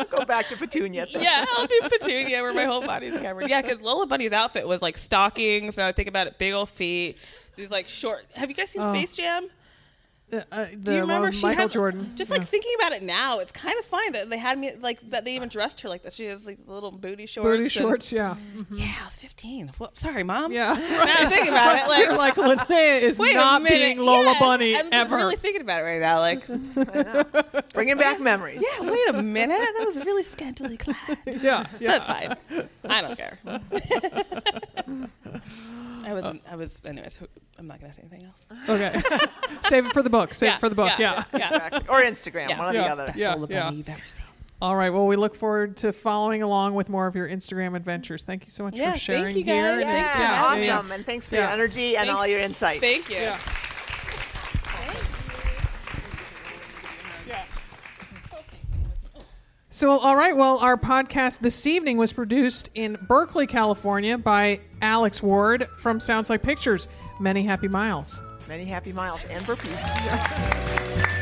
Go 0.09 0.25
back 0.25 0.47
to 0.49 0.57
Petunia. 0.57 1.07
then. 1.11 1.23
yeah, 1.23 1.45
I'll 1.57 1.65
do 1.65 1.79
Petunia 1.83 2.41
where 2.41 2.53
my 2.53 2.63
whole 2.65 2.81
body's 2.85 3.17
covered. 3.17 3.49
Yeah, 3.49 3.61
because 3.61 3.79
Lola 3.81 4.07
Bunny's 4.07 4.31
outfit 4.31 4.67
was 4.67 4.81
like 4.81 4.97
stockings. 4.97 5.77
And 5.77 5.85
I 5.87 5.91
think 5.91 6.07
about 6.07 6.27
it, 6.27 6.37
big 6.37 6.53
old 6.53 6.69
feet. 6.69 7.17
These 7.55 7.71
like 7.71 7.87
short. 7.87 8.25
Have 8.35 8.49
you 8.49 8.55
guys 8.55 8.69
seen 8.69 8.81
Oh. 8.83 8.93
Space 8.93 9.15
Jam? 9.15 9.47
Uh, 10.33 10.41
uh, 10.51 10.65
Do 10.81 10.93
you 10.95 11.01
remember 11.01 11.25
well, 11.27 11.31
she 11.31 11.43
Michael 11.43 11.61
had, 11.63 11.71
Jordan? 11.71 12.11
Just 12.15 12.31
Yeah. 12.31 12.37
like 12.37 12.47
thinking 12.47 12.71
about 12.79 12.93
it 12.93 13.03
now, 13.03 13.37
it's 13.39 13.51
kind 13.51 13.77
of 13.77 13.85
fine 13.85 14.11
that 14.13 14.27
they 14.29 14.39
had 14.39 14.57
me 14.57 14.71
like 14.81 14.99
that. 15.11 15.23
They 15.23 15.35
even 15.35 15.49
dressed 15.49 15.81
her 15.81 15.87
like 15.89 16.01
that. 16.01 16.13
She 16.13 16.25
has 16.25 16.47
like 16.47 16.57
little 16.65 16.91
booty 16.91 17.27
shorts. 17.27 17.45
booty 17.47 17.63
and- 17.63 17.71
shorts. 17.71 18.11
Yeah. 18.11 18.35
Yeah, 18.71 18.87
I 19.01 19.03
was 19.05 19.15
15. 19.17 19.71
Well, 19.77 19.91
sorry, 19.93 20.23
mom. 20.23 20.51
Yeah. 20.51 20.73
Now 21.05 21.13
I 21.19 21.29
think 21.29 21.47
about 21.47 21.75
it, 21.77 21.99
You're 21.99 22.17
like, 22.17 22.37
like 22.37 22.57
Linnea 22.67 23.01
is 23.01 23.19
wait 23.19 23.35
not 23.35 23.63
being 23.63 23.99
Lola 23.99 24.33
Yeah, 24.33 24.39
Bunny 24.39 24.75
I'm 24.75 24.81
just 24.89 24.93
ever. 24.93 25.15
really 25.17 25.35
thinking 25.35 25.61
about 25.61 25.81
it 25.81 25.85
right 25.85 26.01
now. 26.01 26.19
Like, 26.19 26.45
Bringing 27.73 27.97
back 27.97 28.19
memories. 28.19 28.63
yeah, 28.79 28.89
wait 28.89 29.07
a 29.09 29.21
minute. 29.21 29.59
That 29.77 29.85
was 29.85 30.03
really 30.03 30.23
scantily 30.23 30.77
clad. 30.77 30.97
yeah. 31.27 31.67
Yeah. 31.79 31.99
That's 31.99 32.07
fine. 32.07 32.35
I 32.89 33.01
don't 33.01 33.15
care. 33.17 33.37
I 36.07 36.13
was. 36.13 36.23
I 36.49 36.55
was. 36.55 36.81
Anyways, 36.85 37.19
I'm 37.57 37.67
not 37.67 37.79
gonna 37.81 37.91
say 37.93 38.03
anything 38.03 38.25
else. 38.27 38.47
Okay. 38.69 39.01
Save 39.63 39.87
it 39.87 39.91
for 39.91 40.03
the 40.03 40.09
book. 40.19 40.33
Save 40.33 40.53
it 40.53 40.59
for 40.59 40.69
the 40.69 40.75
book. 40.75 40.91
Yeah. 40.99 41.23
Yeah. 41.33 41.53
Exactly. 41.55 41.81
Or 41.89 42.01
Instagram, 42.01 42.49
Yeah. 42.49 42.59
one 42.59 42.69
or 42.69 42.73
Yeah. 42.77 42.83
the 42.83 42.91
other. 42.91 43.05
Best 43.07 43.17
Yeah, 43.17 43.33
Lola 43.33 43.47
yeah. 43.49 43.71
You've 43.71 43.89
ever 43.89 43.99
seen. 44.07 44.21
All 44.61 44.75
right. 44.75 44.89
Well, 44.89 45.05
we 45.05 45.15
look 45.17 45.35
forward 45.35 45.75
to 45.77 45.91
following 45.91 46.41
along 46.41 46.75
with 46.75 46.87
more 46.89 47.07
of 47.07 47.15
your 47.15 47.27
Instagram 47.27 47.75
adventures. 47.75 48.23
Thank 48.23 48.45
you 48.45 48.51
so 48.51 48.63
much 48.63 48.75
Yeah, 48.77 48.85
for 48.85 48.89
thank 48.91 49.01
sharing 49.01 49.35
you, 49.37 49.43
guys. 49.43 49.53
here. 49.53 49.71
and- 49.71 49.81
Yeah, 49.81 49.87
Yeah, 49.89 50.19
yeah, 50.19 50.43
awesome. 50.45 50.87
yeah. 50.89 50.95
And 50.95 51.05
thanks 51.05 51.27
for 51.27 51.35
Yeah. 51.35 51.41
your 51.41 51.49
energy 51.51 51.97
and 51.97 52.07
Thanks. 52.07 52.19
all 52.19 52.25
your 52.27 52.39
insight. 52.39 52.79
Thank 52.81 53.09
you. 53.09 53.17
Yeah. 53.17 53.37
So, 59.69 59.91
all 59.99 60.15
right. 60.15 60.35
Well, 60.35 60.57
our 60.59 60.77
podcast 60.77 61.39
this 61.39 61.67
evening 61.67 61.97
was 61.97 62.13
produced 62.13 62.69
in 62.75 62.97
Berkeley, 63.01 63.45
California 63.45 64.17
by 64.17 64.61
Alex 64.81 65.21
Ward 65.21 65.67
from 65.77 65.99
Sounds 65.99 66.29
Like 66.29 66.41
Pictures. 66.41 66.87
Many 67.19 67.43
happy 67.43 67.67
miles. 67.67 68.21
Many 68.47 68.65
happy 68.65 68.93
miles 68.93 69.21
and 69.29 69.43
burpees. 69.45 71.11